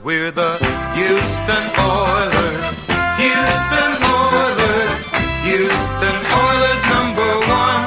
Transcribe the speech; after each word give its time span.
We're 0.00 0.30
the 0.30 0.56
Houston 0.94 1.64
Oilers. 1.78 2.76
Houston 3.20 3.92
Oilers. 4.02 4.98
Houston 5.44 6.18
Oilers 6.42 6.82
number 6.88 7.30
one. 7.46 7.82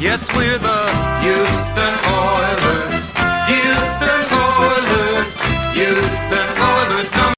Yes, 0.00 0.22
we're 0.34 0.58
the 0.58 0.80
Houston 1.20 1.94
Oilers. 2.14 2.94
Houston 3.50 4.22
Oilers. 4.38 5.30
Houston 5.74 6.48
Oilers 6.70 7.10
number 7.12 7.34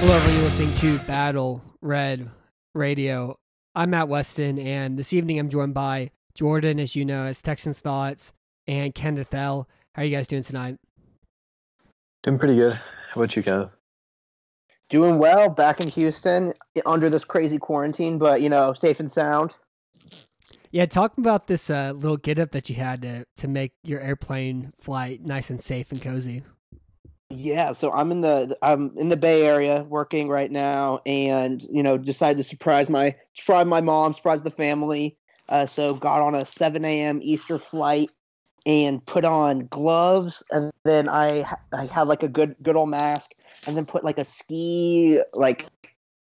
Hello. 0.00 0.16
You're 0.32 0.42
listening 0.42 0.72
to 0.74 0.98
Battle 1.06 1.62
Red 1.80 2.30
Radio. 2.74 3.38
I'm 3.74 3.90
Matt 3.90 4.08
Weston, 4.08 4.58
and 4.58 4.98
this 4.98 5.12
evening 5.12 5.38
I'm 5.38 5.48
joined 5.50 5.74
by 5.74 6.10
Jordan, 6.34 6.80
as 6.80 6.96
you 6.96 7.04
know, 7.04 7.24
as 7.24 7.42
Texans 7.42 7.80
Thoughts, 7.80 8.32
and 8.66 8.94
Kenneth 8.94 9.34
L. 9.34 9.68
How 9.94 10.02
are 10.02 10.04
you 10.04 10.16
guys 10.16 10.26
doing 10.26 10.42
tonight? 10.42 10.78
Doing 12.22 12.38
pretty 12.38 12.54
good. 12.54 12.74
How 12.74 13.20
about 13.20 13.36
you, 13.36 13.42
Kev? 13.42 13.70
Doing 14.88 15.18
well 15.18 15.48
back 15.48 15.80
in 15.80 15.88
Houston 15.88 16.52
under 16.86 17.10
this 17.10 17.24
crazy 17.24 17.58
quarantine, 17.58 18.18
but 18.18 18.40
you 18.40 18.48
know, 18.48 18.72
safe 18.72 19.00
and 19.00 19.10
sound. 19.10 19.54
Yeah, 20.70 20.86
talk 20.86 21.18
about 21.18 21.46
this 21.46 21.68
uh, 21.68 21.92
little 21.94 22.16
get 22.16 22.38
up 22.38 22.52
that 22.52 22.70
you 22.70 22.76
had 22.76 23.02
to, 23.02 23.26
to 23.36 23.48
make 23.48 23.72
your 23.82 24.00
airplane 24.00 24.72
flight 24.80 25.20
nice 25.22 25.50
and 25.50 25.60
safe 25.60 25.92
and 25.92 26.00
cozy. 26.00 26.42
Yeah, 27.34 27.72
so 27.72 27.90
I'm 27.90 28.12
in 28.12 28.20
the 28.20 28.58
I'm 28.60 28.92
in 28.98 29.08
the 29.08 29.16
Bay 29.16 29.46
Area 29.46 29.84
working 29.84 30.28
right 30.28 30.50
now, 30.50 31.00
and 31.06 31.62
you 31.70 31.82
know 31.82 31.96
decided 31.96 32.36
to 32.36 32.44
surprise 32.44 32.90
my 32.90 33.16
surprise 33.32 33.64
my 33.64 33.80
mom, 33.80 34.12
surprise 34.12 34.42
the 34.42 34.50
family. 34.50 35.16
Uh, 35.48 35.64
so 35.64 35.94
got 35.94 36.20
on 36.20 36.34
a 36.34 36.44
7 36.44 36.84
a.m. 36.84 37.20
Easter 37.22 37.58
flight 37.58 38.10
and 38.66 39.04
put 39.06 39.24
on 39.24 39.66
gloves, 39.68 40.42
and 40.50 40.70
then 40.84 41.08
I 41.08 41.50
I 41.72 41.86
had 41.86 42.02
like 42.02 42.22
a 42.22 42.28
good 42.28 42.54
good 42.62 42.76
old 42.76 42.90
mask, 42.90 43.30
and 43.66 43.78
then 43.78 43.86
put 43.86 44.04
like 44.04 44.18
a 44.18 44.26
ski 44.26 45.18
like 45.32 45.66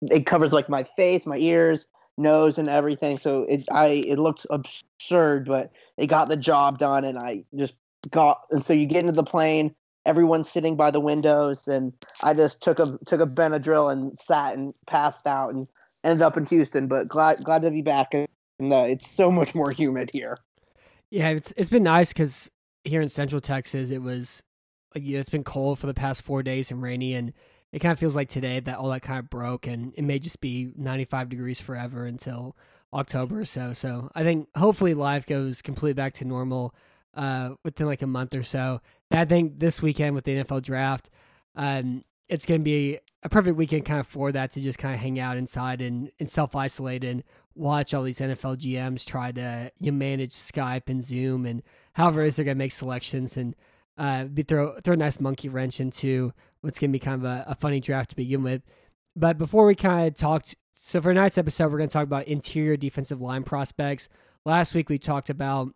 it 0.02 0.26
covers 0.26 0.52
like 0.52 0.68
my 0.68 0.84
face, 0.84 1.26
my 1.26 1.38
ears, 1.38 1.88
nose, 2.18 2.56
and 2.56 2.68
everything. 2.68 3.18
So 3.18 3.42
it 3.48 3.64
I 3.72 4.04
it 4.06 4.20
looked 4.20 4.46
absurd, 4.50 5.46
but 5.46 5.72
it 5.96 6.06
got 6.06 6.28
the 6.28 6.36
job 6.36 6.78
done, 6.78 7.04
and 7.04 7.18
I 7.18 7.42
just 7.56 7.74
got 8.10 8.42
and 8.52 8.64
so 8.64 8.72
you 8.72 8.86
get 8.86 9.00
into 9.00 9.12
the 9.12 9.24
plane 9.24 9.74
everyone's 10.10 10.50
sitting 10.50 10.74
by 10.74 10.90
the 10.90 10.98
windows 10.98 11.68
and 11.68 11.92
I 12.24 12.34
just 12.34 12.60
took 12.60 12.80
a 12.80 12.98
took 13.06 13.20
a 13.20 13.26
Benadryl 13.26 13.92
and 13.92 14.18
sat 14.18 14.56
and 14.56 14.74
passed 14.88 15.24
out 15.24 15.54
and 15.54 15.68
ended 16.02 16.22
up 16.22 16.36
in 16.36 16.46
Houston 16.46 16.88
but 16.88 17.06
glad 17.06 17.44
glad 17.44 17.62
to 17.62 17.70
be 17.70 17.80
back 17.80 18.12
and 18.12 18.28
uh, 18.60 18.84
it's 18.88 19.08
so 19.08 19.30
much 19.30 19.54
more 19.54 19.70
humid 19.70 20.10
here. 20.12 20.36
Yeah, 21.10 21.28
it's 21.28 21.54
it's 21.56 21.70
been 21.70 21.84
nice 21.84 22.12
cuz 22.12 22.50
here 22.82 23.00
in 23.00 23.08
central 23.08 23.40
Texas 23.40 23.92
it 23.92 24.02
was 24.02 24.42
like 24.94 25.04
you 25.04 25.14
know, 25.14 25.20
it's 25.20 25.30
been 25.30 25.44
cold 25.44 25.78
for 25.78 25.86
the 25.86 25.94
past 25.94 26.22
4 26.22 26.42
days 26.42 26.72
and 26.72 26.82
rainy 26.82 27.14
and 27.14 27.32
it 27.70 27.78
kind 27.78 27.92
of 27.92 28.00
feels 28.00 28.16
like 28.16 28.28
today 28.28 28.58
that 28.58 28.78
all 28.78 28.90
that 28.90 29.02
kind 29.02 29.20
of 29.20 29.30
broke 29.30 29.68
and 29.68 29.94
it 29.96 30.02
may 30.02 30.18
just 30.18 30.40
be 30.40 30.72
95 30.76 31.28
degrees 31.28 31.60
forever 31.60 32.04
until 32.04 32.56
October 32.92 33.38
or 33.38 33.44
so. 33.44 33.72
So, 33.72 34.10
I 34.16 34.24
think 34.24 34.48
hopefully 34.56 34.94
life 34.94 35.24
goes 35.24 35.62
completely 35.62 35.94
back 35.94 36.12
to 36.14 36.24
normal 36.24 36.74
uh, 37.14 37.50
within 37.64 37.86
like 37.86 38.02
a 38.02 38.06
month 38.06 38.36
or 38.36 38.42
so. 38.42 38.80
And 39.10 39.20
I 39.20 39.24
think 39.24 39.58
this 39.58 39.82
weekend 39.82 40.14
with 40.14 40.24
the 40.24 40.36
NFL 40.36 40.62
draft, 40.62 41.10
um, 41.56 42.02
it's 42.28 42.46
going 42.46 42.60
to 42.60 42.64
be 42.64 42.98
a 43.22 43.28
perfect 43.28 43.56
weekend 43.56 43.84
kind 43.84 44.00
of 44.00 44.06
for 44.06 44.32
that 44.32 44.52
to 44.52 44.60
just 44.60 44.78
kind 44.78 44.94
of 44.94 45.00
hang 45.00 45.18
out 45.18 45.36
inside 45.36 45.82
and, 45.82 46.10
and 46.20 46.30
self 46.30 46.54
isolate 46.54 47.04
and 47.04 47.24
watch 47.54 47.92
all 47.92 48.04
these 48.04 48.20
NFL 48.20 48.56
GMs 48.56 49.04
try 49.04 49.32
to 49.32 49.72
you 49.78 49.92
manage 49.92 50.32
Skype 50.32 50.88
and 50.88 51.02
Zoom 51.02 51.44
and 51.44 51.62
however 51.94 52.22
it 52.22 52.28
is 52.28 52.36
they're 52.36 52.44
going 52.44 52.56
to 52.56 52.58
make 52.58 52.72
selections 52.72 53.36
and 53.36 53.56
uh, 53.98 54.24
be 54.24 54.42
throw 54.42 54.78
throw 54.80 54.94
a 54.94 54.96
nice 54.96 55.20
monkey 55.20 55.48
wrench 55.48 55.80
into 55.80 56.32
what's 56.60 56.78
going 56.78 56.90
to 56.90 56.92
be 56.92 56.98
kind 56.98 57.22
of 57.22 57.24
a, 57.24 57.44
a 57.48 57.54
funny 57.54 57.80
draft 57.80 58.10
to 58.10 58.16
begin 58.16 58.42
with. 58.42 58.62
But 59.16 59.36
before 59.36 59.66
we 59.66 59.74
kind 59.74 60.06
of 60.06 60.14
talked, 60.14 60.54
so 60.72 61.02
for 61.02 61.12
tonight's 61.12 61.36
episode, 61.36 61.70
we're 61.70 61.78
going 61.78 61.88
to 61.88 61.92
talk 61.92 62.04
about 62.04 62.28
interior 62.28 62.76
defensive 62.76 63.20
line 63.20 63.42
prospects. 63.42 64.08
Last 64.44 64.74
week 64.74 64.88
we 64.88 64.98
talked 64.98 65.28
about 65.28 65.74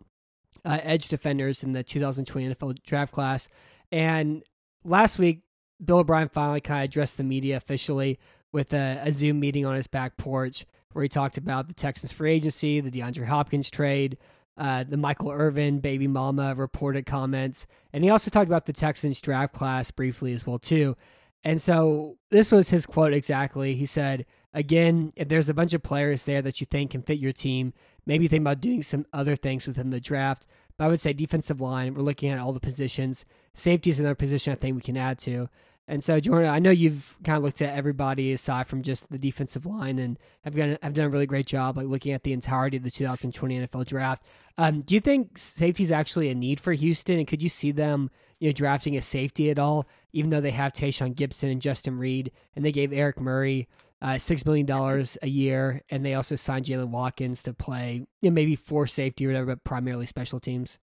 uh, 0.65 0.79
edge 0.81 1.07
defenders 1.07 1.63
in 1.63 1.71
the 1.71 1.83
2020 1.83 2.53
NFL 2.53 2.83
draft 2.83 3.13
class. 3.13 3.47
And 3.91 4.43
last 4.83 5.19
week, 5.19 5.41
Bill 5.83 5.99
O'Brien 5.99 6.29
finally 6.29 6.61
kind 6.61 6.81
of 6.81 6.85
addressed 6.85 7.17
the 7.17 7.23
media 7.23 7.57
officially 7.57 8.19
with 8.51 8.73
a, 8.73 9.01
a, 9.03 9.11
Zoom 9.11 9.39
meeting 9.39 9.65
on 9.65 9.75
his 9.75 9.87
back 9.87 10.17
porch 10.17 10.65
where 10.93 11.03
he 11.03 11.09
talked 11.09 11.37
about 11.37 11.67
the 11.67 11.73
Texans 11.73 12.11
free 12.11 12.33
agency, 12.33 12.79
the 12.79 12.89
DeAndre 12.89 13.25
Hopkins 13.25 13.69
trade, 13.69 14.17
uh, 14.57 14.85
the 14.87 14.95
Michael 14.95 15.31
Irvin 15.31 15.79
baby 15.79 16.07
mama 16.07 16.55
reported 16.55 17.05
comments, 17.05 17.67
and 17.91 18.05
he 18.05 18.09
also 18.09 18.31
talked 18.31 18.47
about 18.47 18.65
the 18.65 18.73
Texans 18.73 19.19
draft 19.19 19.53
class 19.53 19.91
briefly 19.91 20.31
as 20.31 20.47
well 20.47 20.57
too. 20.57 20.95
And 21.43 21.61
so 21.61 22.17
this 22.31 22.51
was 22.51 22.69
his 22.69 22.85
quote 22.85 23.11
exactly. 23.11 23.75
He 23.75 23.85
said, 23.85 24.25
"Again, 24.53 25.11
if 25.17 25.27
there's 25.27 25.49
a 25.49 25.53
bunch 25.53 25.73
of 25.73 25.83
players 25.83 26.23
there 26.23 26.41
that 26.41 26.61
you 26.61 26.65
think 26.65 26.91
can 26.91 27.01
fit 27.01 27.19
your 27.19 27.33
team, 27.33 27.73
maybe 28.05 28.27
think 28.27 28.41
about 28.41 28.61
doing 28.61 28.83
some 28.83 29.05
other 29.13 29.35
things 29.35 29.67
within 29.67 29.89
the 29.89 29.99
draft. 29.99 30.47
But 30.77 30.85
I 30.85 30.87
would 30.89 30.99
say 30.99 31.13
defensive 31.13 31.61
line, 31.61 31.93
we're 31.93 32.01
looking 32.01 32.29
at 32.29 32.39
all 32.39 32.53
the 32.53 32.59
positions. 32.59 33.25
Safety 33.53 33.89
is 33.89 33.99
another 33.99 34.15
position 34.15 34.51
I 34.51 34.55
think 34.55 34.75
we 34.75 34.81
can 34.81 34.97
add 34.97 35.19
to. 35.19 35.49
And 35.87 36.03
so, 36.03 36.19
Jordan, 36.19 36.49
I 36.49 36.57
know 36.57 36.71
you've 36.71 37.15
kind 37.23 37.37
of 37.37 37.43
looked 37.43 37.61
at 37.61 37.75
everybody 37.75 38.33
aside 38.33 38.67
from 38.67 38.81
just 38.81 39.11
the 39.11 39.19
defensive 39.19 39.67
line, 39.67 39.99
and 39.99 40.17
have 40.43 40.55
done 40.55 40.77
have 40.81 40.93
done 40.93 41.05
a 41.05 41.09
really 41.09 41.27
great 41.27 41.45
job 41.45 41.77
like 41.77 41.85
looking 41.85 42.11
at 42.11 42.23
the 42.23 42.33
entirety 42.33 42.77
of 42.77 42.83
the 42.83 42.89
2020 42.89 43.59
NFL 43.59 43.85
draft. 43.85 44.23
Um, 44.57 44.81
do 44.81 44.95
you 44.95 44.99
think 44.99 45.37
safety 45.37 45.83
is 45.83 45.91
actually 45.91 46.29
a 46.29 46.35
need 46.35 46.59
for 46.59 46.73
Houston, 46.73 47.19
and 47.19 47.27
could 47.27 47.43
you 47.43 47.49
see 47.49 47.71
them, 47.71 48.09
you 48.39 48.49
know, 48.49 48.53
drafting 48.53 48.97
a 48.97 49.01
safety 49.01 49.51
at 49.51 49.59
all, 49.59 49.87
even 50.11 50.31
though 50.31 50.41
they 50.41 50.51
have 50.51 50.73
Tashaun 50.73 51.13
Gipson 51.13 51.51
and 51.51 51.61
Justin 51.61 51.99
Reid, 51.99 52.31
and 52.55 52.65
they 52.65 52.71
gave 52.71 52.91
Eric 52.91 53.19
Murray 53.19 53.67
uh, 54.01 54.17
six 54.17 54.45
million 54.45 54.65
dollars 54.65 55.17
a 55.21 55.27
year, 55.27 55.81
and 55.89 56.05
they 56.05 56.13
also 56.13 56.35
signed 56.35 56.65
Jaylen 56.65 56.89
Watkins 56.89 57.41
to 57.43 57.53
play, 57.53 58.05
you 58.21 58.29
know, 58.29 58.33
maybe 58.33 58.55
for 58.55 58.87
safety 58.87 59.25
or 59.25 59.29
whatever, 59.29 59.47
but 59.47 59.63
primarily 59.63 60.05
special 60.05 60.39
teams. 60.39 60.77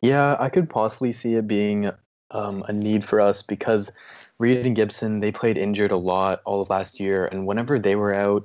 Yeah, 0.00 0.36
I 0.38 0.48
could 0.48 0.68
possibly 0.68 1.12
see 1.12 1.34
it 1.34 1.46
being 1.46 1.90
um, 2.30 2.64
a 2.68 2.72
need 2.72 3.04
for 3.04 3.20
us 3.20 3.42
because 3.42 3.90
Reid 4.38 4.66
and 4.66 4.76
Gipson 4.76 5.20
they 5.20 5.32
played 5.32 5.56
injured 5.56 5.92
a 5.92 5.96
lot 5.96 6.42
all 6.44 6.60
of 6.60 6.68
last 6.68 7.00
year, 7.00 7.26
and 7.26 7.46
whenever 7.46 7.78
they 7.78 7.96
were 7.96 8.12
out, 8.12 8.44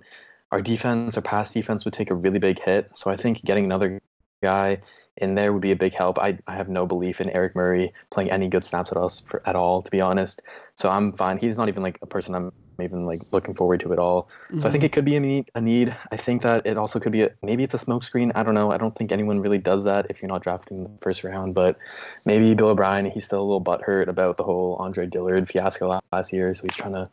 our 0.51 0.61
defense, 0.61 1.15
our 1.17 1.21
pass 1.21 1.51
defense 1.51 1.85
would 1.85 1.93
take 1.93 2.11
a 2.11 2.15
really 2.15 2.39
big 2.39 2.61
hit. 2.61 2.95
So 2.95 3.09
I 3.11 3.15
think 3.15 3.43
getting 3.43 3.65
another 3.65 4.01
guy 4.41 4.81
in 5.17 5.35
there 5.35 5.51
would 5.51 5.61
be 5.61 5.71
a 5.71 5.75
big 5.75 5.93
help. 5.93 6.17
I, 6.17 6.37
I 6.47 6.55
have 6.55 6.69
no 6.69 6.85
belief 6.87 7.19
in 7.19 7.29
Eric 7.31 7.55
Murray 7.55 7.93
playing 8.09 8.31
any 8.31 8.47
good 8.47 8.63
snaps 8.63 8.91
at 8.91 8.97
us 8.97 9.19
for, 9.19 9.41
at 9.45 9.55
all, 9.55 9.81
to 9.81 9.91
be 9.91 10.01
honest. 10.01 10.41
So 10.75 10.89
I'm 10.89 11.11
fine. 11.13 11.37
He's 11.37 11.57
not 11.57 11.67
even 11.67 11.83
like 11.83 11.99
a 12.01 12.07
person 12.07 12.35
I'm 12.35 12.51
even 12.81 13.05
like 13.05 13.19
looking 13.31 13.53
forward 13.53 13.79
to 13.81 13.93
it 13.93 13.99
all. 13.99 14.29
Mm-hmm. 14.49 14.61
So 14.61 14.67
I 14.67 14.71
think 14.71 14.83
it 14.83 14.91
could 14.91 15.05
be 15.05 15.15
a 15.15 15.19
need. 15.19 15.49
A 15.55 15.61
need. 15.61 15.95
I 16.11 16.17
think 16.17 16.41
that 16.43 16.65
it 16.65 16.77
also 16.77 16.99
could 16.99 17.11
be 17.11 17.23
a 17.23 17.31
maybe 17.43 17.63
it's 17.63 17.73
a 17.73 17.77
smokescreen. 17.77 18.31
I 18.35 18.43
don't 18.43 18.53
know. 18.53 18.71
I 18.71 18.77
don't 18.77 18.95
think 18.95 19.11
anyone 19.11 19.39
really 19.41 19.57
does 19.57 19.83
that 19.85 20.07
if 20.09 20.21
you're 20.21 20.29
not 20.29 20.43
drafting 20.43 20.77
in 20.77 20.83
the 20.83 20.89
first 21.01 21.23
round. 21.23 21.55
But 21.55 21.77
maybe 22.25 22.53
Bill 22.53 22.69
O'Brien, 22.69 23.05
he's 23.05 23.25
still 23.25 23.41
a 23.41 23.43
little 23.43 23.63
butthurt 23.63 24.07
about 24.07 24.37
the 24.37 24.43
whole 24.43 24.75
Andre 24.79 25.05
Dillard 25.05 25.49
fiasco 25.49 26.01
last 26.11 26.33
year, 26.33 26.53
so 26.55 26.63
he's 26.63 26.75
trying 26.75 26.93
to 26.93 27.09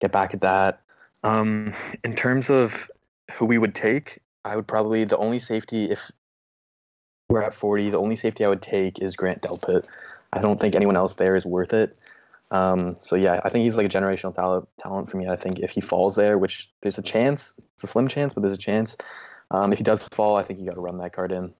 get 0.00 0.12
back 0.12 0.34
at 0.34 0.40
that. 0.40 0.80
Um, 1.22 1.74
in 2.04 2.14
terms 2.14 2.50
of 2.50 2.90
who 3.32 3.44
we 3.44 3.58
would 3.58 3.74
take, 3.74 4.20
I 4.44 4.56
would 4.56 4.66
probably 4.66 5.04
the 5.04 5.18
only 5.18 5.38
safety 5.38 5.90
if 5.90 6.10
we're 7.28 7.42
at 7.42 7.54
40, 7.54 7.90
the 7.90 7.98
only 7.98 8.16
safety 8.16 8.44
I 8.44 8.48
would 8.48 8.62
take 8.62 8.98
is 8.98 9.16
Grant 9.16 9.42
Delpit. 9.42 9.84
I 10.32 10.40
don't 10.40 10.58
think 10.58 10.74
anyone 10.74 10.96
else 10.96 11.14
there 11.14 11.36
is 11.36 11.46
worth 11.46 11.72
it. 11.72 11.96
Um, 12.50 12.96
so 13.00 13.16
yeah, 13.16 13.40
I 13.44 13.48
think 13.48 13.64
he's 13.64 13.76
like 13.76 13.86
a 13.86 13.88
generational 13.88 14.34
talent 14.34 14.68
talent 14.78 15.10
for 15.10 15.16
me. 15.16 15.28
I 15.28 15.36
think 15.36 15.60
if 15.60 15.70
he 15.70 15.80
falls 15.80 16.16
there, 16.16 16.38
which 16.38 16.68
there's 16.82 16.98
a 16.98 17.02
chance, 17.02 17.54
it's 17.74 17.84
a 17.84 17.86
slim 17.86 18.08
chance, 18.08 18.34
but 18.34 18.42
there's 18.42 18.54
a 18.54 18.58
chance. 18.58 18.96
Um, 19.50 19.72
if 19.72 19.78
he 19.78 19.84
does 19.84 20.06
fall, 20.08 20.36
I 20.36 20.42
think 20.42 20.58
you 20.58 20.66
got 20.66 20.74
to 20.74 20.80
run 20.80 20.98
that 20.98 21.12
card 21.12 21.32
in. 21.32 21.52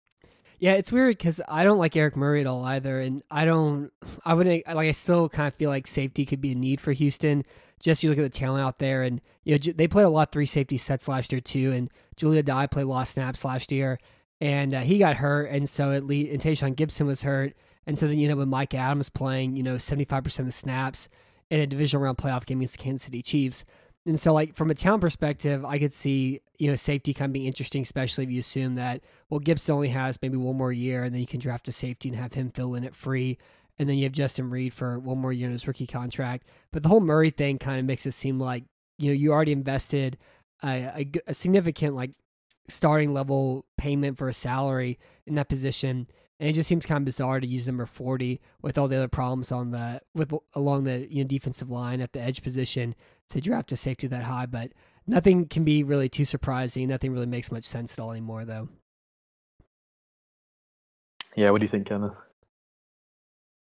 Yeah, 0.59 0.73
it's 0.75 0.93
weird 0.93 1.17
because 1.17 1.41
I 1.49 1.65
don't 1.65 1.79
like 1.79 1.97
Eric 1.97 2.17
Murray 2.17 2.43
at 2.43 2.47
all 2.47 2.65
either, 2.65 3.01
and 3.01 3.23
I 3.31 3.47
don't. 3.47 3.91
I 4.25 4.35
wouldn't 4.35 4.67
like. 4.67 4.89
I 4.89 4.91
still 4.93 5.29
kind 5.29 5.49
of 5.49 5.55
feel 5.55 5.71
like 5.71 5.87
safety 5.87 6.27
could 6.27 6.43
be 6.43 6.53
a 6.53 6.55
need 6.55 6.81
for 6.81 6.93
Houston. 6.93 7.45
Just 7.81 8.03
you 8.03 8.11
look 8.11 8.19
at 8.19 8.23
the 8.23 8.29
talent 8.29 8.63
out 8.63 8.79
there, 8.79 9.03
and 9.03 9.23
you 9.45 9.55
know 9.55 9.73
they 9.75 9.89
played 9.89 10.05
a 10.05 10.11
lot 10.11 10.33
three 10.33 10.45
safety 10.45 10.77
sets 10.77 11.09
last 11.09 11.33
year 11.33 11.41
too, 11.41 11.73
and 11.73 11.91
Jahleel 12.17 12.43
Addae 12.43 12.71
played 12.71 12.87
of 12.87 13.09
snaps 13.09 13.43
last 13.43 13.73
year, 13.73 13.99
and 14.39 14.75
uh, 14.75 14.81
he 14.81 14.99
got 14.99 15.17
hurt, 15.17 15.47
and 15.47 15.69
so 15.69 15.93
at 15.93 16.05
least 16.05 16.31
and 16.31 16.43
Tashaun 16.43 16.75
Gipson 16.75 17.07
was 17.07 17.23
hurt, 17.23 17.55
and 17.87 17.99
so 17.99 18.07
then 18.07 18.19
you 18.19 18.29
know 18.29 18.37
with 18.37 18.49
Mike 18.49 18.75
Adams 18.75 19.09
playing, 19.09 19.57
you 19.57 19.63
know 19.63 19.79
seventy 19.79 20.05
five 20.05 20.25
percent 20.25 20.45
of 20.45 20.49
the 20.49 20.59
snaps 20.59 21.09
in 21.51 21.61
a 21.61 21.67
divisional 21.67 22.05
round 22.05 22.19
playoff 22.19 22.47
game 22.47 22.59
against 22.59 22.79
the 22.79 22.85
Kansas 22.85 23.05
City 23.05 23.23
Chiefs, 23.23 23.65
and 24.07 24.19
so 24.19 24.33
like 24.33 24.55
from 24.55 24.71
a 24.71 24.75
talent 24.75 25.03
perspective, 25.03 25.65
I 25.65 25.79
could 25.79 25.93
see 25.93 26.41
you 26.59 26.71
know 26.71 26.77
safety 26.77 27.13
kind 27.13 27.31
of 27.31 27.33
being 27.33 27.47
interesting, 27.47 27.83
especially 27.83 28.25
if 28.25 28.31
you 28.31 28.41
assume 28.41 28.77
that 28.77 29.03
well 29.29 29.41
Gipson 29.41 29.71
only 29.71 29.89
has 29.89 30.19
maybe 30.23 30.37
one 30.37 30.57
more 30.57 30.73
year, 30.73 31.05
and 31.05 31.15
then 31.15 31.21
you 31.21 31.27
can 31.27 31.41
draft 31.41 31.69
a 31.69 31.73
safety 31.73 32.09
and 32.09 32.19
have 32.19 32.35
him 32.35 32.51
fill 32.51 32.75
in 32.75 32.85
it 32.85 32.95
free. 32.95 33.39
And 33.79 33.89
then 33.89 33.97
you 33.97 34.05
have 34.05 34.13
Justin 34.13 34.51
Reid 34.51 34.75
for 34.75 34.99
one 34.99 35.19
more 35.19 35.33
year 35.33 35.47
in 35.47 35.53
his 35.53 35.67
rookie 35.67 35.87
contract. 35.87 36.47
But 36.71 36.83
the 36.83 36.91
whole 36.91 37.01
Murray 37.01 37.31
thing 37.31 37.59
kind 37.59 37.79
of 37.79 37.87
makes 37.87 38.05
it 38.05 38.13
seem 38.13 38.39
like 38.39 38.65
you 38.99 39.09
know 39.09 39.15
you 39.15 39.33
already 39.33 39.53
invested 39.53 40.19
a, 40.63 40.69
a, 40.69 41.11
a 41.29 41.35
significant 41.35 41.95
like 41.95 42.13
starting 42.69 43.13
level 43.13 43.67
payment 43.77 44.19
for 44.19 44.29
a 44.29 44.35
salary 44.35 44.99
in 45.27 45.35
that 45.35 45.49
position. 45.49 46.07
And 46.41 46.49
it 46.49 46.55
just 46.55 46.71
seems 46.71 46.87
kind 46.87 46.97
of 46.97 47.05
bizarre 47.05 47.39
to 47.39 47.47
use 47.47 47.67
number 47.67 47.85
40 47.85 48.41
with 48.63 48.79
all 48.79 48.89
the 48.89 48.97
other 48.97 49.09
problems 49.09 49.53
on 49.53 49.73
the 49.73 50.01
with 50.15 50.33
along 50.55 50.85
the 50.85 51.07
you 51.13 51.23
know 51.23 51.29
defensive 51.29 51.71
line 51.71 52.01
at 52.01 52.15
the 52.15 52.21
edge 52.21 52.43
position 52.43 52.95
to 53.29 53.43
draft 53.43 53.73
a 53.73 53.77
safety 53.77 54.07
that 54.07 54.25
high. 54.25 54.47
But 54.47 54.73
nothing 55.07 55.47
can 55.49 55.65
be 55.65 55.83
really 55.83 56.09
too 56.09 56.25
surprising. 56.25 56.89
Nothing 56.89 57.13
really 57.13 57.27
makes 57.27 57.53
much 57.53 57.67
sense 57.67 57.93
at 57.93 57.99
all 58.03 58.11
anymore, 58.11 58.47
though. 58.47 58.71
Yeah, 61.37 61.51
what 61.51 61.59
do 61.59 61.67
you 61.67 61.69
think, 61.69 61.87
Kenneth? 61.87 62.19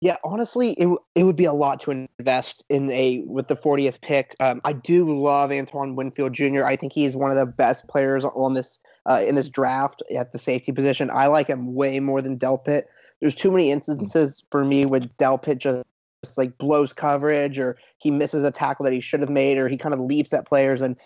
Yeah, 0.00 0.16
honestly, 0.24 0.72
it 0.72 0.88
it 1.16 1.24
would 1.24 1.36
be 1.36 1.46
a 1.46 1.52
lot 1.52 1.80
to 1.80 2.06
invest 2.18 2.64
in 2.68 2.90
a 2.92 3.24
with 3.26 3.48
the 3.48 3.56
40th 3.56 4.00
pick. 4.00 4.36
Um, 4.38 4.60
I 4.64 4.72
do 4.72 5.20
love 5.20 5.50
Antoine 5.50 5.96
Winfield 5.96 6.32
Jr. 6.32 6.64
I 6.64 6.76
think 6.76 6.92
he's 6.92 7.16
one 7.16 7.32
of 7.32 7.36
the 7.36 7.46
best 7.46 7.88
players 7.88 8.24
on 8.24 8.54
this 8.54 8.78
uh, 9.06 9.22
in 9.26 9.34
this 9.34 9.49
draft 9.49 10.02
at 10.16 10.32
the 10.32 10.38
safety 10.38 10.72
position. 10.72 11.10
I 11.10 11.26
like 11.26 11.49
him 11.49 11.75
way 11.75 12.00
more 12.00 12.22
than 12.22 12.38
Delpit. 12.38 12.84
There's 13.20 13.34
too 13.34 13.50
many 13.50 13.70
instances 13.70 14.43
for 14.50 14.64
me 14.64 14.84
with 14.84 15.16
Delpit 15.16 15.58
just, 15.58 15.84
just 16.25 16.38
like 16.38 16.58
blows 16.58 16.93
coverage 16.93 17.58
or 17.58 17.76
he 17.99 18.10
misses 18.10 18.44
a 18.44 18.50
tackle 18.50 18.84
that 18.84 18.93
he 18.93 19.00
should 19.00 19.20
have 19.20 19.31
made 19.31 19.58
or 19.58 19.69
he 19.69 19.76
kind 19.76 19.94
of 19.94 20.00
leaps 20.00 20.32
at 20.32 20.46
players. 20.46 20.82
And 20.82 20.96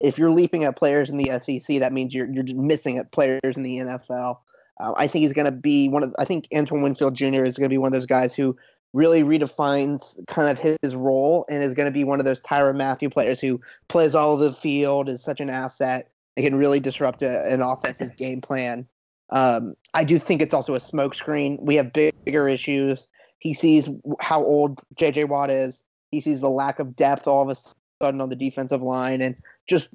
if 0.00 0.18
you're 0.18 0.30
leaping 0.30 0.64
at 0.64 0.76
players 0.76 1.10
in 1.10 1.16
the 1.16 1.30
SEC, 1.40 1.80
that 1.80 1.92
means 1.92 2.14
you're 2.14 2.30
you're 2.30 2.44
missing 2.54 2.98
at 2.98 3.12
players 3.12 3.56
in 3.56 3.62
the 3.62 3.78
NFL. 3.78 4.38
Uh, 4.80 4.92
I 4.96 5.06
think 5.06 5.22
he's 5.22 5.32
going 5.32 5.46
to 5.46 5.52
be 5.52 5.88
one 5.88 6.02
of. 6.02 6.14
I 6.18 6.24
think 6.24 6.48
Antoine 6.54 6.82
Winfield 6.82 7.14
Jr. 7.14 7.44
is 7.44 7.56
going 7.56 7.68
to 7.68 7.72
be 7.72 7.78
one 7.78 7.88
of 7.88 7.92
those 7.92 8.06
guys 8.06 8.34
who 8.34 8.56
really 8.92 9.24
redefines 9.24 10.24
kind 10.28 10.48
of 10.48 10.58
his 10.58 10.94
role 10.94 11.44
and 11.50 11.62
is 11.62 11.74
going 11.74 11.86
to 11.86 11.92
be 11.92 12.04
one 12.04 12.20
of 12.20 12.24
those 12.24 12.40
Tyrann 12.40 12.76
Mathieu 12.76 13.10
players 13.10 13.40
who 13.40 13.60
plays 13.88 14.14
all 14.14 14.34
of 14.34 14.40
the 14.40 14.52
field, 14.52 15.08
is 15.08 15.22
such 15.22 15.40
an 15.40 15.50
asset, 15.50 16.08
and 16.36 16.44
can 16.44 16.54
really 16.54 16.80
disrupt 16.80 17.22
a, 17.22 17.46
an 17.46 17.60
offensive 17.60 18.16
game 18.18 18.40
plan. 18.40 18.86
Um, 19.30 19.74
I 19.94 20.04
do 20.04 20.18
think 20.18 20.42
it's 20.42 20.54
also 20.54 20.74
a 20.74 20.78
smokescreen. 20.78 21.60
We 21.60 21.76
have 21.76 21.92
big, 21.92 22.14
bigger 22.24 22.48
issues. 22.48 23.06
He 23.38 23.54
sees 23.54 23.88
how 24.20 24.42
old 24.42 24.80
J.J. 24.96 25.24
Watt 25.24 25.50
is. 25.50 25.84
He 26.10 26.20
sees 26.20 26.40
the 26.40 26.50
lack 26.50 26.78
of 26.78 26.94
depth 26.94 27.26
all 27.26 27.42
of 27.42 27.48
a 27.48 27.56
sudden 28.00 28.20
on 28.20 28.28
the 28.28 28.36
defensive 28.36 28.82
line, 28.82 29.20
and 29.20 29.36
just 29.68 29.88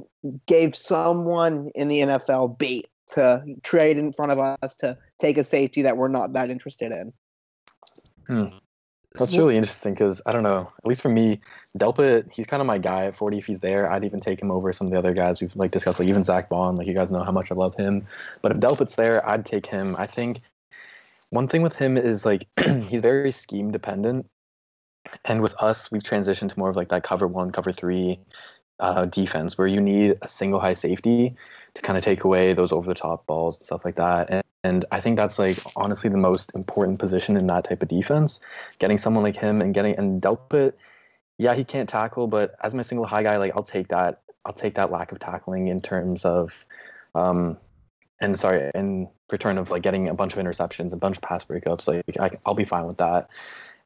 gave 0.46 0.76
someone 0.76 1.70
in 1.76 1.88
the 1.88 2.00
NFL 2.02 2.58
bait 2.58 2.88
to 3.14 3.44
trade 3.64 3.98
in 3.98 4.14
front 4.14 4.32
of 4.32 4.40
us 4.40 4.76
to 4.76 4.98
take 5.20 5.38
a 5.38 5.44
safety 5.44 5.82
that 5.84 5.98
we're 5.98 6.08
not 6.08 6.34
that 6.34 6.52
interested 6.52 6.92
in. 6.92 7.14
Hmm. 8.28 8.58
That's 9.18 9.36
really 9.36 9.58
interesting 9.58 9.94
because 9.94 10.22
I 10.26 10.32
don't 10.32 10.44
know. 10.44 10.72
At 10.78 10.86
least 10.86 11.02
for 11.02 11.10
me, 11.10 11.42
Delpit, 11.78 12.32
he's 12.32 12.46
kind 12.46 12.62
of 12.62 12.68
my 12.68 12.78
guy 12.78 13.06
at 13.06 13.16
40. 13.16 13.40
If 13.40 13.48
he's 13.48 13.60
there, 13.60 13.92
I'd 13.92 14.04
even 14.06 14.20
take 14.20 14.40
him 14.40 14.52
over 14.52 14.72
some 14.72 14.88
of 14.88 14.94
the 14.94 15.00
other 15.00 15.14
guys 15.14 15.42
we've 15.42 15.56
like 15.56 15.72
discussed, 15.72 16.00
like 16.00 16.08
even 16.08 16.24
Zack 16.24 16.48
Baun. 16.48 16.76
Like 16.76 16.88
you 16.88 16.94
guys 16.94 17.12
know 17.12 17.24
how 17.24 17.32
much 17.32 17.52
I 17.52 17.56
love 17.56 17.76
him. 17.76 18.06
But 18.42 18.52
if 18.52 18.60
Delpit's 18.60 18.96
there, 18.96 19.28
I'd 19.28 19.46
take 19.46 19.66
him. 19.66 19.96
I 19.98 20.06
think 20.06 20.42
one 21.32 21.48
thing 21.48 21.64
with 21.64 21.76
him 21.76 21.98
is 21.98 22.24
like 22.24 22.48
he's 22.60 23.02
very 23.02 23.32
scheme 23.32 23.72
dependent, 23.72 24.28
and 25.26 25.42
with 25.42 25.56
us, 25.60 25.92
we've 25.92 26.04
transitioned 26.04 26.50
to 26.52 26.60
more 26.60 26.70
of 26.70 26.76
like 26.76 26.90
that 26.90 27.04
cover 27.04 27.28
one, 27.28 27.52
cover 27.52 27.72
three 27.72 28.20
uh, 28.80 29.06
defense 29.06 29.58
where 29.58 29.68
you 29.68 29.81
need 29.81 30.18
a 30.22 30.28
single 30.28 30.60
high 30.60 30.74
safety 30.74 31.36
to 31.74 31.81
kind 31.81 31.98
of 31.98 32.04
take 32.04 32.24
away 32.24 32.54
those 32.54 32.72
over 32.72 32.88
the 32.88 32.96
top 32.96 33.26
balls 33.26 33.58
and 33.58 33.66
stuff 33.66 33.86
like 33.86 33.96
that. 33.96 34.30
And, 34.30 34.44
and 34.64 34.86
I 34.92 35.02
think 35.02 35.18
that's 35.18 35.40
like 35.40 35.58
honestly 35.76 36.10
the 36.10 36.18
most 36.18 36.52
important 36.56 37.00
position 37.00 37.38
in 37.38 37.48
that 37.48 37.66
type 37.66 37.81
of 37.81 37.88
defense. 37.88 38.40
Getting 38.80 38.98
someone 38.98 39.24
like 39.24 39.38
him 39.38 39.62
and 39.62 39.74
getting 39.74 39.96
and 39.96 40.22
Delpit, 40.22 40.74
yeah, 41.38 41.54
he 41.54 41.64
can't 41.64 41.88
tackle, 41.88 42.28
but 42.28 42.56
as 42.62 42.74
my 42.74 42.81
single 42.81 43.06
high 43.06 43.24
guy, 43.24 43.38
like 43.38 43.56
I'll 43.56 43.64
take 43.64 43.90
that. 43.90 44.22
I'll 44.46 44.54
take 44.54 44.76
that 44.76 44.92
lack 44.92 45.12
of 45.12 45.20
tackling 45.20 45.68
in 45.68 45.81
terms 45.81 46.24
of, 46.24 46.54
um, 47.14 47.58
and 48.22 48.40
sorry, 48.40 48.72
in 48.74 49.10
return 49.31 49.58
of 49.58 49.70
like 49.70 49.84
getting 49.84 50.08
a 50.08 50.14
bunch 50.14 50.34
of 50.34 50.40
interceptions, 50.40 50.94
a 50.94 50.96
bunch 50.96 51.18
of 51.18 51.22
pass 51.22 51.46
breakups. 51.46 51.88
Like 51.88 52.20
I, 52.20 52.38
I'll 52.46 52.56
be 52.56 52.66
fine 52.66 52.86
with 52.86 52.98
that. 52.98 53.30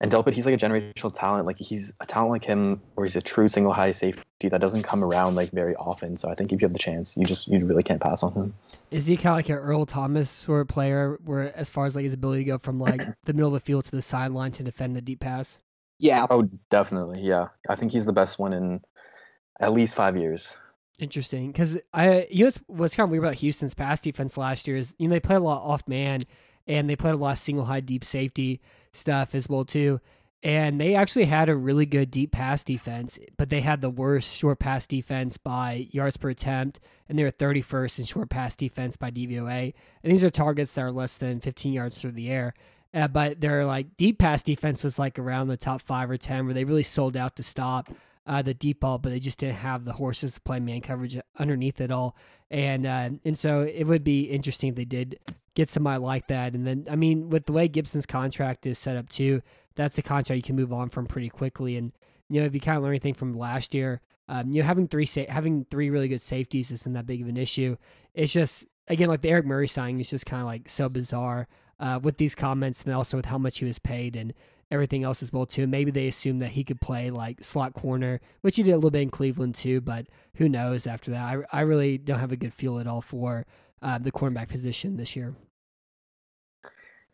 And 0.04 0.12
Delpit, 0.12 0.34
he's 0.34 0.46
like 0.46 0.54
a 0.54 0.58
generational 0.58 1.18
talent. 1.18 1.46
Like 1.46 1.58
he's 1.58 1.94
a 2.02 2.06
talent 2.06 2.32
like 2.32 2.44
him, 2.44 2.82
where 2.96 3.06
he's 3.06 3.16
a 3.16 3.22
true 3.22 3.48
single 3.48 3.72
high 3.72 3.94
safety 3.94 4.50
that 4.50 4.60
doesn't 4.60 4.84
come 4.84 5.02
around 5.02 5.36
like 5.36 5.50
very 5.52 5.78
often. 5.78 6.18
So 6.18 6.30
I 6.30 6.36
think 6.36 6.52
if 6.52 6.62
you 6.62 6.66
have 6.66 6.74
the 6.74 6.80
chance, 6.80 7.16
you 7.16 7.24
just 7.24 7.48
you 7.48 7.66
really 7.66 7.84
can't 7.84 8.02
pass 8.02 8.22
on 8.22 8.34
him. 8.34 8.54
Is 8.92 9.08
he 9.08 9.16
kind 9.16 9.32
of 9.32 9.38
like 9.38 9.48
an 9.48 9.56
Earl 9.56 9.86
Thomas 9.86 10.30
sort 10.30 10.60
of 10.60 10.68
player, 10.68 11.18
where 11.24 11.56
as 11.58 11.70
far 11.70 11.86
as 11.86 11.96
like 11.96 12.04
his 12.04 12.14
ability 12.14 12.44
to 12.44 12.52
go 12.52 12.58
from 12.58 12.82
like 12.82 13.00
the 13.24 13.32
middle 13.32 13.48
of 13.48 13.54
the 13.54 13.66
field 13.66 13.86
to 13.86 13.92
the 13.92 14.02
sideline 14.02 14.52
to 14.52 14.64
defend 14.64 14.98
the 14.98 15.02
deep 15.02 15.22
pass? 15.22 15.60
Yeah. 16.00 16.28
Oh, 16.30 16.50
definitely. 16.70 17.22
Yeah, 17.22 17.48
I 17.70 17.76
think 17.76 17.94
he's 17.94 18.06
the 18.06 18.12
best 18.12 18.38
one 18.38 18.52
in 18.52 18.82
at 19.62 19.72
least 19.72 19.96
five 19.96 20.18
years. 20.18 20.54
Interesting, 21.00 21.54
because 21.54 21.78
I 21.94 22.28
you 22.30 22.40
know 22.40 22.48
what's, 22.48 22.60
what's 22.68 22.96
kind 22.98 23.08
of 23.08 23.12
weird 23.12 23.24
about 23.24 23.36
Houston's 23.36 23.74
pass 23.74 24.02
defense 24.02 24.38
last 24.38 24.68
year 24.68 24.76
is 24.76 24.96
you 25.00 25.08
know 25.08 25.14
they 25.14 25.22
played 25.22 25.38
a 25.38 25.40
lot 25.40 25.64
off 25.64 25.88
man 25.88 26.20
and 26.68 26.90
they 26.90 26.96
played 26.96 27.14
a 27.14 27.18
lot 27.18 27.32
of 27.32 27.40
single 27.40 27.66
high 27.66 27.80
deep 27.80 28.04
safety 28.04 28.62
stuff 28.92 29.36
as 29.36 29.50
well 29.50 29.66
too. 29.66 30.00
And 30.44 30.80
they 30.80 30.96
actually 30.96 31.26
had 31.26 31.48
a 31.48 31.56
really 31.56 31.86
good 31.86 32.12
deep 32.12 32.32
pass 32.34 32.66
defense, 32.66 33.18
but 33.38 33.50
they 33.50 33.62
had 33.62 33.80
the 33.80 33.90
worst 33.90 34.38
short 34.38 34.60
pass 34.60 34.86
defense 34.86 35.38
by 35.38 35.88
yards 35.92 36.18
per 36.18 36.30
attempt, 36.30 36.82
and 37.08 37.18
they 37.18 37.24
were 37.24 37.32
31st 37.32 38.00
in 38.00 38.06
short 38.06 38.30
pass 38.30 38.58
defense 38.58 38.98
by 38.98 39.10
DVOA. 39.10 39.74
And 40.04 40.12
these 40.12 40.24
are 40.24 40.30
targets 40.30 40.74
that 40.74 40.82
are 40.82 40.92
less 40.92 41.18
than 41.18 41.40
15 41.40 41.72
yards 41.72 42.02
through 42.02 42.12
the 42.12 42.30
air. 42.30 42.54
Uh, 42.94 43.08
but 43.08 43.40
their 43.40 43.66
like 43.66 43.96
deep 43.96 44.20
pass 44.20 44.44
defense 44.44 44.84
was 44.84 45.00
like 45.00 45.18
around 45.18 45.48
the 45.48 45.58
top 45.58 45.82
five 45.82 46.12
or 46.12 46.18
ten, 46.18 46.46
where 46.46 46.54
they 46.54 46.66
really 46.66 46.84
sold 46.84 47.16
out 47.16 47.38
to 47.38 47.44
stop 47.44 47.90
uh, 48.28 48.42
the 48.42 48.54
deep 48.54 48.82
ball, 48.82 48.98
but 48.98 49.10
they 49.10 49.20
just 49.20 49.40
didn't 49.40 49.56
have 49.56 49.86
the 49.86 49.94
horses 49.94 50.34
to 50.34 50.42
play 50.42 50.60
man 50.60 50.82
coverage 50.82 51.18
underneath 51.38 51.82
it 51.82 51.92
all. 51.92 52.16
And 52.52 52.86
uh, 52.86 53.10
and 53.26 53.38
so 53.38 53.62
it 53.62 53.86
would 53.86 54.04
be 54.04 54.24
interesting 54.24 54.70
if 54.70 54.76
they 54.76 54.86
did 54.86 55.20
get 55.56 55.70
somebody 55.70 56.00
like 56.00 56.28
that. 56.28 56.54
And 56.54 56.66
then 56.66 56.88
I 56.90 56.96
mean, 56.96 57.30
with 57.30 57.46
the 57.46 57.54
way 57.54 57.68
Gipson's 57.68 58.06
contract 58.06 58.66
is 58.66 58.78
set 58.78 58.98
up 58.98 59.10
too, 59.10 59.42
that's 59.76 59.98
a 59.98 60.02
contract 60.02 60.38
you 60.38 60.44
can 60.44 60.56
move 60.56 60.74
on 60.74 60.90
from 60.90 61.06
pretty 61.06 61.30
quickly. 61.30 61.78
And 61.78 61.92
you 62.30 62.40
know, 62.40 62.46
if 62.46 62.54
you 62.54 62.62
kind 62.62 62.78
of 62.78 62.84
learn 62.84 62.92
anything 62.92 63.14
from 63.14 63.34
last 63.34 63.74
year, 63.74 64.02
um, 64.28 64.52
you 64.52 64.62
know, 64.62 64.68
having 64.68 64.88
three 64.88 65.06
sa- 65.06 65.30
having 65.30 65.66
three 65.70 65.90
really 65.90 66.08
good 66.08 66.22
safeties 66.22 66.72
isn't 66.72 66.94
that 66.94 67.06
big 67.06 67.22
of 67.22 67.28
an 67.28 67.38
issue. 67.38 67.78
It's 68.14 68.34
just 68.34 68.66
again 68.88 69.10
like 69.10 69.22
the 69.22 69.30
Eric 69.30 69.46
Murray 69.46 69.68
signing 69.68 70.00
is 70.00 70.10
just 70.10 70.26
kind 70.26 70.42
of 70.42 70.48
like 70.48 70.70
so 70.70 70.90
bizarre 70.90 71.48
uh, 71.80 72.00
with 72.02 72.18
these 72.18 72.36
comments 72.36 72.84
and 72.84 72.94
also 72.94 73.18
with 73.18 73.26
how 73.26 73.38
much 73.38 73.60
he 73.60 73.66
was 73.66 73.80
paid 73.80 74.16
and 74.16 74.34
everything 74.72 75.04
else 75.04 75.22
as 75.22 75.32
well 75.32 75.46
too. 75.46 75.68
Maybe 75.68 75.92
they 75.92 76.08
assumed 76.08 76.42
that 76.42 76.52
he 76.52 76.64
could 76.64 76.82
play 76.82 77.12
like 77.12 77.44
slot 77.44 77.74
corner, 77.74 78.22
which 78.42 78.56
he 78.56 78.64
did 78.64 78.72
a 78.72 78.76
little 78.76 78.92
bit 78.92 79.02
in 79.02 79.10
Cleveland 79.10 79.56
too. 79.56 79.82
But 79.82 80.08
who 80.36 80.48
knows 80.48 80.88
after 80.88 81.12
that? 81.12 81.22
I 81.22 81.60
I 81.60 81.62
really 81.62 81.98
don't 81.98 82.20
have 82.20 82.32
a 82.32 82.38
good 82.38 82.54
feel 82.54 82.80
at 82.80 82.88
all 82.88 83.02
for 83.02 83.46
uh, 83.84 83.98
the 84.00 84.12
cornerback 84.12 84.48
position 84.50 84.98
this 84.98 85.16
year. 85.16 85.36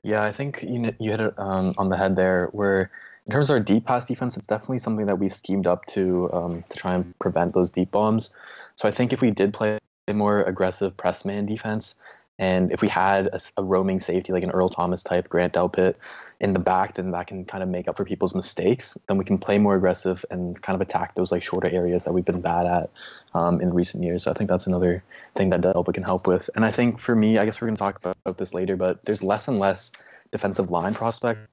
Yeah, 0.03 0.23
I 0.23 0.31
think 0.31 0.63
you 0.63 0.93
you 0.99 1.11
hit 1.11 1.19
it 1.19 1.33
um, 1.37 1.73
on 1.77 1.89
the 1.89 1.97
head 1.97 2.15
there. 2.15 2.47
Where 2.51 2.89
in 3.25 3.33
terms 3.33 3.49
of 3.49 3.55
our 3.55 3.59
deep 3.59 3.85
pass 3.85 4.05
defense, 4.05 4.37
it's 4.37 4.47
definitely 4.47 4.79
something 4.79 5.05
that 5.07 5.19
we've 5.19 5.33
schemed 5.33 5.67
up 5.67 5.85
to 5.87 6.29
um, 6.31 6.63
to 6.69 6.77
try 6.77 6.93
and 6.95 7.17
prevent 7.19 7.53
those 7.53 7.69
deep 7.69 7.91
bombs. 7.91 8.33
So 8.75 8.87
I 8.87 8.91
think 8.91 9.11
if 9.11 9.21
we 9.21 9.31
did 9.31 9.53
play 9.53 9.77
a 10.07 10.13
more 10.13 10.43
aggressive 10.43 10.95
press 10.95 11.25
man 11.25 11.45
defense, 11.45 11.95
and 12.37 12.71
if 12.71 12.81
we 12.81 12.87
had 12.87 13.27
a, 13.27 13.41
a 13.57 13.63
roaming 13.63 13.99
safety 13.99 14.31
like 14.31 14.43
an 14.43 14.51
Earl 14.51 14.69
Thomas 14.69 15.03
type, 15.03 15.27
Grant 15.27 15.53
Delpit, 15.53 15.95
in 16.39 16.53
the 16.53 16.59
back, 16.59 16.95
then 16.95 17.11
that 17.11 17.27
can 17.27 17.43
kind 17.43 17.61
of 17.61 17.69
make 17.69 17.87
up 17.87 17.97
for 17.97 18.05
people's 18.05 18.33
mistakes. 18.33 18.97
Then 19.07 19.17
we 19.17 19.25
can 19.25 19.37
play 19.37 19.57
more 19.57 19.75
aggressive 19.75 20.23
and 20.31 20.61
kind 20.61 20.75
of 20.75 20.81
attack 20.81 21.15
those 21.15 21.31
like 21.31 21.43
shorter 21.43 21.67
areas 21.67 22.05
that 22.05 22.13
we've 22.13 22.25
been 22.25 22.39
bad 22.39 22.65
at 22.65 22.89
um, 23.33 23.59
in 23.59 23.73
recent 23.73 24.03
years. 24.03 24.23
So 24.23 24.31
I 24.31 24.33
think 24.33 24.49
that's 24.49 24.65
another 24.65 25.03
thing 25.35 25.49
that 25.49 25.61
Delpit 25.61 25.93
can 25.93 26.03
help 26.03 26.27
with. 26.27 26.49
And 26.55 26.63
I 26.63 26.71
think 26.71 26.99
for 26.99 27.13
me, 27.13 27.37
I 27.37 27.45
guess 27.45 27.59
we're 27.59 27.67
going 27.67 27.75
to 27.75 27.79
talk 27.79 27.97
about, 27.97 28.17
about 28.25 28.37
this 28.37 28.53
later, 28.53 28.77
but 28.77 29.03
there's 29.03 29.21
less 29.21 29.49
and 29.49 29.59
less 29.59 29.91
defensive 30.31 30.71
line 30.71 30.93
prospects 30.93 31.49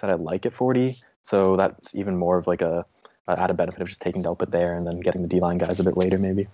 that 0.00 0.10
I 0.10 0.14
like 0.14 0.44
at 0.44 0.54
40. 0.54 1.00
So 1.22 1.56
that's 1.56 1.94
even 1.94 2.16
more 2.16 2.36
of 2.38 2.48
like 2.48 2.62
a, 2.62 2.84
a 3.28 3.40
added 3.40 3.56
benefit 3.56 3.80
of 3.80 3.88
just 3.88 4.00
taking 4.00 4.24
Delpit 4.24 4.50
there 4.50 4.74
and 4.74 4.84
then 4.84 4.98
getting 5.00 5.22
the 5.22 5.28
D 5.28 5.38
line 5.38 5.58
guys 5.58 5.78
a 5.78 5.84
bit 5.84 5.96
later, 5.96 6.18
maybe. 6.18 6.48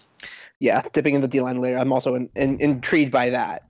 Yeah, 0.59 0.83
dipping 0.93 1.15
in 1.15 1.23
the 1.23 1.29
D 1.29 1.41
line 1.41 1.61
later. 1.63 1.79
I'm 1.79 1.93
also 1.93 2.17
in, 2.17 2.29
in, 2.35 2.61
intrigued 2.61 3.13
by 3.13 3.31
that. 3.31 3.67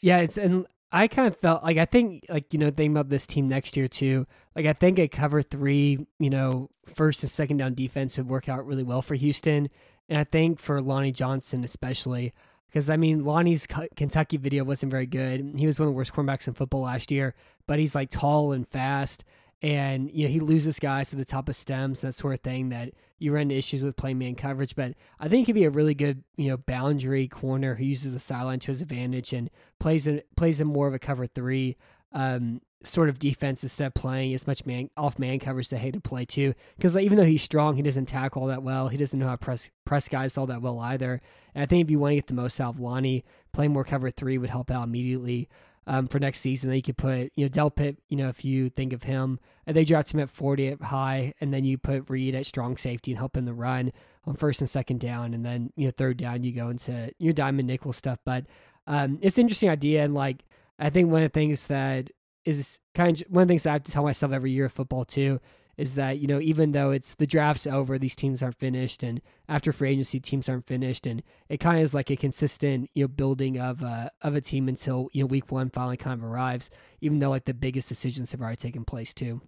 Yeah, 0.00 0.18
it's 0.18 0.38
and 0.38 0.66
I 0.92 1.06
kind 1.06 1.28
of 1.28 1.36
felt 1.36 1.62
like 1.62 1.76
I 1.76 1.84
think 1.84 2.26
like 2.28 2.52
you 2.52 2.58
know 2.58 2.66
thinking 2.66 2.92
about 2.92 3.08
this 3.08 3.26
team 3.26 3.48
next 3.48 3.76
year 3.76 3.88
too. 3.88 4.26
Like 4.56 4.66
I 4.66 4.72
think 4.72 4.98
a 4.98 5.08
cover 5.08 5.42
three, 5.42 6.06
you 6.18 6.30
know, 6.30 6.68
first 6.94 7.22
and 7.22 7.30
second 7.30 7.58
down 7.58 7.74
defense 7.74 8.16
would 8.16 8.28
work 8.28 8.48
out 8.48 8.66
really 8.66 8.82
well 8.82 9.02
for 9.02 9.14
Houston, 9.14 9.68
and 10.08 10.18
I 10.18 10.24
think 10.24 10.58
for 10.58 10.80
Lonnie 10.80 11.12
Johnson 11.12 11.62
especially 11.62 12.32
because 12.68 12.90
I 12.90 12.96
mean 12.96 13.24
Lonnie's 13.24 13.66
Kentucky 13.96 14.36
video 14.36 14.64
wasn't 14.64 14.90
very 14.90 15.06
good. 15.06 15.54
He 15.56 15.66
was 15.66 15.78
one 15.78 15.88
of 15.88 15.94
the 15.94 15.96
worst 15.96 16.12
cornerbacks 16.12 16.48
in 16.48 16.54
football 16.54 16.82
last 16.82 17.10
year, 17.12 17.34
but 17.66 17.78
he's 17.78 17.94
like 17.94 18.10
tall 18.10 18.52
and 18.52 18.66
fast, 18.66 19.24
and 19.62 20.10
you 20.10 20.26
know 20.26 20.32
he 20.32 20.40
loses 20.40 20.80
guys 20.80 21.10
to 21.10 21.16
the 21.16 21.24
top 21.24 21.48
of 21.48 21.54
stems 21.54 22.00
that 22.00 22.14
sort 22.14 22.34
of 22.34 22.40
thing 22.40 22.70
that 22.70 22.92
you 23.20 23.32
run 23.32 23.42
into 23.42 23.54
issues 23.54 23.82
with 23.82 23.96
playing 23.96 24.18
man 24.18 24.34
coverage. 24.34 24.74
But 24.74 24.94
I 25.20 25.28
think 25.28 25.46
he'd 25.46 25.52
be 25.52 25.64
a 25.64 25.70
really 25.70 25.94
good, 25.94 26.24
you 26.36 26.48
know, 26.48 26.56
boundary 26.56 27.28
corner 27.28 27.76
who 27.76 27.84
uses 27.84 28.12
the 28.12 28.18
sideline 28.18 28.58
to 28.60 28.68
his 28.68 28.82
advantage 28.82 29.32
and 29.32 29.48
plays 29.78 30.08
in 30.08 30.22
plays 30.36 30.60
in 30.60 30.66
more 30.66 30.88
of 30.88 30.94
a 30.94 30.98
cover 30.98 31.26
three 31.26 31.76
um, 32.12 32.60
sort 32.82 33.10
of 33.10 33.18
defense 33.18 33.62
instead 33.62 33.86
of 33.86 33.94
playing 33.94 34.32
as 34.32 34.46
much 34.46 34.64
man 34.64 34.88
off 34.96 35.18
man 35.18 35.38
coverage 35.38 35.68
that 35.68 35.78
Hay 35.78 35.90
to 35.90 36.00
play 36.00 36.24
too. 36.24 36.54
Because 36.76 36.94
like, 36.94 37.04
even 37.04 37.18
though 37.18 37.24
he's 37.24 37.42
strong, 37.42 37.76
he 37.76 37.82
doesn't 37.82 38.06
tackle 38.06 38.42
all 38.42 38.48
that 38.48 38.62
well. 38.62 38.88
He 38.88 38.96
doesn't 38.96 39.18
know 39.18 39.26
how 39.26 39.32
to 39.32 39.38
press 39.38 39.70
press 39.84 40.08
guys 40.08 40.38
all 40.38 40.46
that 40.46 40.62
well 40.62 40.80
either. 40.80 41.20
And 41.54 41.62
I 41.62 41.66
think 41.66 41.84
if 41.84 41.90
you 41.90 41.98
want 41.98 42.12
to 42.12 42.16
get 42.16 42.26
the 42.26 42.34
most 42.34 42.60
out 42.60 42.74
of 42.74 42.80
Lonnie, 42.80 43.24
playing 43.52 43.72
more 43.72 43.84
cover 43.84 44.10
three 44.10 44.38
would 44.38 44.50
help 44.50 44.70
out 44.70 44.84
immediately. 44.84 45.48
Um, 45.86 46.06
for 46.06 46.20
next 46.20 46.40
season, 46.40 46.68
then 46.68 46.76
you 46.76 46.82
could 46.82 46.98
put 46.98 47.32
you 47.34 47.44
know 47.44 47.48
Delpit. 47.48 47.96
You 48.08 48.16
know 48.16 48.28
if 48.28 48.44
you 48.44 48.68
think 48.68 48.92
of 48.92 49.04
him, 49.04 49.40
and 49.66 49.76
they 49.76 49.84
draft 49.84 50.12
him 50.12 50.20
at 50.20 50.30
forty 50.30 50.68
at 50.68 50.82
high, 50.82 51.32
and 51.40 51.52
then 51.52 51.64
you 51.64 51.78
put 51.78 52.08
Reid 52.10 52.34
at 52.34 52.46
strong 52.46 52.76
safety 52.76 53.12
and 53.12 53.18
help 53.18 53.36
him 53.36 53.46
to 53.46 53.52
run 53.52 53.92
on 54.24 54.34
first 54.36 54.60
and 54.60 54.68
second 54.68 55.00
down, 55.00 55.34
and 55.34 55.44
then 55.44 55.72
you 55.76 55.86
know 55.86 55.92
third 55.96 56.18
down 56.18 56.44
you 56.44 56.52
go 56.52 56.68
into 56.68 57.10
your 57.18 57.32
diamond 57.32 57.66
nickel 57.66 57.92
stuff. 57.92 58.18
But 58.24 58.44
um, 58.86 59.18
it's 59.22 59.38
an 59.38 59.42
interesting 59.42 59.70
idea, 59.70 60.04
and 60.04 60.14
like 60.14 60.44
I 60.78 60.90
think 60.90 61.10
one 61.10 61.22
of 61.22 61.32
the 61.32 61.38
things 61.38 61.66
that 61.68 62.10
is 62.44 62.80
kind 62.94 63.20
of 63.20 63.26
one 63.28 63.42
of 63.42 63.48
the 63.48 63.52
things 63.52 63.62
that 63.64 63.70
I 63.70 63.72
have 63.74 63.82
to 63.84 63.92
tell 63.92 64.04
myself 64.04 64.32
every 64.32 64.52
year 64.52 64.66
of 64.66 64.72
football 64.72 65.04
too 65.04 65.40
is 65.80 65.94
that 65.94 66.18
you 66.18 66.26
know 66.26 66.40
even 66.40 66.72
though 66.72 66.90
it's 66.90 67.14
the 67.14 67.26
draft's 67.26 67.66
over, 67.66 67.98
these 67.98 68.14
teams 68.14 68.42
aren't 68.42 68.58
finished, 68.58 69.02
and 69.02 69.22
after 69.48 69.72
free 69.72 69.90
agency, 69.90 70.20
teams 70.20 70.48
aren't 70.48 70.66
finished, 70.66 71.06
and 71.06 71.22
it 71.48 71.58
kind 71.58 71.78
of 71.78 71.84
is 71.84 71.94
like 71.94 72.10
a 72.10 72.16
consistent 72.16 72.90
you 72.92 73.04
know 73.04 73.08
building 73.08 73.58
of 73.58 73.82
a 73.82 74.10
of 74.20 74.34
a 74.34 74.40
team 74.40 74.68
until 74.68 75.08
you 75.12 75.22
know 75.22 75.26
week 75.26 75.50
one 75.50 75.70
finally 75.70 75.96
kind 75.96 76.20
of 76.20 76.24
arrives, 76.24 76.70
even 77.00 77.18
though 77.18 77.30
like 77.30 77.46
the 77.46 77.54
biggest 77.54 77.88
decisions 77.88 78.30
have 78.32 78.42
already 78.42 78.56
taken 78.56 78.84
place 78.84 79.14
too. 79.14 79.40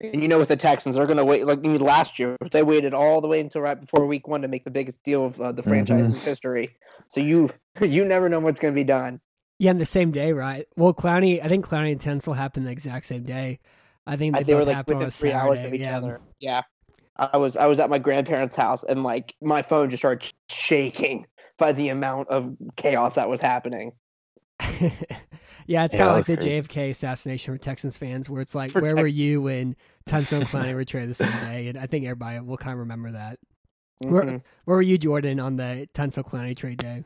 And 0.00 0.22
you 0.22 0.28
know, 0.28 0.38
with 0.38 0.48
the 0.48 0.56
Texans, 0.56 0.96
they're 0.96 1.06
going 1.06 1.18
to 1.18 1.24
wait. 1.24 1.46
Like 1.46 1.58
I 1.58 1.68
mean, 1.68 1.80
last 1.80 2.18
year, 2.18 2.36
they 2.50 2.62
waited 2.62 2.94
all 2.94 3.20
the 3.20 3.28
way 3.28 3.40
until 3.40 3.60
right 3.60 3.78
before 3.78 4.06
Week 4.06 4.26
One 4.26 4.42
to 4.42 4.48
make 4.48 4.64
the 4.64 4.70
biggest 4.70 5.02
deal 5.02 5.26
of 5.26 5.40
uh, 5.40 5.52
the 5.52 5.62
franchise's 5.62 6.16
mm-hmm. 6.16 6.24
history. 6.24 6.76
So 7.08 7.20
you 7.20 7.50
you 7.80 8.04
never 8.04 8.28
know 8.28 8.40
what's 8.40 8.60
going 8.60 8.72
to 8.72 8.80
be 8.80 8.84
done. 8.84 9.20
Yeah, 9.58 9.70
in 9.70 9.78
the 9.78 9.84
same 9.84 10.10
day, 10.10 10.32
right? 10.32 10.66
Well, 10.76 10.92
Clowney, 10.92 11.42
I 11.42 11.48
think 11.48 11.66
Clowney 11.66 11.92
and 11.92 12.00
Tunsil 12.00 12.34
happened 12.34 12.66
the 12.66 12.72
exact 12.72 13.06
same 13.06 13.22
day. 13.22 13.60
I 14.06 14.16
think 14.16 14.36
they, 14.36 14.42
they 14.42 14.54
were 14.54 14.64
like 14.64 14.86
within 14.86 15.10
three 15.10 15.30
Saturday. 15.30 15.34
hours 15.34 15.64
of 15.64 15.74
each 15.74 15.80
yeah. 15.80 15.96
other. 15.96 16.20
Yeah, 16.40 16.62
I 17.16 17.36
was 17.36 17.56
I 17.56 17.66
was 17.66 17.78
at 17.78 17.90
my 17.90 17.98
grandparents' 17.98 18.54
house 18.54 18.84
and 18.84 19.02
like 19.02 19.34
my 19.40 19.62
phone 19.62 19.90
just 19.90 20.00
started 20.00 20.32
shaking 20.50 21.26
by 21.58 21.72
the 21.72 21.88
amount 21.88 22.28
of 22.28 22.56
chaos 22.76 23.14
that 23.14 23.28
was 23.28 23.40
happening. 23.40 23.92
yeah, 25.66 25.84
it's 25.84 25.94
kind 25.94 26.10
of 26.10 26.16
like 26.16 26.26
the 26.26 26.36
great. 26.36 26.64
JFK 26.64 26.90
assassination 26.90 27.54
for 27.54 27.58
Texans 27.58 27.96
fans, 27.96 28.28
where 28.28 28.42
it's 28.42 28.54
like, 28.54 28.72
for 28.72 28.80
where 28.80 28.96
were 28.96 29.06
you 29.06 29.42
when 29.42 29.76
Tunsil 30.06 30.32
and 30.40 30.46
Clowney 30.46 30.74
were 30.74 30.84
traded 30.84 31.10
the 31.10 31.14
same 31.14 31.32
day? 31.32 31.68
And 31.68 31.78
I 31.78 31.86
think 31.86 32.04
everybody 32.04 32.40
will 32.40 32.56
kind 32.56 32.72
of 32.72 32.80
remember 32.80 33.12
that. 33.12 33.38
Mm-hmm. 34.02 34.12
Where, 34.12 34.24
where 34.64 34.76
were 34.76 34.82
you, 34.82 34.98
Jordan, 34.98 35.40
on 35.40 35.56
the 35.56 35.88
Tunsil 35.94 36.24
Clowney 36.24 36.56
trade 36.56 36.78
day? 36.78 37.04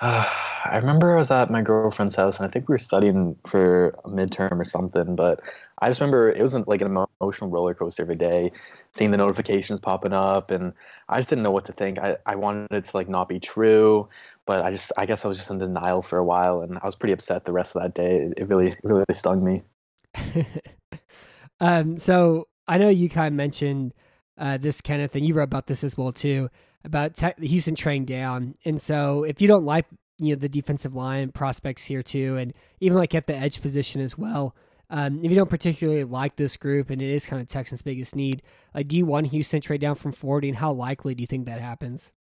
I 0.02 0.76
remember 0.76 1.14
I 1.14 1.18
was 1.18 1.30
at 1.30 1.50
my 1.50 1.60
girlfriend's 1.60 2.14
house, 2.14 2.38
and 2.38 2.46
I 2.46 2.50
think 2.50 2.68
we 2.68 2.72
were 2.72 2.78
studying 2.78 3.36
for 3.46 3.88
a 4.04 4.08
midterm 4.08 4.58
or 4.58 4.64
something. 4.64 5.14
But 5.14 5.40
I 5.78 5.88
just 5.88 6.00
remember 6.00 6.30
it 6.30 6.40
wasn't 6.40 6.68
like 6.68 6.80
an 6.80 7.06
emotional 7.20 7.50
roller 7.50 7.74
coaster 7.74 8.02
every 8.02 8.16
day, 8.16 8.50
seeing 8.92 9.10
the 9.10 9.18
notifications 9.18 9.78
popping 9.78 10.14
up, 10.14 10.50
and 10.50 10.72
I 11.10 11.18
just 11.18 11.28
didn't 11.28 11.42
know 11.42 11.50
what 11.50 11.66
to 11.66 11.72
think. 11.72 11.98
I, 11.98 12.16
I 12.24 12.34
wanted 12.36 12.72
it 12.72 12.86
to 12.86 12.96
like 12.96 13.10
not 13.10 13.28
be 13.28 13.38
true, 13.38 14.08
but 14.46 14.62
I 14.62 14.70
just 14.70 14.90
I 14.96 15.04
guess 15.04 15.26
I 15.26 15.28
was 15.28 15.36
just 15.36 15.50
in 15.50 15.58
denial 15.58 16.00
for 16.00 16.16
a 16.16 16.24
while, 16.24 16.62
and 16.62 16.78
I 16.78 16.86
was 16.86 16.94
pretty 16.94 17.12
upset 17.12 17.44
the 17.44 17.52
rest 17.52 17.76
of 17.76 17.82
that 17.82 17.94
day. 17.94 18.30
It 18.38 18.48
really 18.48 18.74
really 18.82 19.04
stung 19.12 19.44
me. 19.44 19.62
um, 21.60 21.98
so 21.98 22.48
I 22.66 22.78
know 22.78 22.88
you 22.88 23.10
kind 23.10 23.26
of 23.26 23.34
mentioned 23.34 23.92
uh, 24.38 24.56
this 24.56 24.80
Kenneth, 24.80 25.14
and 25.14 25.26
you 25.26 25.34
wrote 25.34 25.44
about 25.44 25.66
this 25.66 25.84
as 25.84 25.98
well 25.98 26.12
too 26.12 26.48
about 26.84 27.14
te- 27.14 27.46
Houston 27.46 27.74
trading 27.74 28.04
down. 28.04 28.54
And 28.64 28.80
so 28.80 29.24
if 29.24 29.40
you 29.40 29.48
don't 29.48 29.64
like 29.64 29.86
you 30.20 30.34
know 30.34 30.38
the 30.38 30.48
defensive 30.48 30.94
line 30.94 31.32
prospects 31.32 31.86
here 31.86 32.02
too, 32.02 32.36
and 32.36 32.52
even 32.80 32.96
like 32.96 33.14
at 33.14 33.26
the 33.26 33.34
edge 33.34 33.60
position 33.62 34.00
as 34.00 34.16
well. 34.16 34.54
Um, 34.92 35.20
if 35.22 35.30
you 35.30 35.36
don't 35.36 35.48
particularly 35.48 36.02
like 36.02 36.34
this 36.34 36.56
group, 36.56 36.90
and 36.90 37.00
it 37.00 37.08
is 37.08 37.24
kind 37.24 37.40
of 37.40 37.46
Texans' 37.46 37.80
biggest 37.80 38.14
need, 38.16 38.42
like 38.74 38.88
do 38.88 38.96
you 38.96 39.06
want 39.06 39.28
Houston 39.28 39.60
trade 39.60 39.80
down 39.80 39.94
from 39.94 40.12
40, 40.12 40.48
and 40.48 40.58
how 40.58 40.72
likely 40.72 41.14
do 41.14 41.22
you 41.22 41.26
think 41.26 41.46
that 41.46 41.60
happens? 41.60 42.12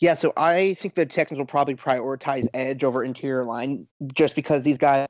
Yeah, 0.00 0.14
so 0.14 0.32
I 0.36 0.74
think 0.74 0.94
the 0.94 1.04
Texans 1.04 1.38
will 1.38 1.46
probably 1.46 1.76
prioritize 1.76 2.48
edge 2.54 2.82
over 2.82 3.04
interior 3.04 3.44
line 3.44 3.86
just 4.14 4.34
because 4.34 4.62
these 4.62 4.78
guys 4.78 5.06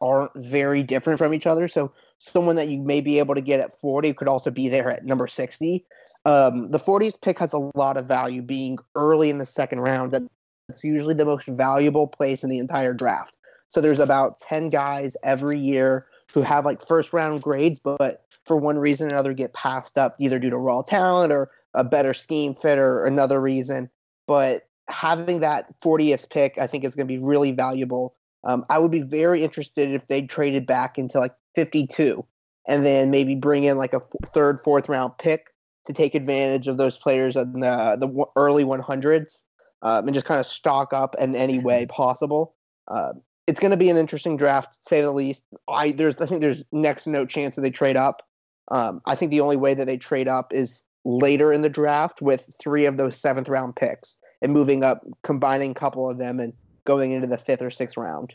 aren't 0.00 0.32
very 0.34 0.82
different 0.82 1.18
from 1.18 1.32
each 1.32 1.46
other. 1.46 1.68
So 1.68 1.92
someone 2.18 2.56
that 2.56 2.68
you 2.68 2.80
may 2.80 3.00
be 3.00 3.20
able 3.20 3.36
to 3.36 3.40
get 3.40 3.60
at 3.60 3.80
40 3.80 4.12
could 4.14 4.26
also 4.26 4.50
be 4.50 4.68
there 4.68 4.90
at 4.90 5.04
number 5.04 5.28
60. 5.28 5.86
Um, 6.26 6.72
the 6.72 6.78
40th 6.78 7.20
pick 7.20 7.38
has 7.38 7.52
a 7.52 7.70
lot 7.76 7.96
of 7.96 8.06
value 8.06 8.42
being 8.42 8.78
early 8.96 9.30
in 9.30 9.38
the 9.38 9.46
second 9.46 9.78
round. 9.78 10.10
That's 10.10 10.82
usually 10.82 11.14
the 11.14 11.24
most 11.24 11.46
valuable 11.46 12.08
place 12.08 12.42
in 12.42 12.50
the 12.50 12.58
entire 12.58 12.92
draft. 12.92 13.36
So 13.68 13.80
there's 13.80 14.00
about 14.00 14.40
10 14.40 14.70
guys 14.70 15.16
every 15.22 15.58
year 15.60 16.06
who 16.34 16.42
have 16.42 16.64
like 16.64 16.84
first 16.84 17.12
round 17.12 17.42
grades, 17.42 17.78
but 17.78 18.24
for 18.44 18.56
one 18.56 18.76
reason 18.76 19.06
or 19.06 19.10
another 19.10 19.34
get 19.34 19.52
passed 19.52 19.96
up 19.96 20.16
either 20.18 20.40
due 20.40 20.50
to 20.50 20.58
raw 20.58 20.82
talent 20.82 21.32
or 21.32 21.48
a 21.74 21.84
better 21.84 22.12
scheme 22.12 22.56
fit 22.56 22.76
or 22.76 23.04
another 23.04 23.40
reason. 23.40 23.88
But 24.26 24.68
having 24.88 25.38
that 25.40 25.78
40th 25.80 26.28
pick, 26.28 26.58
I 26.58 26.66
think 26.66 26.82
is 26.82 26.96
going 26.96 27.06
to 27.06 27.14
be 27.14 27.24
really 27.24 27.52
valuable. 27.52 28.16
Um, 28.42 28.66
I 28.68 28.80
would 28.80 28.90
be 28.90 29.02
very 29.02 29.44
interested 29.44 29.92
if 29.92 30.08
they 30.08 30.22
traded 30.22 30.66
back 30.66 30.98
into 30.98 31.20
like 31.20 31.34
52 31.54 32.26
and 32.66 32.84
then 32.84 33.12
maybe 33.12 33.36
bring 33.36 33.62
in 33.62 33.78
like 33.78 33.92
a 33.92 34.02
third, 34.32 34.58
fourth 34.58 34.88
round 34.88 35.16
pick 35.18 35.52
to 35.86 35.92
take 35.92 36.14
advantage 36.14 36.68
of 36.68 36.76
those 36.76 36.96
players 36.96 37.36
in 37.36 37.60
the 37.60 37.96
the 37.98 38.24
early 38.36 38.64
100s 38.64 39.44
um, 39.82 40.06
and 40.06 40.14
just 40.14 40.26
kind 40.26 40.40
of 40.40 40.46
stock 40.46 40.92
up 40.92 41.14
in 41.18 41.34
any 41.34 41.58
way 41.58 41.86
possible. 41.90 42.54
Uh, 42.88 43.12
it's 43.46 43.60
going 43.60 43.70
to 43.70 43.76
be 43.76 43.88
an 43.88 43.96
interesting 43.96 44.36
draft, 44.36 44.72
to 44.74 44.78
say 44.82 45.00
the 45.00 45.12
least. 45.12 45.44
I 45.68 45.92
there's 45.92 46.16
I 46.16 46.26
think 46.26 46.40
there's 46.40 46.64
next 46.72 47.04
to 47.04 47.10
no 47.10 47.24
chance 47.24 47.56
that 47.56 47.62
they 47.62 47.70
trade 47.70 47.96
up. 47.96 48.22
Um, 48.68 49.00
I 49.06 49.14
think 49.14 49.30
the 49.30 49.40
only 49.40 49.56
way 49.56 49.74
that 49.74 49.86
they 49.86 49.96
trade 49.96 50.28
up 50.28 50.52
is 50.52 50.82
later 51.04 51.52
in 51.52 51.62
the 51.62 51.70
draft 51.70 52.20
with 52.20 52.52
three 52.60 52.84
of 52.84 52.96
those 52.96 53.16
seventh 53.16 53.48
round 53.48 53.76
picks 53.76 54.16
and 54.42 54.52
moving 54.52 54.82
up, 54.82 55.06
combining 55.22 55.70
a 55.70 55.74
couple 55.74 56.10
of 56.10 56.18
them 56.18 56.40
and 56.40 56.52
going 56.84 57.12
into 57.12 57.28
the 57.28 57.38
fifth 57.38 57.62
or 57.62 57.70
sixth 57.70 57.96
round. 57.96 58.34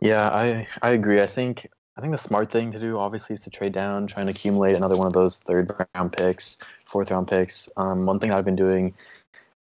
Yeah, 0.00 0.28
I 0.28 0.66
I 0.82 0.90
agree. 0.90 1.22
I 1.22 1.26
think 1.26 1.68
I 1.98 2.00
think 2.00 2.12
the 2.12 2.18
smart 2.18 2.52
thing 2.52 2.70
to 2.70 2.78
do, 2.78 2.96
obviously, 2.96 3.34
is 3.34 3.40
to 3.40 3.50
trade 3.50 3.72
down, 3.72 4.06
try 4.06 4.20
and 4.20 4.30
accumulate 4.30 4.76
another 4.76 4.96
one 4.96 5.08
of 5.08 5.12
those 5.12 5.38
third 5.38 5.68
round 5.96 6.12
picks, 6.12 6.58
fourth 6.86 7.10
round 7.10 7.26
picks. 7.26 7.68
Um, 7.76 8.06
one 8.06 8.20
thing 8.20 8.30
I've 8.30 8.44
been 8.44 8.54
doing 8.54 8.94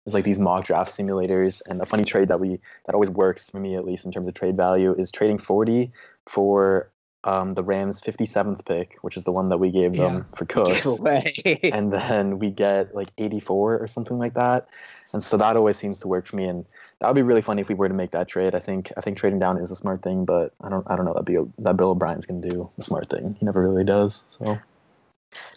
is 0.04 0.14
like 0.14 0.24
these 0.24 0.40
mock 0.40 0.64
draft 0.64 0.90
simulators, 0.98 1.62
and 1.66 1.80
a 1.80 1.86
funny 1.86 2.02
trade 2.04 2.26
that 2.26 2.40
we 2.40 2.58
that 2.86 2.94
always 2.94 3.10
works 3.10 3.48
for 3.50 3.60
me 3.60 3.76
at 3.76 3.84
least 3.84 4.04
in 4.04 4.10
terms 4.10 4.26
of 4.26 4.34
trade 4.34 4.56
value 4.56 4.96
is 4.98 5.12
trading 5.12 5.38
40 5.38 5.92
for 6.26 6.90
um, 7.22 7.54
the 7.54 7.62
Rams' 7.62 8.00
57th 8.00 8.64
pick, 8.64 8.96
which 9.02 9.16
is 9.16 9.22
the 9.22 9.32
one 9.32 9.48
that 9.50 9.58
we 9.58 9.70
gave 9.70 9.96
them 9.96 10.14
yeah. 10.16 10.36
for 10.36 10.44
Cooks, 10.44 10.86
and 11.62 11.92
then 11.92 12.40
we 12.40 12.50
get 12.50 12.96
like 12.96 13.10
84 13.16 13.78
or 13.78 13.86
something 13.86 14.18
like 14.18 14.34
that. 14.34 14.68
And 15.12 15.22
so 15.22 15.36
that 15.36 15.56
always 15.56 15.76
seems 15.76 15.98
to 16.00 16.08
work 16.08 16.26
for 16.26 16.34
me, 16.34 16.46
and 16.46 16.66
that 17.00 17.08
would 17.08 17.14
be 17.14 17.22
really 17.22 17.42
funny 17.42 17.62
if 17.62 17.68
we 17.68 17.74
were 17.74 17.88
to 17.88 17.94
make 17.94 18.10
that 18.10 18.28
trade. 18.28 18.54
I 18.54 18.58
think 18.58 18.92
I 18.96 19.00
think 19.00 19.16
trading 19.16 19.38
down 19.38 19.58
is 19.58 19.70
a 19.70 19.76
smart 19.76 20.02
thing, 20.02 20.24
but 20.24 20.52
I 20.60 20.68
don't 20.68 20.84
I 20.88 20.96
don't 20.96 21.04
know 21.04 21.14
that 21.14 21.24
Bill 21.24 21.52
that 21.58 21.76
Bill 21.76 21.90
O'Brien's 21.90 22.26
gonna 22.26 22.48
do 22.48 22.68
the 22.76 22.82
smart 22.82 23.08
thing. 23.08 23.36
He 23.38 23.46
never 23.46 23.62
really 23.62 23.84
does. 23.84 24.24
So 24.28 24.58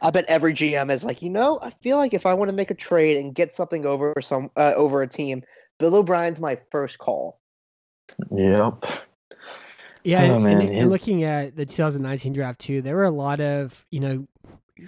I 0.01 0.11
bet 0.11 0.25
every 0.27 0.53
GM 0.53 0.91
is 0.91 1.03
like, 1.03 1.21
you 1.21 1.29
know, 1.29 1.59
I 1.61 1.71
feel 1.81 1.97
like 1.97 2.13
if 2.13 2.25
I 2.25 2.33
want 2.33 2.49
to 2.49 2.55
make 2.55 2.71
a 2.71 2.75
trade 2.75 3.17
and 3.17 3.33
get 3.33 3.53
something 3.53 3.85
over 3.85 4.13
some 4.21 4.51
uh, 4.55 4.73
over 4.75 5.01
a 5.01 5.07
team, 5.07 5.43
Bill 5.79 5.95
O'Brien's 5.95 6.39
my 6.39 6.59
first 6.71 6.99
call. 6.99 7.39
Yep. 8.31 8.85
Yeah, 10.03 10.23
oh, 10.23 10.35
and, 10.35 10.47
and, 10.47 10.69
and, 10.69 10.89
looking 10.89 11.23
at 11.23 11.55
the 11.55 11.65
2019 11.65 12.33
draft 12.33 12.59
too, 12.59 12.81
there 12.81 12.95
were 12.95 13.03
a 13.03 13.11
lot 13.11 13.39
of 13.39 13.85
you 13.91 13.99
know 13.99 14.27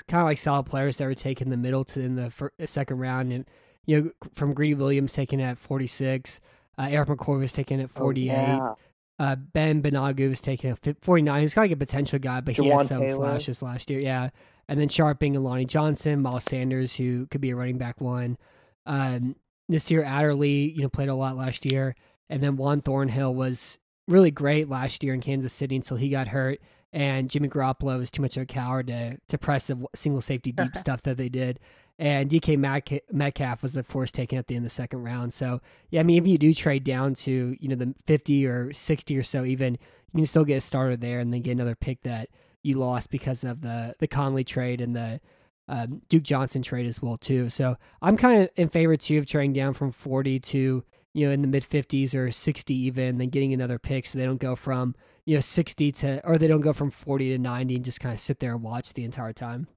kind 0.07 0.21
of 0.21 0.25
like 0.25 0.39
solid 0.39 0.65
players 0.65 0.97
that 0.97 1.05
were 1.05 1.13
taken 1.13 1.49
the 1.49 1.57
middle 1.57 1.83
to 1.83 2.01
in 2.01 2.15
the 2.15 2.31
first, 2.31 2.53
second 2.65 2.97
round, 2.97 3.31
and 3.31 3.45
you 3.85 4.01
know, 4.01 4.11
from 4.33 4.53
Greedy 4.53 4.75
Williams 4.75 5.13
taken 5.13 5.39
at 5.39 5.57
46, 5.57 6.39
uh, 6.77 6.87
Erik 6.89 7.09
McCoy 7.09 7.39
was 7.39 7.53
taken 7.53 7.79
at 7.79 7.89
48. 7.89 8.31
Oh, 8.31 8.35
yeah. 8.35 8.73
uh, 9.19 9.35
ben 9.35 9.81
Banogu 9.81 10.29
was 10.29 10.41
taken 10.41 10.71
at 10.71 10.97
49. 11.01 11.41
He's 11.41 11.53
kind 11.53 11.65
of 11.65 11.71
like 11.71 11.75
a 11.75 11.85
potential 11.85 12.19
guy, 12.19 12.41
but 12.41 12.55
he 12.55 12.67
had 12.67 12.87
some 12.87 13.01
Taylor. 13.01 13.17
flashes 13.17 13.61
last 13.61 13.89
year. 13.89 13.99
Yeah. 13.99 14.29
And 14.67 14.79
then 14.79 14.87
Scharping 14.87 15.35
and 15.35 15.43
Lonnie 15.43 15.65
Johnson, 15.65 16.21
Miles 16.21 16.45
Sanders, 16.45 16.95
who 16.95 17.27
could 17.27 17.41
be 17.41 17.51
a 17.51 17.55
running 17.55 17.77
back 17.77 17.99
one. 17.99 18.37
Um, 18.85 19.35
Nasir 19.67 20.03
Adderley, 20.03 20.71
you 20.71 20.81
know, 20.81 20.89
played 20.89 21.09
a 21.09 21.15
lot 21.15 21.35
last 21.35 21.65
year. 21.65 21.95
And 22.29 22.41
then 22.41 22.55
Juan 22.55 22.79
Thornhill 22.79 23.33
was 23.33 23.79
really 24.07 24.31
great 24.31 24.69
last 24.69 25.03
year 25.03 25.13
in 25.13 25.21
Kansas 25.21 25.53
City 25.53 25.75
until 25.75 25.97
he 25.97 26.09
got 26.09 26.29
hurt. 26.29 26.59
And 26.93 27.29
Jimmy 27.29 27.49
Garoppolo 27.49 27.97
was 27.97 28.11
too 28.11 28.21
much 28.21 28.37
of 28.37 28.43
a 28.43 28.45
coward 28.45 28.87
to, 28.87 29.17
to 29.27 29.37
press 29.37 29.67
the 29.67 29.85
single 29.95 30.21
safety 30.21 30.51
deep 30.51 30.75
stuff 30.77 31.01
that 31.03 31.17
they 31.17 31.29
did 31.29 31.59
and 31.99 32.29
DK 32.29 33.01
Metcalf 33.11 33.61
was 33.61 33.77
of 33.77 33.87
course 33.87 34.11
taken 34.11 34.37
at 34.37 34.47
the 34.47 34.55
end 34.55 34.65
of 34.65 34.71
the 34.71 34.73
second 34.73 35.03
round. 35.03 35.33
So 35.33 35.61
yeah, 35.89 35.99
I 35.99 36.03
mean 36.03 36.21
if 36.21 36.27
you 36.27 36.37
do 36.37 36.53
trade 36.53 36.83
down 36.83 37.13
to 37.15 37.55
you 37.59 37.69
know 37.69 37.75
the 37.75 37.93
fifty 38.05 38.45
or 38.45 38.73
sixty 38.73 39.17
or 39.17 39.23
so, 39.23 39.45
even 39.45 39.73
you 40.13 40.19
can 40.19 40.25
still 40.25 40.45
get 40.45 40.57
a 40.57 40.61
starter 40.61 40.97
there 40.97 41.19
and 41.19 41.33
then 41.33 41.41
get 41.41 41.51
another 41.51 41.75
pick 41.75 42.01
that 42.03 42.29
you 42.61 42.77
lost 42.77 43.09
because 43.09 43.43
of 43.43 43.61
the 43.61 43.95
the 43.99 44.07
Conley 44.07 44.43
trade 44.43 44.81
and 44.81 44.95
the 44.95 45.19
um, 45.67 46.01
Duke 46.09 46.23
Johnson 46.23 46.61
trade 46.61 46.85
as 46.85 47.01
well 47.01 47.17
too. 47.17 47.49
So 47.49 47.77
I'm 48.01 48.17
kind 48.17 48.43
of 48.43 48.49
in 48.55 48.69
favor 48.69 48.97
too 48.97 49.17
of 49.19 49.25
trading 49.25 49.53
down 49.53 49.73
from 49.73 49.91
forty 49.91 50.39
to 50.39 50.83
you 51.13 51.27
know, 51.27 51.31
in 51.31 51.41
the 51.41 51.47
mid 51.47 51.63
50s 51.63 52.15
or 52.15 52.31
60 52.31 52.73
even, 52.75 53.17
then 53.17 53.29
getting 53.29 53.53
another 53.53 53.79
pick 53.79 54.05
so 54.05 54.17
they 54.17 54.25
don't 54.25 54.41
go 54.41 54.55
from, 54.55 54.95
you 55.25 55.35
know, 55.35 55.41
60 55.41 55.91
to, 55.91 56.27
or 56.27 56.37
they 56.37 56.47
don't 56.47 56.61
go 56.61 56.73
from 56.73 56.89
40 56.89 57.29
to 57.29 57.37
90 57.37 57.75
and 57.75 57.85
just 57.85 57.99
kind 57.99 58.13
of 58.13 58.19
sit 58.19 58.39
there 58.39 58.53
and 58.53 58.63
watch 58.63 58.93
the 58.93 59.05
entire 59.05 59.33
time. 59.33 59.67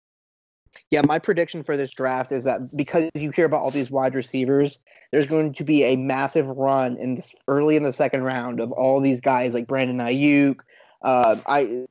Yeah, 0.91 1.03
my 1.05 1.19
prediction 1.19 1.63
for 1.63 1.77
this 1.77 1.93
draft 1.93 2.33
is 2.33 2.45
that 2.45 2.61
because 2.77 3.11
you 3.15 3.31
hear 3.31 3.47
about 3.47 3.63
all 3.63 3.71
these 3.71 3.91
wide 3.91 4.15
receivers, 4.15 4.79
there's 5.13 5.27
going 5.27 5.53
to 5.55 5.65
be 5.65 5.85
a 5.85 5.97
massive 5.97 6.47
run 6.49 6.97
in 6.97 7.17
this 7.17 7.35
early 7.49 7.77
in 7.77 7.83
the 7.83 7.93
second 7.93 8.23
round 8.23 8.61
of 8.61 8.73
all 8.73 9.01
these 9.01 9.21
guys 9.21 9.55
like 9.55 9.67
Brandon 9.67 9.99
Aiyuk. 9.99 10.61
Uh, 11.03 11.37
I 11.47 11.87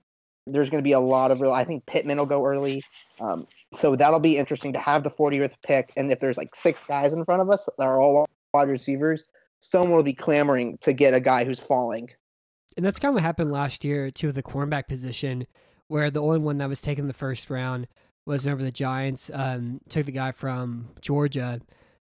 there's 0.48 0.70
going 0.70 0.82
to 0.82 0.88
be 0.88 0.92
a 0.92 1.00
lot 1.00 1.32
of 1.32 1.42
real. 1.42 1.52
I 1.52 1.64
think 1.64 1.86
Pittman 1.88 2.18
will 2.18 2.26
go 2.26 2.46
early, 2.46 2.84
um, 3.20 3.48
so 3.74 3.96
that'll 3.96 4.20
be 4.20 4.38
interesting 4.38 4.74
to 4.74 4.80
have 4.80 5.04
the 5.04 5.10
40th 5.10 5.54
pick. 5.66 5.92
And 5.98 6.12
if 6.12 6.20
there's 6.20 6.38
like 6.38 6.56
six 6.56 6.84
guys 6.84 7.14
in 7.14 7.26
front 7.26 7.42
of 7.42 7.50
us 7.50 7.68
that 7.78 7.84
are 7.84 8.00
all 8.00 8.28
wide 8.54 8.70
receivers, 8.70 9.26
someone 9.60 9.92
will 9.92 10.04
be 10.04 10.14
clamoring 10.14 10.78
to 10.82 10.94
get 10.94 11.14
a 11.14 11.20
guy 11.20 11.46
who's 11.46 11.60
falling. 11.60 12.10
And 12.78 12.86
that's 12.86 13.00
kind 13.00 13.10
of 13.10 13.16
what 13.16 13.24
happened 13.24 13.52
last 13.52 13.84
year 13.84 14.12
with 14.22 14.36
the 14.36 14.44
cornerback 14.44 14.88
position, 14.88 15.48
where 15.88 16.12
the 16.12 16.22
only 16.22 16.40
one 16.40 16.58
that 16.58 16.70
was 16.70 16.82
taken 16.82 17.08
the 17.08 17.14
first 17.14 17.50
round 17.50 17.88
was 18.26 18.46
whenever 18.46 18.64
the 18.64 18.72
Giants 18.72 19.30
um, 19.34 19.82
took 19.90 20.06
the 20.06 20.12
guy 20.12 20.32
from 20.32 20.90
Georgia. 21.02 21.62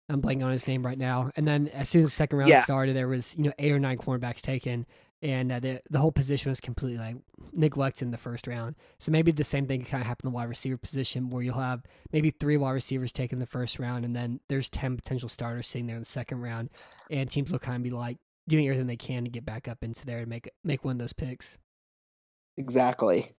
I'm 0.09 0.21
blanking 0.21 0.43
on 0.43 0.51
his 0.51 0.67
name 0.67 0.85
right 0.85 0.97
now. 0.97 1.31
And 1.35 1.47
then 1.47 1.69
as 1.69 1.87
soon 1.87 2.01
as 2.03 2.07
the 2.07 2.11
second 2.11 2.37
round 2.39 2.49
Yeah. 2.49 2.63
started, 2.63 2.95
there 2.95 3.07
was 3.07 3.35
you 3.37 3.43
know 3.43 3.53
eight 3.57 3.71
or 3.71 3.79
nine 3.79 3.97
cornerbacks 3.97 4.41
taken, 4.41 4.85
and 5.21 5.51
uh, 5.51 5.59
the 5.59 5.81
the 5.89 5.99
whole 5.99 6.11
position 6.11 6.49
was 6.49 6.59
completely 6.59 6.97
like 6.97 7.15
neglected 7.53 8.05
in 8.05 8.11
the 8.11 8.17
first 8.17 8.45
round. 8.45 8.75
So 8.99 9.11
maybe 9.11 9.31
the 9.31 9.43
same 9.45 9.67
thing 9.67 9.81
can 9.81 9.89
kind 9.89 10.01
of 10.01 10.07
happen 10.07 10.27
in 10.27 10.33
the 10.33 10.35
wide 10.35 10.49
receiver 10.49 10.77
position, 10.77 11.29
where 11.29 11.41
you'll 11.43 11.55
have 11.55 11.83
maybe 12.11 12.29
three 12.29 12.57
wide 12.57 12.71
receivers 12.71 13.13
taken 13.13 13.39
the 13.39 13.45
first 13.45 13.79
round, 13.79 14.03
and 14.03 14.13
then 14.15 14.41
there's 14.49 14.69
ten 14.69 14.97
potential 14.97 15.29
starters 15.29 15.67
sitting 15.67 15.87
there 15.87 15.95
in 15.95 16.01
the 16.01 16.05
second 16.05 16.41
round, 16.41 16.71
and 17.09 17.29
teams 17.29 17.51
will 17.51 17.59
kind 17.59 17.77
of 17.77 17.83
be 17.83 17.89
like 17.89 18.17
doing 18.49 18.65
everything 18.65 18.87
they 18.87 18.97
can 18.97 19.23
to 19.23 19.29
get 19.29 19.45
back 19.45 19.67
up 19.69 19.81
into 19.81 20.05
there 20.05 20.19
to 20.19 20.25
make 20.25 20.49
make 20.63 20.83
one 20.83 20.93
of 20.93 20.99
those 20.99 21.13
picks. 21.13 21.57
Exactly. 22.57 23.31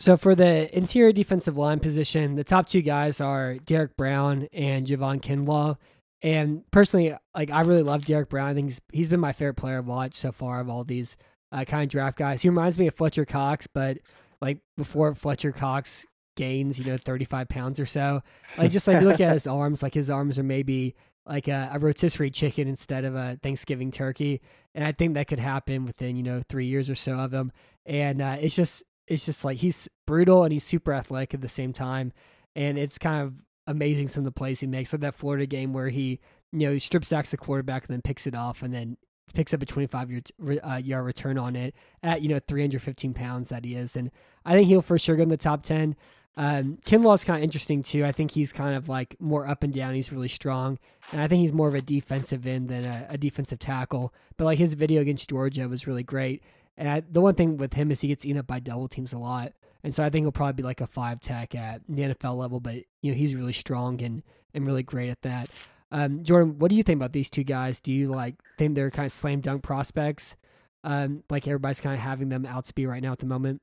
So 0.00 0.16
for 0.16 0.34
the 0.34 0.74
interior 0.74 1.12
defensive 1.12 1.58
line 1.58 1.78
position, 1.78 2.34
the 2.34 2.42
top 2.42 2.66
two 2.66 2.80
guys 2.80 3.20
are 3.20 3.56
Derrick 3.56 3.98
Brown 3.98 4.48
and 4.50 4.86
Javon 4.86 5.20
Kinlaw. 5.20 5.76
And 6.22 6.62
personally, 6.70 7.14
like 7.34 7.50
I 7.50 7.60
really 7.60 7.82
love 7.82 8.06
Derrick 8.06 8.30
Brown. 8.30 8.48
I 8.48 8.54
think 8.54 8.68
he's, 8.68 8.80
he's 8.94 9.10
been 9.10 9.20
my 9.20 9.32
favorite 9.32 9.58
player 9.58 9.76
I've 9.76 9.86
watched 9.86 10.14
so 10.14 10.32
far 10.32 10.60
of 10.60 10.70
all 10.70 10.84
these 10.84 11.18
uh, 11.52 11.64
kind 11.64 11.82
of 11.82 11.90
draft 11.90 12.16
guys. 12.16 12.40
He 12.40 12.48
reminds 12.48 12.78
me 12.78 12.86
of 12.86 12.94
Fletcher 12.94 13.26
Cox, 13.26 13.66
but 13.66 13.98
like 14.40 14.60
before 14.78 15.14
Fletcher 15.14 15.52
Cox 15.52 16.06
gains, 16.34 16.78
you 16.78 16.86
know, 16.86 16.96
35 16.96 17.50
pounds 17.50 17.78
or 17.78 17.84
so. 17.84 18.22
Like 18.56 18.70
just 18.70 18.88
like 18.88 19.02
look 19.02 19.20
at 19.20 19.34
his 19.34 19.46
arms, 19.46 19.82
like 19.82 19.92
his 19.92 20.10
arms 20.10 20.38
are 20.38 20.42
maybe 20.42 20.94
like 21.26 21.46
a, 21.46 21.72
a 21.74 21.78
rotisserie 21.78 22.30
chicken 22.30 22.68
instead 22.68 23.04
of 23.04 23.14
a 23.14 23.38
Thanksgiving 23.42 23.90
turkey. 23.90 24.40
And 24.74 24.82
I 24.82 24.92
think 24.92 25.12
that 25.12 25.28
could 25.28 25.38
happen 25.38 25.84
within, 25.84 26.16
you 26.16 26.22
know, 26.22 26.40
three 26.48 26.64
years 26.64 26.88
or 26.88 26.94
so 26.94 27.18
of 27.18 27.34
him. 27.34 27.52
And 27.84 28.22
uh, 28.22 28.38
it's 28.40 28.56
just, 28.56 28.82
it's 29.10 29.24
just 29.26 29.44
like 29.44 29.58
he's 29.58 29.88
brutal 30.06 30.44
and 30.44 30.52
he's 30.52 30.62
super 30.62 30.94
athletic 30.94 31.34
at 31.34 31.40
the 31.40 31.48
same 31.48 31.72
time. 31.72 32.12
And 32.54 32.78
it's 32.78 32.96
kind 32.96 33.22
of 33.22 33.34
amazing 33.66 34.08
some 34.08 34.22
of 34.22 34.24
the 34.26 34.32
plays 34.32 34.60
he 34.60 34.68
makes. 34.68 34.92
Like 34.92 35.00
that 35.00 35.16
Florida 35.16 35.46
game 35.46 35.72
where 35.72 35.88
he, 35.88 36.20
you 36.52 36.60
know, 36.60 36.72
he 36.72 36.78
strip 36.78 37.04
sacks 37.04 37.32
the 37.32 37.36
quarterback 37.36 37.86
and 37.86 37.92
then 37.92 38.02
picks 38.02 38.28
it 38.28 38.36
off 38.36 38.62
and 38.62 38.72
then 38.72 38.96
picks 39.34 39.52
up 39.52 39.62
a 39.62 39.66
25 39.66 40.10
yard, 40.10 40.32
uh, 40.62 40.80
yard 40.82 41.04
return 41.04 41.38
on 41.38 41.56
it 41.56 41.74
at, 42.04 42.22
you 42.22 42.28
know, 42.28 42.38
315 42.46 43.12
pounds 43.12 43.48
that 43.48 43.64
he 43.64 43.74
is. 43.74 43.96
And 43.96 44.12
I 44.44 44.52
think 44.52 44.68
he'll 44.68 44.80
for 44.80 44.96
sure 44.96 45.16
go 45.16 45.24
in 45.24 45.28
the 45.28 45.36
top 45.36 45.64
10. 45.64 45.96
Um, 46.36 46.78
Kinlaw's 46.84 47.24
kind 47.24 47.38
of 47.38 47.42
interesting 47.42 47.82
too. 47.82 48.04
I 48.04 48.12
think 48.12 48.30
he's 48.30 48.52
kind 48.52 48.76
of 48.76 48.88
like 48.88 49.16
more 49.18 49.44
up 49.44 49.64
and 49.64 49.74
down. 49.74 49.94
He's 49.94 50.12
really 50.12 50.28
strong. 50.28 50.78
And 51.12 51.20
I 51.20 51.26
think 51.26 51.40
he's 51.40 51.52
more 51.52 51.66
of 51.66 51.74
a 51.74 51.82
defensive 51.82 52.46
end 52.46 52.68
than 52.68 52.84
a, 52.84 53.06
a 53.10 53.18
defensive 53.18 53.58
tackle. 53.58 54.14
But 54.36 54.44
like 54.44 54.58
his 54.58 54.74
video 54.74 55.00
against 55.00 55.28
Georgia 55.28 55.68
was 55.68 55.88
really 55.88 56.04
great. 56.04 56.44
And 56.80 56.88
I, 56.88 57.02
the 57.08 57.20
one 57.20 57.34
thing 57.34 57.58
with 57.58 57.74
him 57.74 57.90
is 57.90 58.00
he 58.00 58.08
gets 58.08 58.24
eaten 58.24 58.38
up 58.38 58.46
by 58.46 58.58
double 58.58 58.88
teams 58.88 59.12
a 59.12 59.18
lot. 59.18 59.52
And 59.84 59.94
so 59.94 60.02
I 60.02 60.08
think 60.08 60.24
he'll 60.24 60.32
probably 60.32 60.54
be 60.54 60.62
like 60.62 60.80
a 60.80 60.86
five 60.86 61.20
tech 61.20 61.54
at 61.54 61.82
the 61.86 62.02
NFL 62.02 62.36
level, 62.36 62.58
but 62.58 62.76
you 63.02 63.12
know, 63.12 63.14
he's 63.14 63.34
really 63.34 63.52
strong 63.52 64.02
and, 64.02 64.22
and 64.54 64.66
really 64.66 64.82
great 64.82 65.10
at 65.10 65.20
that. 65.20 65.50
Um, 65.92 66.24
Jordan, 66.24 66.56
what 66.56 66.70
do 66.70 66.76
you 66.76 66.82
think 66.82 66.96
about 66.96 67.12
these 67.12 67.28
two 67.28 67.44
guys? 67.44 67.80
Do 67.80 67.92
you 67.92 68.08
like 68.08 68.36
think 68.56 68.74
they're 68.74 68.90
kind 68.90 69.04
of 69.04 69.12
slam 69.12 69.42
dunk 69.42 69.62
prospects? 69.62 70.36
Um, 70.82 71.22
like 71.28 71.46
everybody's 71.46 71.82
kind 71.82 71.94
of 71.94 72.00
having 72.00 72.30
them 72.30 72.46
out 72.46 72.64
to 72.66 72.74
be 72.74 72.86
right 72.86 73.02
now 73.02 73.12
at 73.12 73.18
the 73.18 73.26
moment. 73.26 73.60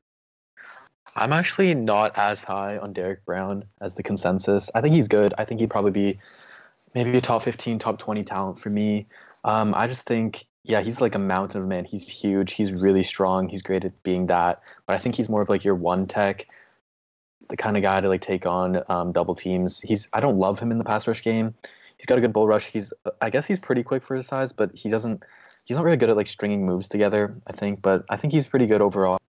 I'm 1.16 1.34
actually 1.34 1.74
not 1.74 2.12
as 2.16 2.44
high 2.44 2.78
on 2.78 2.94
Derrick 2.94 3.26
Brown 3.26 3.64
as 3.82 3.96
the 3.96 4.04
consensus. 4.04 4.70
I 4.76 4.82
think 4.82 4.94
he's 4.94 5.08
good. 5.08 5.34
I 5.40 5.46
think 5.46 5.60
he'd 5.60 5.72
probably 5.72 5.92
be 5.92 6.20
maybe 6.94 7.18
a 7.18 7.22
top 7.22 7.44
15, 7.44 7.80
top 7.80 7.98
20 7.98 8.24
talent 8.24 8.60
for 8.60 8.70
me. 8.70 9.08
Um, 9.44 9.74
I 9.74 9.88
just 9.88 10.04
think, 10.04 10.46
yeah, 10.68 10.82
he's 10.82 11.00
like 11.00 11.16
a 11.16 11.20
mountain 11.20 11.62
of 11.62 11.68
man. 11.68 11.86
He's 11.86 12.08
huge. 12.08 12.52
He's 12.52 12.74
really 12.74 13.02
strong. 13.02 13.48
He's 13.48 13.62
great 13.62 13.86
at 13.86 14.04
being 14.04 14.28
that. 14.28 14.62
But 14.86 14.96
I 14.96 15.00
think 15.00 15.16
he's 15.16 15.30
more 15.30 15.42
of 15.42 15.48
like 15.48 15.64
your 15.64 15.76
one 15.76 16.06
tech, 16.06 16.46
the 17.50 17.56
kind 17.56 17.78
of 17.78 17.84
guy 17.84 18.02
to 18.02 18.10
like 18.10 18.22
take 18.22 18.46
on 18.46 18.84
um, 18.90 19.14
double 19.14 19.34
teams. 19.34 19.80
He's 19.80 20.10
I 20.12 20.20
don't 20.20 20.38
love 20.38 20.60
him 20.60 20.72
in 20.72 20.78
the 20.78 20.84
pass 20.84 21.08
rush 21.08 21.24
game. 21.24 21.56
He's 21.96 22.06
got 22.06 22.18
a 22.18 22.22
good 22.22 22.34
bull 22.34 22.48
rush. 22.48 22.66
He's 22.66 22.92
I 23.22 23.30
guess 23.30 23.48
he's 23.48 23.60
pretty 23.60 23.82
quick 23.82 24.04
for 24.04 24.16
his 24.16 24.28
size, 24.28 24.52
but 24.52 24.76
he 24.76 24.90
doesn't. 24.90 25.24
He's 25.66 25.76
not 25.76 25.86
really 25.86 25.98
good 25.98 26.10
at 26.10 26.18
like 26.18 26.28
stringing 26.28 26.66
moves 26.66 26.90
together. 26.90 27.34
I 27.48 27.54
think, 27.54 27.82
but 27.82 28.04
I 28.10 28.18
think 28.18 28.34
he's 28.34 28.46
pretty 28.46 28.68
good 28.68 28.82
overall. 28.82 29.20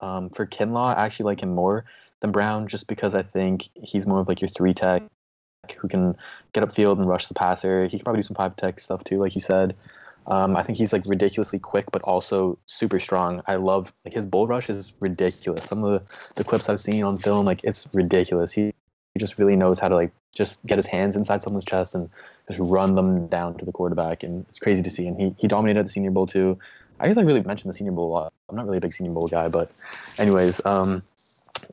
Um, 0.00 0.28
for 0.28 0.46
Kinlaw, 0.46 0.94
I 0.94 1.04
actually 1.06 1.24
like 1.24 1.42
him 1.42 1.54
more 1.54 1.86
than 2.20 2.32
Brown, 2.32 2.68
just 2.68 2.86
because 2.86 3.14
I 3.14 3.22
think 3.22 3.70
he's 3.74 4.06
more 4.06 4.20
of 4.20 4.28
like 4.28 4.42
your 4.42 4.50
three 4.50 4.74
tech 4.74 5.02
who 5.78 5.88
can 5.88 6.16
get 6.52 6.64
upfield 6.64 6.98
and 6.98 7.08
rush 7.08 7.28
the 7.28 7.34
passer. 7.34 7.84
He 7.84 7.96
can 7.96 8.00
probably 8.00 8.20
do 8.20 8.26
some 8.26 8.34
five 8.34 8.56
tech 8.56 8.78
stuff 8.78 9.04
too, 9.04 9.18
like 9.18 9.34
you 9.34 9.40
said. 9.40 9.74
Um, 10.26 10.56
I 10.56 10.62
think 10.62 10.78
he's 10.78 10.92
like 10.92 11.02
ridiculously 11.06 11.58
quick, 11.58 11.86
but 11.90 12.02
also 12.02 12.58
super 12.66 13.00
strong. 13.00 13.42
I 13.46 13.56
love 13.56 13.92
like 14.04 14.14
his 14.14 14.26
bull 14.26 14.46
rush 14.46 14.70
is 14.70 14.92
ridiculous. 15.00 15.64
Some 15.64 15.82
of 15.84 16.06
the, 16.06 16.16
the 16.36 16.44
clips 16.44 16.68
I've 16.68 16.80
seen 16.80 17.02
on 17.02 17.16
film, 17.16 17.46
like 17.46 17.64
it's 17.64 17.88
ridiculous. 17.92 18.52
He, 18.52 18.72
he 19.14 19.18
just 19.18 19.38
really 19.38 19.56
knows 19.56 19.78
how 19.78 19.88
to 19.88 19.94
like 19.94 20.12
just 20.32 20.64
get 20.66 20.78
his 20.78 20.86
hands 20.86 21.16
inside 21.16 21.42
someone's 21.42 21.64
chest 21.64 21.94
and 21.94 22.08
just 22.48 22.60
run 22.60 22.94
them 22.94 23.26
down 23.26 23.58
to 23.58 23.64
the 23.64 23.72
quarterback, 23.72 24.22
and 24.22 24.46
it's 24.48 24.58
crazy 24.58 24.82
to 24.82 24.90
see. 24.90 25.06
And 25.06 25.20
he 25.20 25.34
he 25.38 25.48
dominated 25.48 25.80
at 25.80 25.86
the 25.86 25.92
Senior 25.92 26.12
Bowl 26.12 26.26
too. 26.26 26.58
I 27.00 27.08
guess 27.08 27.16
I 27.16 27.22
really 27.22 27.42
mentioned 27.42 27.68
the 27.68 27.74
Senior 27.74 27.92
Bowl 27.92 28.08
a 28.08 28.12
lot. 28.12 28.32
I'm 28.48 28.54
not 28.54 28.64
really 28.64 28.78
a 28.78 28.80
big 28.80 28.92
Senior 28.92 29.12
Bowl 29.12 29.26
guy, 29.26 29.48
but 29.48 29.72
anyways, 30.18 30.60
um, 30.64 31.02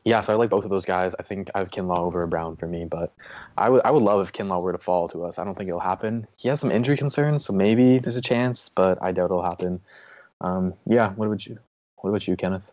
yeah. 0.04 0.22
So 0.22 0.34
I 0.34 0.36
like 0.36 0.50
both 0.50 0.64
of 0.64 0.70
those 0.70 0.86
guys. 0.86 1.14
I 1.20 1.24
think 1.24 1.50
I 1.56 1.60
have 1.60 1.72
Kinlaw 1.72 2.00
over 2.00 2.26
Brown 2.28 2.56
for 2.56 2.68
me, 2.68 2.86
but 2.86 3.14
I 3.58 3.70
would 3.70 3.82
I 3.86 3.92
would 3.92 4.04
love 4.04 4.22
if 4.22 4.34
Kinlaw 4.34 4.62
were 4.62 4.72
to 4.72 4.78
fall 4.78 5.08
to 5.10 5.24
us. 5.24 5.40
I 5.40 5.44
don't 5.44 5.56
think 5.56 5.68
it'll 5.68 5.80
happen. 5.80 6.28
He 6.38 6.50
has 6.50 6.60
some 6.60 6.72
injury 6.72 6.98
concerns, 6.98 7.46
so 7.46 7.54
maybe 7.54 8.00
there's 8.00 8.18
a 8.18 8.22
chance, 8.22 8.70
but 8.70 8.98
I 9.02 9.12
doubt 9.12 9.26
it'll 9.26 9.44
happen. 9.44 9.82
Um, 10.42 10.74
yeah. 10.86 11.12
What 11.14 11.30
would 11.30 11.46
you 11.46 11.60
What 11.98 12.10
about 12.10 12.28
you, 12.28 12.36
Kenneth? 12.36 12.72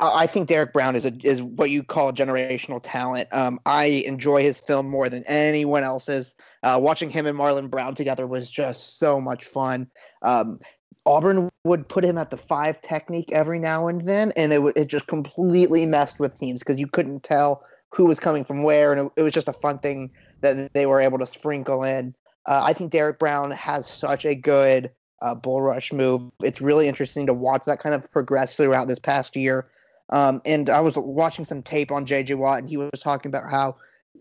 I 0.00 0.26
think 0.26 0.48
Derrick 0.48 0.72
Brown 0.72 0.96
is 0.96 1.04
a 1.04 1.12
is 1.22 1.42
what 1.42 1.68
you 1.70 1.82
call 1.82 2.12
generational 2.12 2.80
talent. 2.82 3.28
Um, 3.32 3.60
I 3.66 3.84
enjoy 3.84 4.42
his 4.42 4.58
film 4.58 4.88
more 4.88 5.10
than 5.10 5.24
anyone 5.24 5.84
else's. 5.84 6.34
Uh, 6.62 6.78
watching 6.80 7.10
him 7.10 7.26
and 7.26 7.38
Marlon 7.38 7.68
Brown 7.68 7.94
together 7.94 8.26
was 8.26 8.50
just 8.50 8.98
so 8.98 9.20
much 9.20 9.44
fun. 9.44 9.88
Um, 10.22 10.60
Auburn 11.06 11.50
would 11.64 11.88
put 11.88 12.04
him 12.04 12.18
at 12.18 12.30
the 12.30 12.36
five 12.36 12.80
technique 12.82 13.32
every 13.32 13.58
now 13.58 13.88
and 13.88 14.06
then, 14.06 14.32
and 14.36 14.52
it 14.52 14.60
it 14.76 14.86
just 14.86 15.06
completely 15.06 15.86
messed 15.86 16.20
with 16.20 16.34
teams 16.34 16.60
because 16.60 16.78
you 16.78 16.86
couldn't 16.86 17.22
tell 17.22 17.64
who 17.92 18.06
was 18.06 18.20
coming 18.20 18.44
from 18.44 18.62
where, 18.62 18.92
and 18.92 19.06
it, 19.06 19.12
it 19.16 19.22
was 19.22 19.34
just 19.34 19.48
a 19.48 19.52
fun 19.52 19.78
thing 19.78 20.10
that 20.40 20.72
they 20.72 20.86
were 20.86 21.00
able 21.00 21.18
to 21.18 21.26
sprinkle 21.26 21.82
in. 21.82 22.14
Uh, 22.46 22.62
I 22.64 22.72
think 22.72 22.90
Derrick 22.90 23.18
Brown 23.18 23.50
has 23.50 23.88
such 23.88 24.24
a 24.24 24.34
good 24.34 24.90
uh, 25.22 25.34
bull 25.34 25.62
rush 25.62 25.92
move. 25.92 26.30
It's 26.42 26.60
really 26.60 26.88
interesting 26.88 27.26
to 27.26 27.34
watch 27.34 27.64
that 27.66 27.80
kind 27.80 27.94
of 27.94 28.10
progress 28.10 28.54
throughout 28.54 28.88
this 28.88 28.98
past 28.98 29.36
year. 29.36 29.68
Um, 30.10 30.40
and 30.44 30.70
I 30.70 30.80
was 30.80 30.96
watching 30.96 31.44
some 31.44 31.62
tape 31.62 31.92
on 31.92 32.06
JJ 32.06 32.36
Watt, 32.36 32.58
and 32.58 32.68
he 32.68 32.76
was 32.76 33.00
talking 33.00 33.28
about 33.28 33.50
how 33.50 33.76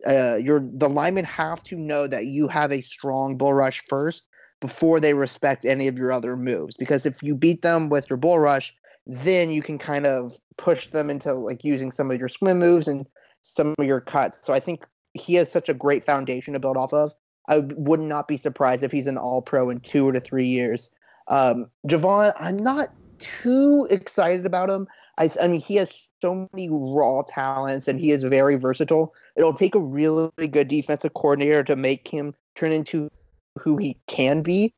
uh, 0.07 0.35
your 0.35 0.61
the 0.73 0.89
linemen 0.89 1.25
have 1.25 1.63
to 1.63 1.75
know 1.75 2.07
that 2.07 2.25
you 2.25 2.47
have 2.47 2.71
a 2.71 2.81
strong 2.81 3.37
bull 3.37 3.53
rush 3.53 3.83
first 3.87 4.23
before 4.61 4.99
they 4.99 5.13
respect 5.13 5.65
any 5.65 5.87
of 5.87 5.97
your 5.97 6.11
other 6.11 6.35
moves. 6.35 6.75
Because 6.77 7.05
if 7.05 7.23
you 7.23 7.35
beat 7.35 7.61
them 7.61 7.89
with 7.89 8.09
your 8.09 8.17
bull 8.17 8.39
rush, 8.39 8.73
then 9.05 9.49
you 9.49 9.61
can 9.61 9.77
kind 9.77 10.05
of 10.05 10.37
push 10.57 10.87
them 10.87 11.09
into 11.09 11.33
like 11.33 11.63
using 11.63 11.91
some 11.91 12.11
of 12.11 12.19
your 12.19 12.27
swim 12.27 12.59
moves 12.59 12.87
and 12.87 13.05
some 13.41 13.73
of 13.77 13.85
your 13.85 14.01
cuts. 14.01 14.39
So 14.43 14.53
I 14.53 14.59
think 14.59 14.85
he 15.13 15.35
has 15.35 15.51
such 15.51 15.69
a 15.69 15.73
great 15.73 16.03
foundation 16.03 16.53
to 16.53 16.59
build 16.59 16.77
off 16.77 16.93
of. 16.93 17.13
I 17.47 17.59
would 17.59 17.99
not 17.99 18.27
be 18.27 18.37
surprised 18.37 18.83
if 18.83 18.91
he's 18.91 19.07
an 19.07 19.17
All 19.17 19.41
Pro 19.41 19.69
in 19.69 19.79
two 19.79 20.11
to 20.11 20.19
three 20.19 20.45
years. 20.45 20.89
Um, 21.29 21.69
Javon, 21.87 22.33
I'm 22.39 22.57
not 22.57 22.89
too 23.17 23.87
excited 23.89 24.45
about 24.45 24.69
him. 24.69 24.87
I, 25.17 25.31
I 25.41 25.47
mean, 25.47 25.59
he 25.59 25.75
has 25.75 26.07
so 26.21 26.47
many 26.53 26.69
raw 26.71 27.23
talents 27.27 27.87
and 27.87 27.99
he 27.99 28.11
is 28.11 28.23
very 28.23 28.55
versatile. 28.55 29.13
It'll 29.35 29.53
take 29.53 29.75
a 29.75 29.79
really 29.79 30.47
good 30.47 30.67
defensive 30.67 31.13
coordinator 31.13 31.63
to 31.63 31.75
make 31.75 32.07
him 32.07 32.33
turn 32.55 32.71
into 32.71 33.09
who 33.57 33.77
he 33.77 33.97
can 34.07 34.41
be. 34.41 34.73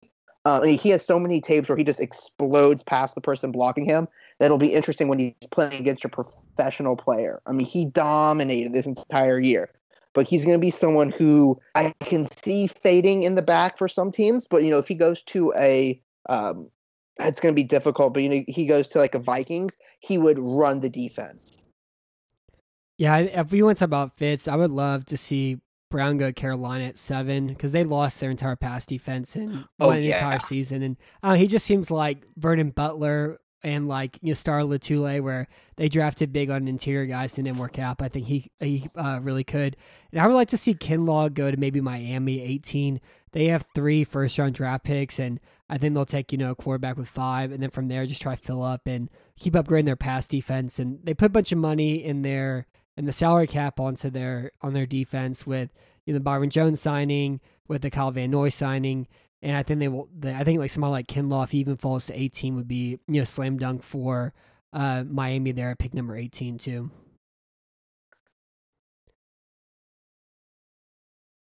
Uh, 0.45 0.59
I 0.59 0.65
mean, 0.65 0.77
he 0.77 0.89
has 0.89 1.05
so 1.05 1.19
many 1.19 1.39
tapes 1.39 1.69
where 1.69 1.77
he 1.77 1.83
just 1.83 1.99
explodes 1.99 2.81
past 2.83 3.13
the 3.15 3.21
person 3.21 3.51
blocking 3.51 3.85
him. 3.85 4.07
That'll 4.39 4.57
be 4.57 4.73
interesting 4.73 5.07
when 5.07 5.19
he's 5.19 5.33
playing 5.51 5.79
against 5.79 6.03
a 6.03 6.09
professional 6.09 6.95
player. 6.95 7.41
I 7.45 7.51
mean, 7.51 7.67
he 7.67 7.85
dominated 7.85 8.73
this 8.73 8.87
entire 8.87 9.39
year. 9.39 9.69
but 10.13 10.27
he's 10.27 10.43
going 10.43 10.57
to 10.57 10.61
be 10.61 10.71
someone 10.71 11.11
who 11.11 11.59
I 11.75 11.93
can 12.01 12.25
see 12.25 12.67
fading 12.67 13.23
in 13.23 13.35
the 13.35 13.41
back 13.41 13.77
for 13.77 13.87
some 13.87 14.11
teams. 14.11 14.47
But 14.47 14.63
you 14.63 14.69
know, 14.69 14.77
if 14.77 14.87
he 14.87 14.95
goes 14.95 15.21
to 15.23 15.53
a, 15.55 16.01
um, 16.27 16.69
it's 17.19 17.39
going 17.39 17.53
to 17.53 17.59
be 17.59 17.63
difficult. 17.63 18.13
But 18.13 18.23
you 18.23 18.29
know, 18.29 18.43
he 18.47 18.65
goes 18.65 18.87
to 18.89 18.97
like 18.97 19.15
a 19.15 19.19
Vikings, 19.19 19.77
he 19.99 20.17
would 20.17 20.39
run 20.39 20.81
the 20.81 20.89
defense. 20.89 21.57
Yeah, 22.97 23.17
if 23.17 23.51
we 23.51 23.63
went 23.63 23.79
to 23.79 23.85
about 23.85 24.17
Fitz, 24.17 24.47
I 24.47 24.55
would 24.55 24.71
love 24.71 25.05
to 25.05 25.17
see 25.17 25.59
Brown 25.91 26.17
go 26.17 26.31
Carolina 26.31 26.85
at 26.85 26.97
seven 26.97 27.47
because 27.47 27.71
they 27.73 27.83
lost 27.83 28.19
their 28.19 28.31
entire 28.31 28.55
pass 28.55 28.85
defense 28.87 29.35
in 29.35 29.65
Oh, 29.79 29.91
yeah. 29.91 30.15
entire 30.15 30.39
season, 30.39 30.81
and 30.81 30.97
uh, 31.21 31.35
he 31.35 31.45
just 31.45 31.65
seems 31.65 31.91
like 31.91 32.23
Vernon 32.37 32.71
Butler 32.71 33.39
and 33.63 33.87
like 33.87 34.17
you 34.23 34.29
know 34.29 34.33
Star 34.33 34.61
Lotulelei, 34.61 35.21
where 35.21 35.47
they 35.75 35.87
drafted 35.87 36.33
big 36.33 36.49
on 36.49 36.67
interior 36.67 37.05
guys 37.05 37.37
and 37.37 37.45
didn't 37.45 37.59
work 37.59 37.77
out. 37.77 37.99
But 37.99 38.05
I 38.05 38.09
think 38.09 38.25
he 38.25 38.49
he 38.59 38.87
uh, 38.95 39.19
really 39.21 39.43
could, 39.43 39.77
and 40.11 40.19
I 40.19 40.25
would 40.25 40.33
like 40.33 40.47
to 40.49 40.57
see 40.57 40.73
Kinlaw 40.73 41.31
go 41.31 41.51
to 41.51 41.57
maybe 41.57 41.79
Miami 41.81 42.41
eighteen. 42.41 42.99
They 43.33 43.45
have 43.49 43.67
three 43.75 44.03
first 44.03 44.39
round 44.39 44.55
draft 44.55 44.83
picks, 44.83 45.19
and 45.19 45.39
I 45.69 45.77
think 45.77 45.93
they'll 45.93 46.05
take 46.05 46.31
you 46.31 46.37
know 46.39 46.51
a 46.51 46.55
quarterback 46.55 46.97
with 46.97 47.07
five, 47.07 47.51
and 47.51 47.61
then 47.61 47.69
from 47.69 47.87
there 47.87 48.05
just 48.07 48.21
try 48.23 48.35
to 48.35 48.41
fill 48.41 48.63
up 48.63 48.87
and 48.87 49.09
keep 49.37 49.53
upgrading 49.53 49.85
their 49.85 49.95
pass 49.95 50.27
defense. 50.27 50.79
And 50.79 50.99
they 51.03 51.13
put 51.13 51.27
a 51.27 51.29
bunch 51.29 51.51
of 51.51 51.57
money 51.59 52.03
in 52.03 52.23
their 52.23 52.65
and 53.01 53.07
the 53.07 53.11
salary 53.11 53.47
cap 53.47 53.79
onto 53.79 54.11
their 54.11 54.51
on 54.61 54.73
their 54.73 54.85
defense 54.85 55.47
with 55.47 55.73
you 56.05 56.13
know 56.13 56.19
the 56.19 56.23
Byron 56.23 56.51
Jones 56.51 56.79
signing, 56.79 57.41
with 57.67 57.81
the 57.81 57.89
Kyle 57.89 58.11
Van 58.11 58.29
Noy 58.29 58.49
signing, 58.49 59.07
and 59.41 59.57
I 59.57 59.63
think 59.63 59.79
they 59.79 59.87
will. 59.87 60.07
The, 60.15 60.35
I 60.35 60.43
think 60.43 60.59
like 60.59 60.69
someone 60.69 60.91
like 60.91 61.07
Kinlaw, 61.07 61.45
if 61.45 61.49
he 61.49 61.57
even 61.57 61.77
falls 61.77 62.05
to 62.05 62.21
eighteen, 62.21 62.55
would 62.57 62.67
be 62.67 62.99
you 63.07 63.19
know 63.19 63.23
slam 63.23 63.57
dunk 63.57 63.81
for 63.81 64.35
uh, 64.71 65.03
Miami 65.09 65.51
there 65.51 65.71
at 65.71 65.79
pick 65.79 65.95
number 65.95 66.15
eighteen 66.15 66.59
too. 66.59 66.91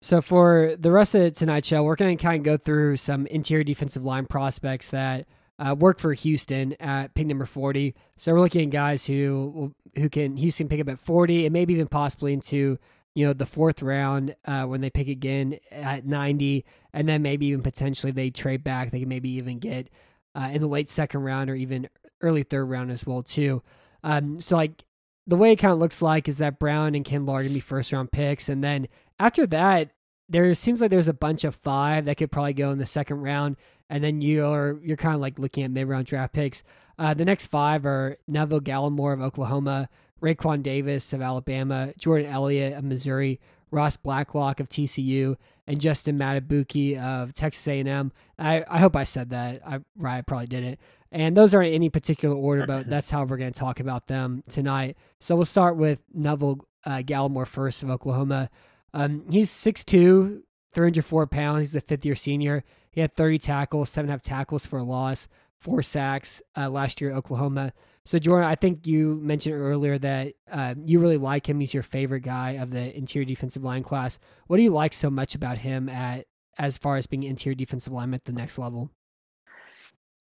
So 0.01 0.21
for 0.21 0.75
the 0.77 0.91
rest 0.91 1.15
of 1.15 1.31
tonight's 1.31 1.69
show, 1.69 1.81
we're 1.81 1.95
going 1.95 2.17
to 2.17 2.21
kind 2.21 2.41
of 2.41 2.43
go 2.43 2.57
through 2.57 2.97
some 2.97 3.25
interior 3.27 3.63
defensive 3.63 4.03
line 4.03 4.25
prospects 4.25 4.91
that 4.91 5.27
uh, 5.59 5.75
work 5.77 5.99
for 5.99 6.13
Houston 6.13 6.73
at 6.79 7.13
pick 7.13 7.27
number 7.27 7.45
forty. 7.45 7.95
So 8.15 8.33
we're 8.33 8.41
looking 8.41 8.69
at 8.69 8.71
guys 8.71 9.05
who 9.05 9.73
who 9.95 10.09
can 10.09 10.37
Houston 10.37 10.67
pick 10.67 10.79
up 10.79 10.89
at 10.89 10.99
forty 10.99 11.45
and 11.45 11.53
maybe 11.53 11.73
even 11.73 11.87
possibly 11.87 12.33
into 12.33 12.77
you 13.15 13.25
know 13.25 13.33
the 13.33 13.45
fourth 13.45 13.81
round 13.81 14.35
uh, 14.45 14.65
when 14.65 14.81
they 14.81 14.89
pick 14.89 15.07
again 15.07 15.57
at 15.71 16.05
ninety, 16.05 16.65
and 16.93 17.09
then 17.09 17.21
maybe 17.21 17.47
even 17.47 17.63
potentially 17.63 18.11
they 18.11 18.29
trade 18.29 18.63
back. 18.63 18.91
They 18.91 18.99
can 18.99 19.09
maybe 19.09 19.29
even 19.31 19.59
get 19.59 19.89
uh, 20.35 20.49
in 20.53 20.61
the 20.61 20.67
late 20.67 20.89
second 20.89 21.21
round 21.21 21.49
or 21.49 21.55
even 21.55 21.89
early 22.21 22.43
third 22.43 22.65
round 22.65 22.91
as 22.91 23.05
well 23.05 23.23
too. 23.23 23.63
Um, 24.03 24.39
so 24.39 24.55
like 24.55 24.85
the 25.25 25.35
way 25.35 25.51
it 25.51 25.57
kind 25.57 25.73
of 25.73 25.79
looks 25.79 26.01
like 26.01 26.27
is 26.27 26.37
that 26.37 26.59
Brown 26.59 26.93
and 26.93 27.03
Kinlaw 27.03 27.33
are 27.33 27.41
gonna 27.41 27.53
be 27.53 27.59
first 27.59 27.91
round 27.91 28.11
picks, 28.11 28.49
and 28.49 28.63
then 28.63 28.87
after 29.19 29.47
that, 29.47 29.91
there 30.29 30.53
seems 30.53 30.81
like 30.81 30.91
there's 30.91 31.07
a 31.07 31.13
bunch 31.13 31.43
of 31.43 31.55
five 31.55 32.05
that 32.05 32.17
could 32.17 32.31
probably 32.31 32.53
go 32.53 32.71
in 32.71 32.77
the 32.77 32.85
second 32.85 33.21
round, 33.21 33.57
and 33.89 34.03
then 34.03 34.21
you're 34.21 34.79
you're 34.83 34.97
kind 34.97 35.15
of 35.15 35.21
like 35.21 35.39
looking 35.39 35.63
at 35.63 35.71
mid 35.71 35.87
round 35.87 36.05
draft 36.05 36.33
picks. 36.33 36.63
Uh, 36.99 37.13
the 37.13 37.25
next 37.25 37.47
five 37.47 37.85
are 37.85 38.17
Neville 38.27 38.59
Gallimore 38.59 39.13
of 39.13 39.21
Oklahoma, 39.21 39.89
Raekwon 40.21 40.63
Davis 40.63 41.13
of 41.13 41.21
Alabama, 41.21 41.93
Jordan 41.97 42.29
Elliott 42.29 42.73
of 42.73 42.83
Missouri, 42.83 43.39
Ross 43.71 43.97
Blacklock 43.97 44.59
of 44.59 44.69
TCU, 44.69 45.37
and 45.67 45.79
Justin 45.79 46.17
Madubuike 46.17 46.99
of 46.99 47.33
Texas 47.33 47.67
A&M. 47.67 48.11
I, 48.39 48.63
I 48.67 48.79
hope 48.79 48.95
I 48.95 49.03
said 49.03 49.29
that. 49.29 49.61
I 49.65 49.79
right, 49.97 50.17
I 50.17 50.21
probably 50.21 50.47
didn't. 50.47 50.79
And 51.11 51.37
those 51.37 51.53
aren't 51.53 51.69
in 51.69 51.75
any 51.75 51.89
particular 51.89 52.35
order, 52.35 52.65
but 52.65 52.89
that's 52.89 53.09
how 53.09 53.23
we're 53.23 53.37
going 53.37 53.53
to 53.53 53.59
talk 53.59 53.79
about 53.79 54.07
them 54.07 54.43
tonight. 54.49 54.97
So 55.19 55.35
we'll 55.35 55.45
start 55.45 55.77
with 55.77 55.99
Neville 56.13 56.65
uh, 56.85 56.97
Gallimore 56.97 57.47
first 57.47 57.83
of 57.83 57.89
Oklahoma. 57.89 58.49
Um, 58.97 59.25
he's 59.29 59.51
6'2", 59.51 60.41
304 60.73 61.27
pounds. 61.27 61.59
He's 61.59 61.75
a 61.75 61.81
fifth 61.81 62.03
year 62.03 62.15
senior. 62.15 62.63
He 62.89 62.99
had 62.99 63.15
30 63.15 63.37
tackles, 63.37 63.91
seven 63.91 64.09
and 64.09 64.11
a 64.11 64.13
half 64.13 64.23
tackles 64.23 64.65
for 64.65 64.79
a 64.79 64.83
loss, 64.83 65.27
four 65.59 65.83
sacks 65.83 66.41
uh, 66.57 66.67
last 66.67 66.99
year 66.99 67.11
at 67.11 67.17
Oklahoma. 67.17 67.73
So 68.05 68.17
Jordan, 68.17 68.49
I 68.49 68.55
think 68.55 68.87
you 68.87 69.19
mentioned 69.21 69.53
earlier 69.53 69.99
that 69.99 70.33
uh, 70.51 70.73
you 70.83 70.99
really 70.99 71.17
like 71.17 71.47
him. 71.47 71.59
He's 71.59 71.75
your 71.75 71.83
favorite 71.83 72.21
guy 72.21 72.53
of 72.53 72.71
the 72.71 72.97
interior 72.97 73.25
defensive 73.25 73.63
line 73.63 73.83
class. 73.83 74.17
What 74.47 74.57
do 74.57 74.63
you 74.63 74.71
like 74.71 74.93
so 74.93 75.11
much 75.11 75.35
about 75.35 75.59
him 75.59 75.89
at 75.89 76.25
as 76.57 76.79
far 76.79 76.97
as 76.97 77.05
being 77.05 77.21
interior 77.21 77.53
defensive 77.53 77.93
lineman 77.93 78.15
at 78.15 78.25
the 78.25 78.31
next 78.31 78.57
level? 78.57 78.89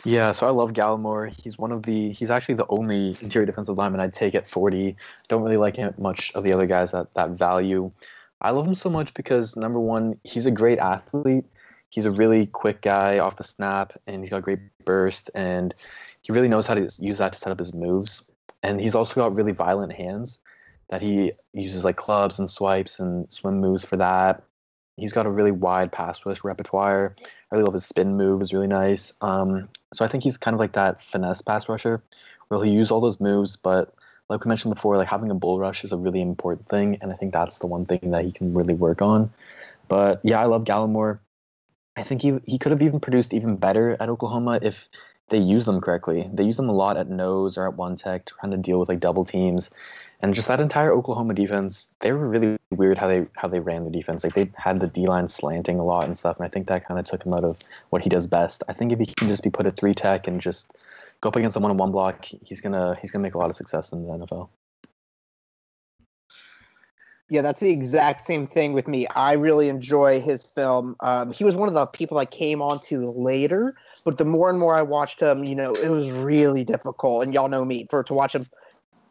Yeah, 0.05 0.33
so 0.33 0.47
I 0.47 0.51
love 0.51 0.75
Gallimore. 0.75 1.33
He's 1.43 1.57
one 1.57 1.73
of 1.73 1.83
the 1.83 2.13
he's 2.13 2.31
actually 2.31 2.57
the 2.57 2.67
only 2.69 3.17
interior 3.23 3.47
defensive 3.47 3.79
lineman 3.79 4.01
I'd 4.01 4.13
take 4.13 4.35
at 4.35 4.47
40. 4.47 4.95
Don't 5.29 5.43
really 5.43 5.57
like 5.57 5.77
him 5.77 5.95
much 5.97 6.31
of 6.35 6.45
the 6.45 6.53
other 6.53 6.67
guys 6.67 6.93
at 6.93 7.15
that 7.15 7.31
value. 7.31 7.91
I 8.41 8.51
love 8.51 8.67
him 8.67 8.75
so 8.75 8.91
much 8.91 9.15
because 9.15 9.57
number 9.57 9.81
one, 9.81 10.19
he's 10.25 10.47
a 10.47 10.51
great 10.51 10.79
athlete. 10.79 11.45
He's 11.91 12.05
a 12.05 12.11
really 12.11 12.47
quick 12.47 12.83
guy 12.83 13.19
off 13.19 13.37
the 13.37 13.45
snap 13.45 13.93
and 14.07 14.21
he's 14.21 14.31
got 14.31 14.43
great 14.43 14.59
burst 14.85 15.31
and 15.35 15.75
he 16.23 16.33
really 16.33 16.49
knows 16.49 16.67
how 16.67 16.75
to 16.75 16.89
use 16.99 17.19
that 17.19 17.33
to 17.33 17.39
set 17.39 17.53
up 17.53 17.59
his 17.59 17.73
moves. 17.73 18.31
And 18.63 18.81
he's 18.81 18.95
also 18.95 19.15
got 19.15 19.35
really 19.35 19.53
violent 19.53 19.93
hands 19.93 20.41
that 20.91 21.03
he 21.03 21.33
uses 21.53 21.85
like 21.85 21.97
clubs 21.97 22.39
and 22.39 22.51
swipes 22.51 22.99
and 22.99 23.33
swim 23.33 23.61
moves 23.61 23.85
for 23.85 23.97
that. 23.97 24.43
He's 24.97 25.13
got 25.13 25.27
a 25.27 25.31
really 25.31 25.53
wide 25.53 25.93
pass 25.93 26.25
rush 26.25 26.43
repertoire. 26.43 27.15
I 27.23 27.55
really 27.55 27.65
love 27.65 27.75
his 27.75 27.87
spin 27.87 28.17
move 28.17 28.41
is 28.43 28.53
really 28.53 28.67
nice. 28.67 29.13
Um, 29.21 29.69
so 29.95 30.05
I 30.05 30.09
think 30.09 30.25
he's 30.25 30.39
kind 30.39 30.55
of 30.55 30.61
like 30.61 30.73
that 30.73 31.03
finesse 31.03 31.43
pass 31.43 31.69
rusher 31.69 32.03
where 32.49 32.63
he'll 32.63 32.73
use 32.73 32.91
all 32.91 33.01
those 33.01 33.21
moves, 33.21 33.57
but 33.57 33.95
like 34.29 34.45
we 34.45 34.49
mentioned 34.49 34.75
before, 34.75 34.97
like 34.97 35.09
having 35.09 35.31
a 35.31 35.35
bull 35.35 35.59
rush 35.59 35.85
is 35.85 35.93
a 35.93 35.97
really 35.97 36.21
important 36.21 36.69
thing, 36.69 36.99
and 37.01 37.13
I 37.13 37.17
think 37.17 37.33
that's 37.33 37.59
the 37.59 37.67
one 37.67 37.87
thing 37.87 38.11
that 38.11 38.25
he 38.25 38.33
can 38.33 38.55
really 38.55 38.75
work 38.75 39.03
on. 39.03 39.31
But 39.89 40.21
yeah, 40.25 40.41
I 40.41 40.47
love 40.47 40.65
Gallimore. 40.65 41.21
I 41.97 42.03
think 42.03 42.23
he 42.23 42.39
he 42.45 42.59
could 42.59 42.73
have 42.73 42.83
even 42.83 43.01
produced 43.01 43.33
even 43.33 43.57
better 43.57 43.97
at 44.01 44.09
Oklahoma 44.09 44.59
if 44.63 44.89
they 45.29 45.39
use 45.39 45.65
them 45.65 45.81
correctly. 45.81 46.29
They 46.33 46.45
use 46.45 46.57
them 46.57 46.69
a 46.69 46.75
lot 46.75 46.97
at 46.97 47.09
nose 47.09 47.57
or 47.57 47.67
at 47.67 47.77
one 47.77 47.97
tech, 47.97 48.27
trying 48.27 48.53
to 48.53 48.59
deal 48.59 48.79
with 48.79 48.89
like 48.89 49.01
double 49.01 49.25
teams, 49.25 49.71
and 50.21 50.35
just 50.35 50.49
that 50.49 50.61
entire 50.61 50.93
Oklahoma 50.93 51.35
defense. 51.35 51.89
They 52.01 52.13
were 52.13 52.29
really 52.29 52.57
weird 52.71 52.99
how 52.99 53.09
they 53.09 53.27
how 53.35 53.49
they 53.49 53.61
ran 53.61 53.85
the 53.85 53.91
defense. 53.91 54.25
Like 54.25 54.35
they 54.35 54.51
had 54.57 54.81
the 54.81 54.89
D 54.89 55.07
line 55.07 55.29
slanting 55.29 55.79
a 55.79 55.85
lot 55.85 56.05
and 56.05 56.19
stuff, 56.19 56.37
and 56.37 56.47
I 56.47 56.49
think 56.49 56.67
that 56.67 56.87
kind 56.87 56.99
of 56.99 57.07
took 57.07 57.25
him 57.25 57.33
out 57.33 57.45
of 57.45 57.57
what 57.91 58.03
he 58.03 58.09
does 58.09 58.27
best. 58.27 58.65
I 58.69 58.73
think 58.73 58.93
if 58.93 58.99
he 58.99 59.07
can 59.07 59.29
just 59.29 59.45
be 59.45 59.51
put 59.51 59.67
at 59.67 59.77
three 59.77 59.95
tech 59.95 60.27
and 60.27 60.41
just 60.41 60.73
go 61.27 61.29
up 61.29 61.37
against 61.37 61.55
someone 61.55 61.73
in 61.73 61.77
one 61.77 61.91
block, 61.91 62.25
he's 62.45 62.61
gonna 62.61 62.97
he's 63.01 63.11
gonna 63.11 63.23
make 63.23 63.35
a 63.35 63.39
lot 63.39 63.51
of 63.51 63.57
success 63.57 63.93
in 63.93 64.07
the 64.07 64.09
NFL. 64.09 64.49
Yeah, 67.29 67.43
that's 67.43 67.59
the 67.59 67.71
exact 67.71 68.25
same 68.25 68.47
thing 68.47 68.73
with 68.73 68.87
me. 68.87 69.09
I 69.09 69.33
really 69.33 69.69
enjoy 69.69 70.21
his 70.21 70.45
film. 70.45 70.95
Um, 71.01 71.33
he 71.33 71.43
was 71.43 71.57
one 71.57 71.67
of 71.67 71.75
the 71.75 71.85
people 71.87 72.19
I 72.19 72.25
came 72.25 72.63
onto 72.63 73.05
later, 73.07 73.75
but 74.05 74.17
the 74.17 74.25
more 74.25 74.49
and 74.49 74.61
more 74.61 74.77
I 74.77 74.83
watched 74.83 75.21
him, 75.21 75.43
you 75.43 75.57
know, 75.57 75.73
it 75.73 75.89
was 75.89 76.09
really 76.13 76.63
difficult. 76.63 77.25
And 77.25 77.35
y'all 77.35 77.49
know 77.49 77.65
me 77.65 77.89
for 77.91 78.05
to 78.05 78.15
watch 78.15 78.37
him 78.37 78.47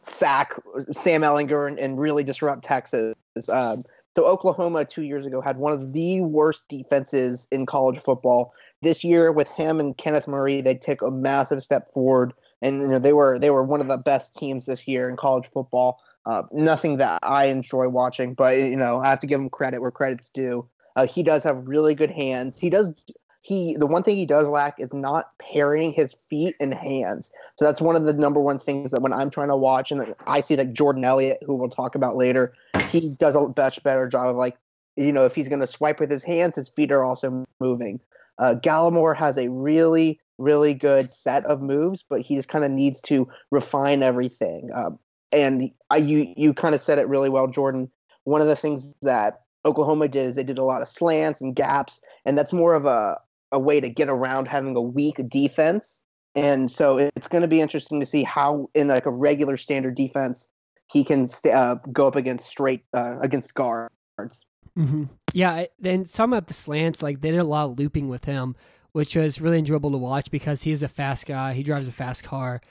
sack 0.04 0.54
Sam 0.94 1.24
Ehlinger 1.24 1.68
and, 1.68 1.78
and 1.78 2.00
really 2.00 2.24
disrupt 2.24 2.64
Texas. 2.64 3.16
Um, 3.50 3.84
so 4.16 4.26
Oklahoma 4.26 4.86
two 4.86 5.04
years 5.04 5.26
ago 5.26 5.42
had 5.42 5.58
one 5.58 5.74
of 5.74 5.92
the 5.94 6.22
worst 6.22 6.68
defenses 6.70 7.48
in 7.52 7.66
college 7.66 8.00
football. 8.00 8.54
This 8.82 9.04
year 9.04 9.32
with 9.32 9.50
him 9.50 9.80
and 9.80 9.98
Kenneth 9.98 10.28
Murray, 10.28 10.62
they 10.62 10.76
took 10.76 11.02
a 11.02 11.12
massive 11.12 11.62
step 11.62 11.92
forward, 11.92 12.34
and 12.62 12.82
you 12.82 12.88
know 12.88 13.00
they 13.00 13.14
were 13.14 13.38
they 13.38 13.50
were 13.50 13.64
one 13.64 13.82
of 13.82 13.88
the 13.88 13.98
best 13.98 14.36
teams 14.36 14.66
this 14.66 14.88
year 14.88 15.10
in 15.10 15.18
college 15.18 15.50
football. 15.54 16.02
Uh, 16.26 16.44
nothing 16.52 16.98
that 16.98 17.20
I 17.24 17.46
enjoy 17.46 17.90
watching, 17.90 18.34
but 18.34 18.58
you 18.58 18.78
know 18.78 19.00
I 19.00 19.10
have 19.10 19.20
to 19.20 19.28
give 19.28 19.40
him 19.40 19.50
credit 19.50 19.82
where 19.82 19.92
credit's 19.92 20.30
due. 20.30 20.68
Uh, 20.96 21.06
he 21.06 21.22
does 21.22 21.44
have 21.44 21.68
really 21.68 21.94
good 21.94 22.12
hands. 22.12 22.58
He 22.58 22.70
does. 22.70 22.94
He 23.46 23.76
the 23.78 23.86
one 23.86 24.02
thing 24.02 24.18
he 24.18 24.26
does 24.26 24.50
lack 24.50 24.80
is 24.80 24.92
not 24.92 25.30
pairing 25.38 25.92
his 25.92 26.16
feet 26.16 26.56
and 26.60 26.74
hands. 26.74 27.30
So 27.60 27.66
that's 27.66 27.80
one 27.80 27.96
of 27.96 28.06
the 28.06 28.14
number 28.14 28.42
one 28.42 28.58
things 28.58 28.90
that 28.90 29.04
when 29.04 29.14
I'm 29.14 29.30
trying 29.30 29.50
to 29.50 29.56
watch, 29.56 29.92
and 29.92 30.16
I 30.26 30.42
see 30.42 30.56
like 30.56 30.74
Jordan 30.74 31.06
Elliott, 31.06 31.44
who 31.46 31.54
we'll 31.54 31.70
talk 31.70 31.94
about 31.94 32.16
later, 32.16 32.56
he 32.90 33.02
does 33.20 33.36
a 33.36 33.54
much 33.56 33.84
better 33.84 34.08
job 34.08 34.30
of 34.30 34.36
like, 34.36 34.58
you 34.96 35.12
know, 35.12 35.26
if 35.26 35.36
he's 35.36 35.48
going 35.48 35.60
to 35.60 35.68
swipe 35.68 36.00
with 36.00 36.10
his 36.10 36.24
hands, 36.24 36.56
his 36.56 36.70
feet 36.70 36.92
are 36.92 37.04
also 37.04 37.46
moving. 37.60 38.00
Uh, 38.40 38.56
Gallimore 38.56 39.16
has 39.16 39.38
a 39.38 39.48
really, 39.50 40.20
really 40.40 40.74
good 40.74 41.12
set 41.12 41.46
of 41.46 41.62
moves, 41.62 42.04
but 42.10 42.22
he 42.22 42.36
just 42.36 42.50
kind 42.50 42.66
of 42.66 42.72
needs 42.72 43.00
to 43.04 43.28
refine 43.52 44.02
everything. 44.02 44.72
Um, 44.74 44.98
and 45.32 45.70
I, 45.92 45.98
you, 45.98 46.34
you 46.36 46.56
kind 46.56 46.74
of 46.74 46.82
said 46.82 46.98
it 46.98 47.08
really 47.08 47.30
well, 47.30 47.48
Jordan. 47.48 47.92
One 48.24 48.42
of 48.42 48.48
the 48.48 48.56
things 48.56 48.96
that 49.04 49.42
Oklahoma 49.66 50.08
did 50.08 50.26
is 50.26 50.36
they 50.36 50.44
did 50.44 50.58
a 50.58 50.64
lot 50.64 50.82
of 50.82 50.88
slants 50.88 51.42
and 51.42 51.56
gaps, 51.56 52.02
and 52.26 52.36
that's 52.36 52.52
more 52.52 52.74
of 52.74 52.88
a, 52.88 53.18
a 53.52 53.60
way 53.60 53.80
to 53.80 53.90
get 53.90 54.10
around 54.10 54.48
having 54.48 54.76
a 54.76 54.82
weak 54.82 55.18
defense. 55.30 56.02
And 56.36 56.70
so 56.70 56.98
it's 56.98 57.28
going 57.28 57.44
to 57.44 57.48
be 57.48 57.62
interesting 57.62 58.00
to 58.02 58.06
see 58.06 58.24
how, 58.24 58.70
in 58.74 58.90
like 58.90 59.06
a 59.06 59.12
regular 59.12 59.56
standard 59.58 59.96
defense, 59.96 60.48
he 60.92 61.04
can 61.04 61.28
uh, 61.52 61.76
go 61.92 62.08
up 62.08 62.16
against 62.16 62.48
straight 62.48 62.84
uh, 62.94 63.18
against 63.22 63.54
guards. 63.54 63.90
Mm-hmm. 64.78 65.06
Yeah, 65.34 65.66
and 65.84 66.08
some 66.08 66.34
of 66.34 66.48
the 66.48 66.54
slants, 66.54 67.02
like 67.02 67.22
they 67.22 67.32
did 67.32 67.40
a 67.40 67.46
lot 67.46 67.66
of 67.66 67.80
looping 67.80 68.10
with 68.10 68.26
him, 68.26 68.56
which 68.92 69.16
was 69.16 69.40
really 69.40 69.60
enjoyable 69.60 69.92
to 69.92 69.98
watch 69.98 70.30
because 70.30 70.64
he 70.64 70.72
is 70.72 70.84
a 70.84 70.88
fast 70.88 71.26
guy. 71.26 71.54
He 71.54 71.64
drives 71.64 71.88
a 71.88 71.94
fast 71.94 72.24
car. 72.24 72.62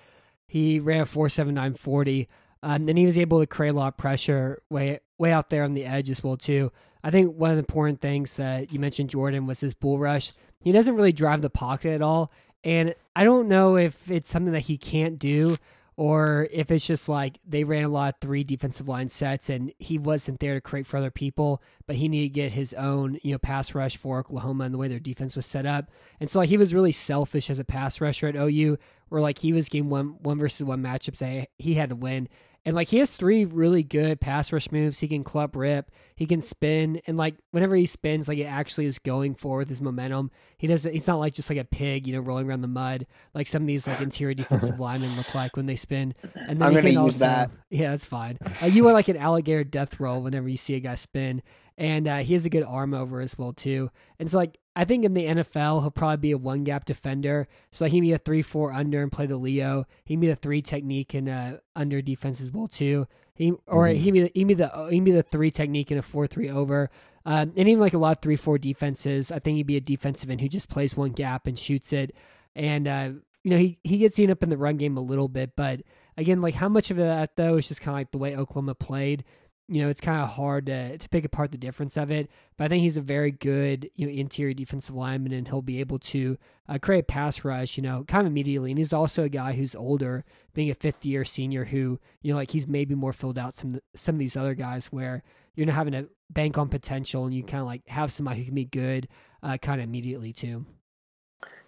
He 0.47 0.79
ran 0.79 1.01
a 1.01 1.07
four 1.07 1.29
seven 1.29 1.55
nine 1.55 1.75
forty. 1.75 2.29
Um, 2.63 2.89
and 2.89 2.97
he 2.97 3.05
was 3.05 3.19
able 3.19 3.41
to 3.41 3.47
create 3.47 3.71
a 3.71 3.75
lot 3.75 3.89
of 3.89 3.97
pressure 3.97 4.63
way 4.71 5.01
way 5.19 5.33
out 5.33 5.51
there 5.51 5.65
on 5.65 5.75
the 5.75 5.85
edge 5.85 6.11
as 6.11 6.23
well 6.23 6.37
too. 6.37 6.73
I 7.03 7.11
think 7.11 7.37
one 7.37 7.51
of 7.51 7.57
the 7.57 7.61
important 7.61 8.01
things 8.01 8.37
that 8.37 8.73
you 8.73 8.79
mentioned, 8.79 9.11
Jordan, 9.11 9.47
was 9.47 9.61
his 9.61 9.75
bull 9.75 9.99
rush. 9.99 10.33
He 10.65 10.73
doesn't 10.73 10.97
really 10.97 11.13
drive 11.13 11.43
the 11.43 11.51
pocket 11.51 11.91
at 11.91 12.03
all, 12.03 12.33
and 12.65 12.95
I 13.15 13.23
don't 13.23 13.47
know 13.47 13.77
if 13.77 14.11
it's 14.11 14.29
something 14.29 14.53
that 14.55 14.61
he 14.61 14.77
can't 14.77 15.19
do 15.19 15.57
or 15.97 16.49
if 16.51 16.71
it's 16.71 16.87
just 16.87 17.09
like 17.09 17.39
they 17.47 17.63
ran 17.63 17.85
a 17.85 17.89
lot 17.89 18.15
of 18.15 18.21
three 18.21 18.43
defensive 18.43 18.89
line 18.89 19.09
sets 19.09 19.49
and 19.49 19.73
he 19.79 19.97
wasn't 19.97 20.41
there 20.41 20.55
to 20.55 20.61
create 20.61 20.87
for 20.87 20.97
other 20.97 21.11
people, 21.11 21.63
but 21.87 21.97
he 21.97 22.09
needed 22.09 22.35
to 22.35 22.41
get 22.41 22.53
his 22.53 22.75
own, 22.75 23.19
you 23.23 23.33
know, 23.33 23.39
pass 23.39 23.75
rush 23.75 23.97
for 23.97 24.19
Oklahoma 24.19 24.65
and 24.65 24.75
the 24.75 24.79
way 24.79 24.89
their 24.89 24.99
defense 24.99 25.37
was 25.37 25.47
set 25.47 25.67
up. 25.67 25.91
And 26.19 26.29
so 26.29 26.41
like 26.41 26.49
he 26.49 26.57
was 26.57 26.75
really 26.75 26.91
selfish 26.91 27.49
as 27.49 27.61
a 27.61 27.65
pass 27.65 28.01
rusher 28.01 28.27
at 28.27 28.35
OU, 28.35 28.77
where 29.09 29.23
like 29.23 29.39
he 29.39 29.53
was 29.53 29.69
game 29.69 29.89
one 29.89 30.17
one 30.21 30.39
versus 30.39 30.65
one 30.65 30.83
matchups 30.83 31.19
that 31.19 31.51
he 31.59 31.75
had 31.75 31.91
to 31.91 31.97
win. 31.97 32.29
And 32.67 32.75
like 32.75 32.89
he 32.89 32.99
has 32.99 33.17
three 33.17 33.45
really 33.45 33.83
good 33.83 34.21
pass 34.21 34.53
rush 34.53 34.73
moves. 34.73 35.01
He 35.01 35.09
can 35.09 35.23
club 35.23 35.55
rip, 35.55 35.91
he 36.17 36.25
can 36.25 36.41
spin, 36.41 37.03
and 37.07 37.17
like 37.17 37.35
whenever 37.51 37.77
he 37.77 37.85
spins, 37.85 38.27
like 38.27 38.39
it 38.39 38.45
actually 38.45 38.87
is 38.87 38.99
going 38.99 39.35
forward 39.35 39.61
with 39.61 39.69
his 39.69 39.83
momentum. 39.83 40.31
He 40.57 40.67
doesn't. 40.67 40.93
He's 40.93 41.07
not 41.07 41.19
like 41.19 41.35
just 41.35 41.51
like 41.51 41.59
a 41.59 41.65
pig, 41.65 42.07
you 42.07 42.15
know, 42.15 42.21
rolling 42.21 42.49
around 42.49 42.63
the 42.63 42.69
mud 42.69 43.07
like 43.35 43.47
some 43.47 43.63
of 43.63 43.67
these 43.67 43.87
like 43.87 44.01
interior 44.01 44.35
defensive 44.35 44.81
linemen 44.81 45.17
look 45.17 45.35
like 45.35 45.57
when 45.57 45.67
they 45.67 45.77
spin. 45.77 46.15
And 46.35 46.61
then 46.61 46.69
I'm 46.69 46.75
gonna 46.75 46.89
use 46.89 46.97
also, 46.97 47.19
that. 47.27 47.51
Yeah, 47.69 47.91
that's 47.91 48.07
fine. 48.07 48.39
Uh, 48.63 48.67
you 48.67 48.89
are 48.89 48.93
like 48.93 49.09
an 49.09 49.17
alligator 49.17 49.65
death 49.65 50.01
roll 50.01 50.23
whenever 50.23 50.49
you 50.49 50.57
see 50.57 50.75
a 50.75 50.81
guy 50.81 50.95
spin, 50.95 51.43
and 51.77 52.07
uh, 52.07 52.19
he 52.19 52.35
has 52.35 52.47
a 52.47 52.51
good 52.51 52.63
arm 52.63 52.95
over 52.95 53.21
as 53.21 53.37
well 53.37 53.53
too. 53.53 53.91
And 54.19 54.31
so 54.31 54.39
like 54.39 54.59
I 54.77 54.85
think 54.85 55.05
in 55.05 55.15
the 55.15 55.25
NFL, 55.25 55.83
he'll 55.83 55.91
probably 55.91 56.17
be 56.17 56.31
a 56.33 56.39
one 56.39 56.65
gap 56.65 56.85
defender. 56.85 57.49
So 57.71 57.87
he 57.87 58.01
be 58.01 58.13
a 58.13 58.19
three 58.19 58.43
four 58.43 58.73
under 58.73 59.03
and 59.03 59.11
play 59.11 59.27
the 59.27 59.37
Leo. 59.37 59.87
He 60.05 60.17
be 60.17 60.27
the 60.27 60.37
three 60.37 60.63
technique 60.63 61.15
and 61.15 61.29
uh, 61.29 61.53
under 61.75 62.03
defense 62.03 62.41
as 62.41 62.53
well 62.53 62.69
too. 62.69 63.07
He 63.35 63.53
or 63.67 63.87
mm-hmm. 63.87 64.01
he 64.01 64.11
be 64.11 64.31
he 64.35 64.45
be 64.45 64.55
the 64.55 64.89
he 64.91 65.01
be 65.01 65.11
the 65.11 65.23
three 65.23 65.51
technique 65.51 65.91
and 65.91 65.99
a 65.99 66.03
four 66.03 66.27
three 66.27 66.49
over. 66.49 66.91
Um, 67.27 67.53
and 67.57 67.69
even 67.69 67.81
like 67.81 67.95
a 67.95 67.99
lot 67.99 68.19
of 68.19 68.23
three 68.23 68.37
four 68.37 68.59
defenses, 68.59 69.33
I 69.33 69.39
think 69.39 69.57
he'd 69.57 69.67
be 69.67 69.77
a 69.77 69.81
defensive 69.81 70.31
end 70.31 70.41
who 70.41 70.49
just 70.49 70.69
plays 70.69 70.97
one 70.97 71.13
gap 71.13 71.47
and 71.47 71.59
shoots 71.59 71.93
it. 71.93 72.15
And 72.55 72.87
uh, 72.87 73.11
you 73.43 73.51
know 73.51 73.59
he 73.59 73.79
he 73.83 73.99
gets 73.99 74.15
seen 74.15 74.31
up 74.31 74.43
in 74.43 74.51
the 74.51 74.57
run 74.57 74.77
game 74.77 74.97
a 74.97 75.01
little 75.01 75.29
bit, 75.29 75.57
but 75.57 75.81
again, 76.17 76.41
like 76.41 76.55
how 76.55 76.69
much 76.69 76.91
of 76.91 76.97
that 76.97 77.37
though 77.37 77.57
is 77.57 77.69
just 77.69 77.81
kind 77.81 77.95
of 77.95 78.01
like 78.01 78.11
the 78.11 78.19
way 78.19 78.37
Oklahoma 78.37 78.75
played 78.75 79.25
you 79.69 79.83
know, 79.83 79.89
it's 79.89 80.01
kind 80.01 80.23
of 80.23 80.29
hard 80.29 80.67
to, 80.67 80.99
to 80.99 81.09
pick 81.09 81.25
apart 81.25 81.51
the 81.51 81.59
difference 81.59 81.97
of 81.97 82.11
it. 82.11 82.31
But 82.57 82.65
I 82.65 82.69
think 82.69 82.83
he's 82.83 82.97
a 82.97 83.03
very 83.03 83.31
good, 83.31 83.91
you 83.95 84.07
know, 84.07 84.13
interior 84.13 84.55
defensive 84.55 84.95
lineman, 84.95 85.33
and 85.33 85.49
he'll 85.49 85.63
be 85.63 85.81
able 85.81 85.99
to 86.01 86.37
uh, 86.69 86.79
create 86.79 87.09
pass 87.09 87.45
rush, 87.45 87.77
you 87.77 87.83
know, 87.83 88.05
kind 88.07 88.27
of 88.27 88.33
immediately. 88.33 88.71
And 88.71 88.79
he's 88.79 88.93
also 88.93 89.25
a 89.25 89.29
guy 89.29 89.53
who's 89.53 89.75
older, 89.75 90.25
being 90.53 90.71
a 90.71 90.75
fifth 90.75 91.07
year 91.07 91.25
senior, 91.25 91.65
who, 91.65 91.99
you 92.23 92.33
know, 92.33 92.37
like 92.37 92.51
he's 92.51 92.69
maybe 92.69 92.95
more 92.95 93.13
filled 93.13 93.39
out 93.39 93.55
some 93.55 93.81
some 93.95 94.17
of 94.17 94.19
these 94.19 94.37
other 94.37 94.55
guys 94.55 94.87
where 94.87 95.23
you're 95.55 95.67
not 95.67 95.77
having 95.77 95.93
to 95.93 96.09
bank 96.31 96.59
on 96.59 96.69
potential, 96.69 97.25
and 97.25 97.35
you 97.35 97.43
kind 97.43 97.61
of 97.61 97.67
like 97.67 97.87
have 97.89 98.13
somebody 98.13 98.41
who 98.41 98.47
can 98.47 98.55
be 98.55 98.67
good, 98.67 99.09
uh, 99.43 99.57
kind 99.57 99.81
of 99.81 99.89
immediately 99.89 100.33
too. 100.33 100.67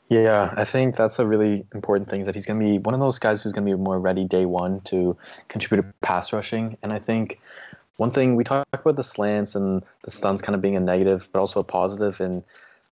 Yeah, 0.09 0.55
I 0.57 0.65
think 0.65 0.95
that's 0.95 1.19
a 1.19 1.27
really 1.27 1.67
important 1.75 2.09
thing 2.09 2.21
is 2.21 2.27
that 2.27 2.35
he's 2.35 2.47
going 2.47 2.61
to 2.61 2.65
be 2.65 2.79
one 2.79 2.95
of 2.95 3.01
those 3.01 3.19
guys 3.19 3.43
who's 3.43 3.53
going 3.53 3.67
to 3.67 3.77
be 3.77 3.83
more 3.83 3.99
ready 3.99 4.25
day 4.25 4.47
one 4.47 4.81
to 4.83 5.17
contribute 5.49 5.83
to 5.83 5.93
pass 6.01 6.33
rushing. 6.33 6.77
And 6.83 6.93
I 6.93 7.01
think 7.01 7.41
one 7.97 8.11
thing 8.11 8.37
we 8.37 8.45
talk 8.45 8.67
about 8.73 8.97
the 8.97 9.03
slants 9.03 9.55
and 9.55 9.83
the 10.05 10.11
stunts 10.11 10.43
kind 10.43 10.55
of 10.55 10.63
being 10.63 10.77
a 10.77 10.81
negative, 10.81 11.29
but 11.33 11.41
also 11.41 11.61
a 11.61 11.65
positive. 11.65 12.21
And 12.21 12.43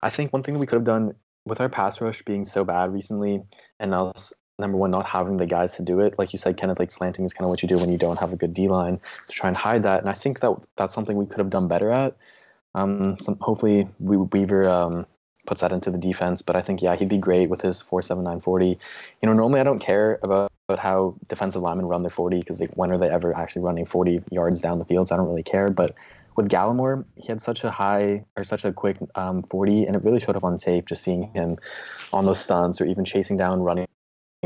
I 0.01 0.11
think 0.11 0.33
one 0.33 0.43
thing 0.43 0.59
we 0.59 0.67
could 0.67 0.77
have 0.77 0.85
done 0.85 1.15
with 1.45 1.61
our 1.61 1.69
pass 1.69 2.01
rush 2.01 2.23
being 2.23 2.45
so 2.45 2.65
bad 2.65 2.93
recently, 2.93 3.43
and 3.81 3.95
us 3.95 4.33
number 4.59 4.77
one 4.77 4.93
not 4.93 5.07
having 5.07 5.39
the 5.39 5.47
guys 5.47 5.73
to 5.73 5.83
do 5.83 6.01
it, 6.01 6.19
like 6.19 6.33
you 6.33 6.39
said, 6.39 6.57
Kenneth, 6.57 6.79
like 6.79 6.93
slanting 6.93 7.25
is 7.25 7.33
kind 7.33 7.45
of 7.45 7.51
what 7.51 7.63
you 7.63 7.69
do 7.69 7.79
when 7.79 7.91
you 7.91 7.99
don't 7.99 8.21
have 8.21 8.33
a 8.33 8.37
good 8.37 8.55
D 8.55 8.69
line 8.69 9.01
to 9.27 9.33
try 9.33 9.49
and 9.49 9.57
hide 9.57 9.83
that. 9.83 10.01
And 10.01 10.09
I 10.09 10.13
think 10.13 10.39
that 10.41 10.55
that's 10.77 10.95
something 10.95 11.17
we 11.17 11.27
could 11.27 11.39
have 11.39 11.51
done 11.51 11.67
better 11.67 11.91
at. 11.91 12.17
Um, 12.75 13.19
some, 13.21 13.39
hopefully 13.41 13.89
we, 13.99 14.17
Weaver 14.19 14.69
um, 14.69 15.05
puts 15.47 15.63
that 15.63 15.73
into 15.73 15.91
the 15.91 15.99
defense. 15.99 16.43
But 16.43 16.55
I 16.55 16.63
think 16.63 16.81
yeah, 16.81 16.95
he'd 16.95 17.09
be 17.09 17.19
great 17.19 17.51
with 17.51 17.61
his 17.61 17.83
four 17.83 18.03
seven 18.03 18.23
nine 18.23 18.41
forty. 18.41 18.79
You 19.21 19.27
know, 19.27 19.33
normally 19.33 19.61
I 19.61 19.65
don't 19.65 19.81
care 19.81 20.21
about, 20.23 20.52
about 20.69 20.79
how 20.79 21.17
defensive 21.29 21.63
linemen 21.63 21.87
run 21.87 22.03
their 22.03 22.11
forty 22.11 22.39
because 22.39 22.61
like 22.61 22.75
when 22.75 22.91
are 22.91 22.99
they 22.99 23.09
ever 23.09 23.37
actually 23.37 23.63
running 23.63 23.87
forty 23.87 24.23
yards 24.31 24.61
down 24.61 24.79
the 24.79 24.85
field? 24.85 25.09
So 25.09 25.15
I 25.15 25.19
don't 25.19 25.29
really 25.29 25.43
care. 25.43 25.71
But 25.71 25.95
with 26.37 26.49
Gallimore, 26.49 27.05
he 27.17 27.29
had 27.29 27.43
such 27.43 27.65
a 27.65 27.71
high 27.71 28.25
or 28.37 28.45
such 28.45 28.65
a 28.65 28.73
quick 28.73 28.97
um, 29.17 29.43
40, 29.43 29.85
and 29.85 29.97
it 29.97 30.03
really 30.05 30.21
showed 30.21 30.37
up 30.37 30.45
on 30.45 30.57
tape. 30.57 30.87
Just 30.87 31.03
seeing 31.03 31.31
him 31.35 31.59
on 32.13 32.25
those 32.25 32.41
stunts 32.41 32.81
or 32.81 32.87
even 32.87 33.05
chasing 33.05 33.37
down 33.37 33.61
running 33.61 33.87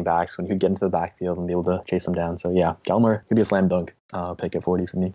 backs 0.03 0.37
when 0.37 0.47
he'd 0.47 0.61
get 0.61 0.69
into 0.69 0.81
the 0.81 0.91
backfield 0.91 1.39
and 1.39 1.47
be 1.47 1.53
able 1.53 1.65
to 1.65 1.83
chase 1.87 2.05
them 2.05 2.15
down. 2.15 2.39
So 2.39 2.51
yeah, 2.51 2.75
Gallimore 2.85 3.27
could 3.29 3.35
be 3.35 3.43
a 3.43 3.45
slam 3.45 3.69
dunk 3.69 3.95
uh, 4.13 4.35
pick 4.35 4.55
at 4.55 4.65
40 4.65 4.87
for 4.87 4.99
me. 4.99 5.15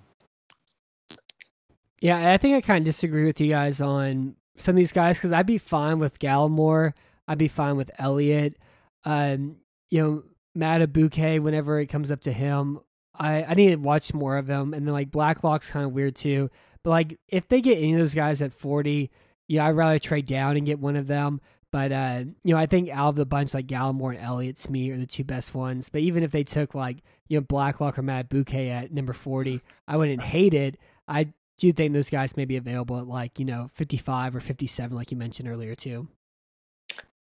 Yeah, 2.00 2.32
I 2.32 2.38
think 2.38 2.56
I 2.56 2.62
kind 2.62 2.80
of 2.80 2.86
disagree 2.86 3.26
with 3.26 3.40
you 3.40 3.50
guys 3.50 3.80
on 3.80 4.36
some 4.56 4.74
of 4.74 4.78
these 4.78 4.92
guys 4.92 5.18
because 5.18 5.34
I'd 5.34 5.46
be 5.46 5.60
fine 5.60 6.00
with 6.00 6.18
Gallimore. 6.20 6.94
I'd 7.28 7.38
be 7.38 7.48
fine 7.48 7.78
with 7.78 7.92
Elliott. 8.00 8.58
Um, 9.06 9.58
you 9.90 10.02
know, 10.02 10.24
Madubuike, 10.58 11.42
whenever 11.42 11.80
it 11.80 11.88
comes 11.88 12.12
up 12.12 12.22
to 12.22 12.32
him, 12.32 12.80
I, 13.16 13.44
I 13.44 13.54
need 13.54 13.70
to 13.70 13.76
watch 13.76 14.14
more 14.14 14.38
of 14.38 14.50
him. 14.50 14.74
And 14.74 14.86
then 14.86 14.94
like 14.94 15.12
Blacklock's 15.12 15.72
kind 15.72 15.86
of 15.86 15.94
weird 15.94 16.16
too. 16.16 16.50
But 16.84 16.90
like 16.92 17.20
if 17.28 17.48
they 17.48 17.62
get 17.62 17.78
any 17.78 17.94
of 17.94 18.00
those 18.00 18.16
guys 18.16 18.42
at 18.42 18.54
40, 18.54 19.12
yeah, 19.48 19.66
I'd 19.66 19.76
rather 19.76 20.00
trade 20.00 20.26
down 20.26 20.58
and 20.58 20.66
get 20.66 20.80
one 20.80 20.96
of 20.96 21.08
them. 21.08 21.42
But 21.72 21.92
uh, 21.92 22.24
you 22.44 22.54
know, 22.54 22.60
I 22.60 22.66
think 22.66 22.90
out 22.90 23.10
of 23.10 23.16
the 23.16 23.26
bunch, 23.26 23.54
like 23.54 23.68
Gallimore 23.68 24.16
and 24.16 24.24
Elliott 24.24 24.58
to 24.58 24.72
me 24.72 24.90
are 24.92 24.98
the 24.98 25.06
two 25.06 25.24
best 25.24 25.56
ones. 25.56 25.90
But 25.90 26.02
even 26.02 26.24
if 26.24 26.32
they 26.32 26.44
took 26.44 26.76
like 26.76 26.98
you 27.30 27.38
know 27.38 27.42
Blacklock 27.42 27.98
or 27.98 28.04
Madubuike 28.04 28.70
at 28.70 28.92
number 28.92 29.14
forty, 29.14 29.62
I 29.88 29.96
wouldn't 29.96 30.22
hate 30.22 30.54
it. 30.54 30.78
I 31.08 31.34
do 31.60 31.72
think 31.72 31.94
those 31.94 32.10
guys 32.10 32.36
may 32.36 32.44
be 32.44 32.58
available 32.58 32.98
at 33.00 33.08
like 33.08 33.40
you 33.40 33.46
know 33.46 33.70
55 33.76 34.36
or 34.36 34.40
57 34.40 34.98
like 34.98 35.12
you 35.12 35.18
mentioned 35.18 35.48
earlier 35.48 35.76
too 35.76 36.08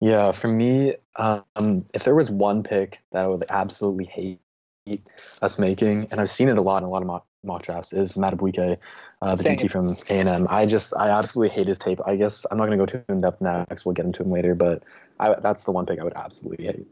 yeah 0.05 0.33
for 0.33 0.49
me 0.49 0.95
um, 1.17 1.85
if 1.95 2.05
there 2.05 2.15
was 2.15 2.31
one 2.31 2.63
pick 2.63 3.01
that 3.13 3.25
i 3.25 3.29
would 3.29 3.45
absolutely 3.49 4.05
hate 4.05 4.41
us 5.43 5.59
making 5.59 6.07
and 6.11 6.21
i've 6.21 6.31
seen 6.31 6.49
it 6.49 6.59
a 6.59 6.63
lot 6.63 6.83
in 6.83 6.89
a 6.89 6.93
lot 6.93 7.03
of 7.03 7.09
mock, 7.09 7.27
mock 7.43 7.63
drafts 7.63 7.93
is 7.93 8.15
Madubuike, 8.15 8.79
uh, 9.23 9.35
the 9.35 9.43
Same. 9.43 9.57
DT 9.57 9.71
from 9.71 9.89
A&M. 10.11 10.47
I 10.51 10.67
just 10.67 10.95
I 10.97 11.09
absolutely 11.09 11.55
hate 11.55 11.69
his 11.69 11.79
tape. 11.79 12.01
I 12.05 12.17
guess 12.17 12.45
I'm 12.51 12.59
not 12.59 12.67
going 12.67 12.79
to 12.79 12.83
go 12.83 12.99
too 12.99 13.05
in 13.09 13.21
depth 13.21 13.41
next. 13.41 13.85
We'll 13.85 13.95
get 13.95 14.07
into 14.07 14.23
him 14.23 14.31
later, 14.31 14.55
but 14.55 14.83
I, 15.19 15.35
that's 15.41 15.65
the 15.65 15.73
one 15.73 15.87
pick 15.87 16.01
I 16.01 16.05
would 16.05 16.15
absolutely 16.17 16.67
hate. 16.67 16.87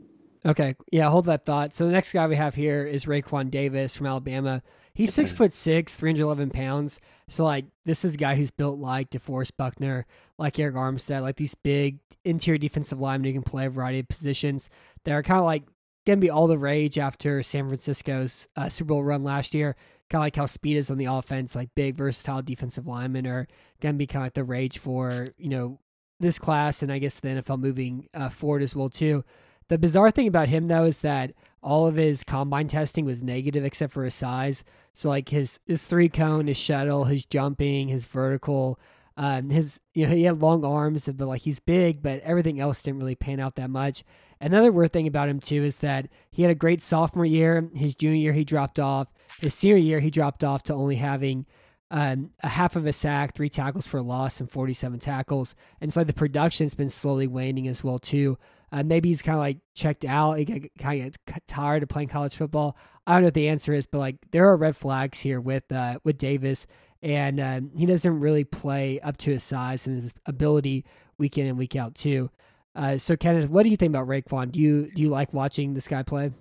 Okay, 0.44 0.74
yeah, 0.90 1.08
hold 1.08 1.26
that 1.26 1.46
thought. 1.46 1.72
So 1.72 1.86
the 1.86 1.92
next 1.92 2.12
guy 2.12 2.26
we 2.26 2.34
have 2.34 2.54
here 2.54 2.84
is 2.84 3.04
Raekwon 3.04 3.50
Davis 3.50 3.94
from 3.94 4.06
Alabama. 4.06 4.62
He's 4.92 5.14
six 5.14 5.30
foot 5.30 5.52
six, 5.52 5.94
three 5.94 6.10
hundred 6.10 6.24
eleven 6.24 6.50
pounds. 6.50 6.98
So 7.28 7.44
like, 7.44 7.66
this 7.84 8.04
is 8.04 8.14
a 8.14 8.18
guy 8.18 8.34
who's 8.34 8.50
built 8.50 8.78
like 8.78 9.10
DeForest 9.10 9.52
Buckner, 9.56 10.04
like 10.38 10.56
Arik 10.56 10.74
Armstead, 10.74 11.22
like 11.22 11.36
these 11.36 11.54
big 11.54 11.98
interior 12.24 12.58
defensive 12.58 13.00
linemen 13.00 13.26
who 13.26 13.32
can 13.40 13.42
play 13.42 13.66
a 13.66 13.70
variety 13.70 14.00
of 14.00 14.08
positions. 14.08 14.68
That 15.04 15.12
are 15.12 15.22
kind 15.22 15.38
of 15.38 15.44
like 15.44 15.62
gonna 16.06 16.16
be 16.16 16.30
all 16.30 16.48
the 16.48 16.58
rage 16.58 16.98
after 16.98 17.42
San 17.44 17.68
Francisco's 17.68 18.48
uh, 18.56 18.68
Super 18.68 18.88
Bowl 18.88 19.04
run 19.04 19.22
last 19.22 19.54
year. 19.54 19.76
Kind 20.10 20.20
of 20.20 20.26
like 20.26 20.36
how 20.36 20.46
speed 20.46 20.76
is 20.76 20.90
on 20.90 20.98
the 20.98 21.04
offense, 21.04 21.54
like 21.54 21.70
big 21.76 21.96
versatile 21.96 22.42
defensive 22.42 22.88
linemen 22.88 23.28
are 23.28 23.46
gonna 23.80 23.94
be 23.94 24.08
kind 24.08 24.22
of 24.22 24.26
like 24.26 24.34
the 24.34 24.44
rage 24.44 24.78
for 24.78 25.28
you 25.38 25.48
know 25.48 25.78
this 26.18 26.40
class, 26.40 26.82
and 26.82 26.90
I 26.90 26.98
guess 26.98 27.20
the 27.20 27.28
NFL 27.28 27.60
moving 27.60 28.08
uh, 28.12 28.28
forward 28.28 28.62
as 28.62 28.74
well 28.74 28.90
too. 28.90 29.24
The 29.72 29.78
bizarre 29.78 30.10
thing 30.10 30.28
about 30.28 30.48
him 30.48 30.66
though 30.66 30.84
is 30.84 31.00
that 31.00 31.32
all 31.62 31.86
of 31.86 31.94
his 31.94 32.24
combine 32.24 32.68
testing 32.68 33.06
was 33.06 33.22
negative 33.22 33.64
except 33.64 33.94
for 33.94 34.04
his 34.04 34.12
size. 34.12 34.64
So 34.92 35.08
like 35.08 35.30
his 35.30 35.60
his 35.64 35.86
three 35.86 36.10
cone, 36.10 36.46
his 36.46 36.58
shuttle, 36.58 37.04
his 37.04 37.24
jumping, 37.24 37.88
his 37.88 38.04
vertical, 38.04 38.78
um, 39.16 39.48
his 39.48 39.80
you 39.94 40.06
know 40.06 40.14
he 40.14 40.24
had 40.24 40.42
long 40.42 40.62
arms, 40.62 41.08
but 41.08 41.26
like 41.26 41.40
he's 41.40 41.58
big, 41.58 42.02
but 42.02 42.20
everything 42.20 42.60
else 42.60 42.82
didn't 42.82 43.00
really 43.00 43.14
pan 43.14 43.40
out 43.40 43.54
that 43.54 43.70
much. 43.70 44.04
Another 44.42 44.70
weird 44.70 44.92
thing 44.92 45.06
about 45.06 45.30
him 45.30 45.40
too 45.40 45.64
is 45.64 45.78
that 45.78 46.06
he 46.30 46.42
had 46.42 46.50
a 46.50 46.54
great 46.54 46.82
sophomore 46.82 47.24
year. 47.24 47.70
His 47.74 47.94
junior 47.94 48.20
year 48.20 48.34
he 48.34 48.44
dropped 48.44 48.78
off. 48.78 49.08
His 49.40 49.54
senior 49.54 49.78
year 49.78 50.00
he 50.00 50.10
dropped 50.10 50.44
off 50.44 50.64
to 50.64 50.74
only 50.74 50.96
having 50.96 51.46
um, 51.90 52.32
a 52.42 52.48
half 52.50 52.76
of 52.76 52.84
a 52.84 52.92
sack, 52.92 53.34
three 53.34 53.48
tackles 53.48 53.86
for 53.86 54.02
loss, 54.02 54.38
and 54.38 54.50
47 54.50 54.98
tackles. 54.98 55.54
And 55.80 55.90
so 55.94 56.04
the 56.04 56.12
production's 56.12 56.74
been 56.74 56.90
slowly 56.90 57.26
waning 57.26 57.68
as 57.68 57.82
well 57.82 57.98
too. 57.98 58.36
Uh, 58.72 58.82
maybe 58.82 59.10
he's 59.10 59.22
kind 59.22 59.36
of 59.36 59.40
like 59.40 59.58
checked 59.74 60.04
out. 60.04 60.38
He 60.38 60.70
kind 60.78 61.06
of 61.06 61.46
tired 61.46 61.82
of 61.82 61.90
playing 61.90 62.08
college 62.08 62.34
football. 62.34 62.76
I 63.06 63.12
don't 63.12 63.22
know 63.22 63.26
what 63.26 63.34
the 63.34 63.48
answer 63.48 63.74
is, 63.74 63.86
but 63.86 63.98
like 63.98 64.16
there 64.30 64.48
are 64.48 64.56
red 64.56 64.76
flags 64.76 65.20
here 65.20 65.40
with 65.40 65.70
uh, 65.70 65.98
with 66.04 66.16
Davis, 66.16 66.66
and 67.02 67.38
uh, 67.38 67.60
he 67.76 67.84
doesn't 67.84 68.18
really 68.18 68.44
play 68.44 68.98
up 69.00 69.18
to 69.18 69.32
his 69.32 69.44
size 69.44 69.86
and 69.86 69.96
his 69.96 70.14
ability 70.24 70.86
week 71.18 71.36
in 71.36 71.46
and 71.46 71.58
week 71.58 71.76
out 71.76 71.94
too. 71.94 72.30
Uh, 72.74 72.96
so 72.96 73.14
Kenneth, 73.14 73.50
what 73.50 73.64
do 73.64 73.70
you 73.70 73.76
think 73.76 73.90
about 73.90 74.08
Raekwon? 74.08 74.50
Do 74.50 74.60
you 74.60 74.90
do 74.94 75.02
you 75.02 75.10
like 75.10 75.34
watching 75.34 75.74
this 75.74 75.86
guy 75.86 76.02
play? 76.02 76.32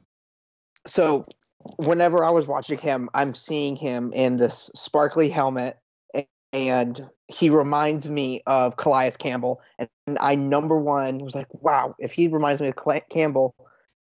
So 0.87 1.25
whenever 1.75 2.23
I 2.23 2.29
was 2.29 2.47
watching 2.47 2.77
him, 2.77 3.09
I'm 3.13 3.35
seeing 3.35 3.75
him 3.75 4.13
in 4.13 4.37
this 4.37 4.69
sparkly 4.73 5.29
helmet 5.29 5.77
and 6.53 7.09
he 7.31 7.49
reminds 7.49 8.09
me 8.09 8.41
of 8.45 8.77
Calais 8.77 9.11
Campbell. 9.17 9.61
And 9.79 9.89
I 10.19 10.35
number 10.35 10.77
one 10.77 11.19
was 11.19 11.35
like, 11.35 11.47
wow, 11.53 11.93
if 11.99 12.13
he 12.13 12.27
reminds 12.27 12.61
me 12.61 12.67
of 12.67 13.09
Campbell, 13.09 13.55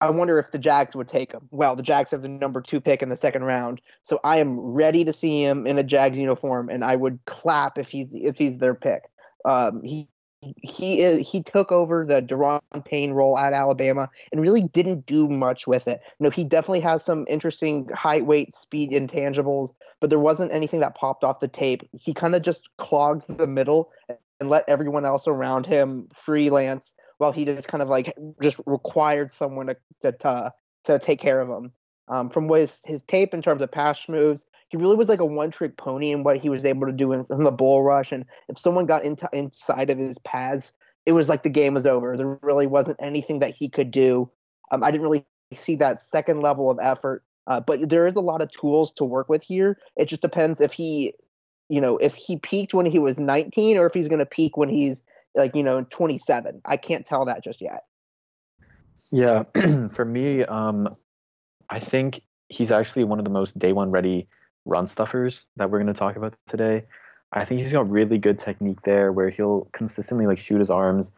I 0.01 0.11
wonder 0.11 0.39
if 0.39 0.51
the 0.51 0.59
Jags 0.59 0.95
would 0.95 1.09
take 1.09 1.33
him. 1.33 1.49
Well, 1.51 1.75
the 1.75 1.83
Jags 1.83 2.11
have 2.11 2.23
the 2.23 2.29
number 2.29 2.61
two 2.61 2.81
pick 2.81 3.03
in 3.03 3.09
the 3.09 3.17
second 3.17 3.45
round, 3.45 3.81
so 4.03 4.21
I 4.25 4.39
am 4.39 4.61
ready 4.61 5.05
to 5.05 5.13
see 5.13 5.43
him 5.43 5.67
in 5.67 5.79
a 5.79 5.83
Jags 5.83 6.19
uniform, 6.19 6.69
and 6.69 6.85
I 6.85 6.97
would 6.97 7.19
clap 7.25 7.79
if 7.79 7.89
he's 7.89 8.13
if 8.13 8.37
he's 8.37 8.59
their 8.59 8.75
pick. 8.75 9.05
Um, 9.47 9.83
he 9.83 10.09
he 10.63 11.01
is 11.01 11.27
he 11.29 11.43
took 11.43 11.73
over 11.73 12.05
the 12.05 12.23
Da'Ron 12.23 12.61
Payne 12.85 13.13
role 13.13 13.39
at 13.39 13.53
Alabama 13.53 14.09
and 14.33 14.41
really 14.41 14.63
didn't 14.63 15.07
do 15.07 15.29
much 15.29 15.67
with 15.67 15.89
it. 15.89 16.01
You 16.19 16.25
know, 16.25 16.31
he 16.31 16.45
definitely 16.45 16.81
has 16.81 17.05
some 17.05 17.25
interesting 17.29 17.89
height, 17.91 18.27
weight, 18.27 18.55
speed 18.55 18.91
intangibles, 18.91 19.73
but 20.01 20.11
there 20.11 20.21
wasn't 20.21 20.53
anything 20.53 20.81
that 20.81 20.95
popped 20.95 21.25
off 21.25 21.41
the 21.41 21.49
tape. 21.49 21.83
He 21.93 22.13
kind 22.15 22.35
of 22.35 22.43
just 22.43 22.69
clogged 22.77 23.25
the 23.29 23.47
middle 23.47 23.91
and 24.41 24.51
let 24.51 24.69
everyone 24.69 25.05
else 25.07 25.27
around 25.27 25.67
him 25.67 26.09
freelance 26.13 26.95
while 27.19 27.33
he 27.33 27.45
just 27.45 27.69
kind 27.69 27.83
of 27.83 27.89
like 27.89 28.13
just 28.43 28.61
required 28.67 29.33
someone 29.33 29.67
to 29.69 29.77
to 30.03 30.13
to, 30.13 30.53
to 30.85 30.99
take 30.99 31.21
care 31.21 31.41
of 31.41 31.49
him. 31.49 31.73
Um, 32.09 32.31
from 32.31 32.49
his, 32.49 32.81
his 32.85 33.03
tape 33.03 33.35
in 33.35 33.43
terms 33.43 33.63
of 33.63 33.73
pass 33.73 34.09
moves, 34.09 34.47
he 34.69 34.77
really 34.77 34.97
was 34.97 35.09
like 35.09 35.21
a 35.21 35.27
one 35.27 35.51
trick 35.51 35.77
pony 35.77 36.11
in 36.11 36.25
what 36.25 36.39
he 36.39 36.49
was 36.49 36.65
able 36.65 36.87
to 36.87 36.93
do 36.93 37.13
in, 37.13 37.25
the 37.29 37.53
bull 37.53 37.85
rush. 37.85 38.13
And 38.13 38.25
if 38.49 38.59
someone 38.59 38.87
got 38.87 39.05
into 39.05 39.29
inside 39.33 39.91
of 39.91 39.99
his 39.99 40.19
pads, 40.19 40.73
it 41.05 41.13
was 41.13 41.29
like 41.29 41.43
the 41.43 41.51
game 41.51 41.75
was 41.75 41.87
over. 41.87 42.17
There 42.17 42.39
really 42.43 42.67
wasn't 42.67 42.99
anything 43.01 43.39
that 43.41 43.55
he 43.55 43.69
could 43.69 43.91
do. 43.91 44.31
Um, 44.73 44.83
I 44.83 44.91
didn't 44.91 45.05
really 45.05 45.25
see 45.53 45.77
that 45.77 46.01
second 46.01 46.41
level 46.41 46.71
of 46.71 46.79
effort. 46.83 47.23
Uh, 47.47 47.61
but 47.61 47.89
there 47.89 48.09
is 48.09 48.15
a 48.17 48.21
lot 48.21 48.43
of 48.43 48.51
tools 48.51 48.91
to 48.93 49.05
work 49.05 49.29
with 49.29 49.45
here. 49.45 49.79
It 49.97 50.07
just 50.07 50.21
depends 50.21 50.61
if 50.61 50.73
he, 50.73 51.15
you 51.69 51.81
know, 51.81 51.97
if 51.99 52.17
he 52.17 52.37
peaked 52.39 52.75
when 52.75 52.87
he 52.87 52.99
was 52.99 53.21
19 53.21 53.77
or 53.77 53.87
if 53.87 53.95
he's 53.95 54.09
going 54.09 54.19
to 54.19 54.27
peak 54.27 54.57
when 54.57 54.69
he's 54.69 55.05
like 55.37 55.55
you 55.55 55.63
know 55.63 55.85
27 55.91 56.61
i 56.65 56.77
can't 56.77 57.05
tell 57.05 57.25
that 57.27 57.45
just 57.45 57.61
yet 57.61 57.85
yeah 59.13 59.45
for 59.91 60.05
me 60.05 60.45
um 60.45 60.89
i 61.69 61.79
think 61.79 62.23
he's 62.49 62.73
actually 62.73 63.05
one 63.05 63.19
of 63.19 63.25
the 63.25 63.31
most 63.31 63.59
day 63.59 63.73
one 63.73 63.91
ready 63.91 64.27
run 64.67 64.87
stuffers 64.87 65.47
that 65.57 65.71
we're 65.71 65.79
going 65.79 65.93
to 65.93 65.99
talk 65.99 66.17
about 66.17 66.35
today 66.47 66.85
i 67.33 67.45
think 67.45 67.61
he's 67.61 67.73
got 67.73 67.89
really 67.91 68.19
good 68.19 68.39
technique 68.39 68.83
there 68.83 69.13
where 69.13 69.31
he'll 69.31 69.69
consistently 69.73 70.27
like 70.27 70.39
shoot 70.39 70.59
his 70.59 70.71
arms 70.71 71.13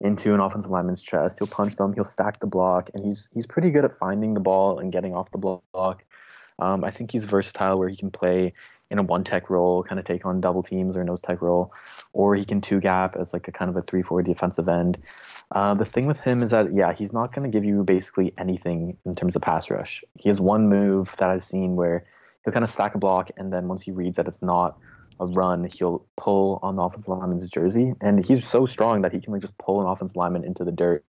into 0.00 0.34
an 0.34 0.40
offensive 0.40 0.70
lineman's 0.70 1.02
chest 1.02 1.38
he'll 1.38 1.46
punch 1.46 1.76
them 1.76 1.92
he'll 1.92 2.04
stack 2.04 2.40
the 2.40 2.46
block 2.46 2.90
and 2.94 3.04
he's 3.04 3.28
he's 3.32 3.46
pretty 3.46 3.70
good 3.70 3.84
at 3.84 3.92
finding 3.92 4.34
the 4.34 4.40
ball 4.40 4.78
and 4.78 4.92
getting 4.92 5.14
off 5.14 5.30
the 5.30 5.38
block 5.38 6.04
um, 6.58 6.82
i 6.82 6.90
think 6.90 7.12
he's 7.12 7.24
versatile 7.24 7.78
where 7.78 7.88
he 7.88 7.96
can 7.96 8.10
play 8.10 8.52
in 8.90 8.98
a 8.98 9.02
one 9.02 9.24
tech 9.24 9.50
role, 9.50 9.82
kind 9.82 9.98
of 9.98 10.04
take 10.04 10.24
on 10.24 10.40
double 10.40 10.62
teams 10.62 10.96
or 10.96 11.02
nose 11.02 11.20
tech 11.20 11.42
role, 11.42 11.72
or 12.12 12.34
he 12.34 12.44
can 12.44 12.60
two 12.60 12.80
gap 12.80 13.16
as 13.16 13.32
like 13.32 13.48
a 13.48 13.52
kind 13.52 13.68
of 13.68 13.76
a 13.76 13.82
three 13.82 14.02
four 14.02 14.22
defensive 14.22 14.68
end. 14.68 14.98
Uh, 15.52 15.74
the 15.74 15.84
thing 15.84 16.06
with 16.06 16.20
him 16.20 16.42
is 16.42 16.50
that 16.50 16.72
yeah, 16.74 16.92
he's 16.92 17.12
not 17.12 17.34
going 17.34 17.50
to 17.50 17.54
give 17.54 17.64
you 17.64 17.82
basically 17.82 18.32
anything 18.38 18.96
in 19.04 19.14
terms 19.14 19.36
of 19.36 19.42
pass 19.42 19.70
rush. 19.70 20.04
He 20.16 20.28
has 20.28 20.40
one 20.40 20.68
move 20.68 21.14
that 21.18 21.30
I've 21.30 21.44
seen 21.44 21.76
where 21.76 22.04
he'll 22.46 22.52
kind 22.52 22.64
of 22.64 22.70
stack 22.70 22.94
a 22.94 22.98
block, 22.98 23.30
and 23.36 23.52
then 23.52 23.66
once 23.66 23.82
he 23.82 23.90
reads 23.90 24.16
that 24.16 24.28
it's 24.28 24.40
not 24.40 24.78
a 25.18 25.26
run, 25.26 25.64
he'll 25.64 26.06
pull 26.16 26.60
on 26.62 26.76
the 26.76 26.82
offensive 26.82 27.08
lineman's 27.08 27.50
jersey, 27.50 27.92
and 28.00 28.24
he's 28.24 28.48
so 28.48 28.66
strong 28.66 29.02
that 29.02 29.12
he 29.12 29.20
can 29.20 29.32
like 29.32 29.42
just 29.42 29.58
pull 29.58 29.80
an 29.80 29.86
offensive 29.88 30.16
lineman 30.16 30.44
into 30.44 30.62
the 30.62 30.70
dirt 30.70 31.04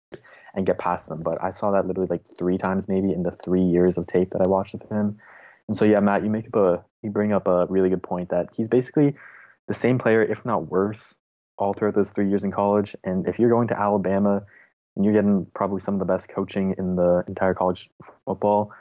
and 0.54 0.66
get 0.66 0.78
past 0.78 1.08
them. 1.08 1.22
But 1.22 1.42
I 1.42 1.50
saw 1.50 1.70
that 1.70 1.86
literally 1.86 2.08
like 2.08 2.22
three 2.38 2.58
times 2.58 2.86
maybe 2.86 3.12
in 3.12 3.22
the 3.22 3.30
three 3.30 3.62
years 3.62 3.96
of 3.96 4.06
tape 4.06 4.30
that 4.32 4.42
I 4.42 4.46
watched 4.46 4.74
of 4.74 4.82
him. 4.82 5.18
And 5.68 5.76
so 5.76 5.86
yeah, 5.86 6.00
Matt, 6.00 6.22
you 6.22 6.28
make 6.28 6.48
up 6.48 6.56
a 6.56 6.84
you 7.02 7.10
bring 7.10 7.32
up 7.32 7.46
a 7.46 7.66
really 7.66 7.88
good 7.88 8.02
point 8.02 8.28
that 8.28 8.50
he's 8.54 8.68
basically 8.68 9.14
the 9.68 9.74
same 9.74 9.98
player, 9.98 10.22
if 10.22 10.44
not 10.44 10.70
worse, 10.70 11.16
all 11.56 11.72
throughout 11.72 11.94
those 11.94 12.10
three 12.10 12.28
years 12.28 12.44
in 12.44 12.50
college. 12.50 12.94
And 13.04 13.26
if 13.26 13.38
you're 13.38 13.48
going 13.48 13.68
to 13.68 13.80
Alabama 13.80 14.42
and 14.96 15.04
you're 15.04 15.14
getting 15.14 15.46
probably 15.54 15.80
some 15.80 15.94
of 15.94 16.00
the 16.00 16.04
best 16.04 16.28
coaching 16.28 16.74
in 16.76 16.96
the 16.96 17.24
entire 17.26 17.54
college 17.54 17.88
football, 18.26 18.72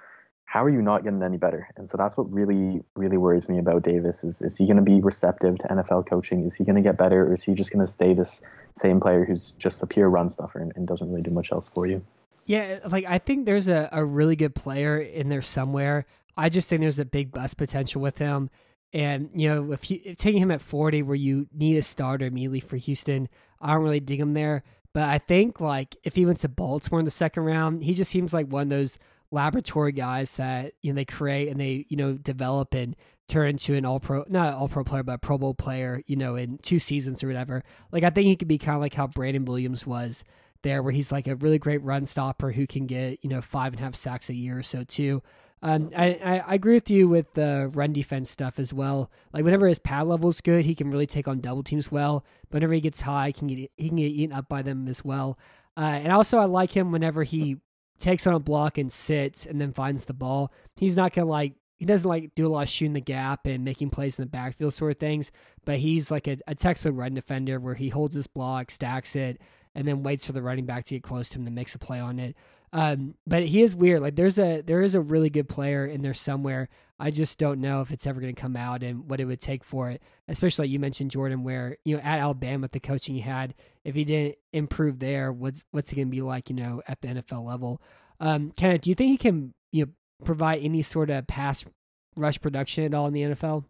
how 0.52 0.66
are 0.66 0.70
you 0.70 0.82
not 0.82 1.06
getting 1.06 1.24
any 1.24 1.38
better? 1.38 1.70
And 1.78 1.90
so 1.90 1.96
that's 1.96 2.18
what 2.18 2.30
really, 2.30 2.82
really 2.98 3.16
worries 3.16 3.48
me 3.48 3.58
about 3.58 3.84
Davis 3.84 4.26
is 4.26 4.42
is 4.42 4.58
he 4.58 4.68
gonna 4.68 4.82
be 4.82 5.00
receptive 5.00 5.58
to 5.60 5.64
NFL 5.70 6.10
coaching? 6.10 6.44
Is 6.46 6.56
he 6.56 6.66
gonna 6.66 6.82
get 6.82 6.98
better 6.98 7.26
or 7.26 7.34
is 7.36 7.42
he 7.42 7.54
just 7.54 7.72
gonna 7.72 7.88
stay 7.88 8.14
this 8.14 8.42
same 8.76 9.00
player 9.00 9.24
who's 9.24 9.52
just 9.54 9.82
a 9.82 9.88
pure 9.88 10.10
run 10.10 10.30
stuffer 10.30 10.60
and, 10.60 10.74
and 10.76 10.86
doesn't 10.86 11.10
really 11.10 11.22
do 11.22 11.32
much 11.32 11.54
else 11.54 11.70
for 11.74 11.88
you? 11.88 12.04
Yeah, 12.48 12.80
like 12.90 13.06
I 13.08 13.18
think 13.18 13.46
there's 13.46 13.70
a, 13.70 13.88
a 13.94 14.04
really 14.04 14.36
good 14.36 14.54
player 14.54 15.00
in 15.00 15.30
there 15.30 15.42
somewhere. 15.42 16.06
I 16.36 16.50
just 16.50 16.68
think 16.68 16.82
there's 16.82 17.00
a 17.00 17.06
big 17.06 17.32
bust 17.32 17.56
potential 17.56 18.02
with 18.02 18.18
him. 18.18 18.50
And, 18.92 19.30
you 19.34 19.48
know, 19.48 19.72
if, 19.72 19.90
you, 19.90 20.02
if 20.04 20.18
taking 20.18 20.42
him 20.42 20.52
at 20.52 20.60
40 20.60 21.04
where 21.04 21.16
you 21.16 21.48
need 21.54 21.78
a 21.78 21.82
starter 21.82 22.26
immediately 22.26 22.60
for 22.60 22.76
Houston, 22.76 23.30
I 23.62 23.72
don't 23.74 23.84
really 23.84 24.02
dig 24.02 24.20
him 24.20 24.34
there. 24.34 24.64
But 24.94 25.04
I 25.04 25.18
think, 25.18 25.62
like, 25.62 25.96
if 26.04 26.18
he 26.18 26.26
went 26.26 26.40
to 26.40 26.50
Baltimore 26.50 27.00
in 27.00 27.06
the 27.06 27.12
second 27.12 27.44
round, 27.44 27.84
he 27.86 27.94
just 27.94 28.12
seems 28.12 28.34
like 28.34 28.48
one 28.48 28.64
of 28.64 28.70
those 28.70 28.98
laboratory 29.32 29.92
guys 29.92 30.36
that, 30.38 30.74
you 30.82 30.92
know, 30.92 30.96
they 30.96 31.06
create 31.06 31.50
and 31.50 31.60
they, 31.60 31.86
you 31.90 31.98
know, 31.98 32.14
develop 32.14 32.74
and 32.74 32.96
turn 33.28 33.50
into 33.50 33.74
an 33.76 33.86
all 33.86 34.00
pro, 34.00 34.26
not 34.28 34.54
all 34.54 34.68
pro 34.68 34.84
player, 34.84 35.04
but 35.04 35.14
a 35.14 35.18
Pro 35.18 35.38
Bowl 35.38 35.54
player, 35.54 36.04
you 36.06 36.16
know, 36.16 36.36
in 36.36 36.58
two 36.60 36.80
seasons 36.80 37.24
or 37.24 37.28
whatever. 37.28 37.64
Like, 37.92 38.04
I 38.04 38.10
think 38.10 38.28
he 38.28 38.36
could 38.36 38.48
be 38.48 38.58
kind 38.58 38.76
of 38.76 38.82
like 38.82 38.94
how 38.94 39.08
Brandon 39.08 39.46
Williams 39.46 39.88
was 39.88 40.24
there, 40.64 40.84
where 40.84 40.92
he's 40.92 41.12
like 41.12 41.28
a 41.28 41.36
really 41.36 41.58
great 41.58 41.82
run 41.82 42.06
stopper 42.06 42.52
who 42.52 42.68
can 42.68 42.86
get, 42.86 43.24
you 43.24 43.30
know, 43.30 43.42
five 43.42 43.74
and 43.74 43.80
a 43.80 43.84
half 43.84 43.96
sacks 43.96 44.30
a 44.30 44.36
year 44.36 44.60
or 44.60 44.64
so, 44.64 44.84
too. 44.84 45.24
Um, 45.64 45.92
I, 45.96 46.42
I, 46.48 46.56
agree 46.56 46.74
with 46.74 46.90
you 46.90 47.08
with 47.08 47.32
the 47.36 47.70
run 47.74 47.94
defense 47.94 48.32
stuff 48.32 48.58
as 48.58 48.74
well. 48.74 49.12
Like 49.32 49.44
whenever 49.44 49.68
his 49.68 49.78
pad 49.78 50.08
level 50.08 50.30
is 50.30 50.42
good, 50.42 50.66
he 50.66 50.74
can 50.74 50.90
really 50.90 51.06
take 51.06 51.28
on 51.28 51.40
double 51.40 51.62
teams 51.62 51.92
well. 51.92 52.26
But 52.50 52.58
whenever 52.58 52.74
he 52.74 52.82
gets 52.82 53.02
high, 53.02 53.28
he 53.28 53.34
can 53.34 53.48
get 53.48 53.72
he 53.78 53.90
can 53.90 53.98
get 53.98 54.06
eaten 54.12 54.36
up 54.36 54.50
by 54.50 54.64
them 54.64 54.88
as 54.88 55.06
well. 55.06 55.38
Uh, 55.78 56.00
and 56.02 56.12
also, 56.12 56.40
I 56.40 56.46
like 56.46 56.76
him 56.76 56.92
whenever 56.92 57.24
he 57.24 57.58
takes 58.02 58.28
on 58.28 58.34
a 58.34 58.40
block 58.40 58.78
and 58.78 58.92
sits 58.92 59.46
and 59.46 59.62
then 59.62 59.74
finds 59.74 60.06
the 60.06 60.14
ball. 60.14 60.52
He's 60.76 60.96
not 60.96 61.14
gonna 61.14 61.28
like 61.28 61.54
he 61.78 61.86
doesn't 61.86 62.08
like 62.08 62.36
do 62.36 62.46
a 62.46 62.50
lot 62.50 62.64
of 62.64 62.70
shooting 62.70 62.94
the 62.94 63.02
gap 63.02 63.48
and 63.48 63.66
making 63.66 63.90
plays 63.90 64.20
in 64.20 64.26
the 64.26 64.30
backfield 64.30 64.74
sort 64.74 64.92
of 64.92 65.00
things. 65.00 65.32
But 65.66 65.78
he's 65.78 66.12
like 66.12 66.28
a, 66.28 66.38
a 66.46 66.54
textbook 66.54 66.94
run 66.96 67.16
defender 67.16 67.60
where 67.60 67.74
he 67.74 67.90
holds 67.90 68.14
his 68.14 68.28
block, 68.28 68.70
stacks 68.70 69.16
it, 69.16 69.42
and 69.74 69.88
then 69.88 70.04
waits 70.04 70.26
for 70.26 70.34
the 70.34 70.44
running 70.44 70.66
back 70.66 70.86
to 70.86 70.96
get 70.96 71.04
close 71.04 71.30
to 71.30 71.40
him 71.40 71.46
to 71.46 71.52
make 71.52 71.74
a 71.74 71.80
play 71.80 72.00
on 72.00 72.20
it. 72.20 72.36
Um, 72.74 73.16
but 73.26 73.44
he 73.44 73.62
is 73.62 73.76
weird. 73.76 74.02
Like 74.02 74.16
there's 74.16 74.40
a 74.40 74.62
there 74.62 74.82
is 74.82 74.96
a 74.96 75.02
really 75.02 75.30
good 75.30 75.50
player 75.50 75.86
in 75.86 76.02
there 76.02 76.14
somewhere. 76.14 76.70
I 77.02 77.10
just 77.10 77.40
don't 77.40 77.60
know 77.60 77.82
if 77.82 77.92
it's 77.92 78.06
ever 78.06 78.22
going 78.22 78.36
to 78.36 78.40
come 78.40 78.56
out 78.56 78.84
and 78.84 79.10
what 79.10 79.20
it 79.20 79.26
would 79.26 79.42
take 79.42 79.64
for 79.64 79.90
it. 79.90 80.04
Especially 80.28 80.66
like 80.66 80.72
you 80.72 80.80
mentioned 80.80 81.10
Jordan, 81.10 81.44
where 81.44 81.78
you 81.84 81.98
know 81.98 82.04
at 82.04 82.20
Alabama 82.20 82.70
the 82.72 82.80
coaching 82.80 83.16
he 83.16 83.22
had, 83.22 83.56
if 83.84 83.96
he 83.96 84.06
didn't 84.06 84.36
improve 84.54 85.00
there, 85.00 85.34
what's 85.34 85.64
what's 85.72 85.92
it 85.92 85.96
going 85.96 86.10
to 86.10 86.12
be 86.12 86.22
like? 86.22 86.52
You 86.52 86.56
know 86.56 86.82
at 86.88 87.02
the 87.02 87.08
NFL 87.08 87.44
level. 87.44 87.82
Um, 88.20 88.52
Kenneth, 88.52 88.82
do 88.82 88.92
you 88.92 88.96
think 88.96 89.10
he 89.10 89.18
can 89.18 89.56
you 89.72 89.86
know 89.86 89.92
provide 90.24 90.62
any 90.62 90.84
sort 90.84 91.10
of 91.10 91.26
pass 91.26 91.66
rush 92.16 92.40
production 92.40 92.84
at 92.84 92.94
all 92.94 93.08
in 93.08 93.14
the 93.14 93.24
NFL? 93.24 93.66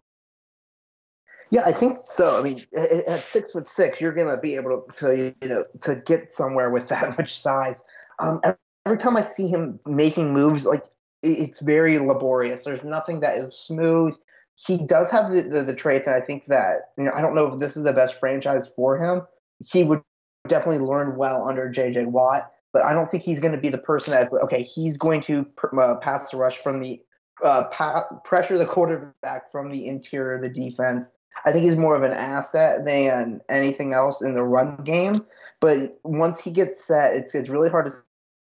Yeah, 1.51 1.63
I 1.65 1.71
think 1.71 1.97
so. 2.03 2.37
I 2.37 2.43
mean, 2.43 2.65
at 2.75 3.25
six 3.25 3.53
foot 3.53 3.65
six, 3.65 4.01
you're 4.01 4.13
going 4.13 4.33
to 4.33 4.41
be 4.41 4.55
able 4.55 4.81
to, 4.95 5.33
you 5.41 5.47
know 5.47 5.63
to 5.83 5.95
get 5.95 6.29
somewhere 6.29 6.69
with 6.69 6.89
that 6.89 7.17
much 7.17 7.39
size. 7.39 7.81
Um, 8.19 8.41
every 8.85 8.97
time 8.97 9.15
I 9.15 9.21
see 9.21 9.47
him 9.47 9.79
making 9.87 10.33
moves, 10.33 10.65
like 10.65 10.83
it's 11.23 11.59
very 11.61 11.99
laborious. 11.99 12.63
There's 12.63 12.83
nothing 12.83 13.19
that 13.21 13.37
is 13.37 13.55
smooth. 13.57 14.17
He 14.55 14.85
does 14.85 15.09
have 15.11 15.31
the, 15.31 15.41
the, 15.41 15.63
the 15.63 15.75
traits, 15.75 16.07
and 16.07 16.15
I 16.15 16.21
think 16.21 16.45
that 16.47 16.91
you 16.97 17.03
know 17.03 17.11
I 17.15 17.21
don't 17.21 17.35
know 17.35 17.53
if 17.53 17.59
this 17.59 17.77
is 17.77 17.83
the 17.83 17.93
best 17.93 18.19
franchise 18.19 18.69
for 18.75 18.97
him. 18.97 19.21
He 19.59 19.83
would 19.83 20.01
definitely 20.47 20.85
learn 20.85 21.15
well 21.15 21.47
under 21.47 21.69
J.J. 21.69 22.05
Watt, 22.05 22.51
but 22.73 22.83
I 22.85 22.93
don't 22.93 23.09
think 23.09 23.23
he's 23.23 23.39
going 23.39 23.53
to 23.53 23.59
be 23.59 23.69
the 23.69 23.77
person 23.77 24.13
that's 24.13 24.31
okay. 24.33 24.63
He's 24.63 24.97
going 24.97 25.21
to 25.21 25.45
uh, 25.79 25.95
pass 25.95 26.29
the 26.29 26.37
rush 26.37 26.57
from 26.57 26.81
the 26.81 27.01
uh, 27.43 27.65
pa- 27.65 28.07
pressure 28.23 28.57
the 28.57 28.65
quarterback 28.65 29.51
from 29.51 29.71
the 29.71 29.87
interior 29.87 30.35
of 30.35 30.41
the 30.41 30.49
defense. 30.49 31.13
I 31.45 31.51
think 31.51 31.63
he's 31.63 31.77
more 31.77 31.95
of 31.95 32.03
an 32.03 32.11
asset 32.11 32.85
than 32.85 33.41
anything 33.49 33.93
else 33.93 34.21
in 34.21 34.35
the 34.35 34.43
run 34.43 34.77
game. 34.83 35.15
But 35.59 35.95
once 36.03 36.39
he 36.39 36.51
gets 36.51 36.83
set, 36.83 37.15
it's 37.15 37.33
it's 37.33 37.49
really 37.49 37.69
hard 37.69 37.85
to 37.85 37.93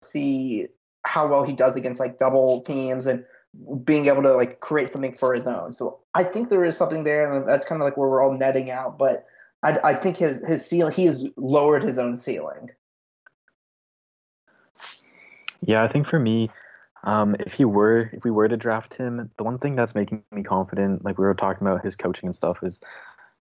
see 0.03 0.69
how 1.05 1.27
well 1.27 1.43
he 1.43 1.53
does 1.53 1.77
against 1.77 2.01
like 2.01 2.19
double 2.19 2.63
teams 2.63 3.07
and 3.07 3.25
being 3.85 4.07
able 4.07 4.23
to 4.23 4.35
like 4.35 4.61
create 4.61 4.93
something 4.93 5.17
for 5.17 5.35
his 5.35 5.47
own. 5.47 5.73
So 5.73 5.99
I 6.15 6.25
think 6.25 6.49
there 6.51 6.65
is 6.65 6.77
something 6.77 7.05
there, 7.05 7.31
and 7.31 7.49
that's 7.49 7.67
kind 7.67 7.81
of 7.81 7.85
like 7.85 7.97
where 7.97 8.09
we're 8.09 8.23
all 8.23 8.37
netting 8.37 8.71
out. 8.71 8.99
But 8.99 9.27
I, 9.63 9.79
I 9.83 9.95
think 9.95 10.17
his 10.17 10.47
his 10.47 10.65
ceiling 10.65 10.95
he 10.95 11.07
has 11.07 11.27
lowered 11.37 11.83
his 11.83 11.99
own 11.99 12.17
ceiling. 12.17 12.71
Yeah, 15.63 15.83
I 15.83 15.89
think 15.89 16.07
for 16.07 16.19
me, 16.19 16.49
um, 17.05 17.37
if 17.41 17.55
he 17.55 17.65
were 17.65 18.11
if 18.13 18.25
we 18.25 18.31
were 18.31 18.49
to 18.49 18.57
draft 18.57 18.95
him, 18.95 19.31
the 19.37 19.45
one 19.45 19.59
thing 19.59 19.75
that's 19.75 19.95
making 19.95 20.23
me 20.33 20.43
confident, 20.43 21.05
like 21.05 21.19
we 21.19 21.25
were 21.25 21.35
talking 21.35 21.67
about 21.67 21.85
his 21.85 21.97
coaching 21.97 22.29
and 22.29 22.37
stuff, 22.37 22.63
is 22.63 22.81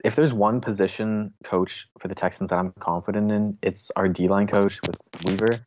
if 0.04 0.14
there's 0.14 0.32
one 0.32 0.60
position 0.60 1.32
coach 1.42 1.88
for 1.98 2.08
the 2.08 2.14
Texans 2.14 2.50
that 2.50 2.58
I'm 2.58 2.72
confident 2.78 3.32
in, 3.32 3.58
it's 3.62 3.90
our 3.96 4.08
D 4.08 4.28
line 4.28 4.46
coach 4.46 4.82
with 4.86 5.00
Weaver 5.22 5.66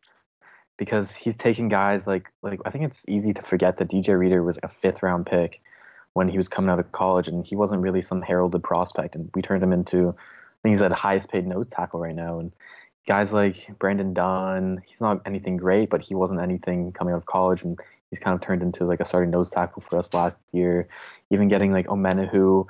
because 0.80 1.12
he's 1.12 1.36
taking 1.36 1.68
guys 1.68 2.08
like 2.08 2.30
like 2.42 2.60
I 2.66 2.72
think 2.72 2.86
it's 2.86 3.06
easy 3.08 3.34
to 3.34 3.42
forget 3.44 3.78
that 3.78 3.90
DJ 3.90 4.18
Reader 4.18 4.42
was 4.42 4.58
a 4.64 4.70
fifth 4.82 5.04
round 5.04 5.28
pick 5.28 5.62
when 6.14 6.28
he 6.28 6.38
was 6.38 6.48
coming 6.48 6.72
out 6.72 6.80
of 6.80 6.92
college 6.92 7.28
and 7.28 7.46
he 7.46 7.56
wasn't 7.56 7.82
really 7.82 8.02
some 8.02 8.24
heralded 8.24 8.64
prospect 8.64 9.14
and 9.14 9.30
we 9.36 9.44
turned 9.44 9.62
him 9.62 9.74
into 9.74 10.10
I 10.10 10.58
think 10.64 10.74
he's 10.74 10.82
at 10.82 10.92
highest 10.92 11.30
paid 11.30 11.46
nose 11.46 11.68
tackle 11.70 12.00
right 12.00 12.16
now 12.16 12.40
and 12.40 12.52
guys 13.08 13.32
like 13.32 13.68
Brandon 13.78 14.14
Dunn, 14.14 14.82
he's 14.88 15.02
not 15.02 15.22
anything 15.26 15.58
great, 15.58 15.90
but 15.90 16.02
he 16.02 16.16
wasn't 16.16 16.42
anything 16.42 16.92
coming 16.92 17.14
out 17.14 17.18
of 17.18 17.26
college, 17.26 17.64
and 17.64 17.80
he's 18.12 18.20
kind 18.20 18.36
of 18.36 18.42
turned 18.42 18.62
into 18.62 18.86
like 18.86 19.00
a 19.00 19.06
starting 19.06 19.32
nose 19.32 19.50
tackle 19.50 19.84
for 19.90 19.98
us 19.98 20.14
last 20.14 20.38
year. 20.52 20.88
Even 21.32 21.48
getting 21.48 21.72
like 21.72 21.88
Omenihu 21.88 22.68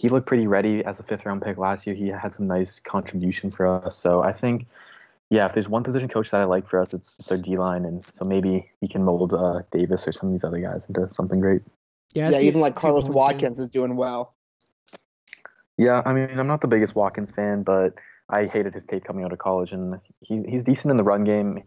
he 0.00 0.08
looked 0.08 0.26
pretty 0.26 0.46
ready 0.46 0.82
as 0.82 0.98
a 0.98 1.02
fifth 1.02 1.26
round 1.26 1.42
pick 1.42 1.58
last 1.58 1.86
year. 1.86 1.94
He 1.94 2.08
had 2.08 2.32
some 2.32 2.46
nice 2.46 2.80
contribution 2.80 3.50
for 3.50 3.66
us. 3.66 3.98
So 3.98 4.22
I 4.22 4.32
think, 4.32 4.66
yeah, 5.30 5.46
if 5.46 5.54
there's 5.54 5.68
one 5.68 5.84
position 5.84 6.08
coach 6.08 6.30
that 6.30 6.40
I 6.40 6.44
like 6.44 6.68
for 6.68 6.80
us, 6.80 6.92
it's, 6.92 7.14
it's 7.18 7.30
our 7.30 7.38
D 7.38 7.56
line, 7.56 7.84
and 7.84 8.04
so 8.04 8.24
maybe 8.24 8.68
he 8.80 8.88
can 8.88 9.04
mold 9.04 9.32
uh, 9.32 9.62
Davis 9.70 10.06
or 10.06 10.12
some 10.12 10.28
of 10.28 10.34
these 10.34 10.44
other 10.44 10.58
guys 10.58 10.84
into 10.86 11.08
something 11.12 11.40
great. 11.40 11.62
Yeah, 12.12 12.28
that's 12.28 12.42
even 12.42 12.60
like 12.60 12.74
Carlos. 12.74 13.04
Watkins 13.04 13.60
is 13.60 13.68
doing 13.68 13.94
well. 13.94 14.34
Yeah, 15.78 16.02
I 16.04 16.12
mean, 16.12 16.38
I'm 16.38 16.48
not 16.48 16.60
the 16.60 16.68
biggest 16.68 16.96
Watkins 16.96 17.30
fan, 17.30 17.62
but 17.62 17.94
I 18.28 18.46
hated 18.46 18.74
his 18.74 18.84
tape 18.84 19.04
coming 19.04 19.24
out 19.24 19.32
of 19.32 19.38
college, 19.38 19.70
and 19.72 20.00
he's 20.20 20.42
he's 20.42 20.64
decent 20.64 20.90
in 20.90 20.96
the 20.96 21.04
run 21.04 21.22
game. 21.22 21.62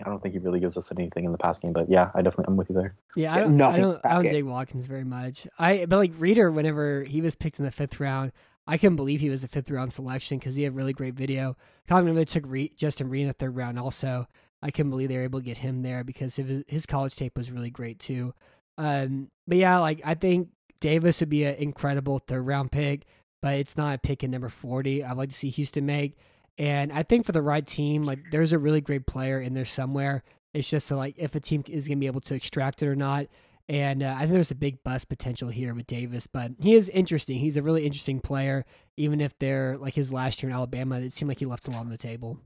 I 0.00 0.08
don't 0.08 0.22
think 0.22 0.34
he 0.34 0.38
really 0.38 0.60
gives 0.60 0.76
us 0.76 0.92
anything 0.92 1.24
in 1.24 1.32
the 1.32 1.38
pass 1.38 1.58
game, 1.58 1.72
but 1.72 1.90
yeah, 1.90 2.12
I 2.14 2.22
definitely 2.22 2.44
I'm 2.46 2.56
with 2.56 2.70
you 2.70 2.76
there. 2.76 2.94
Yeah, 3.16 3.34
I 3.34 3.40
don't, 3.40 3.60
I 3.60 3.78
don't, 3.78 4.00
I 4.04 4.14
don't 4.14 4.22
basket. 4.22 4.30
dig 4.30 4.44
Watkins 4.44 4.86
very 4.86 5.02
much. 5.02 5.48
I 5.58 5.86
but 5.86 5.96
like 5.96 6.12
Reader, 6.18 6.52
whenever 6.52 7.02
he 7.02 7.20
was 7.20 7.34
picked 7.34 7.58
in 7.58 7.64
the 7.64 7.72
fifth 7.72 7.98
round, 7.98 8.30
I 8.68 8.76
couldn't 8.76 8.96
believe 8.96 9.20
he 9.20 9.30
was 9.30 9.42
a 9.42 9.48
fifth 9.48 9.70
round 9.70 9.92
selection 9.92 10.38
because 10.38 10.54
he 10.54 10.62
had 10.62 10.76
really 10.76 10.92
great 10.92 11.14
video. 11.14 11.56
They 11.88 12.24
took 12.26 12.44
Re- 12.46 12.72
Justin 12.76 13.08
Reid 13.08 13.22
in 13.22 13.28
the 13.28 13.32
third 13.32 13.56
round, 13.56 13.78
also 13.78 14.28
I 14.62 14.70
couldn't 14.70 14.90
believe 14.90 15.08
they 15.08 15.16
were 15.16 15.22
able 15.22 15.40
to 15.40 15.44
get 15.44 15.58
him 15.58 15.82
there 15.82 16.04
because 16.04 16.36
his, 16.36 16.64
his 16.68 16.86
college 16.86 17.16
tape 17.16 17.36
was 17.36 17.50
really 17.50 17.70
great 17.70 17.98
too. 17.98 18.34
Um, 18.76 19.30
but 19.46 19.56
yeah, 19.56 19.78
like 19.78 20.02
I 20.04 20.14
think 20.14 20.48
Davis 20.80 21.20
would 21.20 21.28
be 21.28 21.44
an 21.44 21.56
incredible 21.56 22.18
third 22.18 22.46
round 22.46 22.70
pick, 22.70 23.06
but 23.40 23.54
it's 23.54 23.76
not 23.76 23.94
a 23.94 23.98
pick 23.98 24.22
in 24.22 24.30
number 24.30 24.48
forty. 24.48 25.02
I'd 25.02 25.16
like 25.16 25.30
to 25.30 25.34
see 25.34 25.50
Houston 25.50 25.86
make. 25.86 26.16
And 26.58 26.92
I 26.92 27.04
think 27.04 27.24
for 27.24 27.32
the 27.32 27.42
right 27.42 27.66
team, 27.66 28.02
like 28.02 28.18
there's 28.30 28.52
a 28.52 28.58
really 28.58 28.80
great 28.80 29.06
player 29.06 29.40
in 29.40 29.54
there 29.54 29.64
somewhere. 29.64 30.24
It's 30.52 30.68
just 30.68 30.90
like 30.90 31.14
if 31.16 31.34
a 31.34 31.40
team 31.40 31.62
is 31.68 31.86
going 31.86 31.98
to 31.98 32.00
be 32.00 32.06
able 32.06 32.20
to 32.22 32.34
extract 32.34 32.82
it 32.82 32.88
or 32.88 32.96
not. 32.96 33.26
And 33.68 34.02
uh, 34.02 34.14
I 34.16 34.20
think 34.20 34.32
there's 34.32 34.50
a 34.50 34.56
big 34.56 34.82
bust 34.82 35.10
potential 35.10 35.50
here 35.50 35.74
with 35.74 35.86
Davis, 35.86 36.26
but 36.26 36.52
he 36.58 36.74
is 36.74 36.88
interesting. 36.88 37.38
He's 37.38 37.58
a 37.58 37.62
really 37.62 37.84
interesting 37.84 38.18
player, 38.18 38.64
even 38.96 39.20
if 39.20 39.38
they're 39.38 39.76
like 39.76 39.94
his 39.94 40.10
last 40.10 40.42
year 40.42 40.48
in 40.48 40.56
Alabama. 40.56 40.98
It 41.00 41.12
seemed 41.12 41.28
like 41.28 41.40
he 41.40 41.46
left 41.46 41.68
a 41.68 41.70
lot 41.70 41.80
on 41.80 41.88
the 41.88 41.98
table. 41.98 42.38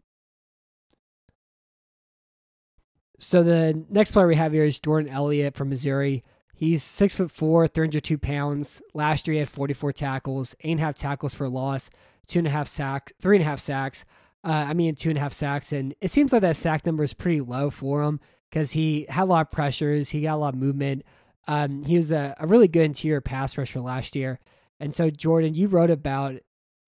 So 3.20 3.45
the 3.45 3.85
next 3.89 4.11
player 4.11 4.27
we 4.27 4.35
have 4.35 4.53
here 4.53 4.64
is 4.64 4.81
Jordan 4.81 5.12
Elliott 5.12 5.55
from 5.55 5.68
Missouri. 5.68 6.25
He's 6.57 6.83
six 6.83 7.14
foot 7.14 7.31
four, 7.31 7.68
302 7.68 8.18
pounds. 8.18 8.83
Last 8.93 9.29
year 9.29 9.35
he 9.35 9.41
had 9.41 9.49
44 9.49 9.93
tackles, 9.93 10.57
eight 10.62 10.73
and 10.73 10.81
a 10.81 10.85
half 10.85 10.97
tackles 10.97 11.35
for 11.35 11.49
loss, 11.49 11.89
two 12.27 12.41
and 12.41 12.49
a 12.49 12.51
half 12.51 12.66
sacks, 12.66 13.12
three 13.20 13.37
and 13.37 13.45
a 13.45 13.49
half 13.49 13.61
sacks. 13.61 14.05
Uh, 14.45 14.66
I 14.68 14.75
mean, 14.75 14.97
two 14.97 15.09
and 15.11 15.18
a 15.18 15.20
half 15.20 15.33
sacks, 15.33 15.73
and 15.73 15.95
it 16.01 16.11
seems 16.11 16.33
like 16.33 16.43
that 16.43 16.57
sack 16.57 16.85
number 16.85 17.05
is 17.05 17.14
pretty 17.14 17.41
low 17.41 17.70
for 17.70 18.03
him 18.03 18.18
because 18.53 18.72
he 18.72 19.07
had 19.09 19.22
a 19.22 19.24
lot 19.24 19.40
of 19.40 19.50
pressures, 19.50 20.11
he 20.11 20.20
got 20.20 20.34
a 20.34 20.36
lot 20.36 20.53
of 20.53 20.61
movement. 20.61 21.05
Um, 21.48 21.82
he 21.82 21.96
was 21.96 22.12
a, 22.12 22.36
a 22.38 22.46
really 22.46 22.68
good 22.68 22.84
interior 22.84 23.22
pass 23.22 23.57
rusher 23.57 23.80
last 23.80 24.14
year, 24.14 24.38
and 24.78 24.92
so 24.92 25.11
Jordan, 25.11 25.55
you 25.55 25.68
wrote 25.68 25.90
about 25.90 26.34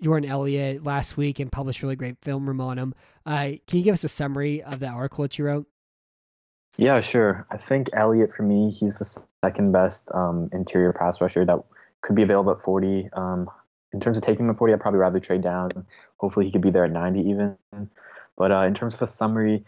Jordan 0.02 0.28
Elliott 0.28 0.84
last 0.84 1.16
week 1.16 1.40
and 1.40 1.50
published 1.50 1.82
really 1.82 1.96
great 1.96 2.16
film 2.22 2.46
room 2.46 2.60
on 2.60 2.78
him. 2.78 2.94
Uh, 3.24 3.52
can 3.66 3.78
you 3.78 3.82
give 3.82 3.94
us 3.94 4.04
a 4.04 4.08
summary 4.08 4.62
of 4.62 4.80
that 4.80 4.92
article 4.92 5.22
that 5.22 5.38
you 5.38 5.46
wrote? 5.46 5.66
Yeah, 6.76 7.00
sure. 7.00 7.46
I 7.50 7.56
think 7.56 7.88
Elliott 7.92 8.34
for 8.34 8.42
me, 8.42 8.70
he's 8.70 8.98
the 8.98 9.26
second 9.44 9.72
best 9.72 10.08
um, 10.12 10.50
interior 10.52 10.92
pass 10.92 11.20
rusher 11.20 11.44
that 11.44 11.62
could 12.00 12.16
be 12.16 12.22
available 12.22 12.52
at 12.52 12.60
40. 12.60 13.08
Um, 13.14 13.48
in 13.92 14.00
terms 14.00 14.16
of 14.16 14.24
taking 14.24 14.46
him 14.46 14.50
at 14.50 14.58
40, 14.58 14.74
I'd 14.74 14.80
probably 14.80 14.98
rather 14.98 15.20
trade 15.20 15.42
down. 15.42 15.70
Hopefully, 16.18 16.46
he 16.46 16.52
could 16.52 16.60
be 16.60 16.70
there 16.70 16.84
at 16.84 16.90
90 16.90 17.20
even. 17.20 17.56
But 18.36 18.50
uh, 18.50 18.62
in 18.62 18.74
terms 18.74 18.94
of 18.94 19.02
a 19.02 19.06
summary, 19.06 19.64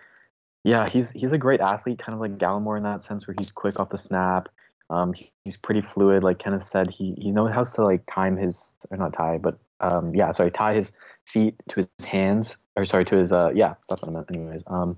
yeah, 0.66 0.88
he's 0.88 1.10
he's 1.12 1.32
a 1.32 1.38
great 1.38 1.60
athlete, 1.60 1.98
kind 1.98 2.14
of 2.14 2.20
like 2.20 2.38
Gallimore 2.38 2.76
in 2.76 2.82
that 2.82 3.02
sense, 3.02 3.26
where 3.26 3.34
he's 3.38 3.50
quick 3.50 3.78
off 3.80 3.90
the 3.90 3.98
snap. 3.98 4.48
Um, 4.90 5.12
he- 5.12 5.32
he's 5.44 5.56
pretty 5.56 5.80
fluid, 5.80 6.22
like 6.24 6.38
Kenneth 6.38 6.64
said. 6.64 6.90
He 6.90 7.14
he 7.18 7.30
knows 7.30 7.52
how 7.54 7.62
to 7.64 7.84
like 7.84 8.02
time 8.06 8.36
his 8.36 8.74
or 8.90 8.96
not 8.96 9.12
tie, 9.12 9.38
but 9.38 9.58
um, 9.80 10.14
yeah, 10.14 10.30
sorry, 10.32 10.50
tie 10.50 10.74
his 10.74 10.92
feet 11.24 11.54
to 11.68 11.76
his 11.76 12.06
hands 12.06 12.56
or 12.76 12.84
sorry 12.84 13.04
to 13.06 13.16
his 13.16 13.32
uh, 13.32 13.50
yeah, 13.54 13.74
that's 13.88 14.02
what 14.02 14.10
I 14.10 14.12
meant. 14.12 14.30
Anyways, 14.30 14.62
um, 14.66 14.96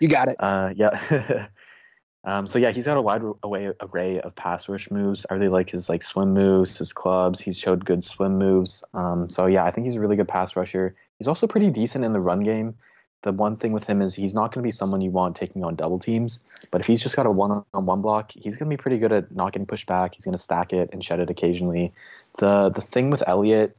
You 0.00 0.08
got 0.08 0.28
it. 0.28 0.36
uh, 0.40 0.72
yeah. 0.76 1.46
um, 2.24 2.46
so 2.46 2.58
yeah, 2.58 2.70
he's 2.70 2.86
got 2.86 2.96
a 2.96 3.02
wide 3.02 3.22
array, 3.44 3.72
array 3.80 4.20
of 4.20 4.34
pass 4.34 4.68
rush 4.68 4.90
moves. 4.90 5.26
I 5.30 5.34
really 5.34 5.48
like 5.48 5.70
his 5.70 5.88
like 5.88 6.02
swim 6.02 6.32
moves, 6.34 6.78
his 6.78 6.92
clubs. 6.92 7.40
He's 7.40 7.58
showed 7.58 7.84
good 7.84 8.04
swim 8.04 8.38
moves. 8.38 8.84
Um, 8.94 9.28
so 9.30 9.46
yeah, 9.46 9.64
I 9.64 9.70
think 9.70 9.86
he's 9.86 9.96
a 9.96 10.00
really 10.00 10.16
good 10.16 10.28
pass 10.28 10.54
rusher. 10.56 10.94
He's 11.18 11.28
also 11.28 11.46
pretty 11.46 11.70
decent 11.70 12.04
in 12.04 12.12
the 12.12 12.20
run 12.20 12.40
game. 12.40 12.74
The 13.22 13.32
one 13.32 13.56
thing 13.56 13.72
with 13.72 13.84
him 13.84 14.02
is 14.02 14.14
he's 14.14 14.34
not 14.34 14.52
going 14.52 14.62
to 14.62 14.66
be 14.66 14.70
someone 14.70 15.00
you 15.00 15.10
want 15.10 15.36
taking 15.36 15.64
on 15.64 15.76
double 15.76 15.98
teams. 15.98 16.42
But 16.70 16.80
if 16.80 16.86
he's 16.86 17.00
just 17.00 17.14
got 17.14 17.26
a 17.26 17.30
one-on-one 17.30 18.02
block, 18.02 18.32
he's 18.32 18.56
going 18.56 18.68
to 18.68 18.76
be 18.76 18.80
pretty 18.80 18.98
good 18.98 19.12
at 19.12 19.34
not 19.34 19.52
getting 19.52 19.66
pushed 19.66 19.86
back. 19.86 20.14
He's 20.14 20.24
going 20.24 20.36
to 20.36 20.42
stack 20.42 20.72
it 20.72 20.90
and 20.92 21.04
shed 21.04 21.20
it 21.20 21.30
occasionally. 21.30 21.92
The 22.38 22.70
the 22.70 22.80
thing 22.80 23.10
with 23.10 23.22
Elliott 23.26 23.78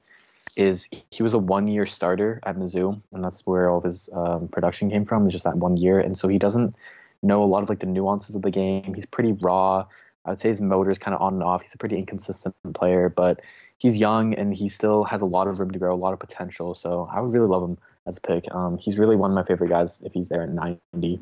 is 0.56 0.88
he 1.10 1.24
was 1.24 1.34
a 1.34 1.40
one-year 1.40 1.86
starter 1.86 2.40
at 2.44 2.56
Mizzou, 2.56 3.02
and 3.12 3.24
that's 3.24 3.46
where 3.46 3.70
all 3.70 3.80
of 3.80 3.84
his 3.84 4.10
um, 4.14 4.48
production 4.48 4.90
came 4.90 5.06
from. 5.06 5.28
Is 5.28 5.34
just 5.34 5.46
that 5.46 5.58
one 5.58 5.78
year, 5.78 6.00
and 6.00 6.18
so 6.18 6.28
he 6.28 6.38
doesn't 6.38 6.76
know 7.22 7.44
a 7.44 7.46
lot 7.46 7.64
of 7.64 7.70
like 7.70 7.80
the 7.80 7.86
nuances 7.86 8.36
of 8.36 8.44
the 8.44 8.52
game. 8.52 8.94
He's 8.94 9.06
pretty 9.06 9.34
raw. 9.42 9.86
I 10.26 10.30
would 10.30 10.40
say 10.40 10.50
his 10.50 10.62
motor 10.62 10.92
is 10.92 10.98
kind 10.98 11.16
of 11.16 11.22
on 11.22 11.34
and 11.34 11.44
off. 11.44 11.64
He's 11.64 11.74
a 11.74 11.78
pretty 11.78 11.98
inconsistent 11.98 12.56
player, 12.74 13.10
but 13.10 13.42
he's 13.78 13.98
young 13.98 14.34
and 14.34 14.54
he 14.54 14.70
still 14.70 15.04
has 15.04 15.22
a 15.22 15.26
lot 15.26 15.48
of 15.48 15.60
room 15.60 15.72
to 15.72 15.80
grow, 15.80 15.94
a 15.94 15.96
lot 15.96 16.14
of 16.14 16.20
potential. 16.20 16.74
So 16.76 17.10
I 17.12 17.20
would 17.20 17.34
really 17.34 17.48
love 17.48 17.64
him 17.64 17.78
as 18.06 18.18
a 18.18 18.22
pick. 18.22 18.46
Um, 18.54 18.78
he's 18.78 18.98
really 18.98 19.16
one 19.16 19.32
of 19.32 19.36
my 19.36 19.44
favorite 19.44 19.70
guys 19.70 20.02
if 20.02 20.14
he's 20.14 20.30
there 20.30 20.44
at 20.44 20.50
90. 20.50 21.20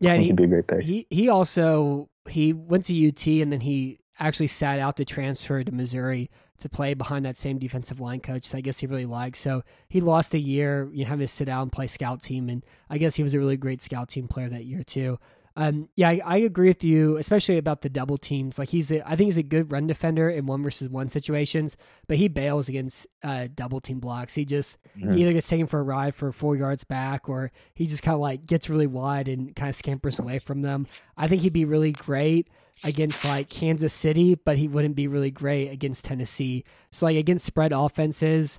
Yeah, 0.00 0.10
I 0.10 0.14
think 0.14 0.22
he, 0.22 0.26
he'd 0.28 0.36
be 0.36 0.44
a 0.44 0.48
great 0.48 0.66
pick. 0.66 0.82
he 0.82 1.06
he 1.10 1.28
also 1.28 2.08
he 2.28 2.52
went 2.52 2.84
to 2.86 3.08
UT 3.08 3.26
and 3.26 3.52
then 3.52 3.60
he 3.60 3.98
actually 4.18 4.46
sat 4.46 4.78
out 4.78 4.96
to 4.96 5.04
transfer 5.04 5.62
to 5.62 5.72
Missouri 5.72 6.30
to 6.58 6.68
play 6.68 6.94
behind 6.94 7.24
that 7.24 7.36
same 7.36 7.58
defensive 7.58 8.00
line 8.00 8.20
coach. 8.20 8.46
So 8.46 8.58
I 8.58 8.60
guess 8.60 8.78
he 8.78 8.86
really 8.86 9.06
liked. 9.06 9.36
So 9.36 9.62
he 9.88 10.00
lost 10.00 10.32
a 10.32 10.38
year, 10.38 10.88
you 10.92 11.04
know, 11.04 11.10
having 11.10 11.26
to 11.26 11.32
sit 11.32 11.48
out 11.48 11.62
and 11.62 11.72
play 11.72 11.88
scout 11.88 12.22
team, 12.22 12.48
and 12.48 12.64
I 12.88 12.98
guess 12.98 13.16
he 13.16 13.22
was 13.22 13.34
a 13.34 13.38
really 13.38 13.56
great 13.56 13.82
scout 13.82 14.08
team 14.08 14.28
player 14.28 14.48
that 14.48 14.64
year 14.64 14.84
too. 14.84 15.18
Um, 15.56 15.88
yeah, 15.96 16.08
I, 16.08 16.20
I 16.24 16.36
agree 16.38 16.68
with 16.68 16.82
you, 16.82 17.16
especially 17.18 17.58
about 17.58 17.82
the 17.82 17.90
double 17.90 18.16
teams. 18.16 18.58
Like 18.58 18.70
he's, 18.70 18.90
a, 18.90 19.06
I 19.06 19.16
think 19.16 19.26
he's 19.26 19.36
a 19.36 19.42
good 19.42 19.70
run 19.70 19.86
defender 19.86 20.30
in 20.30 20.46
one 20.46 20.62
versus 20.62 20.88
one 20.88 21.08
situations, 21.08 21.76
but 22.08 22.16
he 22.16 22.28
bails 22.28 22.68
against 22.68 23.06
uh, 23.22 23.48
double 23.54 23.80
team 23.80 24.00
blocks. 24.00 24.34
He 24.34 24.44
just 24.44 24.78
Mhm. 24.96 25.18
either 25.18 25.32
gets 25.32 25.48
taken 25.48 25.66
for 25.66 25.80
a 25.80 25.82
ride 25.82 26.14
for 26.14 26.32
four 26.32 26.56
yards 26.56 26.84
back, 26.84 27.28
or 27.28 27.50
he 27.74 27.86
just 27.86 28.02
kind 28.02 28.14
of 28.14 28.20
like 28.20 28.46
gets 28.46 28.70
really 28.70 28.86
wide 28.86 29.28
and 29.28 29.54
kind 29.54 29.68
of 29.68 29.74
scampers 29.74 30.18
away 30.18 30.38
from 30.38 30.62
them. 30.62 30.86
I 31.16 31.28
think 31.28 31.42
he'd 31.42 31.52
be 31.52 31.64
really 31.66 31.92
great 31.92 32.48
against 32.84 33.24
like 33.24 33.50
Kansas 33.50 33.92
City, 33.92 34.34
but 34.34 34.56
he 34.56 34.68
wouldn't 34.68 34.96
be 34.96 35.06
really 35.06 35.30
great 35.30 35.68
against 35.68 36.04
Tennessee. 36.06 36.64
So 36.90 37.06
like 37.06 37.16
against 37.16 37.44
spread 37.44 37.72
offenses, 37.72 38.58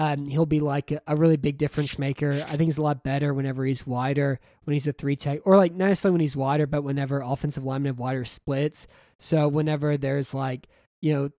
um, 0.00 0.24
he'll 0.24 0.46
be 0.46 0.60
like 0.60 0.94
a, 1.06 1.14
really 1.14 1.36
big 1.36 1.58
difference 1.58 1.98
maker. 1.98 2.30
I 2.30 2.56
think 2.56 2.62
he's 2.62 2.78
a 2.78 2.82
lot 2.82 3.04
better 3.04 3.34
whenever 3.34 3.66
he's 3.66 3.86
wider, 3.86 4.40
when 4.64 4.72
he's 4.72 4.88
a 4.88 4.94
three 4.94 5.14
tech, 5.14 5.40
or 5.44 5.58
like 5.58 5.74
not 5.74 5.88
necessarily 5.88 6.14
when 6.14 6.20
he's 6.22 6.38
wider, 6.38 6.66
but 6.66 6.80
whenever 6.80 7.20
offensive 7.20 7.64
linemen 7.64 7.90
have 7.90 7.98
wider 7.98 8.24
splits. 8.24 8.86
So 9.18 9.46
whenever 9.46 9.98
there's 9.98 10.32
like 10.32 10.68
you 11.02 11.12
know 11.12 11.30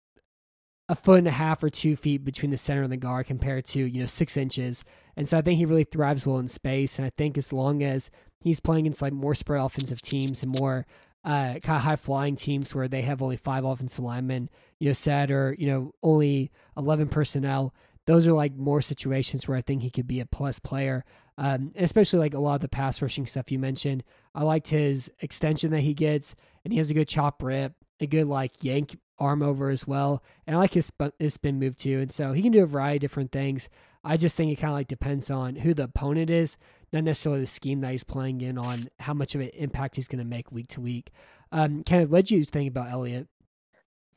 a 0.88 0.95
foot 0.95 1.18
and 1.18 1.28
a 1.28 1.32
half 1.32 1.64
or 1.64 1.72
two 1.72 1.95
feet 1.95 2.24
between 2.24 2.51
the 2.51 2.57
center 2.57 2.84
and 2.84 2.91
the 2.91 2.97
guard 2.97 3.26
compared 3.26 3.66
to 3.66 3.80
you 3.80 3.99
know 3.99 4.05
six 4.05 4.38
inches, 4.38 4.84
and 5.18 5.28
so 5.28 5.39
I 5.39 5.41
think 5.41 5.57
he 5.57 5.66
really 5.66 5.84
thrives 5.84 6.28
well 6.28 6.38
in 6.38 6.47
space. 6.47 6.99
And 6.99 7.07
I 7.07 7.12
think 7.18 7.39
as 7.39 7.51
long 7.51 7.82
as 7.82 8.12
he's 8.41 8.59
playing 8.59 8.86
against 8.86 9.01
like 9.01 9.12
more 9.12 9.34
spread 9.34 9.59
offensive 9.59 10.03
teams 10.03 10.43
and 10.43 10.59
more 10.59 10.86
uh, 11.24 11.57
kind 11.64 11.78
of 11.78 11.82
high 11.82 11.95
flying 11.95 12.36
teams 12.36 12.76
where 12.76 12.88
they 12.88 13.01
have 13.01 13.24
only 13.24 13.38
five 13.38 13.64
offensive 13.64 14.03
linemen, 14.03 14.51
you 14.80 14.89
know, 14.89 14.93
set 14.93 15.32
or 15.32 15.55
you 15.57 15.66
know 15.66 15.95
only 16.03 16.51
eleven 16.78 17.07
personnel. 17.07 17.74
Those 18.12 18.28
are 18.28 18.34
like 18.34 18.57
more 18.57 18.82
situations 18.82 19.47
where 19.47 19.57
I 19.57 19.62
think 19.62 19.82
he 19.82 19.89
could 19.89 20.05
be 20.05 20.20
a 20.20 20.26
plus 20.26 20.59
player, 20.59 21.05
um, 21.38 21.72
especially 21.78 22.20
like 22.20 22.34
a 22.34 22.39
lot 22.39 22.55
of 22.55 22.59
the 22.59 22.68
pass 22.68 23.01
rushing 23.01 23.26
stuff 23.26 23.53
you 23.53 23.57
mentioned. 23.57 24.03
I 24.36 24.43
liked 24.43 24.68
his 24.68 25.09
extension 25.22 25.72
that 25.72 25.80
he 25.80 25.93
gets, 25.93 26.36
and 26.66 26.74
he 26.74 26.78
has 26.78 26.91
a 26.91 26.93
good 26.93 27.07
chop 27.07 27.41
rip, 27.41 27.72
a 28.01 28.07
good 28.07 28.28
like 28.28 28.66
yank 28.66 28.99
arm 29.18 29.41
over 29.41 29.70
as 29.70 29.88
well, 29.88 30.22
and 30.45 30.57
I 30.57 30.59
like 30.59 30.74
his 30.74 30.91
his 31.20 31.36
spin 31.36 31.57
move 31.57 31.78
too. 31.78 32.01
And 32.01 32.12
so 32.12 32.34
he 32.34 32.41
can 32.41 32.51
do 32.51 32.64
a 32.64 32.66
variety 32.66 32.97
of 32.97 33.01
different 33.01 33.32
things. 33.32 33.70
I 34.03 34.18
just 34.18 34.36
think 34.36 34.51
it 34.51 34.59
kind 34.59 34.72
of 34.72 34.76
like 34.76 34.89
depends 34.89 35.32
on 35.32 35.55
who 35.55 35.74
the 35.74 35.84
opponent 35.84 36.30
is, 36.30 36.57
not 36.91 37.05
necessarily 37.05 37.39
the 37.39 37.47
scheme 37.47 37.80
that 37.80 37.93
he's 37.93 38.03
playing 38.03 38.41
in 38.41 38.57
on 38.57 38.89
how 38.99 39.14
much 39.14 39.36
of 39.36 39.41
an 39.41 39.51
impact 39.53 39.95
he's 39.95 40.09
going 40.09 40.20
to 40.20 40.26
make 40.26 40.51
week 40.51 40.68
to 40.68 40.82
week. 40.82 41.12
Um, 41.53 41.82
Kenneth, 41.84 42.09
what 42.09 42.26
did 42.26 42.32
you 42.32 42.43
think 42.43 42.68
about 42.68 42.91
Elliott? 42.91 43.30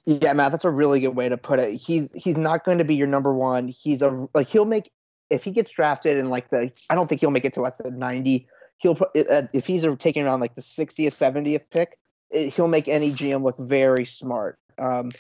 Yeah, 0.06 0.32
Matt, 0.32 0.52
that's 0.52 0.64
a 0.64 0.70
really 0.70 1.00
good 1.00 1.14
way 1.14 1.28
to 1.28 1.36
put 1.36 1.60
it. 1.60 1.74
He's 1.74 2.12
he's 2.12 2.36
not 2.36 2.64
going 2.64 2.78
to 2.78 2.84
be 2.84 2.94
your 2.94 3.06
number 3.06 3.32
one. 3.32 3.68
He's 3.68 4.02
a 4.02 4.28
like 4.34 4.48
he'll 4.48 4.64
make 4.64 4.90
if 5.30 5.44
he 5.44 5.50
gets 5.50 5.70
drafted 5.70 6.18
in 6.18 6.30
like 6.30 6.50
the 6.50 6.70
I 6.90 6.94
don't 6.94 7.08
think 7.08 7.20
he'll 7.20 7.30
make 7.30 7.44
it 7.44 7.54
to 7.54 7.62
us 7.62 7.80
at 7.80 7.92
ninety. 7.92 8.46
He'll 8.78 8.98
uh, 9.30 9.42
if 9.52 9.66
he's 9.66 9.86
taking 9.98 10.24
around 10.24 10.40
like 10.40 10.56
the 10.56 10.62
sixtieth, 10.62 11.14
seventieth 11.14 11.70
pick, 11.70 11.98
he'll 12.30 12.68
make 12.68 12.88
any 12.88 13.10
GM 13.10 13.44
look 13.44 13.58
very 13.58 14.04
smart. 14.04 14.58
Um, 14.78 15.10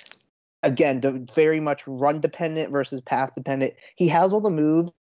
again, 0.62 1.26
very 1.32 1.60
much 1.60 1.86
run 1.86 2.20
dependent 2.20 2.72
versus 2.72 3.00
pass 3.00 3.30
dependent. 3.30 3.74
He 3.96 4.08
has 4.08 4.32
all 4.32 4.40
the 4.40 4.50
moves, 4.50 4.92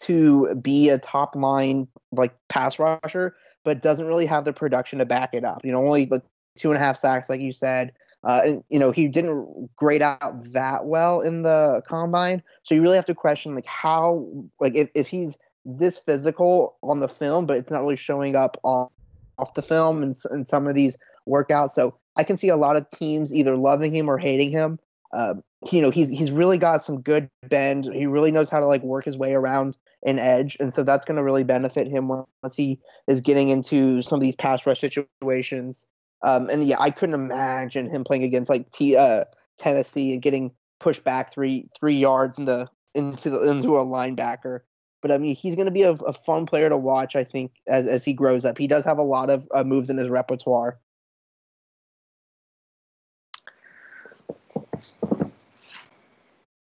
to 0.00 0.54
be 0.56 0.88
a 0.88 0.98
top 0.98 1.34
line 1.34 1.88
like 2.12 2.34
pass 2.48 2.78
rusher, 2.78 3.36
but 3.64 3.82
doesn't 3.82 4.06
really 4.06 4.26
have 4.26 4.44
the 4.44 4.52
production 4.52 4.98
to 4.98 5.04
back 5.04 5.34
it 5.34 5.44
up. 5.44 5.64
You 5.64 5.72
know, 5.72 5.84
only 5.84 6.06
like 6.06 6.22
two 6.56 6.70
and 6.70 6.76
a 6.76 6.80
half 6.84 6.96
sacks, 6.96 7.28
like 7.28 7.40
you 7.40 7.52
said. 7.52 7.92
Uh, 8.24 8.40
and 8.44 8.64
you 8.68 8.78
know 8.78 8.90
he 8.92 9.08
didn't 9.08 9.68
grade 9.76 10.02
out 10.02 10.42
that 10.52 10.86
well 10.86 11.20
in 11.20 11.42
the 11.42 11.82
combine, 11.86 12.42
so 12.62 12.74
you 12.74 12.82
really 12.82 12.96
have 12.96 13.04
to 13.04 13.14
question 13.14 13.54
like 13.54 13.66
how 13.66 14.26
like 14.60 14.76
if, 14.76 14.90
if 14.94 15.08
he's 15.08 15.38
this 15.64 15.98
physical 15.98 16.76
on 16.82 17.00
the 17.00 17.08
film, 17.08 17.46
but 17.46 17.56
it's 17.56 17.70
not 17.70 17.80
really 17.80 17.96
showing 17.96 18.36
up 18.36 18.56
off, 18.62 18.90
off 19.38 19.54
the 19.54 19.62
film 19.62 20.02
and 20.02 20.16
in 20.32 20.44
some 20.44 20.66
of 20.66 20.74
these 20.74 20.96
workouts. 21.28 21.70
So 21.70 21.96
I 22.16 22.24
can 22.24 22.36
see 22.36 22.48
a 22.48 22.56
lot 22.56 22.76
of 22.76 22.88
teams 22.90 23.34
either 23.34 23.56
loving 23.56 23.94
him 23.94 24.08
or 24.08 24.18
hating 24.18 24.50
him. 24.50 24.78
Uh, 25.12 25.34
you 25.70 25.82
know 25.82 25.90
he's 25.90 26.08
he's 26.08 26.32
really 26.32 26.58
got 26.58 26.82
some 26.82 27.00
good 27.00 27.28
bend. 27.48 27.86
He 27.92 28.06
really 28.06 28.32
knows 28.32 28.48
how 28.48 28.58
to 28.58 28.66
like 28.66 28.82
work 28.82 29.04
his 29.04 29.16
way 29.16 29.34
around 29.34 29.76
an 30.04 30.18
edge, 30.18 30.56
and 30.58 30.74
so 30.74 30.82
that's 30.82 31.04
going 31.04 31.16
to 31.16 31.22
really 31.22 31.44
benefit 31.44 31.86
him 31.86 32.08
once 32.08 32.56
he 32.56 32.80
is 33.06 33.20
getting 33.20 33.50
into 33.50 34.02
some 34.02 34.16
of 34.16 34.22
these 34.22 34.34
pass 34.34 34.66
rush 34.66 34.80
situations. 34.80 35.86
Um, 36.22 36.48
and 36.48 36.64
yeah, 36.64 36.76
I 36.78 36.90
couldn't 36.90 37.14
imagine 37.14 37.90
him 37.90 38.04
playing 38.04 38.24
against 38.24 38.48
like 38.48 38.70
T, 38.70 38.96
uh, 38.96 39.24
Tennessee 39.58 40.12
and 40.12 40.22
getting 40.22 40.52
pushed 40.78 41.04
back 41.04 41.32
three 41.32 41.68
three 41.78 41.94
yards 41.94 42.38
in 42.38 42.44
the 42.44 42.68
into 42.94 43.30
the 43.30 43.50
into 43.50 43.76
a 43.76 43.84
linebacker. 43.84 44.60
But 45.00 45.10
I 45.10 45.18
mean, 45.18 45.34
he's 45.34 45.56
going 45.56 45.66
to 45.66 45.72
be 45.72 45.82
a, 45.82 45.92
a, 45.92 46.12
fun 46.12 46.46
player 46.46 46.68
to 46.68 46.76
watch. 46.76 47.16
I 47.16 47.24
think 47.24 47.52
as 47.66 47.86
as 47.86 48.04
he 48.04 48.12
grows 48.12 48.44
up, 48.44 48.56
he 48.56 48.68
does 48.68 48.84
have 48.84 48.98
a 48.98 49.02
lot 49.02 49.30
of 49.30 49.48
uh, 49.52 49.64
moves 49.64 49.90
in 49.90 49.96
his 49.96 50.10
repertoire. 50.10 50.78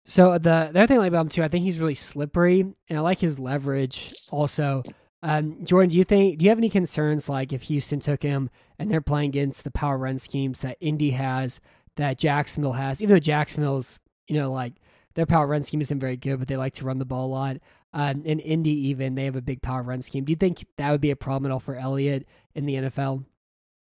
So 0.04 0.34
the, 0.34 0.70
the 0.72 0.80
other 0.80 0.88
thing 0.88 0.98
I 0.98 1.02
like 1.02 1.10
about 1.10 1.22
him 1.22 1.30
too, 1.30 1.44
I 1.44 1.50
think 1.50 1.64
he's 1.64 1.80
really 1.80 1.96
slippery, 1.96 2.62
and 2.62 2.98
I 2.98 3.02
like 3.02 3.20
his 3.20 3.40
leverage 3.40 4.14
also. 4.32 4.84
Um, 5.24 5.66
Jordan, 5.66 5.90
do 5.90 5.98
you 5.98 6.04
think 6.04 6.38
do 6.38 6.46
you 6.46 6.50
have 6.50 6.60
any 6.60 6.70
concerns 6.70 7.28
like 7.28 7.52
if 7.52 7.64
Houston 7.64 8.00
took 8.00 8.24
him 8.24 8.50
and 8.78 8.92
they're 8.92 9.02
playing 9.02 9.30
against 9.30 9.64
the 9.64 9.72
power 9.72 9.98
run 9.98 10.20
schemes 10.20 10.62
that 10.62 10.78
Indy 10.80 11.12
has, 11.12 11.60
that 11.96 12.20
Jacksonville 12.20 12.74
has, 12.74 13.02
even 13.02 13.16
though 13.16 13.20
Jacksonville's 13.20 14.00
you 14.28 14.36
know 14.36 14.52
like 14.52 14.74
their 15.16 15.26
power 15.26 15.48
run 15.48 15.64
scheme 15.64 15.82
isn't 15.82 16.00
very 16.00 16.18
good, 16.18 16.38
but 16.38 16.48
they 16.48 16.58
like 16.58 16.74
to 16.76 16.86
run 16.86 17.00
the 17.00 17.06
ball 17.06 17.26
a 17.26 17.34
lot. 17.34 17.58
Um, 17.94 18.24
in 18.26 18.40
Indy, 18.40 18.90
even 18.90 19.16
they 19.16 19.26
have 19.26 19.36
a 19.36 19.42
big 19.42 19.64
power 19.64 19.82
run 19.82 20.04
scheme. 20.04 20.26
Do 20.26 20.32
you 20.32 20.36
think 20.36 20.64
that 20.78 20.92
would 20.92 21.02
be 21.02 21.10
a 21.10 21.16
problem 21.16 21.50
at 21.50 21.54
all 21.54 21.60
for 21.60 21.76
Elliott 21.76 22.28
in 22.54 22.68
the 22.68 22.76
NFL? 22.76 23.26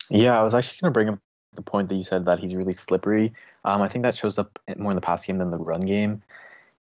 Yeah, 0.09 0.39
I 0.39 0.43
was 0.43 0.55
actually 0.55 0.79
going 0.81 0.91
to 0.91 0.97
bring 0.97 1.09
up 1.09 1.19
the 1.53 1.61
point 1.61 1.89
that 1.89 1.95
you 1.95 2.03
said 2.03 2.25
that 2.25 2.39
he's 2.39 2.55
really 2.55 2.73
slippery. 2.73 3.31
Um, 3.63 3.81
I 3.83 3.87
think 3.87 4.03
that 4.03 4.15
shows 4.15 4.39
up 4.39 4.57
more 4.77 4.91
in 4.91 4.95
the 4.95 5.01
pass 5.01 5.23
game 5.23 5.37
than 5.37 5.51
the 5.51 5.57
run 5.57 5.81
game. 5.81 6.23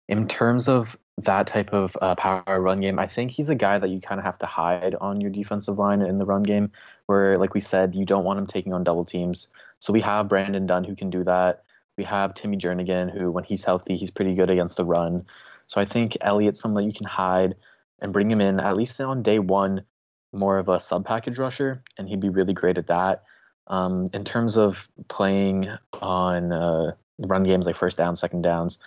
In 0.09 0.29
terms 0.29 0.69
of 0.69 0.97
that 1.19 1.47
type 1.47 1.73
of 1.73 1.97
uh, 2.03 2.15
power 2.17 2.61
run 2.61 2.81
game, 2.81 2.99
I 2.99 3.07
think 3.07 3.31
he's 3.31 3.49
a 3.49 3.55
guy 3.55 3.79
that 3.79 3.89
you 3.89 4.01
kind 4.01 4.19
of 4.19 4.25
have 4.25 4.39
to 4.41 4.47
hide 4.47 4.95
on 5.01 5.21
your 5.21 5.31
defensive 5.31 5.79
line 5.79 6.03
in 6.03 6.19
the 6.19 6.27
run 6.27 6.43
game, 6.43 6.73
where, 7.07 7.39
like 7.39 7.55
we 7.55 7.61
said, 7.61 7.97
you 7.97 8.05
don't 8.05 8.25
want 8.25 8.39
him 8.39 8.47
taking 8.47 8.73
on 8.73 8.85
double 8.85 9.05
teams. 9.05 9.49
So 9.79 9.93
we 9.93 10.01
have 10.01 10.29
Brandon 10.29 10.67
Dunn 10.67 10.85
who 10.85 10.97
can 10.97 11.11
do 11.11 11.25
that. 11.25 11.65
We 11.97 12.05
have 12.05 12.35
Timmy 12.35 12.57
Jernigan, 12.57 13.17
who, 13.17 13.31
when 13.31 13.45
he's 13.45 13.65
healthy, 13.65 13.97
he's 13.97 14.11
pretty 14.11 14.35
good 14.35 14.51
against 14.51 14.77
the 14.77 14.85
run. 14.85 15.27
So 15.69 15.81
I 15.81 15.85
think 15.85 16.17
Elliott's 16.21 16.61
someone 16.61 16.83
that 16.83 16.91
you 16.91 16.97
can 16.97 17.07
hide 17.07 17.55
and 18.01 18.13
bring 18.13 18.31
him 18.31 18.41
in 18.41 18.61
at 18.61 18.77
least 18.77 19.01
on 19.01 19.23
day 19.23 19.39
one, 19.39 19.85
more 20.33 20.59
of 20.59 20.69
a 20.69 20.81
sub 20.81 21.07
package 21.07 21.39
rusher, 21.39 21.83
and 21.97 22.09
he'd 22.09 22.21
be 22.21 22.29
really 22.29 22.53
great 22.53 22.77
at 22.77 22.89
that. 22.89 23.23
Um, 23.69 24.11
in 24.13 24.25
terms 24.25 24.59
of 24.59 24.89
playing 25.09 25.69
on 26.03 26.53
uh, 26.53 26.93
run 27.19 27.45
games 27.45 27.65
like 27.65 27.77
first 27.77 27.97
down, 27.97 28.17
second 28.17 28.43
downs, 28.43 28.79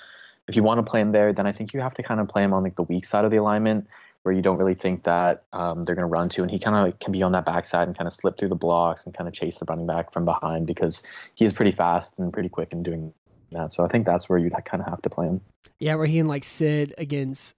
if 0.48 0.56
you 0.56 0.64
want 0.64 0.80
to 0.80 0.90
play 0.90 1.02
him 1.02 1.12
there, 1.12 1.34
then 1.34 1.46
I 1.46 1.52
think 1.52 1.74
you 1.74 1.82
have 1.82 1.94
to 1.96 2.04
kind 2.04 2.20
of 2.20 2.28
play 2.28 2.44
him 2.44 2.54
on 2.54 2.64
like 2.64 2.76
the 2.76 2.84
weak 2.84 3.06
side 3.06 3.26
of 3.26 3.32
the 3.32 3.38
alignment 3.38 3.88
where 4.24 4.34
you 4.34 4.42
don't 4.42 4.58
really 4.58 4.74
think 4.74 5.04
that 5.04 5.44
um, 5.54 5.84
they're 5.84 5.96
going 5.96 6.04
to 6.04 6.12
run 6.12 6.28
to, 6.28 6.42
and 6.42 6.52
he 6.52 6.60
kind 6.60 6.88
of 6.88 7.00
can 7.00 7.14
be 7.14 7.24
on 7.24 7.32
that 7.32 7.46
backside 7.46 7.88
and 7.88 7.98
kind 7.98 8.08
of 8.08 8.14
slip 8.14 8.38
through 8.38 8.50
the 8.50 8.56
blocks 8.56 9.06
and 9.06 9.14
kind 9.14 9.28
of 9.28 9.34
chase 9.34 9.58
the 9.60 9.66
running 9.70 9.88
back 9.88 10.12
from 10.12 10.26
behind 10.26 10.68
because 10.68 11.02
he 11.36 11.46
is 11.46 11.54
pretty 11.54 11.72
fast 11.72 12.20
and 12.20 12.34
pretty 12.34 12.50
quick 12.50 12.74
in 12.74 12.84
doing 12.84 13.14
that. 13.52 13.74
So 13.74 13.86
I 13.86 13.88
think 13.88 14.06
that's 14.06 14.28
where 14.28 14.38
you'd 14.38 14.54
kind 14.66 14.82
of 14.82 14.90
have 14.90 15.02
to 15.04 15.10
play 15.10 15.28
him. 15.28 15.42
Yeah, 15.80 15.96
where 15.96 16.08
he 16.08 16.18
can 16.18 16.26
like 16.26 16.44
sit 16.44 16.94
against 16.98 17.56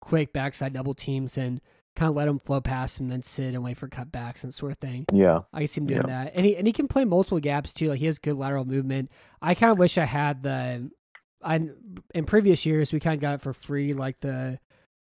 quick 0.00 0.32
backside 0.32 0.72
double 0.72 0.94
teams 0.94 1.38
and 1.38 1.60
kind 1.94 2.08
of 2.08 2.16
let 2.16 2.28
him 2.28 2.38
flow 2.38 2.60
past 2.60 2.98
him, 2.98 3.08
then 3.08 3.22
sit 3.22 3.54
and 3.54 3.62
wait 3.62 3.76
for 3.76 3.88
cutbacks 3.88 4.42
and 4.42 4.54
sort 4.54 4.72
of 4.72 4.78
thing. 4.78 5.04
Yeah, 5.12 5.42
I 5.54 5.66
see 5.66 5.80
him 5.80 5.86
doing 5.86 6.00
yeah. 6.00 6.24
that, 6.24 6.32
and 6.34 6.44
he 6.46 6.56
and 6.56 6.66
he 6.66 6.72
can 6.72 6.88
play 6.88 7.04
multiple 7.04 7.40
gaps 7.40 7.72
too. 7.72 7.88
Like 7.88 7.98
he 7.98 8.06
has 8.06 8.18
good 8.18 8.36
lateral 8.36 8.64
movement. 8.64 9.10
I 9.40 9.54
kind 9.54 9.70
of 9.72 9.78
wish 9.78 9.98
I 9.98 10.06
had 10.06 10.42
the. 10.42 10.90
I 11.42 11.68
in 12.14 12.24
previous 12.26 12.66
years 12.66 12.92
we 12.92 13.00
kind 13.00 13.14
of 13.14 13.20
got 13.20 13.34
it 13.34 13.40
for 13.40 13.52
free, 13.52 13.94
like 13.94 14.20
the 14.20 14.58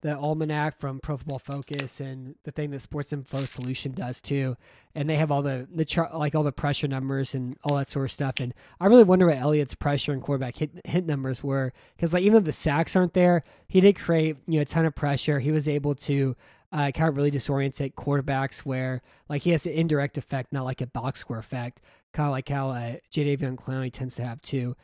the 0.01 0.17
almanac 0.17 0.79
from 0.79 1.01
Pro 1.01 1.17
Football 1.17 1.41
Focus 1.41 1.99
and 2.01 2.37
the 2.45 2.53
thing 2.53 2.71
that 2.71 2.81
Sports 2.81 3.13
Info 3.13 3.41
Solution 3.41 3.93
does 3.93 4.23
too, 4.23 4.57
and 4.95 5.11
they 5.11 5.17
have 5.17 5.33
all 5.33 5.43
the 5.43 5.67
the 5.73 5.85
chart 5.85 6.15
like 6.15 6.35
all 6.35 6.45
the 6.45 6.53
pressure 6.53 6.87
numbers 6.87 7.35
and 7.35 7.57
all 7.65 7.77
that 7.77 7.89
sort 7.89 8.05
of 8.05 8.13
stuff. 8.13 8.35
And 8.39 8.55
I 8.81 8.87
really 8.87 9.03
wonder 9.03 9.27
what 9.27 9.39
Elliott's 9.39 9.75
pressure 9.75 10.13
and 10.13 10.23
quarterback 10.23 10.57
hit 10.57 10.71
hit 10.85 11.07
numbers 11.07 11.43
were 11.43 11.73
because 11.97 12.15
like 12.15 12.23
even 12.23 12.35
though 12.35 12.47
the 12.47 12.53
sacks 12.53 12.95
aren't 12.95 13.15
there, 13.15 13.43
he 13.67 13.81
did 13.81 13.99
create 13.99 14.37
you 14.47 14.57
know 14.57 14.63
a 14.63 14.67
ton 14.67 14.87
of 14.87 14.95
pressure. 14.95 15.41
He 15.41 15.51
was 15.51 15.69
able 15.69 15.95
to 15.97 16.37
uh, 16.71 16.91
kind 16.93 17.09
of 17.09 17.17
really 17.17 17.31
disorientate 17.31 17.95
quarterbacks 17.95 18.61
where 18.61 19.03
like 19.29 19.43
he 19.43 19.51
has 19.51 19.67
an 19.67 19.73
indirect 19.73 20.19
effect, 20.19 20.53
not 20.53 20.65
like 20.65 20.81
a 20.81 20.87
box 20.87 21.21
score 21.21 21.39
effect, 21.39 21.81
kind 22.13 22.29
of 22.29 22.33
like 22.33 22.49
how 22.49 22.69
uh, 22.69 22.97
Jadeveon 23.13 23.57
Clowney 23.57 23.93
tends 23.93 24.15
to 24.17 24.25
have 24.25 24.41
too. 24.43 24.77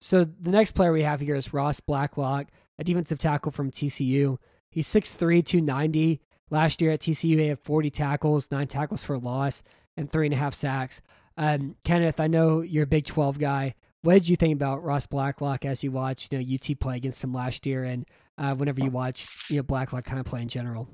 So 0.00 0.24
the 0.24 0.50
next 0.50 0.72
player 0.72 0.92
we 0.92 1.02
have 1.02 1.20
here 1.20 1.36
is 1.36 1.52
Ross 1.52 1.80
Blacklock, 1.80 2.48
a 2.78 2.84
defensive 2.84 3.18
tackle 3.18 3.52
from 3.52 3.70
TCU. 3.70 4.38
He's 4.70 4.88
6'3", 4.88 5.44
290. 5.44 6.20
Last 6.50 6.80
year 6.80 6.92
at 6.92 7.00
TCU, 7.00 7.38
he 7.38 7.48
had 7.48 7.60
40 7.60 7.90
tackles, 7.90 8.50
nine 8.50 8.66
tackles 8.66 9.04
for 9.04 9.18
loss, 9.18 9.62
and 9.96 10.10
three 10.10 10.26
and 10.26 10.34
a 10.34 10.38
half 10.38 10.54
sacks. 10.54 11.00
Um, 11.36 11.76
Kenneth, 11.84 12.18
I 12.18 12.26
know 12.26 12.60
you're 12.60 12.84
a 12.84 12.88
Big 12.88 13.04
12 13.04 13.38
guy. 13.38 13.74
What 14.02 14.14
did 14.14 14.28
you 14.28 14.36
think 14.36 14.54
about 14.54 14.82
Ross 14.82 15.06
Blacklock 15.06 15.64
as 15.64 15.84
you 15.84 15.92
watched, 15.92 16.32
you 16.32 16.38
know, 16.38 16.54
UT 16.54 16.80
play 16.80 16.96
against 16.96 17.22
him 17.22 17.34
last 17.34 17.66
year, 17.66 17.84
and 17.84 18.06
uh, 18.38 18.54
whenever 18.54 18.80
you 18.80 18.90
watched, 18.90 19.50
you 19.50 19.58
know, 19.58 19.62
Blacklock 19.62 20.04
kind 20.04 20.18
of 20.18 20.24
play 20.24 20.40
in 20.40 20.48
general? 20.48 20.88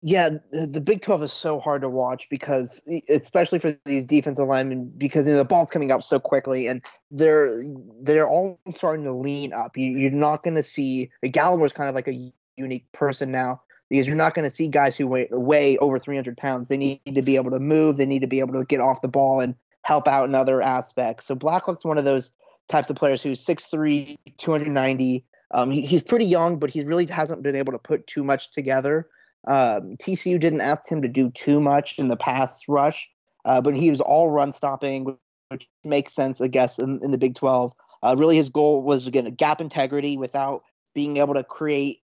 Yeah, 0.00 0.30
the 0.52 0.80
Big 0.80 1.00
12 1.00 1.24
is 1.24 1.32
so 1.32 1.58
hard 1.58 1.82
to 1.82 1.88
watch 1.88 2.28
because, 2.30 2.86
especially 3.08 3.58
for 3.58 3.76
these 3.84 4.04
defensive 4.04 4.46
linemen, 4.46 4.92
because 4.96 5.26
you 5.26 5.32
know, 5.32 5.38
the 5.38 5.44
ball's 5.44 5.70
coming 5.70 5.90
up 5.90 6.04
so 6.04 6.20
quickly, 6.20 6.68
and 6.68 6.82
they're 7.10 7.64
they're 8.00 8.28
all 8.28 8.60
starting 8.76 9.04
to 9.06 9.12
lean 9.12 9.52
up. 9.52 9.76
You, 9.76 10.06
are 10.06 10.10
not 10.12 10.44
going 10.44 10.54
to 10.54 10.62
see 10.62 11.10
Gallimore's 11.24 11.72
kind 11.72 11.88
of 11.88 11.96
like 11.96 12.06
a 12.06 12.32
unique 12.56 12.90
person 12.92 13.32
now 13.32 13.60
because 13.88 14.06
you're 14.06 14.16
not 14.16 14.34
going 14.34 14.48
to 14.48 14.54
see 14.54 14.68
guys 14.68 14.96
who 14.96 15.06
weigh, 15.06 15.28
weigh 15.30 15.78
over 15.78 15.98
300 15.98 16.36
pounds. 16.36 16.68
They 16.68 16.76
need 16.76 17.00
to 17.14 17.22
be 17.22 17.36
able 17.36 17.50
to 17.50 17.58
move. 17.58 17.96
They 17.96 18.06
need 18.06 18.20
to 18.20 18.26
be 18.26 18.40
able 18.40 18.54
to 18.54 18.64
get 18.64 18.80
off 18.80 19.02
the 19.02 19.08
ball 19.08 19.40
and 19.40 19.54
help 19.82 20.06
out 20.06 20.28
in 20.28 20.34
other 20.34 20.60
aspects. 20.60 21.26
So 21.26 21.34
Blacklock's 21.34 21.84
one 21.84 21.98
of 21.98 22.04
those 22.04 22.32
types 22.68 22.90
of 22.90 22.96
players 22.96 23.22
who's 23.22 23.44
6'3", 23.44 24.18
290. 24.36 25.24
Um, 25.52 25.70
he, 25.70 25.80
he's 25.80 26.02
pretty 26.02 26.26
young, 26.26 26.58
but 26.58 26.70
he 26.70 26.84
really 26.84 27.06
hasn't 27.06 27.42
been 27.42 27.56
able 27.56 27.72
to 27.72 27.78
put 27.78 28.06
too 28.06 28.22
much 28.22 28.52
together. 28.52 29.08
Um, 29.48 29.96
TCU 29.96 30.38
didn't 30.38 30.60
ask 30.60 30.88
him 30.88 31.02
to 31.02 31.08
do 31.08 31.30
too 31.30 31.60
much 31.60 31.98
in 31.98 32.08
the 32.08 32.16
pass 32.16 32.62
rush, 32.68 33.08
uh, 33.44 33.60
but 33.60 33.74
he 33.74 33.90
was 33.90 34.00
all 34.00 34.30
run 34.30 34.52
stopping, 34.52 35.16
which 35.48 35.66
makes 35.82 36.12
sense, 36.12 36.40
I 36.40 36.48
guess, 36.48 36.78
in, 36.78 37.00
in 37.02 37.10
the 37.10 37.18
Big 37.18 37.34
12. 37.34 37.72
Uh, 38.02 38.14
really, 38.16 38.36
his 38.36 38.50
goal 38.50 38.82
was 38.82 39.06
again 39.06 39.24
gap 39.34 39.60
integrity 39.60 40.16
without 40.16 40.62
being 40.94 41.16
able 41.16 41.34
to 41.34 41.42
create 41.42 42.02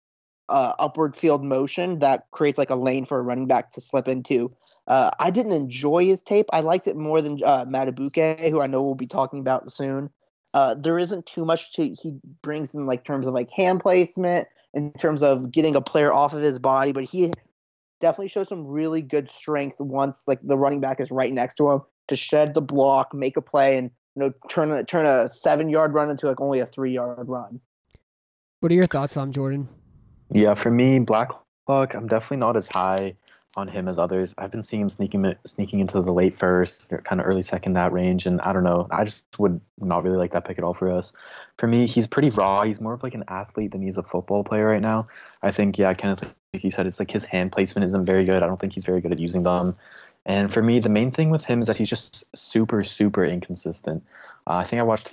uh, 0.50 0.74
upward 0.80 1.16
field 1.16 1.44
motion 1.44 2.00
that 2.00 2.30
creates 2.32 2.58
like 2.58 2.70
a 2.70 2.76
lane 2.76 3.06
for 3.06 3.18
a 3.18 3.22
running 3.22 3.48
back 3.48 3.72
to 3.72 3.82
slip 3.82 4.08
into. 4.08 4.52
Uh, 4.86 5.10
I 5.20 5.32
didn't 5.32 5.54
enjoy 5.54 6.06
his 6.06 6.22
tape. 6.22 6.46
I 6.54 6.60
liked 6.60 6.88
it 6.88 6.96
more 6.96 7.22
than 7.22 7.39
uh, 7.44 7.66
Madubuike, 7.66 8.50
who 8.50 8.62
I 8.62 8.68
know 8.68 8.82
we'll 8.82 8.96
be 8.96 9.08
talking 9.08 9.39
about 9.39 9.72
soon. 9.72 10.10
Uh, 10.54 10.76
there 10.76 11.00
isn't 11.00 11.26
too 11.26 11.46
much 11.46 11.74
to 11.74 11.96
he 12.02 12.20
brings 12.42 12.76
in 12.76 12.86
like 12.86 13.06
terms 13.06 13.26
of 13.26 13.34
like 13.34 13.50
hand 13.50 13.80
placement, 13.80 14.48
in 14.74 14.91
terms 14.93 15.22
of 15.22 15.51
getting 15.51 15.76
a 15.76 15.82
player 15.82 16.13
off 16.13 16.34
of 16.34 16.41
his 16.41 16.59
body, 16.59 16.91
but 16.91 17.03
he 17.03 17.32
definitely 17.99 18.30
shows 18.30 18.49
some 18.49 18.65
really 18.67 19.01
good 19.01 19.30
strength 19.30 19.80
once 19.80 20.24
like 20.28 20.39
the 20.43 20.57
running 20.57 20.82
back 20.82 20.99
is 20.99 21.11
right 21.11 21.34
next 21.34 21.55
to 21.55 21.69
him 21.69 21.82
to 22.07 22.15
shed 22.15 22.53
the 22.53 22.61
block, 22.61 23.13
make 23.13 23.38
a 23.38 23.41
play, 23.41 23.78
and 23.78 23.91
you 24.15 24.24
know 24.24 24.34
turn 24.49 24.72
a 24.72 24.84
turn 24.84 25.05
a 25.05 25.30
seven 25.30 25.69
yard 25.69 25.93
run 25.93 26.09
into 26.09 26.28
like 26.28 26.41
only 26.41 26.59
a 26.59 26.65
three 26.65 26.93
yard 26.93 27.28
run. 27.28 27.59
What 28.59 28.72
are 28.72 28.76
your 28.76 28.88
thoughts 28.88 29.17
on 29.17 29.32
Jordan? 29.32 29.67
Yeah, 30.30 30.53
for 30.53 30.72
me, 30.72 30.99
Blacklock, 30.99 31.93
I'm 31.93 32.07
definitely 32.07 32.38
not 32.38 32.55
as 32.55 32.67
high 32.67 33.15
on 33.56 33.68
him 33.68 33.88
as 33.88 33.99
others. 33.99 34.34
I've 34.38 34.52
been 34.52 34.64
seeing 34.64 34.82
him 34.82 34.89
sneaking 34.89 35.36
sneaking 35.45 35.80
into 35.80 36.02
the 36.02 36.12
late 36.12 36.38
first, 36.38 36.89
kind 36.89 37.20
of 37.20 37.28
early 37.28 37.41
second 37.41 37.74
that 37.74 37.91
range, 37.91 38.26
and 38.26 38.39
I 38.41 38.54
don't 38.54 38.64
know. 38.64 38.88
I 38.91 39.06
just 39.06 39.24
would 39.38 39.60
not 39.80 40.04
really 40.04 40.18
like 40.18 40.32
that 40.32 40.45
pick 40.45 40.58
at 40.58 40.64
all 40.64 40.74
for 40.74 40.89
us. 40.91 41.12
For 41.58 41.68
me, 41.68 41.88
he's 41.88 42.08
pretty 42.08 42.30
raw. 42.30 42.64
He's 42.64 42.80
more 42.80 42.93
of 42.93 43.04
like 43.04 43.14
an 43.14 43.26
athlete 43.28 43.72
than 43.72 43.82
he's 43.82 43.97
a 43.97 44.04
football 44.04 44.43
player 44.43 44.68
right 44.68 44.82
now. 44.82 45.06
I 45.41 45.52
think, 45.52 45.78
yeah, 45.78 45.93
Kenneth, 45.93 46.24
like 46.54 46.64
you 46.64 46.72
said, 46.72 46.88
it's 46.88 46.99
like 46.99 47.12
his 47.12 47.26
hand 47.26 47.52
placement 47.52 47.86
isn't 47.86 48.06
very 48.06 48.24
good. 48.24 48.41
I 48.41 48.47
don't 48.47 48.60
think 48.60 48.74
he's 48.74 48.86
very 48.86 49.02
good 49.02 49.12
at 49.12 49.20
using 49.20 49.43
them. 49.43 49.76
And 50.26 50.54
for 50.54 50.62
me, 50.62 50.80
the 50.80 50.89
main 50.89 51.12
thing 51.12 51.30
with 51.30 51.43
him 51.43 51.62
is 51.62 51.68
that 51.68 51.78
he's 51.78 51.89
just 51.89 52.26
super, 52.36 52.84
super 52.84 53.26
inconsistent. 53.26 54.04
Uh, 54.47 54.58
I 54.58 54.64
think 54.64 54.80
I 54.80 54.84
watched 54.84 55.12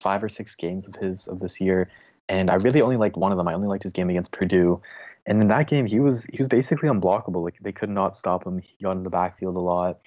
five 0.00 0.22
or 0.22 0.28
six 0.28 0.54
games 0.54 0.86
of 0.86 0.94
his 0.96 1.26
of 1.28 1.40
this 1.40 1.60
year, 1.60 1.90
and 2.28 2.50
I 2.50 2.54
really 2.54 2.82
only 2.82 2.96
liked 2.96 3.16
one 3.16 3.32
of 3.32 3.38
them. 3.38 3.48
I 3.48 3.54
only 3.54 3.68
liked 3.68 3.82
his 3.82 3.92
game 3.92 4.10
against 4.10 4.32
Purdue, 4.32 4.80
And 5.26 5.40
in 5.40 5.48
that 5.48 5.68
game, 5.68 5.86
he 5.86 6.00
was 6.00 6.24
he 6.24 6.38
was 6.38 6.48
basically 6.48 6.88
unblockable. 6.88 7.44
Like 7.44 7.58
they 7.60 7.72
could 7.72 7.90
not 7.90 8.16
stop 8.16 8.46
him. 8.46 8.58
He 8.58 8.82
got 8.82 8.92
in 8.92 9.02
the 9.02 9.10
backfield 9.10 9.56
a 9.56 9.60
lot, 9.60 10.00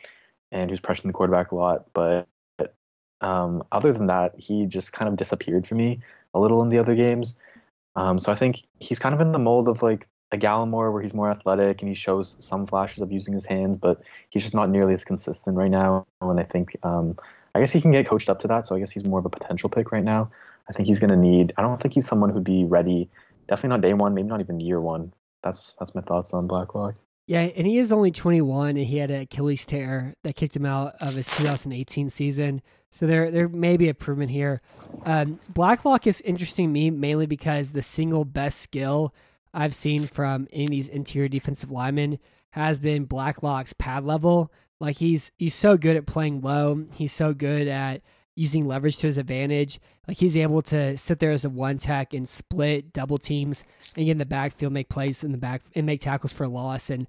and 0.52 0.70
he 0.70 0.74
was 0.74 0.82
pressuring 0.82 1.08
the 1.08 1.14
quarterback 1.14 1.52
a 1.52 1.56
lot. 1.56 1.86
But 1.94 2.28
um, 3.22 3.64
other 3.72 3.94
than 3.94 4.08
that, 4.08 4.34
he 4.38 4.66
just 4.66 4.92
kind 4.92 5.08
of 5.08 5.16
disappeared 5.16 5.66
for 5.66 5.76
me 5.76 6.02
a 6.34 6.40
little 6.40 6.62
in 6.62 6.70
the 6.70 6.80
other 6.80 6.96
games. 6.96 7.40
Um, 7.96 8.20
so 8.20 8.32
I 8.32 8.36
think 8.36 8.64
he's 8.80 9.00
kind 9.00 9.14
of 9.14 9.22
in 9.22 9.32
the 9.32 9.40
mold 9.40 9.68
of 9.68 9.82
like 9.82 10.08
a 10.32 10.38
Gallimore, 10.38 10.92
where 10.92 11.02
he's 11.02 11.14
more 11.14 11.30
athletic 11.30 11.82
and 11.82 11.90
he 11.90 11.96
shows 11.96 12.36
some 12.40 12.66
flashes 12.66 13.02
of 13.02 13.12
using 13.12 13.34
his 13.34 13.46
hands, 13.46 13.78
but 13.78 14.02
he's 14.32 14.44
just 14.44 14.56
not 14.56 14.70
nearly 14.70 14.94
as 14.94 15.06
consistent 15.06 15.56
right 15.56 15.70
now. 15.70 16.06
And 16.22 16.40
I 16.40 16.44
think 16.44 16.76
um, 16.84 17.18
I 17.56 17.60
guess 17.60 17.72
he 17.72 17.82
can 17.82 17.92
get 17.92 18.08
coached 18.08 18.30
up 18.30 18.40
to 18.40 18.48
that. 18.48 18.66
So 18.66 18.76
I 18.76 18.80
guess 18.80 18.92
he's 18.92 19.06
more 19.06 19.20
of 19.20 19.26
a 19.26 19.30
potential 19.30 19.70
pick 19.70 19.92
right 19.92 20.04
now. 20.04 20.32
I 20.68 20.74
think 20.74 20.88
he's 20.88 21.00
going 21.00 21.12
to 21.12 21.18
need. 21.18 21.54
I 21.58 21.62
don't 21.62 21.80
think 21.80 21.94
he's 21.94 22.08
someone 22.08 22.32
who'd 22.32 22.44
be 22.44 22.66
ready. 22.66 23.10
Definitely 23.54 23.70
not 23.70 23.82
day 23.82 23.94
one. 23.94 24.16
Maybe 24.16 24.28
not 24.28 24.40
even 24.40 24.60
year 24.60 24.82
one. 24.82 25.14
That's 25.44 25.76
that's 25.78 25.94
my 25.94 26.02
thoughts 26.02 26.34
on 26.34 26.48
Blacklock. 26.48 26.96
Yeah, 27.28 27.42
and 27.42 27.68
he 27.68 27.78
is 27.78 27.92
only 27.92 28.10
21, 28.10 28.70
and 28.70 28.78
he 28.80 28.98
had 28.98 29.12
an 29.12 29.22
Achilles 29.22 29.64
tear 29.64 30.16
that 30.24 30.36
kicked 30.36 30.56
him 30.56 30.66
out 30.66 30.96
of 31.00 31.14
his 31.14 31.28
2018 31.38 32.10
season. 32.10 32.64
So 32.90 33.06
there, 33.06 33.30
there 33.30 33.48
may 33.48 33.78
be 33.78 33.90
improvement 33.90 34.32
here. 34.32 34.64
Um, 35.06 35.38
Blacklock 35.54 36.08
is 36.08 36.20
interesting 36.22 36.70
to 36.70 36.72
me 36.72 36.90
mainly 36.90 37.28
because 37.28 37.74
the 37.74 37.84
single 37.84 38.26
best 38.26 38.58
skill 38.58 39.14
I've 39.54 39.76
seen 39.76 40.08
from 40.08 40.48
any 40.52 40.64
of 40.64 40.72
these 40.72 40.90
interior 40.90 41.30
defensive 41.30 41.70
linemen 41.70 42.18
has 42.54 42.80
been 42.80 43.06
Blacklock's 43.06 43.74
pad 43.74 44.04
level. 44.04 44.52
Like 44.80 44.98
he's 44.98 45.32
he's 45.38 45.54
so 45.54 45.78
good 45.78 45.96
at 45.96 46.08
playing 46.08 46.42
low. 46.42 46.86
He's 46.92 47.14
so 47.14 47.36
good 47.36 47.68
at 47.68 48.02
using 48.36 48.66
leverage 48.66 48.98
to 48.98 49.08
his 49.08 49.18
advantage. 49.18 49.80
Like 50.08 50.18
he's 50.18 50.38
able 50.38 50.62
to 50.64 50.98
sit 50.98 51.20
there 51.20 51.32
as 51.32 51.46
a 51.46 51.50
one 51.50 51.78
tech 51.78 52.14
and 52.14 52.28
split 52.28 52.94
double 52.94 53.18
teams 53.18 53.66
and 53.96 54.06
get 54.06 54.12
in 54.12 54.18
the 54.18 54.26
backfield, 54.26 54.74
make 54.74 54.90
plays 54.90 55.24
in 55.24 55.32
the 55.32 55.38
back 55.38 55.62
and 55.76 55.86
make 55.86 56.02
tackles 56.02 56.34
for 56.34 56.44
a 56.44 56.50
loss. 56.50 56.90
And 56.90 57.08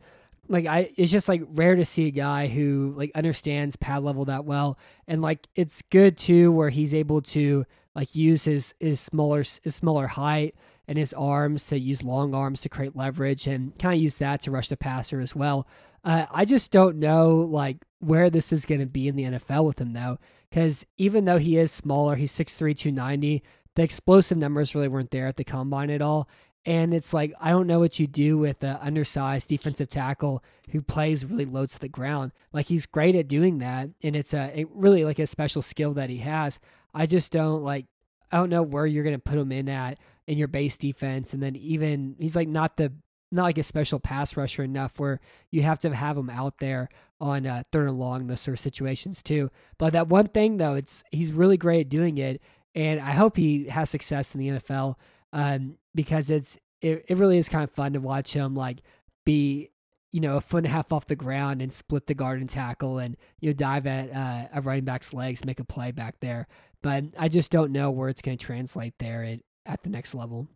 like 0.49 0.67
I 0.67 0.91
it's 0.97 1.11
just 1.11 1.29
like 1.29 1.43
rare 1.49 1.77
to 1.77 1.85
see 1.85 2.07
a 2.07 2.13
guy 2.13 2.49
who 2.49 2.93
like 2.97 3.11
understands 3.15 3.77
pad 3.77 4.03
level 4.03 4.27
that 4.27 4.45
well. 4.45 4.79
And 5.09 5.23
like 5.23 5.47
it's 5.55 5.83
good 5.83 6.17
too 6.17 6.53
where 6.53 6.71
he's 6.71 6.95
able 6.95 7.23
to 7.23 7.65
like 7.95 8.15
use 8.15 8.45
his 8.45 8.75
his 8.81 9.01
smaller 9.01 9.39
his 9.39 9.75
smaller 9.75 10.07
height 10.07 10.55
and 10.87 10.99
his 10.99 11.15
arms 11.15 11.67
to 11.69 11.79
use 11.79 12.05
long 12.05 12.35
arms 12.35 12.61
to 12.61 12.69
create 12.69 12.95
leverage 12.95 13.47
and 13.47 13.77
kind 13.79 13.95
of 13.95 14.03
use 14.03 14.17
that 14.17 14.43
to 14.43 14.51
rush 14.51 14.69
the 14.69 14.77
passer 14.77 15.21
as 15.21 15.35
well. 15.35 15.67
Uh, 16.05 16.27
I 16.31 16.45
just 16.45 16.71
don't 16.71 16.97
know 16.99 17.37
like 17.37 17.79
where 18.01 18.29
this 18.29 18.53
is 18.53 18.67
going 18.67 18.81
to 18.81 18.87
be 18.87 19.09
in 19.09 19.17
the 19.17 19.25
NFL 19.25 19.65
with 19.65 19.81
him 19.81 19.95
though, 19.95 20.19
because 20.55 20.87
even 20.99 21.25
though 21.25 21.39
he 21.39 21.57
is 21.57 21.73
smaller, 21.73 22.15
he's 22.15 22.31
6'3", 22.31 22.77
290, 22.77 23.43
the 23.75 23.83
explosive 23.83 24.39
numbers 24.39 24.73
really 24.73 24.87
weren't 24.87 25.11
there 25.11 25.27
at 25.27 25.37
the 25.37 25.43
combine 25.43 25.91
at 25.91 26.01
all. 26.01 26.29
And 26.65 26.95
it's 26.95 27.13
like 27.13 27.35
I 27.41 27.51
don't 27.51 27.67
know 27.67 27.81
what 27.81 27.99
you 27.99 28.07
do 28.07 28.39
with 28.39 28.63
an 28.63 28.79
undersized 28.81 29.49
defensive 29.49 29.89
tackle 29.89 30.45
who 30.71 30.81
plays 30.81 31.27
really 31.27 31.45
low 31.45 31.67
to 31.67 31.81
the 31.81 31.89
ground. 31.89 32.31
Like 32.53 32.67
he's 32.67 32.87
great 32.87 33.17
at 33.17 33.27
doing 33.27 33.59
that, 33.59 33.91
and 34.03 34.15
it's 34.15 34.33
a 34.33 34.61
it 34.61 34.69
really 34.73 35.05
like 35.05 35.19
a 35.19 35.27
special 35.27 35.61
skill 35.61 35.93
that 35.95 36.09
he 36.09 36.19
has. 36.19 36.61
I 36.95 37.07
just 37.07 37.33
don't 37.33 37.65
like 37.65 37.87
I 38.31 38.37
don't 38.37 38.49
know 38.49 38.63
where 38.63 38.87
you're 38.87 39.05
going 39.05 39.17
to 39.17 39.21
put 39.21 39.39
him 39.39 39.51
in 39.51 39.69
at 39.69 39.99
in 40.29 40.39
your 40.39 40.49
base 40.49 40.79
defense. 40.79 41.35
And 41.35 41.43
then 41.43 41.57
even 41.57 42.15
he's 42.19 42.37
like 42.37 42.49
not 42.49 42.77
the 42.77 42.93
not 43.33 43.43
like 43.43 43.59
a 43.59 43.63
special 43.65 43.99
pass 43.99 44.37
rusher 44.37 44.63
enough 44.63 44.93
where 44.99 45.21
you 45.51 45.63
have 45.63 45.81
to 45.81 45.95
have 45.95 46.17
him 46.17 46.31
out 46.31 46.59
there 46.61 46.89
on 47.21 47.47
uh, 47.47 47.63
third 47.73 47.89
and 47.89 47.99
long 47.99 48.27
those 48.27 48.41
sort 48.41 48.55
of 48.55 48.61
situations 48.61 49.23
too. 49.23 49.51
But 49.79 49.93
that 49.93 50.09
one 50.09 50.29
thing 50.29 50.57
though, 50.57 50.75
it's 50.75 51.05
he's 51.11 51.33
really 51.33 51.57
great 51.57 51.83
at 51.83 51.89
doing 51.89 52.19
it, 52.19 52.41
and 52.75 53.01
I 53.01 53.13
hope 53.13 53.37
he 53.37 53.69
has 53.69 53.91
success 53.91 54.35
in 54.35 54.41
the 54.41 54.49
NFL 54.61 54.97
um, 55.33 55.77
because 55.95 56.31
it's 56.31 56.59
it, 56.81 57.05
it 57.09 57.17
really 57.17 57.39
is 57.39 57.49
kind 57.49 57.65
of 57.65 57.71
fun 57.71 57.93
to 57.95 58.01
watch 58.01 58.33
him 58.33 58.55
like 58.55 58.79
be 59.25 59.71
you 60.13 60.21
know 60.21 60.37
a 60.37 60.41
foot 60.41 60.59
and 60.59 60.67
a 60.67 60.71
half 60.71 60.93
off 60.93 61.07
the 61.07 61.17
ground 61.17 61.63
and 61.63 61.73
split 61.73 62.07
the 62.07 62.15
guard 62.15 62.41
and 62.41 62.49
tackle 62.51 62.99
and 62.99 63.17
you 63.41 63.51
know 63.51 63.55
dive 63.55 63.87
at 63.87 64.15
uh, 64.15 64.49
a 64.55 64.61
running 64.61 64.85
back's 64.85 65.15
legs, 65.15 65.45
make 65.45 65.61
a 65.61 65.65
play 65.65 65.91
back 65.93 66.17
there. 66.21 66.47
But 66.83 67.05
I 67.19 67.29
just 67.29 67.51
don't 67.51 67.73
know 67.73 67.91
where 67.91 68.11
it's 68.11 68.21
going 68.21 68.37
to 68.37 68.45
translate 68.45 68.95
there. 68.99 69.25
It, 69.25 69.45
at 69.67 69.83
the 69.83 69.91
next 69.91 70.15
level. 70.15 70.49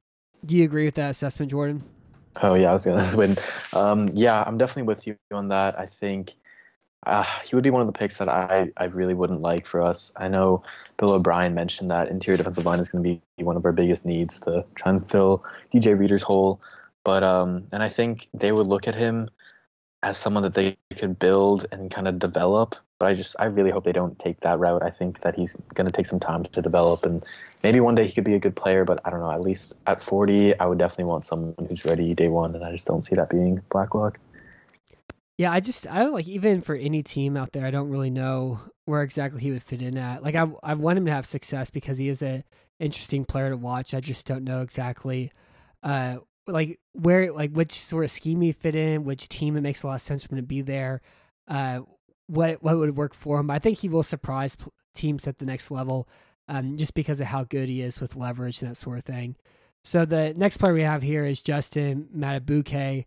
Do 0.44 0.56
you 0.56 0.64
agree 0.64 0.84
with 0.84 0.94
that 0.94 1.10
assessment, 1.10 1.50
Jordan? 1.50 1.82
Oh 2.42 2.54
yeah, 2.54 2.70
I 2.70 2.72
was 2.72 2.84
gonna 2.84 3.10
win. 3.16 3.34
Um, 3.74 4.08
yeah, 4.12 4.42
I'm 4.46 4.58
definitely 4.58 4.84
with 4.84 5.06
you 5.06 5.16
on 5.32 5.48
that. 5.48 5.78
I 5.78 5.86
think 5.86 6.34
uh, 7.06 7.24
he 7.44 7.54
would 7.54 7.64
be 7.64 7.70
one 7.70 7.80
of 7.80 7.86
the 7.86 7.92
picks 7.92 8.18
that 8.18 8.28
I, 8.28 8.70
I 8.76 8.84
really 8.84 9.14
wouldn't 9.14 9.40
like 9.40 9.66
for 9.66 9.80
us. 9.80 10.12
I 10.16 10.28
know 10.28 10.62
Bill 10.96 11.12
O'Brien 11.12 11.54
mentioned 11.54 11.90
that 11.90 12.08
interior 12.08 12.36
defensive 12.36 12.66
line 12.66 12.80
is 12.80 12.88
going 12.88 13.04
to 13.04 13.20
be 13.36 13.44
one 13.44 13.56
of 13.56 13.64
our 13.64 13.72
biggest 13.72 14.04
needs 14.04 14.40
to 14.40 14.64
try 14.74 14.90
and 14.90 15.08
fill 15.08 15.44
DJ 15.72 15.98
Reader's 15.98 16.22
hole. 16.22 16.60
But 17.04 17.22
um, 17.22 17.68
and 17.72 17.82
I 17.82 17.88
think 17.88 18.28
they 18.34 18.52
would 18.52 18.66
look 18.66 18.88
at 18.88 18.94
him 18.94 19.30
as 20.02 20.18
someone 20.18 20.42
that 20.42 20.54
they 20.54 20.76
could 20.96 21.18
build 21.18 21.66
and 21.72 21.90
kind 21.90 22.08
of 22.08 22.18
develop 22.18 22.76
but 22.98 23.06
I 23.06 23.14
just 23.14 23.36
I 23.38 23.46
really 23.46 23.70
hope 23.70 23.84
they 23.84 23.92
don't 23.92 24.18
take 24.18 24.40
that 24.40 24.58
route. 24.58 24.82
I 24.82 24.90
think 24.90 25.20
that 25.20 25.36
he's 25.36 25.56
going 25.74 25.86
to 25.86 25.92
take 25.92 26.06
some 26.06 26.18
time 26.18 26.44
to 26.44 26.60
develop, 26.60 27.04
and 27.04 27.22
maybe 27.62 27.80
one 27.80 27.94
day 27.94 28.06
he 28.06 28.12
could 28.12 28.24
be 28.24 28.34
a 28.34 28.40
good 28.40 28.56
player. 28.56 28.84
But 28.84 29.00
I 29.04 29.10
don't 29.10 29.20
know. 29.20 29.30
At 29.30 29.40
least 29.40 29.74
at 29.86 30.02
40, 30.02 30.58
I 30.58 30.66
would 30.66 30.78
definitely 30.78 31.04
want 31.04 31.24
someone 31.24 31.54
who's 31.68 31.84
ready 31.84 32.14
day 32.14 32.28
one, 32.28 32.54
and 32.54 32.64
I 32.64 32.72
just 32.72 32.86
don't 32.86 33.04
see 33.04 33.14
that 33.14 33.30
being 33.30 33.62
Blacklock. 33.70 34.18
Yeah, 35.38 35.52
I 35.52 35.60
just 35.60 35.86
I 35.86 36.00
don't 36.00 36.12
like 36.12 36.28
even 36.28 36.62
for 36.62 36.74
any 36.74 37.02
team 37.02 37.36
out 37.36 37.52
there, 37.52 37.64
I 37.64 37.70
don't 37.70 37.90
really 37.90 38.10
know 38.10 38.60
where 38.86 39.02
exactly 39.02 39.40
he 39.40 39.52
would 39.52 39.62
fit 39.62 39.82
in 39.82 39.96
at. 39.96 40.22
Like 40.22 40.34
I 40.34 40.46
I 40.62 40.74
want 40.74 40.98
him 40.98 41.06
to 41.06 41.12
have 41.12 41.26
success 41.26 41.70
because 41.70 41.96
he 41.96 42.08
is 42.08 42.22
a 42.22 42.44
interesting 42.80 43.24
player 43.24 43.50
to 43.50 43.56
watch. 43.56 43.94
I 43.94 44.00
just 44.00 44.26
don't 44.26 44.44
know 44.44 44.60
exactly 44.62 45.32
uh 45.82 46.18
like 46.48 46.80
where 46.92 47.32
like 47.32 47.52
which 47.52 47.72
sort 47.72 48.04
of 48.04 48.10
scheme 48.10 48.40
he 48.40 48.52
fit 48.52 48.74
in, 48.74 49.04
which 49.04 49.28
team 49.28 49.56
it 49.56 49.60
makes 49.60 49.82
a 49.82 49.86
lot 49.86 49.94
of 49.96 50.00
sense 50.00 50.24
for 50.24 50.34
him 50.34 50.40
to 50.40 50.46
be 50.46 50.60
there. 50.62 51.00
Uh, 51.46 51.80
what 52.26 52.62
what 52.62 52.76
would 52.76 52.96
work 52.96 53.14
for 53.14 53.38
him. 53.38 53.50
I 53.50 53.58
think 53.58 53.78
he 53.78 53.88
will 53.88 54.02
surprise 54.02 54.56
teams 54.94 55.26
at 55.28 55.38
the 55.38 55.46
next 55.46 55.70
level, 55.70 56.08
um, 56.48 56.76
just 56.76 56.94
because 56.94 57.20
of 57.20 57.28
how 57.28 57.44
good 57.44 57.68
he 57.68 57.82
is 57.82 58.00
with 58.00 58.16
leverage 58.16 58.60
and 58.60 58.70
that 58.70 58.74
sort 58.76 58.98
of 58.98 59.04
thing. 59.04 59.36
So 59.84 60.04
the 60.04 60.34
next 60.36 60.56
player 60.58 60.74
we 60.74 60.82
have 60.82 61.02
here 61.02 61.24
is 61.24 61.40
Justin 61.40 62.08
Madubuike 62.14 63.04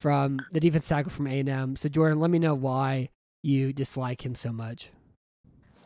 from 0.00 0.40
the 0.52 0.60
defense 0.60 0.88
tackle 0.88 1.10
from 1.10 1.26
A&M. 1.26 1.76
So 1.76 1.88
Jordan, 1.88 2.20
let 2.20 2.30
me 2.30 2.38
know 2.38 2.54
why 2.54 3.10
you 3.42 3.72
dislike 3.72 4.24
him 4.24 4.34
so 4.34 4.52
much. 4.52 4.90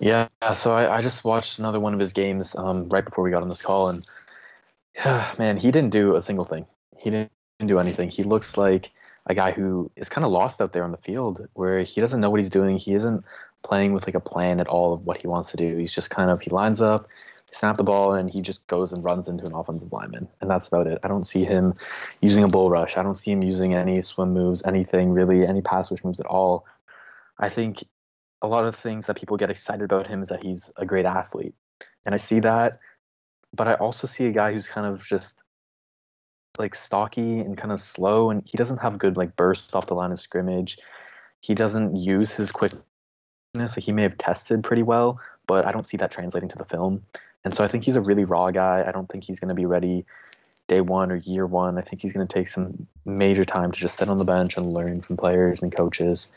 Yeah, 0.01 0.29
so 0.55 0.73
I, 0.73 0.99
I 0.99 1.03
just 1.03 1.25
watched 1.25 1.59
another 1.59 1.79
one 1.79 1.95
of 1.95 2.01
his 2.01 2.13
games 2.13 2.57
um, 2.57 2.89
right 2.89 3.05
before 3.05 3.23
we 3.23 3.31
got 3.31 3.43
on 3.43 3.49
this 3.49 3.63
call, 3.63 3.89
and 3.89 4.05
yeah, 4.97 5.33
man, 5.39 5.57
he 5.57 5.71
didn't 5.71 5.91
do 5.91 6.17
a 6.17 6.21
single 6.21 6.45
thing. 6.45 6.67
He 7.01 7.11
didn't 7.11 7.31
do 7.65 7.79
anything. 7.79 8.11
He 8.11 8.23
looks 8.23 8.57
like 8.57 8.91
a 9.27 9.35
guy 9.35 9.53
who 9.53 9.91
is 9.97 10.09
kind 10.09 10.25
of 10.25 10.31
lost 10.31 10.61
out 10.61 10.73
there 10.73 10.85
on 10.85 10.91
the 10.91 10.99
field 10.99 11.47
where 11.55 11.83
he 11.83 12.01
doesn't 12.01 12.21
know 12.21 12.29
what 12.29 12.41
he's 12.41 12.51
doing. 12.51 12.77
He 12.77 12.93
isn't 12.93 13.25
playing 13.63 13.93
with 13.93 14.07
like 14.07 14.15
a 14.15 14.21
plan 14.21 14.61
at 14.61 14.67
all 14.67 14.93
of 14.93 15.07
what 15.07 15.21
he 15.21 15.27
wants 15.27 15.51
to 15.53 15.57
do. 15.57 15.77
He's 15.77 15.95
just 15.95 16.11
kind 16.11 16.31
of 16.31 16.41
he 16.41 16.51
lines 16.51 16.81
up, 16.81 17.09
snap 17.55 17.77
the 17.77 17.85
ball, 17.85 18.15
and 18.15 18.31
he 18.31 18.41
just 18.41 18.67
goes 18.67 18.93
and 18.93 19.05
runs 19.05 19.29
into 19.29 19.47
an 19.47 19.55
offensive 19.55 19.93
lineman, 19.93 20.29
and 20.41 20.51
that's 20.51 20.69
about 20.69 20.87
it. 20.87 20.99
I 21.03 21.09
don't 21.09 21.27
see 21.27 21.45
him 21.45 21.75
using 22.21 22.45
a 22.45 22.49
bull 22.49 22.71
rush. 22.71 22.97
I 22.97 23.03
don't 23.03 23.15
see 23.15 23.31
him 23.31 23.43
using 23.43 23.75
any 23.75 24.03
swim 24.03 24.33
moves, 24.33 24.63
anything 24.65 25.11
really, 25.11 25.47
any 25.47 25.63
pass 25.63 25.91
rush 25.91 26.03
moves 26.05 26.21
at 26.21 26.27
all. 26.27 26.67
I 27.39 27.49
think 27.49 27.85
a 28.43 28.49
lot 28.49 28.65
of 28.65 28.77
things 28.77 29.07
that 29.07 29.17
people 29.17 29.37
get 29.37 29.51
excited 29.51 29.85
about 29.85 30.07
him 30.07 30.23
is 30.23 30.29
that 30.29 30.45
he's 30.45 30.73
a 30.77 30.85
great 30.85 31.07
athlete, 31.07 31.55
and 32.05 32.15
I 32.15 32.19
see 32.19 32.41
that, 32.41 32.81
but 33.55 33.69
I 33.69 33.75
also 33.75 34.07
see 34.07 34.27
a 34.27 34.33
guy 34.33 34.53
who's 34.53 34.69
kind 34.69 34.87
of 34.87 35.05
just 35.05 35.43
like 36.59 36.75
stocky 36.75 37.41
and 37.41 37.57
kind 37.57 37.73
of 37.73 37.81
slow, 37.81 38.31
and 38.31 38.43
he 38.47 38.57
doesn't 38.57 38.79
have 38.79 38.99
good 38.99 39.17
like 39.17 39.37
bursts 39.37 39.75
off 39.75 39.87
the 39.87 39.95
line 39.95 40.13
of 40.13 40.21
scrimmage. 40.21 40.79
He 41.41 41.55
doesn't 41.55 41.97
use 41.97 42.33
his 42.33 42.53
quickness. 42.53 42.83
Like 43.55 43.85
he 43.85 43.93
may 43.93 44.03
have 44.03 44.19
tested 44.19 44.65
pretty 44.65 44.83
well, 44.83 45.21
but 45.47 45.67
I 45.67 45.73
don't 45.73 45.87
see 45.87 45.97
that 45.99 46.11
translating 46.11 46.49
to 46.49 46.59
the 46.59 46.65
film. 46.65 47.05
And 47.45 47.55
so 47.55 47.63
I 47.65 47.69
think 47.69 47.85
he's 47.85 47.97
a 47.97 48.01
really 48.01 48.25
raw 48.25 48.51
guy. 48.51 48.85
I 48.87 48.93
don't 48.93 49.09
think 49.09 49.25
he's 49.25 49.39
going 49.39 49.51
to 49.51 49.55
be 49.55 49.67
ready 49.67 50.05
day 50.69 50.81
one 50.81 51.13
or 51.13 51.17
year 51.17 51.47
one. 51.47 51.79
I 51.79 51.83
think 51.83 52.01
he's 52.01 52.13
going 52.13 52.27
to 52.27 52.33
take 52.33 52.49
some 52.49 52.87
major 53.05 53.45
time 53.45 53.71
to 53.71 53.79
just 53.79 53.97
sit 53.99 54.09
on 54.09 54.17
the 54.17 54.25
bench 54.25 54.57
and 54.57 54.73
learn 54.73 55.03
from 55.03 55.17
players 55.17 55.63
and 55.63 55.75
coaches. 55.75 56.31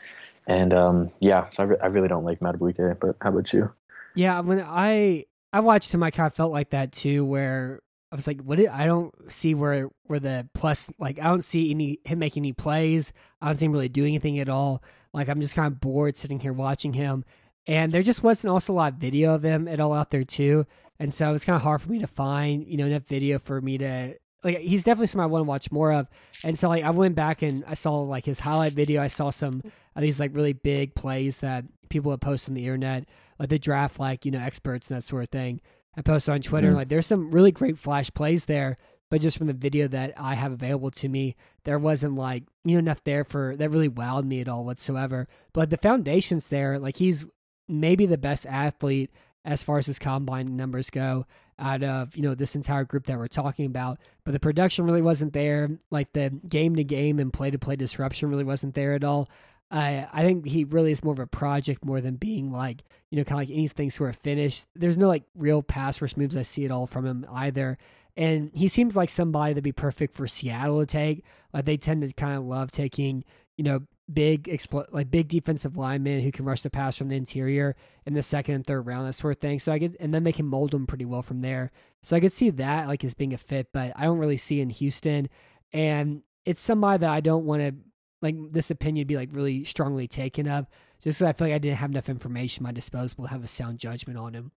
And 0.46 0.72
um, 0.74 1.10
yeah, 1.20 1.48
so 1.50 1.62
I, 1.62 1.66
re- 1.66 1.76
I 1.82 1.86
really 1.86 2.08
don't 2.08 2.24
like 2.24 2.40
Madubuike. 2.40 3.00
But 3.00 3.16
how 3.20 3.30
about 3.30 3.52
you? 3.52 3.70
Yeah, 4.14 4.40
when 4.40 4.60
I 4.60 5.26
I 5.52 5.60
watched 5.60 5.92
him, 5.92 6.02
I 6.02 6.10
kind 6.10 6.26
of 6.26 6.34
felt 6.34 6.52
like 6.52 6.70
that 6.70 6.92
too, 6.92 7.24
where 7.24 7.80
I 8.10 8.16
was 8.16 8.26
like, 8.26 8.40
what? 8.42 8.56
Did, 8.56 8.68
I 8.68 8.86
don't 8.86 9.14
see 9.30 9.54
where 9.54 9.90
where 10.04 10.20
the 10.20 10.48
plus 10.54 10.90
like 10.98 11.18
I 11.18 11.24
don't 11.24 11.44
see 11.44 11.70
any 11.70 11.98
him 12.04 12.18
making 12.18 12.42
any 12.42 12.52
plays. 12.52 13.12
I 13.40 13.46
don't 13.46 13.56
see 13.56 13.66
him 13.66 13.72
really 13.72 13.88
doing 13.88 14.10
anything 14.14 14.38
at 14.40 14.48
all. 14.48 14.82
Like 15.12 15.28
I'm 15.28 15.40
just 15.40 15.54
kind 15.54 15.66
of 15.66 15.80
bored 15.80 16.16
sitting 16.16 16.40
here 16.40 16.52
watching 16.52 16.92
him. 16.92 17.24
And 17.66 17.92
there 17.92 18.02
just 18.02 18.22
wasn't 18.22 18.50
also 18.50 18.72
a 18.72 18.74
lot 18.74 18.94
of 18.94 18.98
video 18.98 19.34
of 19.34 19.42
him 19.42 19.68
at 19.68 19.78
all 19.78 19.92
out 19.92 20.10
there 20.10 20.24
too. 20.24 20.66
And 21.00 21.12
so 21.14 21.28
it 21.28 21.32
was 21.32 21.44
kind 21.44 21.56
of 21.56 21.62
hard 21.62 21.80
for 21.80 21.90
me 21.90 22.00
to 22.00 22.06
find, 22.06 22.66
you 22.66 22.76
know, 22.76 22.86
enough 22.86 23.04
video 23.06 23.38
for 23.38 23.60
me 23.60 23.78
to 23.78 24.14
like 24.44 24.58
he's 24.58 24.84
definitely 24.84 25.08
someone 25.08 25.28
I 25.28 25.32
want 25.32 25.44
to 25.44 25.48
watch 25.48 25.72
more 25.72 25.92
of. 25.92 26.08
And 26.44 26.58
so 26.58 26.68
like 26.68 26.84
I 26.84 26.90
went 26.90 27.14
back 27.14 27.42
and 27.42 27.64
I 27.66 27.74
saw 27.74 28.00
like 28.00 28.24
his 28.24 28.40
highlight 28.40 28.72
video. 28.72 29.02
I 29.02 29.08
saw 29.08 29.30
some 29.30 29.62
of 29.96 30.02
these 30.02 30.20
like 30.20 30.34
really 30.34 30.52
big 30.52 30.94
plays 30.94 31.40
that 31.40 31.64
people 31.88 32.10
have 32.12 32.20
posted 32.20 32.52
on 32.52 32.54
the 32.54 32.64
internet, 32.64 33.08
like 33.38 33.48
the 33.48 33.58
draft 33.58 33.98
like, 33.98 34.24
you 34.24 34.30
know, 34.30 34.40
experts 34.40 34.88
and 34.88 34.96
that 34.96 35.02
sort 35.02 35.22
of 35.22 35.28
thing. 35.30 35.60
I 35.96 36.02
posted 36.02 36.34
on 36.34 36.42
Twitter. 36.42 36.72
Mm. 36.72 36.76
Like, 36.76 36.88
there's 36.88 37.06
some 37.06 37.30
really 37.30 37.50
great 37.50 37.76
flash 37.76 38.12
plays 38.12 38.44
there, 38.44 38.76
but 39.10 39.20
just 39.20 39.36
from 39.36 39.48
the 39.48 39.52
video 39.52 39.88
that 39.88 40.14
I 40.16 40.34
have 40.34 40.52
available 40.52 40.92
to 40.92 41.08
me, 41.08 41.34
there 41.64 41.78
wasn't 41.78 42.14
like 42.14 42.44
you 42.64 42.74
know 42.74 42.78
enough 42.78 43.02
there 43.04 43.24
for 43.24 43.56
that 43.56 43.70
really 43.70 43.88
wowed 43.88 44.24
me 44.24 44.40
at 44.40 44.48
all 44.48 44.64
whatsoever. 44.64 45.26
But 45.52 45.70
the 45.70 45.76
foundation's 45.76 46.48
there. 46.48 46.78
Like 46.78 46.98
he's 46.98 47.24
maybe 47.66 48.06
the 48.06 48.18
best 48.18 48.46
athlete 48.46 49.10
as 49.44 49.62
far 49.62 49.78
as 49.78 49.86
his 49.86 49.98
combine 49.98 50.56
numbers 50.56 50.90
go 50.90 51.26
out 51.58 51.82
of 51.82 52.16
you 52.16 52.22
know 52.22 52.34
this 52.34 52.54
entire 52.54 52.84
group 52.84 53.06
that 53.06 53.18
we're 53.18 53.26
talking 53.26 53.66
about 53.66 53.98
but 54.24 54.32
the 54.32 54.40
production 54.40 54.84
really 54.84 55.02
wasn't 55.02 55.32
there 55.32 55.68
like 55.90 56.12
the 56.12 56.30
game 56.48 56.76
to 56.76 56.84
game 56.84 57.18
and 57.18 57.32
play 57.32 57.50
to 57.50 57.58
play 57.58 57.74
disruption 57.74 58.30
really 58.30 58.44
wasn't 58.44 58.74
there 58.74 58.94
at 58.94 59.02
all 59.02 59.28
I 59.70 60.06
I 60.12 60.22
think 60.22 60.46
he 60.46 60.64
really 60.64 60.92
is 60.92 61.04
more 61.04 61.12
of 61.12 61.18
a 61.18 61.26
project 61.26 61.84
more 61.84 62.00
than 62.00 62.16
being 62.16 62.52
like 62.52 62.82
you 63.10 63.18
know 63.18 63.24
kind 63.24 63.42
of 63.42 63.48
like 63.48 63.56
anything 63.56 63.90
sort 63.90 64.10
of 64.10 64.16
finished. 64.16 64.66
There's 64.74 64.98
no 64.98 65.08
like 65.08 65.24
real 65.36 65.62
pass 65.62 66.00
rush 66.00 66.16
moves 66.16 66.36
I 66.36 66.42
see 66.42 66.64
at 66.64 66.70
all 66.70 66.86
from 66.86 67.06
him 67.06 67.26
either, 67.30 67.78
and 68.16 68.50
he 68.54 68.68
seems 68.68 68.96
like 68.96 69.10
somebody 69.10 69.52
that'd 69.52 69.64
be 69.64 69.72
perfect 69.72 70.14
for 70.14 70.26
Seattle 70.26 70.80
to 70.80 70.86
take. 70.86 71.24
Like 71.52 71.64
they 71.64 71.76
tend 71.76 72.02
to 72.02 72.12
kind 72.14 72.36
of 72.36 72.44
love 72.44 72.70
taking 72.70 73.24
you 73.56 73.64
know 73.64 73.80
big 74.12 74.44
expl- 74.44 74.86
like 74.90 75.10
big 75.10 75.28
defensive 75.28 75.76
linemen 75.76 76.20
who 76.20 76.32
can 76.32 76.44
rush 76.44 76.62
the 76.62 76.70
pass 76.70 76.96
from 76.96 77.08
the 77.08 77.16
interior 77.16 77.76
in 78.06 78.14
the 78.14 78.22
second 78.22 78.54
and 78.54 78.66
third 78.66 78.86
round 78.86 79.06
that 79.06 79.12
sort 79.12 79.36
of 79.36 79.38
thing. 79.38 79.58
So 79.58 79.72
I 79.72 79.78
get 79.78 79.96
and 80.00 80.12
then 80.14 80.24
they 80.24 80.32
can 80.32 80.46
mold 80.46 80.70
them 80.70 80.86
pretty 80.86 81.04
well 81.04 81.22
from 81.22 81.40
there. 81.42 81.70
So 82.02 82.16
I 82.16 82.20
could 82.20 82.32
see 82.32 82.50
that 82.50 82.88
like 82.88 83.04
as 83.04 83.14
being 83.14 83.34
a 83.34 83.38
fit, 83.38 83.68
but 83.72 83.92
I 83.96 84.04
don't 84.04 84.18
really 84.18 84.36
see 84.36 84.60
in 84.60 84.70
Houston. 84.70 85.28
And 85.72 86.22
it's 86.44 86.60
somebody 86.60 86.98
that 86.98 87.10
I 87.10 87.20
don't 87.20 87.44
want 87.44 87.62
to 87.62 87.74
like 88.22 88.36
this 88.50 88.70
opinion 88.70 89.06
be 89.06 89.16
like 89.16 89.28
really 89.32 89.64
strongly 89.64 90.08
taken 90.08 90.48
of 90.48 90.66
just 91.02 91.20
because 91.20 91.28
I 91.28 91.32
feel 91.32 91.48
like 91.48 91.54
I 91.54 91.58
didn't 91.58 91.78
have 91.78 91.90
enough 91.90 92.08
information 92.08 92.64
at 92.64 92.68
my 92.68 92.72
disposal 92.72 93.24
to 93.24 93.30
have 93.30 93.44
a 93.44 93.48
sound 93.48 93.78
judgment 93.78 94.18
on 94.18 94.34
him. 94.34 94.52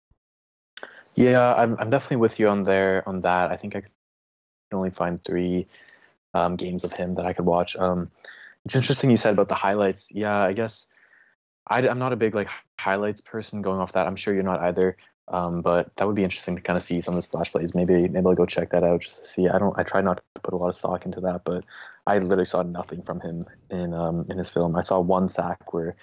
Yeah, 1.15 1.53
I'm 1.55 1.75
I'm 1.77 1.89
definitely 1.89 2.17
with 2.17 2.39
you 2.39 2.47
on 2.47 2.63
there 2.63 3.03
on 3.07 3.19
that. 3.21 3.51
I 3.51 3.57
think 3.57 3.75
I 3.75 3.81
can 3.81 3.91
only 4.71 4.89
find 4.89 5.23
three 5.23 5.67
um, 6.33 6.55
games 6.55 6.83
of 6.83 6.93
him 6.93 7.15
that 7.15 7.25
I 7.25 7.33
could 7.33 7.45
watch. 7.45 7.75
Um, 7.75 8.09
it's 8.65 8.75
interesting 8.75 9.09
you 9.09 9.17
said 9.17 9.33
about 9.33 9.49
the 9.49 9.55
highlights. 9.55 10.09
Yeah, 10.11 10.37
I 10.37 10.53
guess 10.53 10.87
I, 11.67 11.81
am 11.87 11.99
not 11.99 12.13
a 12.13 12.15
big 12.15 12.35
like 12.35 12.49
highlights 12.79 13.21
person 13.21 13.61
going 13.61 13.79
off 13.79 13.93
that. 13.93 14.07
I'm 14.07 14.15
sure 14.15 14.33
you're 14.33 14.43
not 14.43 14.61
either. 14.61 14.97
Um, 15.27 15.61
but 15.61 15.95
that 15.95 16.05
would 16.05 16.15
be 16.15 16.23
interesting 16.23 16.55
to 16.57 16.61
kind 16.61 16.75
of 16.75 16.83
see 16.83 16.99
some 16.99 17.13
of 17.13 17.17
the 17.17 17.21
splash 17.21 17.51
plays. 17.51 17.73
Maybe 17.73 18.07
maybe 18.07 18.25
I'll 18.25 18.35
go 18.35 18.45
check 18.45 18.71
that 18.71 18.83
out 18.83 19.01
just 19.01 19.19
to 19.19 19.25
see. 19.25 19.47
I 19.47 19.59
don't. 19.59 19.77
I 19.77 19.83
try 19.83 20.01
not 20.01 20.17
to 20.17 20.41
put 20.41 20.53
a 20.53 20.57
lot 20.57 20.69
of 20.69 20.75
stock 20.75 21.05
into 21.05 21.21
that, 21.21 21.43
but 21.45 21.63
I 22.05 22.17
literally 22.19 22.45
saw 22.45 22.63
nothing 22.63 23.01
from 23.03 23.21
him 23.21 23.45
in 23.69 23.93
um 23.93 24.25
in 24.29 24.37
his 24.37 24.49
film. 24.49 24.75
I 24.75 24.81
saw 24.81 24.99
one 24.99 25.29
sack 25.29 25.73
where 25.73 25.95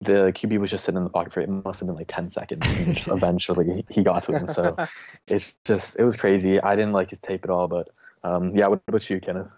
the 0.00 0.32
QB 0.34 0.58
was 0.58 0.70
just 0.70 0.84
sitting 0.84 0.98
in 0.98 1.04
the 1.04 1.10
pocket 1.10 1.32
for 1.32 1.40
it 1.40 1.48
must 1.48 1.80
have 1.80 1.86
been 1.86 1.96
like 1.96 2.06
10 2.08 2.28
seconds 2.28 2.60
and 2.62 3.06
eventually 3.16 3.84
he 3.88 4.02
got 4.02 4.22
to 4.24 4.36
him 4.36 4.46
so 4.46 4.76
it's 5.26 5.52
just 5.64 5.98
it 5.98 6.04
was 6.04 6.16
crazy 6.16 6.60
i 6.60 6.76
didn't 6.76 6.92
like 6.92 7.08
his 7.08 7.18
tape 7.18 7.44
at 7.44 7.50
all 7.50 7.66
but 7.66 7.88
um 8.22 8.54
yeah 8.54 8.66
what 8.66 8.82
about 8.88 9.08
you 9.08 9.20
kenneth 9.20 9.50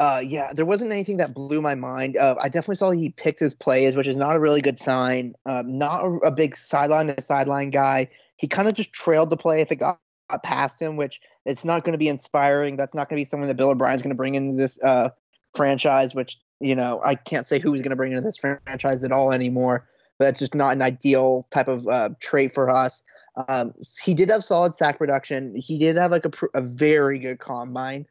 uh, 0.00 0.20
yeah, 0.26 0.52
there 0.54 0.64
wasn't 0.64 0.90
anything 0.90 1.18
that 1.18 1.34
blew 1.34 1.60
my 1.60 1.74
mind. 1.74 2.16
Uh, 2.16 2.34
I 2.40 2.48
definitely 2.48 2.76
saw 2.76 2.90
he 2.90 3.10
picked 3.10 3.38
his 3.38 3.54
plays, 3.54 3.96
which 3.96 4.06
is 4.06 4.16
not 4.16 4.34
a 4.34 4.40
really 4.40 4.62
good 4.62 4.78
sign. 4.78 5.34
Um, 5.44 5.78
not 5.78 6.02
a, 6.02 6.08
a, 6.26 6.30
big 6.30 6.56
sideline 6.56 7.08
to 7.08 7.20
sideline 7.20 7.68
guy. 7.68 8.08
He 8.36 8.48
kind 8.48 8.66
of 8.66 8.74
just 8.74 8.94
trailed 8.94 9.28
the 9.28 9.36
play 9.36 9.60
if 9.60 9.70
it 9.70 9.76
got, 9.76 10.00
got 10.30 10.42
past 10.42 10.80
him, 10.80 10.96
which 10.96 11.20
it's 11.44 11.66
not 11.66 11.84
going 11.84 11.92
to 11.92 11.98
be 11.98 12.08
inspiring. 12.08 12.76
That's 12.76 12.94
not 12.94 13.10
going 13.10 13.18
to 13.18 13.20
be 13.20 13.26
someone 13.26 13.48
that 13.48 13.56
Bill 13.56 13.68
O'Brien's 13.68 14.00
going 14.00 14.10
to 14.10 14.16
bring 14.16 14.36
into 14.36 14.56
this 14.56 14.82
uh, 14.82 15.10
franchise, 15.54 16.14
which 16.14 16.38
you 16.60 16.74
know, 16.74 17.00
I 17.02 17.14
can't 17.14 17.46
say 17.46 17.58
who 17.58 17.72
he's 17.72 17.82
going 17.82 17.90
to 17.90 17.96
bring 17.96 18.12
into 18.12 18.22
this 18.22 18.36
franchise 18.36 19.02
at 19.02 19.12
all 19.12 19.32
anymore. 19.32 19.86
But 20.18 20.26
that's 20.26 20.38
just 20.38 20.54
not 20.54 20.72
an 20.72 20.82
ideal 20.82 21.46
type 21.50 21.68
of 21.68 21.88
uh, 21.88 22.10
trait 22.20 22.52
for 22.52 22.68
us. 22.68 23.02
Um, 23.48 23.72
he 24.02 24.12
did 24.12 24.30
have 24.30 24.44
solid 24.44 24.74
sack 24.74 24.98
production. 24.98 25.54
He 25.56 25.78
did 25.78 25.96
have 25.96 26.10
like 26.10 26.26
a, 26.26 26.30
a 26.52 26.60
very 26.60 27.18
good 27.18 27.38
combine, 27.38 28.06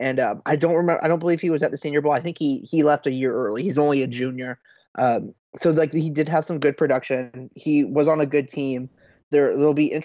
and 0.00 0.20
um, 0.20 0.42
I 0.46 0.56
don't 0.56 0.74
remember. 0.74 1.02
I 1.02 1.08
don't 1.08 1.18
believe 1.18 1.40
he 1.40 1.50
was 1.50 1.62
at 1.62 1.70
the 1.70 1.78
Senior 1.78 2.00
Bowl. 2.00 2.12
I 2.12 2.20
think 2.20 2.38
he 2.38 2.58
he 2.58 2.82
left 2.82 3.06
a 3.06 3.12
year 3.12 3.34
early. 3.34 3.62
He's 3.62 3.78
only 3.78 4.02
a 4.02 4.06
junior. 4.06 4.58
Um, 4.96 5.34
so 5.56 5.70
like 5.70 5.92
he 5.92 6.10
did 6.10 6.28
have 6.28 6.44
some 6.44 6.58
good 6.58 6.76
production. 6.76 7.50
He 7.54 7.84
was 7.84 8.08
on 8.08 8.20
a 8.20 8.26
good 8.26 8.48
team. 8.48 8.88
There, 9.30 9.56
there'll 9.56 9.74
be 9.74 10.02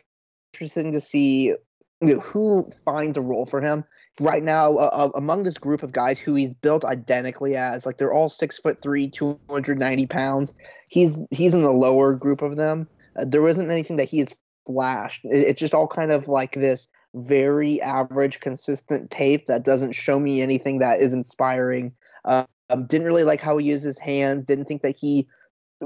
interesting 0.54 0.92
to 0.94 1.02
see 1.02 1.54
you 2.02 2.16
know, 2.16 2.20
who 2.20 2.70
finds 2.86 3.18
a 3.18 3.22
role 3.22 3.46
for 3.46 3.62
him 3.62 3.84
right 4.20 4.44
now 4.44 4.76
uh, 4.76 4.90
uh, 4.94 5.10
among 5.16 5.44
this 5.44 5.58
group 5.58 5.82
of 5.82 5.92
guys 5.92 6.20
who 6.20 6.36
he's 6.36 6.54
built 6.54 6.86
identically 6.86 7.56
as 7.56 7.86
like 7.86 7.98
they're 7.98 8.14
all 8.14 8.30
six 8.30 8.60
foot 8.60 8.80
three 8.80 9.10
290 9.10 10.06
pounds 10.06 10.54
he's 10.90 11.20
he's 11.32 11.54
in 11.54 11.64
the 11.64 11.72
lower 11.72 12.14
group 12.14 12.42
of 12.44 12.56
them 12.56 12.88
uh, 13.18 13.26
there 13.26 13.48
isn't 13.48 13.72
anything 13.72 13.96
that 13.96 14.08
he's 14.08 14.36
flashed 14.68 15.26
it, 15.26 15.48
it's 15.48 15.60
just 15.60 15.74
all 15.74 15.88
kind 15.88 16.12
of 16.12 16.28
like 16.28 16.54
this 16.54 16.88
very 17.16 17.82
average 17.82 18.40
consistent 18.40 19.10
tape 19.12 19.46
that 19.46 19.64
doesn't 19.64 19.92
show 19.92 20.20
me 20.20 20.42
anything 20.42 20.80
that 20.80 21.00
is 21.00 21.14
inspiring 21.14 21.94
um, 22.26 22.48
didn't 22.88 23.06
really 23.06 23.24
like 23.24 23.42
how 23.42 23.58
he 23.58 23.68
used 23.68 23.84
his 23.84 24.00
hands 24.00 24.44
didn't 24.44 24.66
think 24.66 24.82
that 24.82 24.98
he 24.98 25.28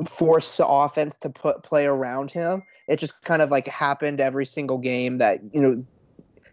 forced 0.08 0.58
the 0.58 0.68
offense 0.68 1.18
to 1.18 1.30
put 1.30 1.64
play 1.64 1.86
around 1.86 2.32
him 2.32 2.64
it 2.88 2.98
just 2.98 3.14
kind 3.24 3.42
of 3.42 3.50
like 3.52 3.68
happened 3.68 4.22
every 4.22 4.46
single 4.46 4.78
game 4.78 5.18
that 5.18 5.40
you 5.54 5.62
know 5.62 5.84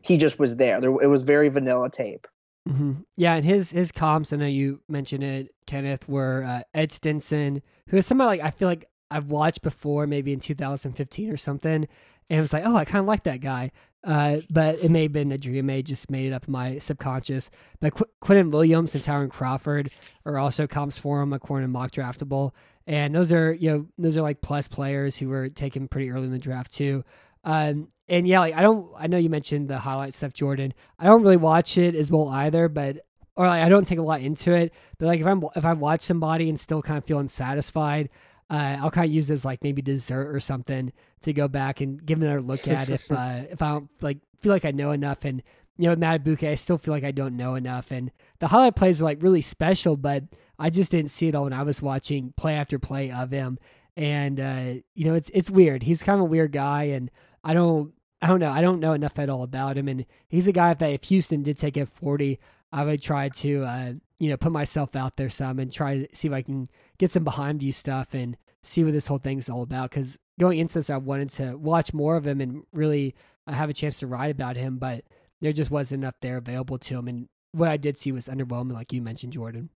he 0.05 0.19
just 0.19 0.39
was 0.39 0.57
there. 0.57 0.81
There 0.81 0.91
it 1.03 1.07
was 1.07 1.23
very 1.23 1.49
vanilla 1.49 1.91
tape. 1.91 2.27
Mm-hmm. 2.69 2.93
Yeah, 3.17 3.35
and 3.35 3.45
his 3.45 3.71
his 3.71 3.91
comps, 3.91 4.33
I 4.33 4.37
know 4.37 4.47
you 4.47 4.81
mentioned 4.89 5.25
it, 5.25 5.55
Kenneth, 5.67 6.09
were 6.09 6.45
uh, 6.47 6.63
Ed 6.75 6.93
Stinson, 6.93 7.63
who 7.89 7.97
is 7.97 8.07
somebody 8.07 8.39
like 8.39 8.47
I 8.47 8.51
feel 8.51 8.69
like 8.69 8.85
I've 9.11 9.27
watched 9.27 9.63
before, 9.63 10.07
maybe 10.07 10.33
in 10.33 10.41
2015 10.41 11.31
or 11.31 11.37
something, 11.37 11.73
and 11.73 11.89
it 12.29 12.41
was 12.41 12.53
like, 12.53 12.65
oh, 12.67 12.77
I 12.77 12.85
kind 12.85 13.01
of 13.01 13.07
like 13.07 13.23
that 13.25 13.41
guy. 13.41 13.71
Uh, 14.05 14.39
but 14.51 14.79
it 14.81 14.91
may 14.91 15.05
have 15.05 15.13
been 15.13 15.33
a 15.33 15.39
dream. 15.39 15.67
May 15.67 15.83
just 15.83 16.11
made 16.11 16.27
it 16.27 16.33
up 16.33 16.47
in 16.47 16.53
my 16.53 16.79
subconscious. 16.79 17.51
But 17.81 17.95
Qu- 17.95 18.05
Quinnen 18.21 18.51
Williams 18.51 18.95
and 18.95 19.03
Tyrone 19.03 19.31
Crawford 19.31 19.89
are 20.27 20.39
also 20.39 20.67
comps 20.67 20.99
for 20.99 21.23
him, 21.23 21.33
according 21.33 21.65
to 21.65 21.73
Mock 21.73 21.91
Draftable. 21.91 22.53
And 22.87 23.15
those 23.15 23.33
are, 23.33 23.53
you 23.53 23.71
know, 23.71 23.87
those 23.97 24.19
are 24.19 24.23
like 24.23 24.43
plus 24.43 24.69
players 24.69 25.17
who 25.17 25.31
were 25.31 25.49
taken 25.49 25.89
pretty 25.89 26.11
early 26.11 26.27
in 26.27 26.33
the 26.33 26.39
draft 26.39 26.75
too. 26.75 27.03
Um, 27.45 27.89
and 28.09 28.29
yeah, 28.29 28.41
like 28.41 28.55
I 28.55 28.61
don't, 28.61 28.91
I 28.99 29.07
know 29.07 29.17
you 29.17 29.31
mentioned 29.31 29.69
the 29.69 29.79
highlight 29.79 30.13
stuff, 30.13 30.35
Jordan. 30.35 30.75
I 30.99 31.07
don't 31.07 31.23
really 31.23 31.39
watch 31.39 31.79
it 31.79 31.95
as 31.95 32.11
well 32.11 32.29
either, 32.29 32.69
but 32.69 32.99
or 33.37 33.47
like 33.47 33.63
I 33.63 33.69
don't 33.69 33.87
take 33.87 33.99
a 33.99 34.03
lot 34.03 34.21
into 34.21 34.53
it. 34.53 34.73
But 34.99 35.07
like 35.07 35.21
if 35.21 35.27
I'm 35.27 35.43
if 35.57 35.65
I 35.65 35.73
watch 35.73 36.03
somebody 36.03 36.49
and 36.49 36.61
still 36.61 36.83
kind 36.83 36.99
of 36.99 37.05
feel 37.05 37.27
satisfied, 37.29 38.11
uh, 38.51 38.79
I'll 38.81 38.91
kind 38.91 39.07
of 39.07 39.15
use 39.15 39.29
this 39.29 39.45
like 39.45 39.63
maybe 39.63 39.83
dessert 39.83 40.35
or 40.35 40.41
something 40.41 40.93
to 41.23 41.33
go 41.33 41.49
back 41.49 41.81
and 41.81 42.05
give 42.05 42.21
another 42.21 42.43
look 42.43 42.69
at 42.69 42.89
if 42.89 43.11
uh, 43.11 43.43
if 43.51 43.63
I 43.63 43.73
don't 43.73 43.89
like 44.01 44.19
feel 44.41 44.53
like 44.53 44.65
I 44.65 44.71
know 44.71 44.93
enough. 44.93 45.25
And 45.25 45.43
you 45.77 45.89
know, 45.89 45.97
Madubuike, 45.97 46.49
I 46.49 46.55
still 46.55 46.79
feel 46.79 46.95
like 46.95 47.05
I 47.05 47.11
don't 47.11 47.37
know 47.37 47.55
enough. 47.57 47.91
And 47.91 48.13
the 48.39 48.49
highlight 48.49 48.77
plays 48.77 49.01
are 49.01 49.05
like 49.05 49.23
really 49.23 49.41
special, 49.41 49.97
but 49.97 50.25
I 50.59 50.71
just 50.71 50.93
didn't 50.93 51.11
see 51.11 51.29
it 51.29 51.35
all 51.35 51.45
when 51.45 51.53
I 51.53 51.63
was 51.63 51.83
watching 51.83 52.33
play 52.37 52.55
after 52.55 52.79
play 52.79 53.11
of 53.11 53.31
him. 53.31 53.59
And 53.97 54.39
uh, 54.39 54.75
you 54.95 55.07
know, 55.07 55.15
it's 55.15 55.31
it's 55.35 55.51
weird. 55.51 55.83
He's 55.83 56.03
kind 56.03 56.19
of 56.19 56.23
a 56.23 56.29
weird 56.29 56.53
guy, 56.53 56.85
and 56.85 57.11
I 57.43 57.55
don't 57.55 57.93
I 58.21 58.27
don't 58.27 58.41
know. 58.41 58.51
I 58.51 58.61
don't 58.61 58.81
know 58.81 58.93
enough 58.93 59.19
at 59.19 59.29
all 59.29 59.43
about 59.43 59.77
him, 59.77 59.89
and 59.89 60.07
he's 60.29 60.49
a 60.49 60.53
guy 60.53 60.75
that 60.75 60.91
if 60.91 61.05
Houston 61.05 61.43
did 61.43 61.57
take 61.57 61.77
it 61.77 61.89
forty, 61.89 62.39
I 62.75 62.85
would 62.85 63.01
try 63.01 63.29
to 63.29 63.63
uh, 63.63 63.93
you 64.19 64.31
know 64.31 64.37
put 64.37 64.51
myself 64.51 64.97
out 64.97 65.17
there 65.17 65.31
some 65.31 65.61
and 65.61 65.71
try 65.71 65.99
to 65.99 66.17
see 66.17 66.27
if 66.27 66.35
I 66.35 66.43
can 66.43 66.69
get 66.99 67.13
some 67.13 67.23
behind 67.23 67.61
view 67.61 67.71
stuff 67.71 68.15
and 68.15 68.37
see 68.65 68.83
what 68.83 68.93
this 68.93 69.07
whole 69.07 69.19
thing's 69.19 69.49
all 69.49 69.63
about. 69.63 69.91
Because 69.91 70.19
going 70.41 70.59
into 70.59 70.75
this, 70.75 70.91
I 70.91 70.97
wanted 70.97 71.31
to 71.31 71.57
watch 71.57 71.95
more 71.95 72.17
of 72.17 72.27
him 72.27 72.41
and 72.41 72.65
really 72.73 73.15
uh, 73.47 73.53
have 73.53 73.71
a 73.71 73.75
chance 73.75 73.99
to 73.99 74.09
write 74.09 74.33
about 74.33 74.57
him, 74.57 74.79
but 74.79 75.05
there 75.41 75.53
just 75.53 75.71
wasn't 75.71 76.03
enough 76.03 76.17
there 76.21 76.37
available 76.39 76.79
to 76.79 76.99
him. 76.99 77.07
And 77.07 77.29
what 77.53 77.69
I 77.69 77.77
did 77.77 77.97
see 77.97 78.11
was 78.11 78.27
underwhelming, 78.27 78.73
like 78.73 78.93
you 78.93 79.01
mentioned, 79.01 79.35
Jordan. 79.35 79.71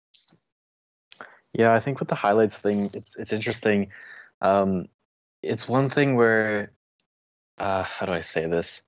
Yeah, 1.53 1.75
I 1.75 1.81
think 1.81 1.99
with 1.99 2.09
the 2.09 2.15
highlights 2.15 2.57
thing, 2.57 2.91
it's 2.95 3.17
it's 3.17 3.33
interesting. 3.33 3.91
Um, 4.41 4.87
it's 5.43 5.69
one 5.69 5.91
thing 5.91 6.15
where 6.15 6.73
uh, 7.59 7.83
how 7.83 8.07
do 8.07 8.13
I 8.13 8.21
say 8.21 8.47
this? 8.47 8.83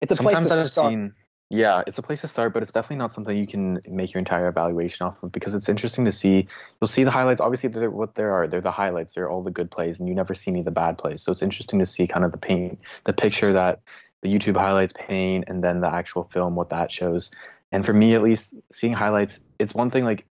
It's 0.00 0.12
a 0.12 0.16
Sometimes 0.16 0.46
place 0.46 0.58
to 0.58 0.60
I've 0.60 0.70
start. 0.70 0.92
Seen, 0.92 1.14
yeah, 1.52 1.82
it's 1.84 1.98
a 1.98 2.02
place 2.02 2.20
to 2.20 2.28
start, 2.28 2.52
but 2.52 2.62
it's 2.62 2.70
definitely 2.70 2.98
not 2.98 3.10
something 3.12 3.36
you 3.36 3.46
can 3.46 3.80
make 3.88 4.14
your 4.14 4.20
entire 4.20 4.46
evaluation 4.46 5.04
off 5.04 5.20
of 5.20 5.32
because 5.32 5.52
it's 5.52 5.68
interesting 5.68 6.04
to 6.04 6.12
see. 6.12 6.46
You'll 6.80 6.88
see 6.88 7.02
the 7.02 7.10
highlights. 7.10 7.40
Obviously, 7.40 7.68
they're 7.70 7.90
what 7.90 8.14
there 8.14 8.32
are. 8.32 8.46
They're 8.46 8.60
the 8.60 8.70
highlights. 8.70 9.14
They're 9.14 9.28
all 9.28 9.42
the 9.42 9.50
good 9.50 9.68
plays, 9.68 9.98
and 9.98 10.08
you 10.08 10.14
never 10.14 10.32
see 10.32 10.52
any 10.52 10.60
of 10.60 10.64
the 10.64 10.70
bad 10.70 10.96
plays. 10.96 11.22
So 11.22 11.32
it's 11.32 11.42
interesting 11.42 11.80
to 11.80 11.86
see 11.86 12.06
kind 12.06 12.24
of 12.24 12.30
the 12.30 12.38
paint, 12.38 12.78
the 13.04 13.12
picture 13.12 13.52
that 13.52 13.80
the 14.20 14.32
YouTube 14.32 14.56
highlights 14.56 14.92
paint, 14.92 15.46
and 15.48 15.64
then 15.64 15.80
the 15.80 15.92
actual 15.92 16.22
film, 16.22 16.54
what 16.54 16.70
that 16.70 16.88
shows. 16.92 17.32
And 17.72 17.84
for 17.84 17.92
me, 17.92 18.14
at 18.14 18.22
least, 18.22 18.54
seeing 18.70 18.92
highlights, 18.92 19.40
it's 19.58 19.74
one 19.74 19.90
thing 19.90 20.04
like 20.04 20.26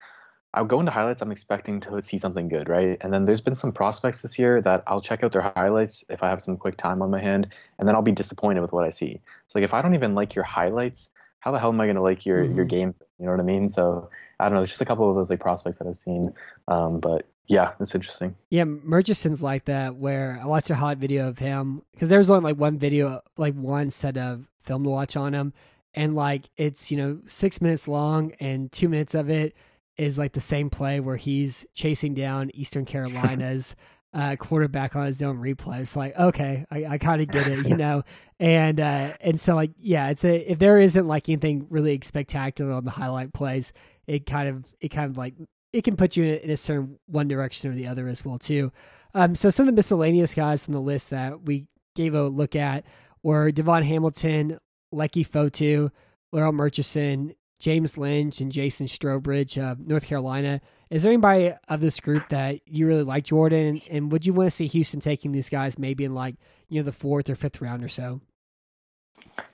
I'll 0.53 0.65
go 0.65 0.79
into 0.79 0.91
highlights. 0.91 1.21
I'm 1.21 1.31
expecting 1.31 1.79
to 1.81 2.01
see 2.01 2.17
something 2.17 2.49
good, 2.49 2.69
right? 2.69 2.97
And 3.01 3.13
then 3.13 3.25
there's 3.25 3.41
been 3.41 3.55
some 3.55 3.71
prospects 3.71 4.21
this 4.23 4.39
year 4.39 4.61
that 4.61 4.83
I'll 4.87 5.01
check 5.01 5.23
out 5.23 5.31
their 5.31 5.53
highlights 5.55 6.03
if 6.09 6.23
I 6.23 6.29
have 6.29 6.41
some 6.41 6.57
quick 6.57 6.75
time 6.77 7.01
on 7.01 7.11
my 7.11 7.19
hand, 7.19 7.53
and 7.77 7.87
then 7.87 7.95
I'll 7.95 8.01
be 8.01 8.11
disappointed 8.11 8.61
with 8.61 8.73
what 8.73 8.83
I 8.83 8.89
see. 8.89 9.21
So 9.47 9.59
like 9.59 9.63
if 9.63 9.73
I 9.73 9.81
don't 9.81 9.93
even 9.93 10.15
like 10.15 10.33
your 10.33 10.43
highlights, 10.43 11.09
how 11.39 11.51
the 11.51 11.59
hell 11.59 11.69
am 11.69 11.79
I 11.79 11.85
going 11.85 11.95
to 11.95 12.01
like 12.01 12.25
your 12.25 12.43
mm-hmm. 12.43 12.55
your 12.55 12.65
game? 12.65 12.95
You 13.19 13.25
know 13.25 13.31
what 13.31 13.39
I 13.39 13.43
mean? 13.43 13.69
So 13.69 14.09
I 14.39 14.45
don't 14.45 14.53
know. 14.53 14.59
There's 14.61 14.69
just 14.69 14.81
a 14.81 14.85
couple 14.85 15.09
of 15.09 15.15
those 15.15 15.29
like 15.29 15.39
prospects 15.39 15.77
that 15.77 15.87
I've 15.87 15.97
seen, 15.97 16.33
um, 16.67 16.99
but 16.99 17.27
yeah, 17.47 17.73
it's 17.79 17.93
interesting. 17.93 18.35
Yeah, 18.49 18.63
Murchison's 18.63 19.43
like 19.43 19.65
that. 19.65 19.95
Where 19.97 20.39
I 20.41 20.47
watched 20.47 20.71
a 20.71 20.75
hot 20.75 20.97
video 20.97 21.27
of 21.27 21.37
him 21.37 21.83
because 21.91 22.09
there 22.09 22.17
was 22.17 22.29
only 22.29 22.43
like 22.43 22.57
one 22.59 22.79
video, 22.79 23.21
like 23.37 23.53
one 23.53 23.91
set 23.91 24.17
of 24.17 24.47
film 24.63 24.83
to 24.83 24.89
watch 24.89 25.15
on 25.15 25.33
him, 25.33 25.53
and 25.93 26.15
like 26.15 26.49
it's 26.57 26.91
you 26.91 26.97
know 26.97 27.19
six 27.27 27.61
minutes 27.61 27.87
long, 27.87 28.33
and 28.39 28.71
two 28.71 28.89
minutes 28.89 29.13
of 29.13 29.29
it 29.29 29.55
is 29.99 30.17
like 30.17 30.33
the 30.33 30.39
same 30.39 30.69
play 30.69 30.99
where 30.99 31.17
he's 31.17 31.65
chasing 31.73 32.13
down 32.13 32.51
Eastern 32.53 32.85
Carolina's 32.93 33.75
uh, 34.13 34.35
quarterback 34.37 34.95
on 34.95 35.05
his 35.05 35.21
own 35.21 35.37
replay. 35.37 35.81
It's 35.81 35.95
like, 35.95 36.17
okay, 36.17 36.65
I, 36.71 36.85
I 36.85 36.97
kind 36.97 37.21
of 37.21 37.27
get 37.27 37.47
it, 37.47 37.67
you 37.67 37.75
know, 37.75 38.03
and 38.39 38.79
uh, 38.79 39.11
and 39.21 39.39
so 39.39 39.55
like, 39.55 39.71
yeah, 39.77 40.09
it's 40.09 40.25
a 40.25 40.51
if 40.51 40.57
there 40.57 40.79
isn't 40.79 41.07
like 41.07 41.29
anything 41.29 41.67
really 41.69 41.99
spectacular 42.01 42.71
on 42.71 42.85
the 42.85 42.91
highlight 42.91 43.33
plays, 43.33 43.71
it 44.07 44.25
kind 44.25 44.49
of 44.49 44.65
it 44.81 44.89
kind 44.89 45.11
of 45.11 45.17
like 45.17 45.35
it 45.73 45.83
can 45.83 45.95
put 45.95 46.17
you 46.17 46.23
in 46.23 46.29
a, 46.29 46.37
in 46.37 46.49
a 46.49 46.57
certain 46.57 46.97
one 47.05 47.27
direction 47.27 47.71
or 47.71 47.75
the 47.75 47.87
other 47.87 48.07
as 48.07 48.25
well 48.25 48.39
too. 48.39 48.71
Um, 49.13 49.35
so 49.35 49.49
some 49.49 49.63
of 49.63 49.67
the 49.67 49.75
miscellaneous 49.75 50.33
guys 50.33 50.67
on 50.67 50.73
the 50.73 50.81
list 50.81 51.09
that 51.11 51.43
we 51.43 51.67
gave 51.95 52.13
a 52.13 52.27
look 52.27 52.55
at 52.55 52.85
were 53.21 53.51
DaVon 53.51 53.83
Hamilton, 53.83 54.59
Leki 54.93 55.27
Fotu, 55.27 55.91
Larrell 56.33 56.53
Murchison, 56.53 57.33
James 57.59 57.97
Lynch, 57.97 58.41
and 58.41 58.51
Jason 58.51 58.87
Strowbridge 58.87 59.61
of 59.61 59.79
North 59.79 60.05
Carolina. 60.05 60.61
Is 60.89 61.03
there 61.03 61.11
anybody 61.11 61.53
of 61.67 61.81
this 61.81 61.99
group 61.99 62.29
that 62.29 62.61
you 62.65 62.87
really 62.87 63.03
like, 63.03 63.25
Jordan? 63.25 63.67
And, 63.67 63.81
and 63.91 64.11
would 64.11 64.25
you 64.25 64.33
want 64.33 64.47
to 64.47 64.51
see 64.51 64.67
Houston 64.67 64.99
taking 64.99 65.31
these 65.31 65.49
guys 65.49 65.77
maybe 65.77 66.05
in 66.05 66.13
like 66.13 66.35
you 66.69 66.79
know 66.79 66.85
the 66.85 66.91
fourth 66.91 67.29
or 67.29 67.35
fifth 67.35 67.61
round 67.61 67.83
or 67.83 67.89
so? 67.89 68.21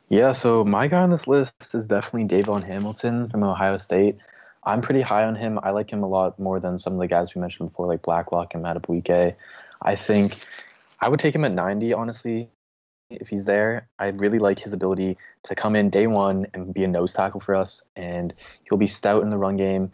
Yeah, 0.10 0.34
so 0.34 0.64
my 0.64 0.88
guy 0.88 1.01
on 1.01 1.10
this 1.10 1.28
list 1.28 1.74
is 1.74 1.88
definitely 1.88 2.41
DaVon 2.41 2.64
Hamilton 2.64 3.30
from 3.30 3.43
Ohio 3.43 3.78
State. 3.78 4.18
I'm 4.64 4.82
pretty 4.82 5.01
high 5.01 5.24
on 5.24 5.36
him. 5.36 5.60
I 5.62 5.72
like 5.72 5.91
him 5.91 6.03
a 6.03 6.08
lot 6.08 6.39
more 6.39 6.60
than 6.60 6.80
some 6.80 6.93
of 6.93 6.99
the 6.99 7.08
guys 7.08 7.34
we 7.36 7.41
mentioned 7.41 7.70
before, 7.70 7.88
like 7.88 8.01
Blacklock 8.01 8.53
and 8.53 8.64
Madubuike. 8.64 9.36
I 9.82 9.95
think 9.95 10.34
I 10.99 11.10
would 11.10 11.20
take 11.20 11.36
him 11.36 11.45
at 11.45 11.53
90, 11.53 11.93
honestly, 11.93 12.49
if 13.10 13.28
he's 13.28 13.45
there. 13.45 13.88
I 13.99 14.10
really 14.10 14.39
like 14.39 14.60
his 14.60 14.74
ability 14.74 15.18
to 15.43 15.56
come 15.56 15.76
in 15.76 15.89
day 15.89 16.08
one 16.08 16.47
and 16.53 16.74
be 16.74 16.84
a 16.84 16.88
nose 16.88 17.14
tackle 17.14 17.39
for 17.39 17.56
us, 17.56 17.84
and 17.95 18.34
he'll 18.68 18.78
be 18.78 18.88
stout 18.88 19.24
in 19.24 19.30
the 19.30 19.38
run 19.38 19.58
game. 19.58 19.91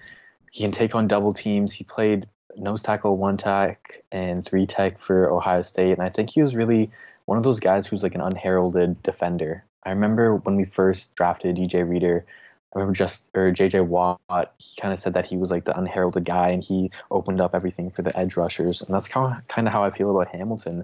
He 0.52 0.64
can 0.64 0.72
take 0.72 0.96
on 0.96 1.08
double 1.08 1.32
teams. 1.32 1.72
He 1.72 1.84
played 1.84 2.28
nose 2.56 2.84
tackle, 2.84 3.18
one 3.18 3.38
tech, 3.38 4.04
and 4.12 4.46
three 4.46 4.66
tech 4.66 5.02
for 5.02 5.32
Ohio 5.32 5.62
State, 5.62 5.94
and 5.94 6.02
I 6.02 6.10
think 6.10 6.30
he 6.30 6.42
was 6.42 6.56
really 6.56 6.92
one 7.26 7.38
of 7.38 7.44
those 7.44 7.60
guys 7.60 7.88
who's 7.88 8.04
like 8.04 8.16
an 8.16 8.22
unheralded 8.22 9.02
defender. 9.04 9.64
I 9.84 9.92
remember 9.92 10.36
when 10.36 10.56
we 10.56 10.66
first 10.66 11.16
drafted 11.16 11.56
DJ 11.56 11.88
Reader, 11.88 12.26
I 12.74 12.80
remember 12.80 12.96
just 12.96 13.28
or 13.34 13.52
JJ 13.52 13.86
Watt, 13.88 14.54
he 14.58 14.80
kind 14.80 14.94
of 14.94 15.00
said 15.00 15.14
that 15.14 15.26
he 15.26 15.38
was 15.38 15.52
like 15.52 15.66
the 15.66 15.78
unheralded 15.78 16.24
guy 16.24 16.50
and 16.50 16.64
he 16.64 16.92
opened 17.10 17.42
up 17.42 17.54
everything 17.54 17.92
for 17.92 18.02
the 18.02 18.18
edge 18.18 18.38
rushers. 18.38 18.82
And 18.82 18.94
that's 18.94 19.08
kind 19.08 19.36
of 19.36 19.48
kind 19.48 19.68
of 19.68 19.74
how 19.74 19.84
I 19.84 19.92
feel 19.92 20.10
about 20.10 20.34
Hamilton, 20.34 20.84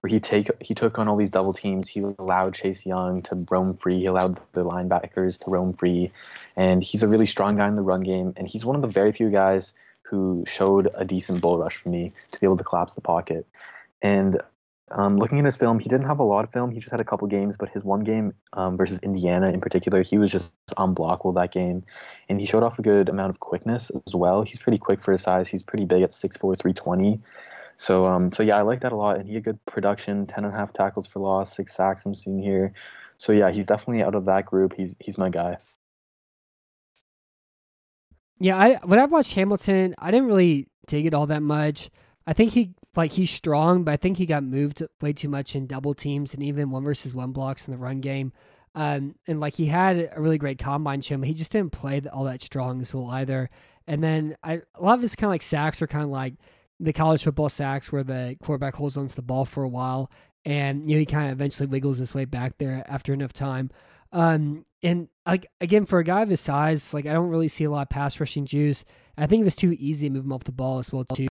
where 0.00 0.08
he 0.08 0.20
take 0.20 0.50
he 0.60 0.74
took 0.74 0.98
on 0.98 1.08
all 1.08 1.16
these 1.16 1.30
double 1.30 1.52
teams. 1.52 1.88
He 1.88 2.00
allowed 2.00 2.54
Chase 2.54 2.86
Young 2.86 3.22
to 3.22 3.46
roam 3.50 3.76
free. 3.76 3.98
He 3.98 4.06
allowed 4.06 4.40
the 4.52 4.64
linebackers 4.64 5.38
to 5.44 5.50
roam 5.50 5.72
free, 5.72 6.10
and 6.56 6.82
he's 6.82 7.02
a 7.02 7.08
really 7.08 7.26
strong 7.26 7.56
guy 7.56 7.68
in 7.68 7.74
the 7.74 7.82
run 7.82 8.02
game. 8.02 8.32
And 8.36 8.46
he's 8.46 8.64
one 8.64 8.76
of 8.76 8.82
the 8.82 8.88
very 8.88 9.12
few 9.12 9.30
guys 9.30 9.74
who 10.02 10.44
showed 10.46 10.88
a 10.94 11.04
decent 11.04 11.40
bull 11.40 11.58
rush 11.58 11.76
for 11.76 11.88
me 11.88 12.12
to 12.30 12.40
be 12.40 12.46
able 12.46 12.56
to 12.56 12.64
collapse 12.64 12.94
the 12.94 13.00
pocket. 13.00 13.46
And 14.00 14.40
um, 14.90 15.18
looking 15.18 15.38
at 15.38 15.44
his 15.44 15.56
film, 15.56 15.78
he 15.78 15.88
didn't 15.88 16.06
have 16.06 16.18
a 16.18 16.24
lot 16.24 16.44
of 16.44 16.52
film. 16.52 16.70
He 16.70 16.78
just 16.78 16.90
had 16.90 17.00
a 17.00 17.04
couple 17.04 17.28
games, 17.28 17.56
but 17.56 17.68
his 17.68 17.84
one 17.84 18.04
game 18.04 18.32
um, 18.54 18.76
versus 18.76 18.98
Indiana 19.00 19.50
in 19.50 19.60
particular, 19.60 20.02
he 20.02 20.16
was 20.16 20.30
just 20.30 20.50
unblockable 20.76 21.34
that 21.34 21.52
game, 21.52 21.84
and 22.28 22.40
he 22.40 22.46
showed 22.46 22.62
off 22.62 22.78
a 22.78 22.82
good 22.82 23.08
amount 23.08 23.30
of 23.30 23.40
quickness 23.40 23.90
as 24.06 24.14
well. 24.14 24.42
He's 24.42 24.58
pretty 24.58 24.78
quick 24.78 25.02
for 25.02 25.12
his 25.12 25.22
size. 25.22 25.48
He's 25.48 25.62
pretty 25.62 25.84
big 25.84 26.02
at 26.02 26.10
6'4", 26.10 26.38
320. 26.38 27.20
So, 27.78 28.06
um, 28.08 28.32
so 28.32 28.42
yeah, 28.42 28.58
I 28.58 28.62
like 28.62 28.80
that 28.80 28.92
a 28.92 28.96
lot, 28.96 29.18
and 29.18 29.26
he 29.26 29.34
had 29.34 29.44
good 29.44 29.64
production, 29.64 30.26
10 30.26 30.44
and 30.44 30.52
a 30.52 30.56
half 30.56 30.72
tackles 30.72 31.06
for 31.06 31.20
loss, 31.20 31.54
six 31.54 31.74
sacks 31.74 32.04
I'm 32.04 32.14
seeing 32.14 32.42
here. 32.42 32.72
So 33.18 33.32
yeah, 33.32 33.50
he's 33.50 33.66
definitely 33.66 34.02
out 34.02 34.14
of 34.14 34.24
that 34.26 34.46
group. 34.46 34.74
He's 34.76 34.94
he's 35.00 35.18
my 35.18 35.28
guy. 35.28 35.58
Yeah, 38.38 38.56
I 38.56 38.78
when 38.84 38.98
I 38.98 39.04
watched 39.04 39.34
Hamilton, 39.34 39.94
I 39.98 40.10
didn't 40.10 40.26
really 40.26 40.68
dig 40.86 41.06
it 41.06 41.14
all 41.14 41.26
that 41.26 41.42
much. 41.42 41.90
I 42.26 42.32
think 42.32 42.52
he 42.52 42.74
like 42.96 43.12
he's 43.12 43.30
strong, 43.30 43.84
but 43.84 43.92
I 43.92 43.96
think 43.96 44.16
he 44.16 44.26
got 44.26 44.44
moved 44.44 44.82
way 45.00 45.12
too 45.12 45.28
much 45.28 45.56
in 45.56 45.66
double 45.66 45.94
teams 45.94 46.34
and 46.34 46.42
even 46.42 46.70
one 46.70 46.84
versus 46.84 47.14
one 47.14 47.32
blocks 47.32 47.66
in 47.66 47.72
the 47.72 47.78
run 47.78 48.00
game. 48.00 48.32
Um, 48.74 49.16
and 49.26 49.40
like 49.40 49.54
he 49.54 49.66
had 49.66 50.10
a 50.14 50.20
really 50.20 50.38
great 50.38 50.58
combine 50.58 51.00
show, 51.00 51.16
but 51.16 51.26
he 51.26 51.34
just 51.34 51.52
didn't 51.52 51.72
play 51.72 52.00
all 52.12 52.24
that 52.24 52.42
strong 52.42 52.80
as 52.80 52.94
well 52.94 53.10
either. 53.10 53.50
And 53.86 54.04
then 54.04 54.36
I, 54.42 54.60
a 54.74 54.82
lot 54.82 54.94
of 54.94 55.02
his 55.02 55.16
kind 55.16 55.28
of 55.28 55.32
like 55.32 55.42
sacks 55.42 55.82
are 55.82 55.86
kind 55.86 56.04
of 56.04 56.10
like 56.10 56.34
the 56.80 56.92
college 56.92 57.24
football 57.24 57.48
sacks 57.48 57.90
where 57.92 58.04
the 58.04 58.36
quarterback 58.42 58.74
holds 58.74 58.96
onto 58.96 59.14
the 59.14 59.22
ball 59.22 59.44
for 59.44 59.62
a 59.62 59.68
while, 59.68 60.10
and 60.44 60.88
you 60.88 60.96
know 60.96 61.00
he 61.00 61.06
kind 61.06 61.26
of 61.26 61.32
eventually 61.32 61.66
wiggles 61.66 61.98
his 61.98 62.14
way 62.14 62.24
back 62.24 62.58
there 62.58 62.84
after 62.86 63.12
enough 63.12 63.32
time. 63.32 63.70
Um, 64.12 64.64
and 64.82 65.08
like 65.26 65.46
again, 65.60 65.86
for 65.86 65.98
a 65.98 66.04
guy 66.04 66.22
of 66.22 66.28
his 66.28 66.40
size, 66.40 66.94
like 66.94 67.06
I 67.06 67.12
don't 67.12 67.28
really 67.28 67.48
see 67.48 67.64
a 67.64 67.70
lot 67.70 67.82
of 67.82 67.90
pass 67.90 68.18
rushing 68.20 68.46
juice. 68.46 68.84
I 69.16 69.26
think 69.26 69.40
it 69.40 69.44
was 69.44 69.56
too 69.56 69.76
easy 69.78 70.08
to 70.08 70.14
move 70.14 70.24
him 70.24 70.32
off 70.32 70.44
the 70.44 70.52
ball 70.52 70.78
as 70.78 70.92
well 70.92 71.04
too 71.04 71.28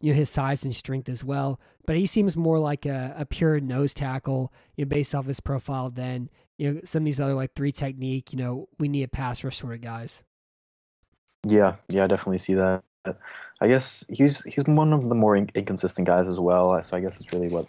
you 0.00 0.12
know 0.12 0.16
his 0.16 0.30
size 0.30 0.64
and 0.64 0.74
strength 0.74 1.08
as 1.08 1.24
well. 1.24 1.60
But 1.86 1.96
he 1.96 2.06
seems 2.06 2.36
more 2.36 2.58
like 2.58 2.86
a, 2.86 3.14
a 3.16 3.26
pure 3.26 3.60
nose 3.60 3.94
tackle, 3.94 4.52
you 4.76 4.84
know, 4.84 4.88
based 4.88 5.14
off 5.14 5.26
his 5.26 5.40
profile 5.40 5.90
than 5.90 6.30
you 6.58 6.72
know 6.72 6.80
some 6.84 7.02
of 7.02 7.04
these 7.06 7.20
other 7.20 7.34
like 7.34 7.54
three 7.54 7.72
technique. 7.72 8.32
You 8.32 8.38
know, 8.38 8.68
we 8.78 8.88
need 8.88 9.04
a 9.04 9.08
pass 9.08 9.42
rush 9.42 9.56
sort 9.56 9.74
of 9.74 9.80
guys. 9.80 10.22
Yeah, 11.46 11.76
yeah, 11.88 12.04
I 12.04 12.06
definitely 12.06 12.38
see 12.38 12.54
that. 12.54 12.82
I 13.60 13.68
guess 13.68 14.04
he's 14.08 14.42
he's 14.44 14.64
one 14.66 14.92
of 14.92 15.08
the 15.08 15.14
more 15.14 15.36
inconsistent 15.36 16.06
guys 16.06 16.28
as 16.28 16.38
well. 16.38 16.82
So 16.82 16.96
I 16.96 17.00
guess 17.00 17.20
it's 17.20 17.32
really 17.32 17.48
what 17.48 17.66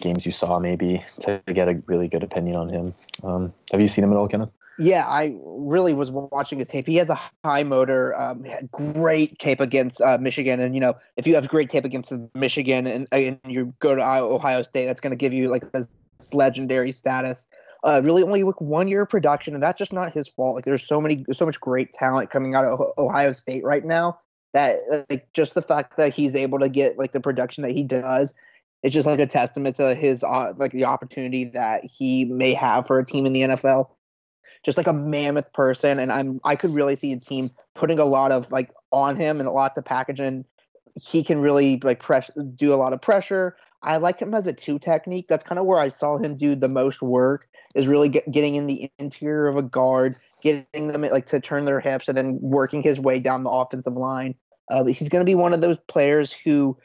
games 0.00 0.26
you 0.26 0.32
saw 0.32 0.58
maybe 0.58 1.04
to 1.20 1.42
get 1.52 1.68
a 1.68 1.80
really 1.86 2.08
good 2.08 2.22
opinion 2.22 2.56
on 2.56 2.68
him. 2.68 2.94
Um, 3.22 3.52
have 3.70 3.80
you 3.80 3.88
seen 3.88 4.04
him 4.04 4.12
at 4.12 4.16
all, 4.16 4.28
Kenneth? 4.28 4.50
Yeah, 4.78 5.06
I 5.06 5.36
really 5.44 5.92
was 5.92 6.10
watching 6.10 6.58
his 6.58 6.68
tape. 6.68 6.86
He 6.86 6.96
has 6.96 7.10
a 7.10 7.20
high 7.44 7.64
motor, 7.64 8.18
um, 8.18 8.46
great 8.70 9.38
tape 9.38 9.60
against 9.60 10.00
uh, 10.00 10.16
Michigan, 10.18 10.58
and 10.58 10.74
you 10.74 10.80
know 10.80 10.94
if 11.16 11.26
you 11.26 11.34
have 11.34 11.48
great 11.48 11.68
tape 11.68 11.84
against 11.84 12.12
Michigan 12.34 12.86
and, 12.86 13.06
and 13.12 13.38
you 13.46 13.74
go 13.78 13.94
to 13.94 14.02
Ohio 14.02 14.62
State, 14.62 14.86
that's 14.86 15.00
going 15.00 15.10
to 15.10 15.16
give 15.16 15.34
you 15.34 15.48
like 15.48 15.70
this 15.72 15.86
legendary 16.32 16.92
status. 16.92 17.46
Uh, 17.84 18.00
really, 18.02 18.22
only 18.22 18.42
like 18.42 18.60
one 18.60 18.88
year 18.88 19.02
of 19.02 19.10
production, 19.10 19.54
and 19.54 19.62
that's 19.62 19.78
just 19.78 19.92
not 19.92 20.12
his 20.12 20.28
fault. 20.28 20.54
Like 20.54 20.64
there's 20.64 20.86
so 20.86 21.00
many, 21.00 21.18
so 21.32 21.44
much 21.44 21.60
great 21.60 21.92
talent 21.92 22.30
coming 22.30 22.54
out 22.54 22.64
of 22.64 22.80
Ohio 22.98 23.32
State 23.32 23.62
right 23.64 23.84
now 23.84 24.18
that 24.52 24.80
like 25.08 25.32
just 25.32 25.54
the 25.54 25.62
fact 25.62 25.96
that 25.96 26.14
he's 26.14 26.34
able 26.34 26.58
to 26.58 26.68
get 26.68 26.98
like 26.98 27.12
the 27.12 27.20
production 27.20 27.62
that 27.62 27.72
he 27.72 27.82
does 27.82 28.34
it's 28.82 28.94
just 28.94 29.06
like 29.06 29.20
a 29.20 29.26
testament 29.26 29.76
to 29.76 29.94
his 29.94 30.24
uh, 30.24 30.52
like 30.56 30.72
the 30.72 30.84
opportunity 30.84 31.44
that 31.44 31.84
he 31.84 32.24
may 32.24 32.54
have 32.54 32.86
for 32.86 32.98
a 32.98 33.04
team 33.04 33.26
in 33.26 33.32
the 33.32 33.42
NFL 33.42 33.90
just 34.62 34.76
like 34.76 34.86
a 34.86 34.92
mammoth 34.92 35.52
person, 35.52 35.98
and 35.98 36.12
I'm 36.12 36.40
I 36.44 36.56
could 36.56 36.70
really 36.70 36.96
see 36.96 37.12
a 37.12 37.18
team 37.18 37.50
putting 37.74 37.98
a 37.98 38.04
lot 38.04 38.32
of 38.32 38.50
like 38.50 38.70
on 38.92 39.16
him 39.16 39.40
and 39.40 39.48
a 39.48 39.52
lot 39.52 39.74
to 39.74 39.82
package 39.82 40.20
in. 40.20 40.44
He 40.94 41.22
can 41.22 41.40
really 41.40 41.80
like 41.82 42.00
press 42.00 42.30
do 42.54 42.74
a 42.74 42.76
lot 42.76 42.92
of 42.92 43.00
pressure. 43.00 43.56
I 43.82 43.96
like 43.96 44.20
him 44.20 44.34
as 44.34 44.46
a 44.46 44.52
two 44.52 44.78
technique. 44.78 45.28
That's 45.28 45.44
kind 45.44 45.58
of 45.58 45.64
where 45.64 45.78
I 45.78 45.88
saw 45.88 46.18
him 46.18 46.36
do 46.36 46.54
the 46.54 46.68
most 46.68 47.00
work. 47.00 47.48
Is 47.74 47.86
really 47.86 48.08
get, 48.08 48.30
getting 48.30 48.56
in 48.56 48.66
the 48.66 48.90
interior 48.98 49.46
of 49.46 49.56
a 49.56 49.62
guard, 49.62 50.16
getting 50.42 50.88
them 50.88 51.02
like 51.02 51.26
to 51.26 51.40
turn 51.40 51.66
their 51.66 51.78
hips, 51.78 52.08
and 52.08 52.16
then 52.16 52.38
working 52.40 52.82
his 52.82 52.98
way 52.98 53.20
down 53.20 53.44
the 53.44 53.50
offensive 53.50 53.94
line. 53.94 54.34
Uh, 54.70 54.84
he's 54.84 55.08
going 55.08 55.24
to 55.24 55.30
be 55.30 55.36
one 55.36 55.52
of 55.52 55.60
those 55.60 55.76
players 55.88 56.32
who, 56.32 56.76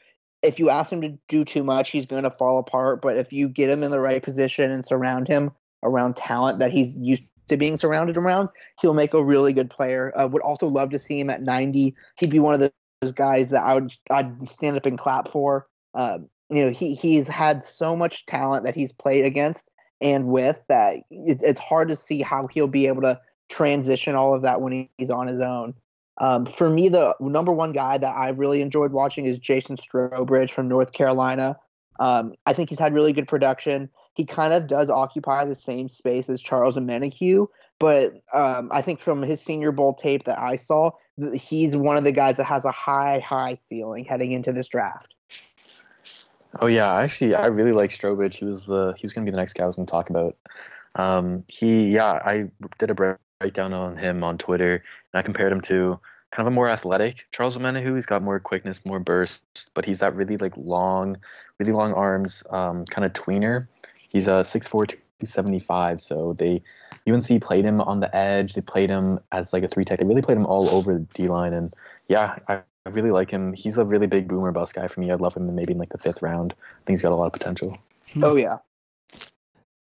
if 0.42 0.58
you 0.58 0.70
ask 0.70 0.92
him 0.92 1.00
to 1.00 1.18
do 1.28 1.44
too 1.44 1.64
much, 1.64 1.90
he's 1.90 2.06
going 2.06 2.22
to 2.22 2.30
fall 2.30 2.58
apart. 2.58 3.02
But 3.02 3.16
if 3.16 3.32
you 3.32 3.48
get 3.48 3.68
him 3.68 3.82
in 3.82 3.90
the 3.90 4.00
right 4.00 4.22
position 4.22 4.70
and 4.70 4.84
surround 4.84 5.26
him 5.26 5.50
around 5.82 6.16
talent 6.16 6.60
that 6.60 6.70
he's 6.70 6.96
used 6.96 7.24
to 7.48 7.56
being 7.56 7.76
surrounded 7.76 8.16
around, 8.16 8.48
he'll 8.80 8.94
make 8.94 9.14
a 9.14 9.24
really 9.24 9.52
good 9.52 9.70
player. 9.70 10.12
Uh, 10.16 10.26
would 10.26 10.42
also 10.42 10.68
love 10.68 10.90
to 10.90 10.98
see 10.98 11.18
him 11.18 11.30
at 11.30 11.42
90. 11.42 11.94
He'd 12.18 12.30
be 12.30 12.38
one 12.38 12.54
of 12.54 12.60
those 12.60 13.12
guys 13.12 13.50
that 13.50 13.62
I 13.62 13.74
would 13.74 13.92
I'd 14.10 14.48
stand 14.48 14.76
up 14.76 14.86
and 14.86 14.98
clap 14.98 15.28
for. 15.28 15.66
Uh, 15.94 16.18
you 16.50 16.64
know, 16.64 16.70
he 16.70 16.94
he's 16.94 17.28
had 17.28 17.64
so 17.64 17.96
much 17.96 18.26
talent 18.26 18.64
that 18.64 18.74
he's 18.74 18.92
played 18.92 19.24
against 19.24 19.70
and 20.00 20.26
with 20.28 20.60
that 20.68 20.96
it, 21.10 21.42
it's 21.42 21.60
hard 21.60 21.88
to 21.88 21.96
see 21.96 22.22
how 22.22 22.46
he'll 22.46 22.68
be 22.68 22.86
able 22.86 23.02
to 23.02 23.20
transition 23.48 24.14
all 24.14 24.34
of 24.34 24.42
that 24.42 24.60
when 24.60 24.88
he's 24.98 25.10
on 25.10 25.26
his 25.26 25.40
own. 25.40 25.74
Um, 26.18 26.46
for 26.46 26.70
me, 26.70 26.88
the 26.88 27.14
number 27.20 27.52
one 27.52 27.72
guy 27.72 27.98
that 27.98 28.16
I 28.16 28.30
really 28.30 28.62
enjoyed 28.62 28.92
watching 28.92 29.26
is 29.26 29.38
Jason 29.38 29.76
Strowbridge 29.76 30.50
from 30.50 30.66
North 30.66 30.92
Carolina. 30.92 31.58
Um, 32.00 32.34
I 32.46 32.54
think 32.54 32.70
he's 32.70 32.78
had 32.78 32.94
really 32.94 33.12
good 33.12 33.28
production 33.28 33.90
he 34.16 34.24
kind 34.24 34.54
of 34.54 34.66
does 34.66 34.88
occupy 34.88 35.44
the 35.44 35.54
same 35.54 35.90
space 35.90 36.30
as 36.30 36.40
Charles 36.40 36.78
Omenihu, 36.78 37.48
but 37.78 38.14
um, 38.32 38.70
I 38.72 38.80
think 38.80 38.98
from 38.98 39.20
his 39.20 39.42
Senior 39.42 39.72
Bowl 39.72 39.92
tape 39.92 40.24
that 40.24 40.38
I 40.38 40.56
saw, 40.56 40.90
he's 41.34 41.76
one 41.76 41.98
of 41.98 42.04
the 42.04 42.12
guys 42.12 42.38
that 42.38 42.44
has 42.44 42.64
a 42.64 42.72
high, 42.72 43.18
high 43.18 43.52
ceiling 43.54 44.06
heading 44.06 44.32
into 44.32 44.52
this 44.52 44.68
draft. 44.68 45.14
Oh 46.60 46.66
yeah, 46.66 46.94
actually, 46.94 47.34
I 47.34 47.46
really 47.46 47.72
like 47.72 47.90
Strowbridge. 47.90 48.34
He 48.34 48.44
was 48.44 48.66
the 48.66 48.94
he 48.96 49.06
was 49.06 49.12
going 49.12 49.26
to 49.26 49.30
be 49.30 49.34
the 49.34 49.40
next 49.40 49.54
guy 49.54 49.64
I 49.64 49.66
was 49.66 49.76
going 49.76 49.86
to 49.86 49.90
talk 49.90 50.10
about. 50.10 50.36
Um, 50.94 51.44
he 51.48 51.90
yeah, 51.90 52.20
I 52.24 52.50
did 52.78 52.90
a 52.90 53.18
breakdown 53.40 53.72
on 53.72 53.96
him 53.96 54.24
on 54.24 54.38
Twitter, 54.38 54.74
and 54.74 55.18
I 55.18 55.22
compared 55.22 55.52
him 55.52 55.60
to 55.62 56.00
kind 56.30 56.46
of 56.46 56.52
a 56.52 56.54
more 56.54 56.68
athletic 56.68 57.26
Charles 57.32 57.56
Omenihu. 57.56 57.94
He's 57.96 58.06
got 58.06 58.22
more 58.22 58.40
quickness, 58.40 58.84
more 58.84 59.00
burst, 59.00 59.42
but 59.74 59.84
he's 59.84 59.98
that 60.00 60.14
really 60.14 60.36
like 60.36 60.54
long, 60.56 61.16
really 61.58 61.72
long 61.72 61.92
arms, 61.92 62.42
um, 62.50 62.84
kind 62.86 63.04
of 63.04 63.12
tweener. 63.12 63.68
He's 64.08 64.28
a 64.28 64.36
uh, 64.36 64.42
6'4", 64.44 64.70
275, 64.70 66.00
so 66.00 66.34
they 66.34 66.62
UNC 67.08 67.42
played 67.42 67.64
him 67.64 67.80
on 67.80 68.00
the 68.00 68.14
edge. 68.14 68.54
They 68.54 68.60
played 68.60 68.90
him 68.90 69.20
as 69.32 69.52
like 69.52 69.62
a 69.62 69.68
three 69.68 69.84
tech. 69.84 69.98
They 69.98 70.06
really 70.06 70.22
played 70.22 70.36
him 70.36 70.46
all 70.46 70.68
over 70.70 70.94
the 70.94 71.00
D 71.14 71.28
line, 71.28 71.54
and 71.54 71.72
yeah, 72.08 72.36
I, 72.48 72.60
I 72.86 72.90
really 72.90 73.10
like 73.10 73.30
him. 73.30 73.52
He's 73.52 73.78
a 73.78 73.84
really 73.84 74.06
big 74.06 74.28
boomer 74.28 74.52
bust 74.52 74.74
guy 74.74 74.86
for 74.86 75.00
me. 75.00 75.10
I'd 75.10 75.20
love 75.20 75.34
him 75.34 75.52
maybe 75.52 75.72
in 75.72 75.78
like 75.78 75.88
the 75.88 75.98
fifth 75.98 76.22
round. 76.22 76.54
I 76.76 76.78
think 76.78 76.90
he's 76.90 77.02
got 77.02 77.10
a 77.10 77.16
lot 77.16 77.26
of 77.26 77.32
potential. 77.32 77.76
Oh 78.22 78.36
yeah. 78.36 78.58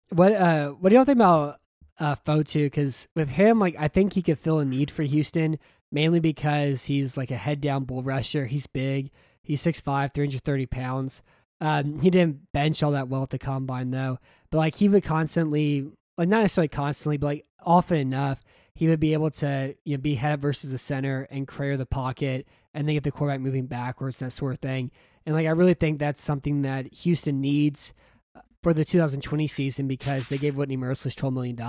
What 0.09 0.31
uh 0.31 0.69
what 0.69 0.89
do 0.89 0.95
y'all 0.95 1.03
think 1.03 1.17
about 1.17 1.59
uh 1.99 2.15
Fotu? 2.15 2.67
Because 2.67 3.09
with 3.13 3.31
him, 3.31 3.59
like 3.59 3.75
I 3.77 3.89
think 3.89 4.13
he 4.13 4.21
could 4.21 4.39
fill 4.39 4.59
a 4.59 4.65
need 4.65 4.89
for 4.89 5.03
Houston, 5.03 5.59
mainly 5.91 6.21
because 6.21 6.85
he's 6.85 7.17
like 7.17 7.29
a 7.29 7.35
head 7.35 7.59
down 7.59 7.83
bull 7.83 8.03
rusher. 8.03 8.45
He's 8.45 8.67
big. 8.67 9.11
He's 9.41 9.61
6'5", 9.61 10.13
330 10.13 10.65
pounds. 10.67 11.21
Um, 11.59 11.99
he 11.99 12.09
didn't 12.09 12.53
bench 12.53 12.81
all 12.81 12.91
that 12.91 13.09
well 13.09 13.23
at 13.23 13.31
the 13.31 13.37
combine 13.37 13.91
though, 13.91 14.17
but 14.49 14.59
like 14.59 14.75
he 14.75 14.87
would 14.87 15.03
constantly, 15.03 15.91
like 16.17 16.29
not 16.29 16.39
necessarily 16.39 16.69
constantly, 16.69 17.17
but 17.17 17.27
like 17.27 17.45
often 17.65 17.97
enough, 17.97 18.39
he 18.75 18.87
would 18.87 19.01
be 19.01 19.11
able 19.11 19.29
to 19.31 19.75
you 19.83 19.97
know 19.97 20.01
be 20.01 20.15
head 20.15 20.31
up 20.31 20.39
versus 20.39 20.71
the 20.71 20.77
center 20.77 21.27
and 21.29 21.49
clear 21.49 21.75
the 21.75 21.85
pocket 21.85 22.47
and 22.73 22.87
they 22.87 22.93
get 22.93 23.03
the 23.03 23.11
quarterback 23.11 23.41
moving 23.41 23.67
backwards, 23.67 24.19
that 24.19 24.31
sort 24.31 24.53
of 24.53 24.59
thing. 24.59 24.91
And 25.25 25.35
like 25.35 25.47
I 25.47 25.51
really 25.51 25.73
think 25.73 25.99
that's 25.99 26.21
something 26.21 26.63
that 26.63 26.93
Houston 26.93 27.41
needs 27.41 27.93
for 28.63 28.73
the 28.73 28.85
2020 28.85 29.45
season 29.45 29.87
because 29.87 30.29
they 30.29 30.37
gave 30.37 30.55
Whitney 30.55 30.77
Mercilus 30.77 31.15
$12 31.15 31.33
million. 31.33 31.59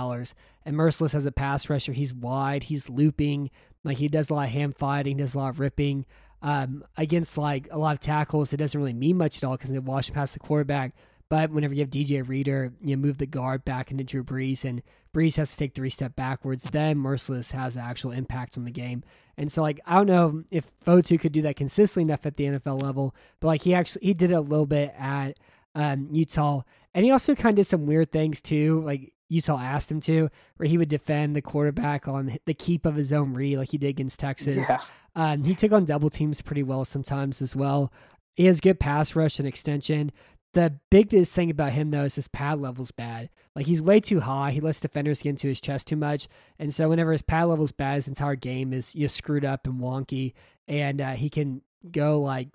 And 0.65 0.75
Mercilus 0.75 1.13
as 1.13 1.25
a 1.25 1.31
pass 1.31 1.69
rusher, 1.69 1.91
he's 1.91 2.13
wide, 2.13 2.63
he's 2.63 2.89
looping, 2.89 3.51
like 3.83 3.97
he 3.97 4.07
does 4.07 4.29
a 4.29 4.33
lot 4.33 4.47
of 4.47 4.53
hand 4.53 4.77
fighting, 4.77 5.17
does 5.17 5.35
a 5.35 5.39
lot 5.39 5.49
of 5.49 5.59
ripping. 5.59 6.05
Um, 6.41 6.83
against 6.95 7.37
like 7.37 7.67
a 7.71 7.77
lot 7.77 7.93
of 7.93 7.99
tackles, 7.99 8.53
it 8.53 8.57
doesn't 8.57 8.79
really 8.79 8.93
mean 8.93 9.17
much 9.17 9.37
at 9.37 9.43
all 9.43 9.57
because 9.57 9.71
they 9.71 9.79
wash 9.79 10.11
past 10.11 10.33
the 10.33 10.39
quarterback. 10.39 10.95
But 11.27 11.51
whenever 11.51 11.73
you 11.73 11.81
have 11.81 11.89
DJ 11.89 12.27
Reader, 12.27 12.73
you 12.81 12.97
move 12.97 13.17
the 13.17 13.25
guard 13.25 13.65
back 13.65 13.89
into 13.89 14.03
Drew 14.03 14.23
Brees, 14.23 14.63
and 14.63 14.83
Brees 15.13 15.37
has 15.37 15.51
to 15.51 15.57
take 15.57 15.73
three 15.73 15.89
step 15.89 16.15
backwards. 16.15 16.65
Then 16.65 16.97
Mercilus 16.97 17.51
has 17.53 17.75
actual 17.75 18.11
impact 18.11 18.57
on 18.57 18.63
the 18.63 18.71
game. 18.71 19.03
And 19.37 19.51
so, 19.51 19.61
like, 19.61 19.79
I 19.85 19.95
don't 19.95 20.07
know 20.07 20.43
if 20.49 20.65
Fotu 20.85 21.19
could 21.19 21.33
do 21.33 21.41
that 21.43 21.55
consistently 21.55 22.09
enough 22.09 22.25
at 22.25 22.37
the 22.37 22.45
NFL 22.45 22.81
level, 22.81 23.15
but 23.39 23.47
like 23.47 23.61
he 23.63 23.73
actually 23.73 24.07
he 24.07 24.13
did 24.13 24.31
it 24.31 24.35
a 24.35 24.41
little 24.41 24.65
bit 24.65 24.93
at 24.97 25.37
um, 25.73 26.07
Utah, 26.11 26.61
and 26.93 27.03
he 27.03 27.11
also 27.11 27.35
kind 27.35 27.53
of 27.53 27.55
did 27.57 27.65
some 27.65 27.85
weird 27.85 28.11
things 28.11 28.41
too. 28.41 28.81
Like 28.85 29.13
Utah 29.27 29.59
asked 29.59 29.91
him 29.91 30.01
to, 30.01 30.29
where 30.57 30.69
he 30.69 30.77
would 30.77 30.89
defend 30.89 31.35
the 31.35 31.41
quarterback 31.41 32.07
on 32.07 32.37
the 32.45 32.53
keep 32.53 32.85
of 32.85 32.95
his 32.95 33.11
own 33.11 33.33
read, 33.33 33.57
like 33.57 33.71
he 33.71 33.77
did 33.77 33.89
against 33.89 34.19
Texas. 34.19 34.67
Yeah. 34.69 34.81
Um, 35.15 35.43
he 35.43 35.55
took 35.55 35.71
on 35.71 35.85
double 35.85 36.09
teams 36.09 36.41
pretty 36.41 36.63
well 36.63 36.85
sometimes 36.85 37.41
as 37.41 37.55
well. 37.55 37.91
He 38.35 38.45
has 38.45 38.59
good 38.59 38.79
pass 38.79 39.15
rush 39.15 39.39
and 39.39 39.47
extension. 39.47 40.11
The 40.55 40.79
biggest 40.89 41.35
thing 41.35 41.51
about 41.51 41.73
him 41.73 41.91
though 41.91 42.05
is 42.05 42.15
his 42.15 42.29
pad 42.29 42.61
level's 42.61 42.91
bad. 42.91 43.29
Like 43.57 43.65
he's 43.65 43.81
way 43.81 43.99
too 43.99 44.21
high. 44.21 44.51
He 44.51 44.61
lets 44.61 44.79
defenders 44.79 45.21
get 45.21 45.31
into 45.31 45.49
his 45.49 45.59
chest 45.59 45.89
too 45.89 45.97
much, 45.97 46.29
and 46.57 46.73
so 46.73 46.87
whenever 46.87 47.11
his 47.11 47.21
pad 47.21 47.47
level's 47.47 47.73
bad, 47.73 47.95
his 47.95 48.07
entire 48.07 48.37
game 48.37 48.71
is 48.71 48.95
you 48.95 49.01
know, 49.01 49.07
screwed 49.07 49.43
up 49.43 49.67
and 49.67 49.81
wonky, 49.81 50.31
and 50.65 51.01
uh, 51.01 51.11
he 51.11 51.29
can 51.29 51.61
go 51.91 52.21
like 52.21 52.47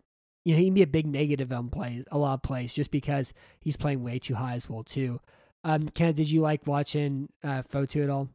you 0.47 0.55
know 0.55 0.59
he 0.59 0.65
can 0.65 0.75
be 0.75 0.83
a 0.83 0.87
big 0.87 1.07
negative 1.07 1.53
on 1.53 1.69
plays, 1.69 2.05
a 2.11 2.17
lot 2.17 2.35
of 2.35 2.43
plays, 2.43 2.73
just 2.73 2.91
because 2.91 3.35
he's 3.61 3.77
playing 3.77 4.03
way 4.03 4.19
too 4.19 4.35
high 4.35 4.55
as 4.55 4.69
well 4.69 4.83
too. 4.83 5.21
Um, 5.63 5.91
Ken, 5.91 6.15
did 6.15 6.31
you 6.31 6.41
like 6.41 6.67
watching 6.67 7.29
uh, 7.45 7.65
Fotu 7.71 8.03
at 8.03 8.09
all? 8.09 8.31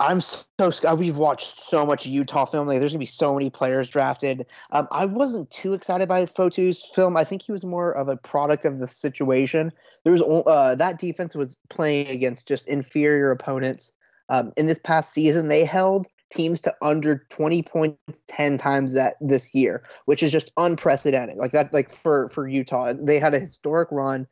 I'm 0.00 0.20
so 0.20 0.94
we've 0.94 1.16
watched 1.16 1.60
so 1.60 1.84
much 1.84 2.06
Utah 2.06 2.44
film. 2.44 2.68
Like, 2.68 2.80
there's 2.80 2.92
gonna 2.92 3.00
be 3.00 3.06
so 3.06 3.34
many 3.34 3.50
players 3.50 3.88
drafted. 3.88 4.46
Um, 4.70 4.88
I 4.90 5.06
wasn't 5.06 5.50
too 5.50 5.72
excited 5.72 6.08
by 6.08 6.26
Fotu's 6.26 6.84
film. 6.94 7.16
I 7.16 7.24
think 7.24 7.42
he 7.42 7.52
was 7.52 7.64
more 7.64 7.92
of 7.92 8.08
a 8.08 8.16
product 8.16 8.64
of 8.64 8.78
the 8.78 8.86
situation. 8.86 9.72
There 10.04 10.12
was 10.12 10.22
uh, 10.22 10.74
that 10.76 10.98
defense 10.98 11.34
was 11.34 11.58
playing 11.70 12.08
against 12.08 12.46
just 12.46 12.66
inferior 12.66 13.30
opponents. 13.30 13.92
Um, 14.28 14.52
in 14.56 14.66
this 14.66 14.78
past 14.78 15.12
season, 15.12 15.48
they 15.48 15.64
held 15.64 16.06
teams 16.32 16.60
to 16.62 16.74
under 16.82 17.26
20 17.30 17.62
points 17.62 18.22
10 18.28 18.58
times 18.58 18.92
that 18.94 19.16
this 19.20 19.54
year, 19.54 19.84
which 20.06 20.22
is 20.22 20.32
just 20.32 20.50
unprecedented. 20.56 21.36
Like 21.36 21.52
that, 21.52 21.72
like 21.72 21.90
for 21.90 22.28
for 22.28 22.48
Utah, 22.48 22.92
they 22.92 23.18
had 23.18 23.34
a 23.34 23.38
historic 23.38 23.88
run, 23.90 24.26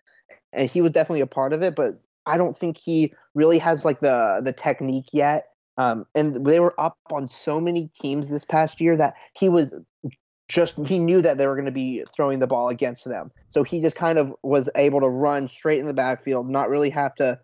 and 0.53 0.71
he 0.71 0.81
was 0.81 0.93
definitely 0.93 1.21
a 1.21 1.27
part 1.27 1.53
of 1.53 1.63
it. 1.63 1.75
But 1.75 2.01
I 2.27 2.37
don't 2.37 2.57
think 2.57 2.79
he 2.79 3.13
really 3.35 3.59
has 3.59 3.85
like 3.85 4.01
the 4.01 4.41
the 4.43 4.53
technique 4.53 5.09
yet. 5.13 5.49
Um, 5.79 6.07
and 6.15 6.47
they 6.47 6.61
were 6.61 6.79
up 6.79 6.99
on 7.11 7.29
so 7.29 7.61
many 7.61 7.89
teams 7.99 8.29
this 8.29 8.45
past 8.45 8.81
year 8.81 8.97
that 8.97 9.15
he 9.35 9.49
was 9.49 9.81
just 10.49 10.75
he 10.87 10.99
knew 10.99 11.23
that 11.23 11.39
they 11.39 11.47
were 11.47 11.55
going 11.55 11.67
to 11.67 11.73
be 11.73 12.05
throwing 12.15 12.39
the 12.39 12.47
ball 12.47 12.69
against 12.69 13.05
them. 13.05 13.31
So 13.49 13.63
he 13.63 13.81
just 13.81 13.97
kind 13.97 14.19
of 14.19 14.35
was 14.43 14.69
able 14.77 15.01
to 15.01 15.09
run 15.09 15.49
straight 15.49 15.81
in 15.81 15.87
the 15.87 15.95
backfield, 15.95 16.49
not 16.49 16.69
really 16.69 16.91
have 16.91 17.15
to 17.17 17.39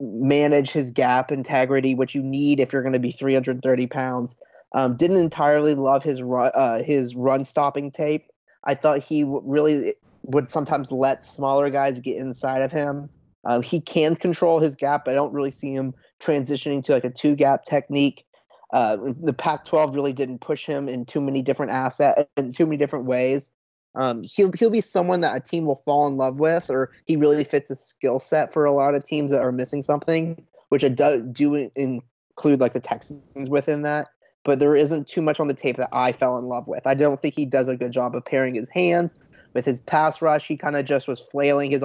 manage 0.00 0.70
his 0.70 0.90
gap 0.90 1.32
integrity, 1.32 1.94
which 1.94 2.14
you 2.14 2.22
need 2.22 2.60
if 2.60 2.72
you're 2.72 2.82
going 2.82 2.92
to 2.92 3.00
be 3.00 3.12
330 3.12 3.86
pounds. 3.88 4.36
Um, 4.72 4.96
didn't 4.96 5.18
entirely 5.18 5.74
love 5.74 6.02
his 6.02 6.22
run, 6.22 6.50
uh, 6.54 6.82
his 6.82 7.14
run 7.14 7.44
stopping 7.44 7.90
tape. 7.90 8.26
I 8.64 8.74
thought 8.74 9.02
he 9.02 9.22
w- 9.22 9.42
really 9.44 9.94
would 10.22 10.50
sometimes 10.50 10.90
let 10.90 11.22
smaller 11.22 11.70
guys 11.70 12.00
get 12.00 12.16
inside 12.16 12.62
of 12.62 12.72
him. 12.72 13.08
Uh, 13.44 13.60
he 13.60 13.80
can 13.80 14.16
control 14.16 14.60
his 14.60 14.74
gap. 14.74 15.04
But 15.04 15.12
I 15.12 15.14
don't 15.14 15.32
really 15.32 15.50
see 15.50 15.72
him 15.72 15.94
transitioning 16.20 16.82
to 16.84 16.92
like 16.92 17.04
a 17.04 17.10
two 17.10 17.34
gap 17.34 17.64
technique. 17.64 18.26
Uh, 18.72 18.96
the 19.20 19.32
Pac-12 19.32 19.94
really 19.94 20.12
didn't 20.12 20.40
push 20.40 20.66
him 20.66 20.88
in 20.88 21.04
too 21.04 21.20
many 21.20 21.42
different 21.42 21.70
assets 21.70 22.28
in 22.36 22.50
too 22.50 22.64
many 22.64 22.76
different 22.76 23.04
ways. 23.04 23.50
Um, 23.94 24.24
he'll 24.24 24.50
he'll 24.52 24.70
be 24.70 24.80
someone 24.80 25.20
that 25.20 25.36
a 25.36 25.40
team 25.40 25.64
will 25.66 25.76
fall 25.76 26.08
in 26.08 26.16
love 26.16 26.40
with, 26.40 26.68
or 26.68 26.90
he 27.06 27.16
really 27.16 27.44
fits 27.44 27.70
a 27.70 27.76
skill 27.76 28.18
set 28.18 28.52
for 28.52 28.64
a 28.64 28.72
lot 28.72 28.94
of 28.94 29.04
teams 29.04 29.30
that 29.30 29.40
are 29.40 29.52
missing 29.52 29.82
something, 29.82 30.44
which 30.70 30.82
I 30.82 30.88
do, 30.88 31.22
do 31.22 31.70
include 31.76 32.60
like 32.60 32.72
the 32.72 32.80
Texans 32.80 33.48
within 33.48 33.82
that. 33.82 34.08
But 34.42 34.58
there 34.58 34.74
isn't 34.74 35.06
too 35.06 35.22
much 35.22 35.38
on 35.38 35.46
the 35.46 35.54
tape 35.54 35.76
that 35.76 35.88
I 35.92 36.12
fell 36.12 36.36
in 36.38 36.46
love 36.46 36.66
with. 36.66 36.86
I 36.86 36.94
don't 36.94 37.20
think 37.20 37.34
he 37.34 37.46
does 37.46 37.68
a 37.68 37.76
good 37.76 37.92
job 37.92 38.16
of 38.16 38.24
pairing 38.24 38.56
his 38.56 38.68
hands 38.68 39.14
with 39.54 39.64
his 39.64 39.80
pass 39.80 40.20
rush. 40.20 40.46
He 40.46 40.56
kind 40.56 40.76
of 40.76 40.84
just 40.84 41.06
was 41.06 41.20
flailing 41.20 41.70
his 41.70 41.82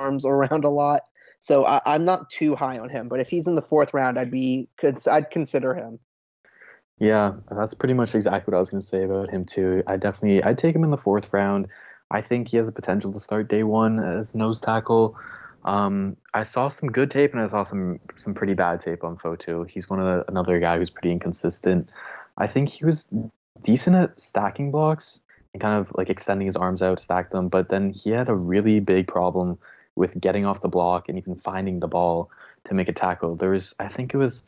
arms 0.00 0.24
around 0.24 0.64
a 0.64 0.68
lot. 0.68 1.02
So 1.38 1.64
I, 1.64 1.80
I'm 1.86 2.04
not 2.04 2.28
too 2.28 2.56
high 2.56 2.78
on 2.78 2.88
him. 2.88 3.08
But 3.08 3.20
if 3.20 3.28
he's 3.28 3.46
in 3.46 3.54
the 3.54 3.62
fourth 3.62 3.94
round, 3.94 4.18
I'd 4.18 4.30
be 4.30 4.68
I'd 5.10 5.30
consider 5.30 5.74
him. 5.74 5.98
Yeah, 6.98 7.34
that's 7.50 7.72
pretty 7.72 7.94
much 7.94 8.14
exactly 8.14 8.52
what 8.52 8.58
I 8.58 8.60
was 8.60 8.68
going 8.68 8.82
to 8.82 8.86
say 8.86 9.04
about 9.04 9.30
him 9.30 9.46
too. 9.46 9.82
I 9.86 9.96
definitely 9.96 10.42
I'd 10.42 10.58
take 10.58 10.74
him 10.74 10.84
in 10.84 10.90
the 10.90 10.98
fourth 10.98 11.32
round. 11.32 11.68
I 12.10 12.20
think 12.20 12.48
he 12.48 12.56
has 12.56 12.66
the 12.66 12.72
potential 12.72 13.12
to 13.12 13.20
start 13.20 13.48
day 13.48 13.62
one 13.62 14.00
as 14.00 14.34
nose 14.34 14.60
tackle. 14.60 15.16
Um, 15.64 16.16
I 16.34 16.42
saw 16.42 16.68
some 16.68 16.90
good 16.90 17.10
tape 17.10 17.32
and 17.32 17.40
I 17.40 17.46
saw 17.46 17.64
some 17.64 18.00
some 18.16 18.34
pretty 18.34 18.54
bad 18.54 18.80
tape 18.80 19.04
on 19.04 19.16
Fotu. 19.16 19.68
He's 19.68 19.88
one 19.88 20.00
of 20.00 20.06
the, 20.06 20.30
another 20.30 20.58
guy 20.60 20.78
who's 20.78 20.90
pretty 20.90 21.12
inconsistent. 21.12 21.88
I 22.36 22.46
think 22.46 22.68
he 22.68 22.84
was 22.84 23.08
decent 23.62 23.96
at 23.96 24.20
stacking 24.20 24.70
blocks 24.70 25.20
and 25.52 25.60
kind 25.60 25.74
of 25.74 25.90
like 25.96 26.10
extending 26.10 26.46
his 26.46 26.56
arms 26.56 26.82
out 26.82 26.98
to 26.98 27.04
stack 27.04 27.30
them, 27.30 27.48
but 27.48 27.68
then 27.68 27.90
he 27.90 28.10
had 28.10 28.28
a 28.28 28.34
really 28.34 28.80
big 28.80 29.06
problem 29.06 29.58
with 29.96 30.20
getting 30.20 30.44
off 30.44 30.60
the 30.60 30.68
block 30.68 31.08
and 31.08 31.18
even 31.18 31.34
finding 31.36 31.80
the 31.80 31.88
ball 31.88 32.30
to 32.66 32.74
make 32.74 32.88
a 32.88 32.92
tackle. 32.92 33.36
There 33.36 33.50
was 33.50 33.74
I 33.78 33.88
think 33.88 34.14
it 34.14 34.18
was 34.18 34.44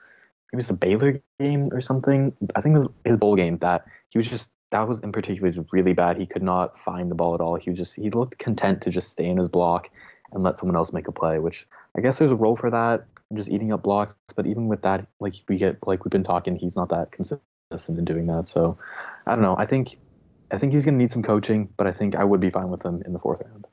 it 0.53 0.57
was 0.57 0.67
the 0.67 0.75
Baylor 0.75 1.21
game 1.41 1.71
or 1.73 1.81
something. 1.81 2.35
I 2.55 2.61
think 2.61 2.77
it 2.77 2.79
was 2.79 2.89
his 3.05 3.17
bowl 3.17 3.37
game 3.37 3.59
that 3.59 3.85
he 4.11 4.19
was 4.19 4.29
just 4.29 4.51
that 4.71 4.89
was 4.89 5.01
in 5.01 5.13
particular 5.13 5.49
was 5.49 5.59
really 5.73 5.93
bad. 5.93 6.17
He 6.17 6.27
could 6.27 6.43
not 6.43 6.79
find 6.79 7.11
the 7.11 7.15
ball 7.15 7.35
at 7.35 7.41
all. 7.41 7.57
He 7.57 7.71
was 7.71 7.79
just 7.79 7.95
he 7.95 8.11
looked 8.11 8.39
content 8.39 8.83
to 8.83 8.91
just 8.91 9.11
stay 9.11 9.27
in 9.27 9.37
his 9.37 9.49
block 9.49 9.89
and 10.33 10.43
let 10.43 10.57
someone 10.57 10.77
else 10.77 10.93
make 10.93 11.09
a 11.09 11.13
play. 11.13 11.39
Which 11.39 11.67
I 11.97 12.01
guess 12.01 12.19
there's 12.19 12.31
a 12.31 12.37
role 12.37 12.57
for 12.57 12.71
that, 12.71 13.05
just 13.35 13.49
eating 13.49 13.73
up 13.73 13.83
blocks. 13.83 14.15
But 14.35 14.47
even 14.47 14.69
with 14.69 14.83
that, 14.83 15.07
like 15.21 15.35
we 15.49 15.57
get 15.57 15.87
like 15.87 16.05
we've 16.05 16.11
been 16.11 16.25
talking, 16.25 16.57
he's 16.57 16.77
not 16.77 16.89
that 16.89 17.13
consistent 17.13 17.43
in 17.89 18.05
doing 18.05 18.27
that. 18.27 18.49
So 18.49 18.79
I 19.27 19.35
don't 19.35 19.43
know. 19.43 19.57
I 19.57 19.67
think 19.67 19.99
I 20.51 20.59
think 20.59 20.73
he's 20.73 20.85
gonna 20.85 20.99
need 20.99 21.11
some 21.11 21.23
coaching, 21.23 21.69
but 21.77 21.87
I 21.87 21.93
think 21.93 22.17
I 22.17 22.25
would 22.25 22.41
be 22.41 22.51
fine 22.51 22.71
with 22.71 22.85
him 22.85 23.03
in 23.05 23.13
the 23.13 23.19
fourth 23.19 23.43
round. 23.45 23.67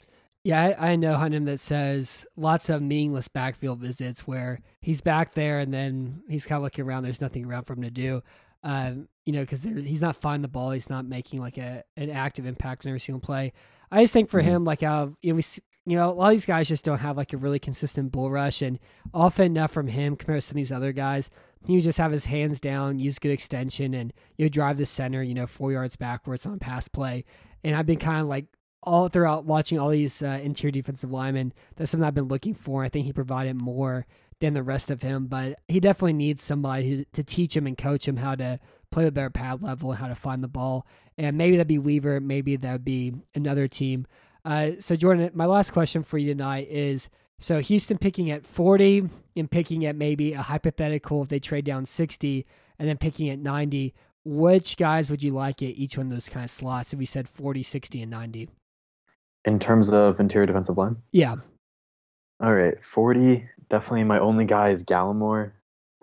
Yeah, 0.43 0.73
I, 0.79 0.91
I 0.91 0.95
know 0.95 1.17
him 1.17 1.45
that 1.45 1.59
says 1.59 2.25
lots 2.37 2.69
of 2.69 2.81
meaningless 2.81 3.27
backfield 3.27 3.79
visits 3.79 4.25
where 4.25 4.61
he's 4.81 5.01
back 5.01 5.33
there 5.33 5.59
and 5.59 5.73
then 5.73 6.23
he's 6.29 6.45
kind 6.45 6.57
of 6.57 6.63
looking 6.63 6.85
around. 6.85 7.03
There's 7.03 7.21
nothing 7.21 7.45
around 7.45 7.65
for 7.65 7.73
him 7.73 7.81
to 7.81 7.91
do. 7.91 8.23
Um, 8.63 9.07
you 9.25 9.33
know, 9.33 9.41
because 9.41 9.63
he's 9.63 10.01
not 10.01 10.17
finding 10.17 10.41
the 10.41 10.47
ball. 10.47 10.71
He's 10.71 10.89
not 10.89 11.05
making 11.05 11.39
like 11.39 11.57
a 11.57 11.83
an 11.97 12.09
active 12.09 12.45
impact 12.45 12.85
in 12.85 12.89
every 12.89 12.99
single 12.99 13.21
play. 13.21 13.53
I 13.91 14.03
just 14.03 14.13
think 14.13 14.29
for 14.29 14.41
mm-hmm. 14.41 14.49
him, 14.49 14.65
like, 14.65 14.83
uh, 14.83 15.07
you 15.21 15.31
know, 15.31 15.35
we, 15.35 15.43
you 15.85 15.97
know, 15.97 16.09
a 16.09 16.11
lot 16.11 16.27
of 16.27 16.31
these 16.31 16.45
guys 16.45 16.67
just 16.67 16.85
don't 16.85 16.99
have 16.99 17.17
like 17.17 17.33
a 17.33 17.37
really 17.37 17.59
consistent 17.59 18.11
bull 18.11 18.29
rush, 18.31 18.61
and 18.61 18.79
often 19.13 19.45
enough 19.45 19.71
from 19.71 19.87
him 19.87 20.15
compared 20.15 20.41
to 20.41 20.53
these 20.53 20.71
other 20.71 20.91
guys, 20.91 21.29
he 21.65 21.79
just 21.81 21.97
have 21.97 22.11
his 22.11 22.25
hands 22.25 22.59
down, 22.59 22.99
use 22.99 23.19
good 23.19 23.31
extension, 23.31 23.93
and 23.93 24.13
you 24.37 24.45
know, 24.45 24.49
drive 24.49 24.77
the 24.77 24.85
center, 24.85 25.23
you 25.23 25.33
know, 25.33 25.47
four 25.47 25.71
yards 25.71 25.95
backwards 25.95 26.45
on 26.45 26.59
pass 26.59 26.87
play. 26.87 27.25
And 27.63 27.75
I've 27.75 27.85
been 27.85 27.99
kind 27.99 28.21
of 28.21 28.27
like 28.27 28.45
all 28.83 29.09
throughout 29.09 29.45
watching 29.45 29.79
all 29.79 29.89
these 29.89 30.21
uh, 30.21 30.39
interior 30.41 30.71
defensive 30.71 31.11
linemen, 31.11 31.53
that's 31.75 31.91
something 31.91 32.07
I've 32.07 32.13
been 32.13 32.27
looking 32.27 32.53
for. 32.53 32.83
I 32.83 32.89
think 32.89 33.05
he 33.05 33.13
provided 33.13 33.61
more 33.61 34.05
than 34.39 34.53
the 34.53 34.63
rest 34.63 34.89
of 34.89 35.01
him, 35.01 35.27
but 35.27 35.59
he 35.67 35.79
definitely 35.79 36.13
needs 36.13 36.41
somebody 36.41 36.89
who, 36.89 37.05
to 37.13 37.23
teach 37.23 37.55
him 37.55 37.67
and 37.67 37.77
coach 37.77 38.07
him 38.07 38.17
how 38.17 38.35
to 38.35 38.59
play 38.91 39.05
a 39.05 39.11
better 39.11 39.29
pad 39.29 39.61
level 39.61 39.91
and 39.91 39.99
how 39.99 40.07
to 40.07 40.15
find 40.15 40.43
the 40.43 40.47
ball. 40.47 40.87
And 41.17 41.37
maybe 41.37 41.57
that'd 41.57 41.67
be 41.67 41.77
Weaver, 41.77 42.19
maybe 42.21 42.55
that'd 42.55 42.85
be 42.85 43.13
another 43.35 43.67
team. 43.67 44.07
Uh, 44.45 44.71
so 44.79 44.95
Jordan, 44.95 45.29
my 45.33 45.45
last 45.45 45.71
question 45.71 46.03
for 46.03 46.17
you 46.17 46.31
tonight 46.33 46.69
is: 46.69 47.09
So 47.39 47.59
Houston 47.59 47.97
picking 47.97 48.31
at 48.31 48.45
40 48.45 49.09
and 49.35 49.51
picking 49.51 49.85
at 49.85 49.95
maybe 49.95 50.33
a 50.33 50.41
hypothetical 50.41 51.23
if 51.23 51.29
they 51.29 51.39
trade 51.39 51.65
down 51.65 51.85
60 51.85 52.45
and 52.77 52.87
then 52.87 52.97
picking 52.97 53.29
at 53.29 53.39
90. 53.39 53.93
Which 54.25 54.77
guys 54.77 55.09
would 55.09 55.23
you 55.23 55.31
like 55.31 55.61
at 55.61 55.69
each 55.69 55.97
one 55.97 56.07
of 56.07 56.13
those 56.13 56.29
kind 56.29 56.43
of 56.43 56.49
slots 56.49 56.93
if 56.93 56.99
we 56.99 57.05
said 57.05 57.27
40, 57.27 57.63
60, 57.63 58.01
and 58.01 58.11
90? 58.11 58.49
In 59.49 59.57
terms 59.57 59.89
of 59.89 60.19
interior 60.19 60.45
defensive 60.45 60.77
line? 60.77 60.97
Yeah. 61.11 61.37
All 62.39 62.53
right. 62.53 62.79
40, 62.79 63.49
definitely 63.71 64.03
my 64.03 64.19
only 64.19 64.45
guy 64.45 64.69
is 64.69 64.83
Gallimore. 64.83 65.53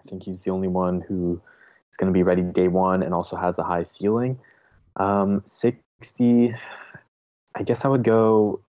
I 0.00 0.08
think 0.08 0.24
he's 0.24 0.40
the 0.40 0.50
only 0.50 0.66
one 0.66 1.00
who 1.00 1.40
is 1.88 1.96
going 1.96 2.12
to 2.12 2.16
be 2.16 2.24
ready 2.24 2.42
day 2.42 2.66
one 2.66 3.04
and 3.04 3.14
also 3.14 3.36
has 3.36 3.56
a 3.60 3.62
high 3.62 3.84
ceiling. 3.84 4.40
Um, 4.96 5.44
60, 5.46 6.56
I 7.54 7.62
guess 7.62 7.84
I 7.84 7.88
would 7.88 8.02
go. 8.02 8.64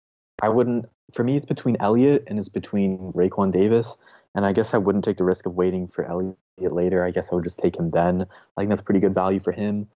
I 0.43 0.49
wouldn't. 0.49 0.87
For 1.13 1.23
me, 1.23 1.37
it's 1.37 1.47
between 1.47 1.77
Elliott 1.79 2.25
and 2.27 2.41
it's 2.41 2.49
between 2.49 3.13
Raekwon 3.15 3.53
Davis. 3.53 3.97
And 4.35 4.45
I 4.45 4.53
guess 4.53 4.75
I 4.75 4.79
wouldn't 4.79 5.05
take 5.05 5.19
the 5.19 5.25
risk 5.25 5.47
of 5.47 5.55
waiting 5.55 5.87
for 5.87 6.05
Elliott 6.05 6.37
later. 6.59 7.05
I 7.05 7.13
guess 7.13 7.29
I 7.31 7.37
would 7.37 7.45
just 7.45 7.61
take 7.61 7.77
him 7.77 7.93
then. 7.93 8.23
I 8.23 8.61
think 8.61 8.71
that's 8.71 8.83
pretty 8.83 8.99
good 8.99 9.15
value 9.15 9.39
for 9.39 9.53
him. 9.53 9.87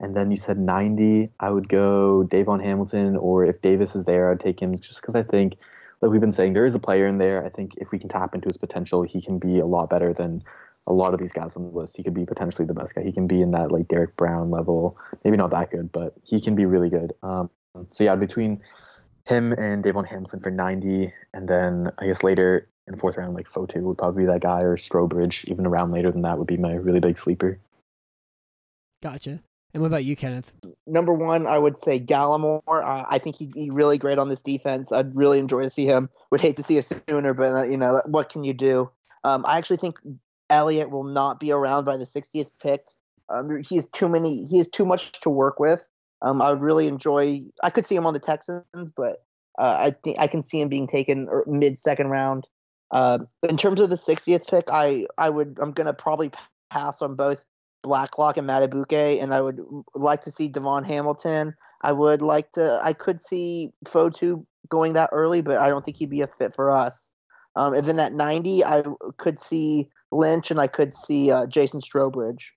And 0.00 0.16
then 0.16 0.30
you 0.30 0.36
said 0.36 0.58
90. 0.58 1.30
I 1.40 1.50
would 1.50 1.68
go 1.68 2.26
DaVon 2.30 2.62
Hamilton, 2.62 3.16
or 3.16 3.44
if 3.44 3.60
Davis 3.62 3.96
is 3.96 4.04
there, 4.04 4.30
I'd 4.30 4.40
take 4.40 4.60
him 4.60 4.78
just 4.78 5.00
because 5.00 5.14
I 5.14 5.22
think, 5.22 5.54
like 6.00 6.12
we've 6.12 6.20
been 6.20 6.32
saying, 6.32 6.52
there 6.52 6.66
is 6.66 6.74
a 6.74 6.78
player 6.78 7.06
in 7.06 7.18
there. 7.18 7.44
I 7.44 7.48
think 7.48 7.74
if 7.78 7.90
we 7.90 7.98
can 7.98 8.08
tap 8.08 8.34
into 8.34 8.48
his 8.48 8.56
potential, 8.56 9.02
he 9.02 9.20
can 9.20 9.38
be 9.38 9.58
a 9.58 9.66
lot 9.66 9.90
better 9.90 10.12
than 10.12 10.44
a 10.86 10.92
lot 10.92 11.14
of 11.14 11.20
these 11.20 11.32
guys 11.32 11.56
on 11.56 11.64
the 11.64 11.76
list. 11.76 11.96
He 11.96 12.02
could 12.02 12.14
be 12.14 12.24
potentially 12.24 12.66
the 12.66 12.74
best 12.74 12.94
guy. 12.94 13.02
He 13.02 13.12
can 13.12 13.26
be 13.26 13.42
in 13.42 13.50
that 13.50 13.72
like 13.72 13.88
Derrick 13.88 14.16
Brown 14.16 14.50
level. 14.50 14.96
Maybe 15.24 15.36
not 15.36 15.50
that 15.50 15.70
good, 15.70 15.90
but 15.90 16.14
he 16.22 16.40
can 16.40 16.54
be 16.54 16.64
really 16.64 16.88
good. 16.88 17.12
Um, 17.22 17.50
so 17.90 18.04
yeah, 18.04 18.14
between 18.14 18.62
him 19.26 19.52
and 19.52 19.84
DaVon 19.84 20.06
Hamilton 20.06 20.40
for 20.40 20.50
90, 20.50 21.12
and 21.34 21.48
then 21.48 21.90
I 21.98 22.06
guess 22.06 22.22
later 22.22 22.68
in 22.86 22.96
fourth 22.96 23.16
round, 23.16 23.34
like 23.34 23.48
Fotu 23.48 23.82
would 23.82 23.98
probably 23.98 24.22
be 24.22 24.26
that 24.26 24.40
guy, 24.40 24.62
or 24.62 24.76
Strowbridge, 24.76 25.44
even 25.46 25.66
a 25.66 25.68
round 25.68 25.92
later 25.92 26.10
than 26.10 26.22
that 26.22 26.38
would 26.38 26.46
be 26.46 26.56
my 26.56 26.72
really 26.72 27.00
big 27.00 27.18
sleeper. 27.18 27.58
Gotcha. 29.02 29.40
And 29.74 29.82
what 29.82 29.88
about 29.88 30.04
you, 30.04 30.16
Kenneth? 30.16 30.52
Number 30.86 31.12
one, 31.12 31.46
I 31.46 31.58
would 31.58 31.76
say 31.76 32.00
Gallimore. 32.00 32.62
Uh, 32.66 33.04
I 33.08 33.18
think 33.18 33.36
he'd 33.36 33.52
be 33.52 33.70
really 33.70 33.98
great 33.98 34.18
on 34.18 34.28
this 34.28 34.40
defense. 34.40 34.92
I'd 34.92 35.14
really 35.16 35.38
enjoy 35.38 35.62
to 35.62 35.70
see 35.70 35.84
him. 35.84 36.08
Would 36.30 36.40
hate 36.40 36.56
to 36.56 36.62
see 36.62 36.78
us 36.78 36.90
sooner, 37.08 37.34
but 37.34 37.52
uh, 37.52 37.62
you 37.64 37.76
know 37.76 38.00
what 38.06 38.30
can 38.30 38.44
you 38.44 38.54
do? 38.54 38.90
Um, 39.24 39.44
I 39.46 39.58
actually 39.58 39.76
think 39.76 39.98
Elliott 40.48 40.90
will 40.90 41.04
not 41.04 41.38
be 41.38 41.52
around 41.52 41.84
by 41.84 41.96
the 41.96 42.04
60th 42.04 42.50
pick. 42.62 42.82
Um, 43.28 43.62
he 43.62 43.76
has 43.76 43.88
too 43.90 44.08
many. 44.08 44.46
He 44.46 44.58
has 44.58 44.68
too 44.68 44.86
much 44.86 45.12
to 45.20 45.30
work 45.30 45.60
with. 45.60 45.84
Um, 46.22 46.40
I 46.40 46.50
would 46.50 46.62
really 46.62 46.88
enjoy. 46.88 47.42
I 47.62 47.70
could 47.70 47.84
see 47.84 47.94
him 47.94 48.06
on 48.06 48.14
the 48.14 48.20
Texans, 48.20 48.64
but 48.96 49.24
uh, 49.58 49.76
I 49.78 49.90
think 50.02 50.18
I 50.18 50.26
can 50.26 50.42
see 50.42 50.60
him 50.60 50.68
being 50.68 50.86
taken 50.86 51.28
er, 51.28 51.44
mid 51.46 51.78
second 51.78 52.08
round. 52.08 52.46
Uh, 52.90 53.18
in 53.46 53.58
terms 53.58 53.80
of 53.80 53.90
the 53.90 53.96
60th 53.96 54.48
pick, 54.48 54.64
I 54.72 55.06
I 55.18 55.28
would 55.28 55.58
I'm 55.60 55.72
gonna 55.72 55.92
probably 55.92 56.30
pass 56.70 57.02
on 57.02 57.16
both 57.16 57.44
Blacklock 57.82 58.36
and 58.36 58.48
Madubuike, 58.48 59.22
and 59.22 59.32
I 59.32 59.40
would 59.40 59.60
like 59.94 60.22
to 60.22 60.30
see 60.30 60.48
DaVon 60.48 60.86
Hamilton. 60.86 61.54
I 61.82 61.92
would 61.92 62.22
like 62.22 62.50
to. 62.52 62.80
I 62.82 62.92
could 62.92 63.20
see 63.20 63.72
Fotu 63.84 64.44
going 64.68 64.94
that 64.94 65.10
early, 65.12 65.40
but 65.42 65.58
I 65.58 65.68
don't 65.68 65.84
think 65.84 65.96
he'd 65.96 66.10
be 66.10 66.22
a 66.22 66.26
fit 66.26 66.54
for 66.54 66.70
us. 66.70 67.10
Um, 67.56 67.74
and 67.74 67.84
then 67.84 67.98
at 67.98 68.12
90, 68.12 68.64
I 68.64 68.82
could 69.16 69.38
see 69.38 69.88
Lynch, 70.10 70.50
and 70.50 70.60
I 70.60 70.66
could 70.66 70.94
see 70.94 71.30
uh, 71.30 71.46
Jason 71.46 71.80
Strowbridge. 71.80 72.50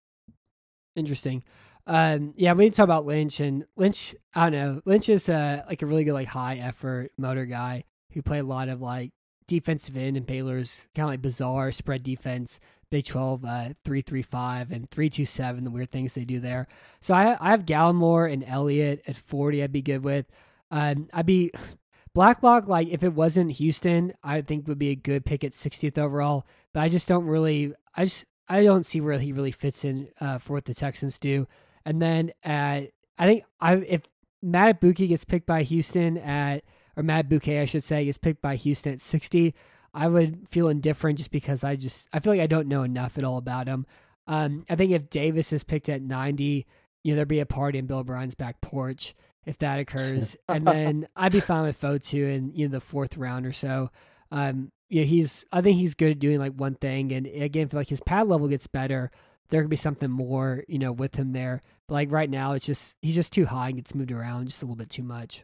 Interesting. 0.96 1.44
Um, 1.88 2.34
yeah, 2.36 2.54
we 2.54 2.66
need 2.66 2.74
to 2.74 2.78
talk 2.78 2.84
about 2.84 3.06
Lynch 3.06 3.40
and 3.40 3.66
Lynch. 3.76 4.16
I 4.34 4.50
don't 4.50 4.52
know. 4.52 4.82
Lynch 4.86 5.10
is 5.10 5.30
uh, 5.30 5.64
like 5.68 5.82
a 5.82 5.86
really 5.86 6.04
good, 6.04 6.14
like 6.14 6.28
high 6.28 6.58
effort 6.58 7.12
motor 7.18 7.46
guy 7.46 7.86
who 8.14 8.22
played 8.22 8.40
a 8.40 8.48
lot 8.48 8.70
of 8.70 8.82
like 8.82 9.12
defensive 9.48 9.98
end 9.98 10.16
and 10.16 10.26
Baylor's 10.26 10.88
kind 10.96 11.06
of 11.06 11.10
like 11.10 11.22
bizarre 11.22 11.72
spread 11.72 12.04
defense, 12.04 12.60
Big 12.92 13.06
12, 13.06 13.44
uh, 13.44 13.48
335 13.84 14.72
and 14.72 14.90
327, 14.92 15.64
the 15.64 15.72
weird 15.72 15.90
things 15.90 16.14
they 16.14 16.26
do 16.26 16.40
there. 16.40 16.68
So 17.00 17.16
I, 17.16 17.36
I 17.40 17.50
have 17.50 17.66
Gallimore 17.66 18.32
and 18.32 18.44
Elliott 18.44 19.02
at 19.08 19.16
40, 19.16 19.64
I'd 19.64 19.72
be 19.72 19.82
good 19.82 20.04
with. 20.04 20.28
Um, 20.70 21.10
I'd 21.12 21.26
be 21.26 21.52
Blacklock, 22.14 22.68
like 22.68 22.90
if 22.90 23.04
it 23.04 23.14
wasn't 23.14 23.54
Houston, 23.54 24.14
I 24.22 24.42
think 24.42 24.68
would 24.68 24.78
be 24.78 24.90
a 24.90 24.96
good 24.96 25.26
pick 25.26 25.44
at 25.44 25.54
60th 25.54 25.98
overall, 25.98 26.46
but 26.74 26.82
I 26.82 26.90
just 26.90 27.08
don't 27.08 27.26
really, 27.26 27.74
I 27.96 28.04
just, 28.04 28.26
I 28.50 28.64
don't 28.64 28.86
see 28.86 29.00
where 29.00 29.18
he 29.18 29.32
really 29.32 29.54
fits 29.54 29.86
in 29.86 30.10
uh, 30.20 30.38
for 30.38 30.54
what 30.54 30.66
the 30.66 30.74
Texans 30.74 31.18
do. 31.18 31.48
And 31.86 32.02
then 32.02 32.34
uh, 32.46 32.82
I 33.18 33.26
think 33.26 33.46
I 33.60 33.76
if 33.76 34.02
Madubuike 34.44 35.08
gets 35.08 35.24
picked 35.24 35.46
by 35.46 35.64
Houston 35.64 36.18
at 36.18 36.64
or 36.98 37.04
Matt 37.04 37.30
Bouquet, 37.30 37.62
I 37.62 37.66
should 37.66 37.84
say 37.84 38.06
gets 38.06 38.18
picked 38.18 38.42
by 38.42 38.56
Houston 38.56 38.94
at 38.94 39.02
60, 39.02 39.56
I 39.94 40.08
would 40.08 40.48
feel 40.50 40.70
indifferent 40.70 41.18
just 41.18 41.32
because 41.32 41.64
I 41.64 41.76
just 41.76 42.08
I 42.14 42.20
feel 42.20 42.34
like 42.34 42.42
I 42.42 42.48
don't 42.48 42.68
know 42.68 42.84
enough 42.84 43.18
at 43.18 43.24
all 43.24 43.38
about 43.38 43.68
him. 43.68 43.86
Um, 44.28 44.66
I 44.70 44.76
think 44.76 44.92
if 44.92 45.10
Davis 45.10 45.52
is 45.52 45.64
picked 45.64 45.90
at 45.90 46.02
90, 46.02 46.66
you 47.04 47.12
know 47.12 47.16
there'd 47.16 47.28
be 47.28 47.40
a 47.40 47.46
party 47.46 47.80
in 47.80 47.88
Bill 47.88 48.00
O'Brien's 48.00 48.36
back 48.36 48.62
porch 48.62 49.16
if 49.46 49.58
that 49.58 49.80
occurs, 49.80 50.38
and 50.48 50.66
then 50.66 51.08
I'd 51.16 51.32
be 51.32 51.40
fine 51.40 51.64
with 51.64 51.80
Fotu 51.80 52.34
in 52.34 52.54
you 52.54 52.68
know 52.68 52.74
the 52.74 52.82
fourth 52.82 53.18
round 53.18 53.46
or 53.46 53.54
so. 53.54 53.90
Um, 54.32 54.72
yeah, 54.90 55.04
he's 55.04 55.46
I 55.52 55.62
think 55.62 55.78
he's 55.78 55.96
good 55.96 56.12
at 56.12 56.20
doing 56.20 56.40
like 56.40 56.54
one 56.54 56.76
thing, 56.76 57.12
and 57.12 57.26
again, 57.26 57.68
if 57.68 57.74
like 57.74 57.90
his 57.90 58.02
pad 58.02 58.28
level 58.28 58.48
gets 58.48 58.68
better, 58.68 59.12
there 59.52 59.62
could 59.62 59.70
be 59.70 59.76
something 59.76 60.10
more, 60.10 60.64
you 60.68 60.80
know, 60.80 60.92
with 60.92 61.16
him 61.16 61.34
there. 61.34 61.62
But 61.88 61.96
like 61.96 62.12
right 62.12 62.30
now, 62.30 62.54
it's 62.54 62.66
just 62.66 62.96
he's 63.02 63.16
just 63.16 63.34
too 63.34 63.46
high 63.46 63.68
and 63.68 63.76
gets 63.76 63.94
moved 63.94 64.12
around 64.12 64.48
just 64.48 64.62
a 64.62 64.66
little 64.66 64.76
bit 64.76 64.90
too 64.90 65.04
much. 65.04 65.44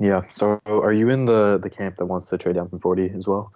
Yeah. 0.00 0.22
So 0.30 0.60
are 0.66 0.92
you 0.92 1.08
in 1.10 1.26
the 1.26 1.58
the 1.58 1.70
camp 1.70 1.96
that 1.96 2.06
wants 2.06 2.28
to 2.28 2.38
trade 2.38 2.56
down 2.56 2.68
from 2.68 2.80
forty 2.80 3.10
as 3.14 3.26
well? 3.26 3.52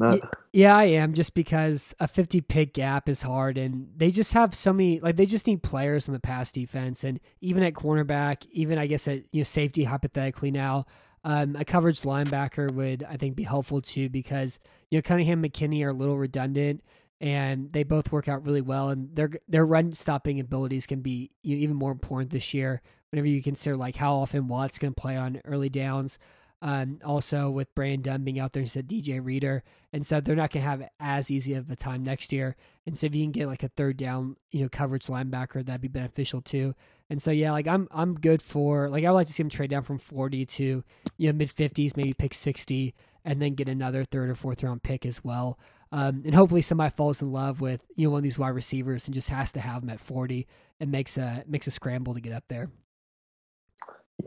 Matt? 0.00 0.20
Yeah, 0.52 0.76
I 0.76 0.84
am. 0.84 1.12
Just 1.12 1.34
because 1.34 1.94
a 2.00 2.08
fifty 2.08 2.40
pick 2.40 2.74
gap 2.74 3.08
is 3.08 3.22
hard, 3.22 3.58
and 3.58 3.88
they 3.96 4.10
just 4.10 4.32
have 4.32 4.54
so 4.54 4.72
many. 4.72 4.98
Like 4.98 5.16
they 5.16 5.26
just 5.26 5.46
need 5.46 5.62
players 5.62 6.08
in 6.08 6.14
the 6.14 6.20
pass 6.20 6.50
defense, 6.50 7.04
and 7.04 7.20
even 7.40 7.62
at 7.62 7.74
cornerback, 7.74 8.46
even 8.50 8.78
I 8.78 8.86
guess 8.86 9.06
at 9.06 9.22
you 9.32 9.40
know 9.40 9.44
safety 9.44 9.84
hypothetically 9.84 10.50
now. 10.50 10.86
Um, 11.22 11.54
a 11.54 11.66
coverage 11.66 12.00
linebacker 12.00 12.72
would, 12.72 13.04
I 13.04 13.18
think, 13.18 13.36
be 13.36 13.42
helpful 13.42 13.82
too 13.82 14.08
because 14.08 14.58
you 14.90 14.96
know 14.96 15.02
Cunningham, 15.02 15.42
McKinney 15.42 15.84
are 15.84 15.90
a 15.90 15.94
little 15.94 16.16
redundant, 16.16 16.82
and 17.20 17.70
they 17.72 17.82
both 17.82 18.10
work 18.10 18.26
out 18.26 18.44
really 18.46 18.62
well. 18.62 18.88
And 18.88 19.14
their 19.14 19.30
their 19.48 19.66
run 19.66 19.92
stopping 19.92 20.40
abilities 20.40 20.86
can 20.86 21.02
be 21.02 21.30
you 21.42 21.56
know, 21.56 21.62
even 21.62 21.76
more 21.76 21.92
important 21.92 22.30
this 22.30 22.54
year. 22.54 22.80
Whenever 23.10 23.28
you 23.28 23.42
consider 23.42 23.76
like 23.76 23.96
how 23.96 24.14
often 24.14 24.48
Watt's 24.48 24.78
going 24.78 24.94
to 24.94 25.00
play 25.00 25.16
on 25.16 25.40
early 25.44 25.68
downs, 25.68 26.18
um, 26.62 26.98
also 27.04 27.50
with 27.50 27.74
Brandon 27.74 28.02
Dunn 28.02 28.24
being 28.24 28.38
out 28.38 28.52
there 28.52 28.62
instead 28.62 28.84
of 28.84 28.90
DJ 28.90 29.24
Reader, 29.24 29.62
and 29.92 30.06
so 30.06 30.20
they're 30.20 30.36
not 30.36 30.52
going 30.52 30.62
to 30.62 30.68
have 30.68 30.88
as 31.00 31.30
easy 31.30 31.54
of 31.54 31.70
a 31.70 31.76
time 31.76 32.02
next 32.02 32.32
year. 32.32 32.54
And 32.86 32.96
so 32.96 33.06
if 33.06 33.14
you 33.14 33.24
can 33.24 33.32
get 33.32 33.46
like 33.46 33.62
a 33.62 33.68
third 33.68 33.96
down, 33.96 34.36
you 34.50 34.62
know, 34.62 34.68
coverage 34.68 35.06
linebacker, 35.06 35.64
that'd 35.64 35.80
be 35.80 35.88
beneficial 35.88 36.42
too. 36.42 36.74
And 37.08 37.20
so 37.20 37.30
yeah, 37.30 37.50
like 37.52 37.66
I'm 37.66 37.88
I'm 37.90 38.14
good 38.14 38.42
for 38.42 38.88
like 38.88 39.04
I 39.04 39.10
would 39.10 39.16
like 39.16 39.26
to 39.26 39.32
see 39.32 39.42
him 39.42 39.48
trade 39.48 39.70
down 39.70 39.82
from 39.82 39.98
40 39.98 40.46
to 40.46 40.84
you 41.16 41.28
know 41.28 41.36
mid 41.36 41.48
50s, 41.48 41.96
maybe 41.96 42.12
pick 42.16 42.34
60, 42.34 42.94
and 43.24 43.40
then 43.40 43.54
get 43.54 43.68
another 43.68 44.04
third 44.04 44.28
or 44.28 44.34
fourth 44.34 44.62
round 44.62 44.82
pick 44.82 45.06
as 45.06 45.24
well. 45.24 45.58
Um, 45.92 46.22
and 46.24 46.34
hopefully 46.34 46.62
somebody 46.62 46.94
falls 46.94 47.20
in 47.20 47.32
love 47.32 47.60
with 47.60 47.80
you 47.96 48.06
know 48.06 48.12
one 48.12 48.18
of 48.18 48.24
these 48.24 48.38
wide 48.38 48.50
receivers 48.50 49.06
and 49.06 49.14
just 49.14 49.30
has 49.30 49.50
to 49.52 49.60
have 49.60 49.80
them 49.80 49.90
at 49.90 49.98
40 49.98 50.46
and 50.78 50.92
makes 50.92 51.16
a 51.16 51.42
makes 51.48 51.66
a 51.66 51.70
scramble 51.70 52.14
to 52.14 52.20
get 52.20 52.32
up 52.32 52.44
there. 52.48 52.70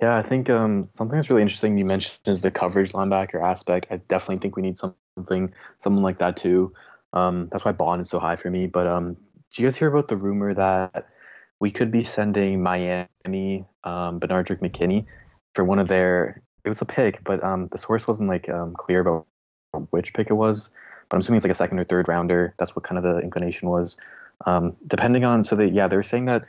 Yeah, 0.02 0.18
I 0.18 0.22
think 0.22 0.50
um, 0.50 0.88
something 0.92 1.18
that's 1.18 1.30
really 1.30 1.42
interesting 1.42 1.78
you 1.78 1.86
mentioned 1.86 2.20
is 2.26 2.42
the 2.42 2.52
coverage 2.52 2.94
linebacker 2.94 3.42
aspect. 3.44 3.88
I 3.92 3.98
definitely 3.98 4.38
think 4.38 4.56
we 4.56 4.62
need 4.62 4.78
something 4.78 5.54
someone 5.78 6.04
like 6.04 6.20
that 6.20 6.38
too. 6.38 6.74
Um, 7.12 7.50
that's 7.52 7.66
why 7.66 7.74
Baun 7.74 8.00
is 8.00 8.10
so 8.10 8.20
high 8.20 8.36
for 8.36 8.50
me. 8.50 8.68
But 8.68 8.88
um, 8.88 9.14
did 9.14 9.62
you 9.62 9.68
guys 9.68 9.76
hear 9.76 9.90
about 9.90 10.08
the 10.08 10.16
rumor 10.16 10.54
that 10.54 11.08
we 11.60 11.72
could 11.72 11.92
be 11.92 12.04
sending 12.04 12.62
Miami 12.62 13.66
um, 13.84 14.20
McKinney 14.20 15.06
for 15.56 15.64
one 15.64 15.80
of 15.80 15.88
their. 15.88 16.42
It 16.66 16.70
was 16.70 16.82
a 16.82 16.86
pick, 16.86 17.24
but 17.24 17.44
um, 17.44 17.68
the 17.72 17.78
source 17.78 18.08
wasn't 18.08 18.30
like 18.30 18.50
um, 18.50 18.74
clear 18.74 19.02
about 19.02 19.26
which 19.92 20.14
pick 20.14 20.30
it 20.30 20.34
was. 20.34 20.70
But 21.10 21.18
I'm 21.18 21.22
assuming 21.22 21.38
it's 21.38 21.46
like 21.46 21.52
a 21.52 21.56
second 21.56 21.80
or 21.80 21.84
third 21.84 22.08
rounder. 22.08 22.54
That's 22.58 22.76
what 22.76 22.84
kind 22.84 22.98
of 22.98 23.04
the 23.04 23.20
inclination 23.20 23.70
was. 23.70 23.98
Um, 24.46 24.76
depending 24.88 25.24
on, 25.26 25.44
so 25.44 25.56
that 25.58 25.74
yeah, 25.74 25.88
they're 25.88 26.04
saying 26.04 26.26
that 26.26 26.44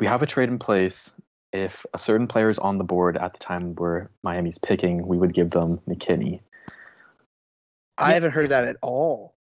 we 0.00 0.06
have 0.06 0.22
a 0.22 0.26
trade 0.26 0.48
in 0.48 0.58
place. 0.58 1.12
If 1.52 1.86
a 1.94 1.98
certain 1.98 2.26
player 2.26 2.50
is 2.50 2.58
on 2.58 2.78
the 2.78 2.84
board 2.84 3.16
at 3.16 3.32
the 3.32 3.38
time 3.38 3.74
where 3.76 4.10
Miami's 4.22 4.58
picking, 4.58 5.06
we 5.06 5.16
would 5.16 5.34
give 5.34 5.50
them 5.50 5.80
McKinney. 5.88 6.40
I 7.96 8.12
haven't 8.12 8.32
heard 8.32 8.50
that 8.50 8.64
at 8.64 8.76
all. 8.82 9.34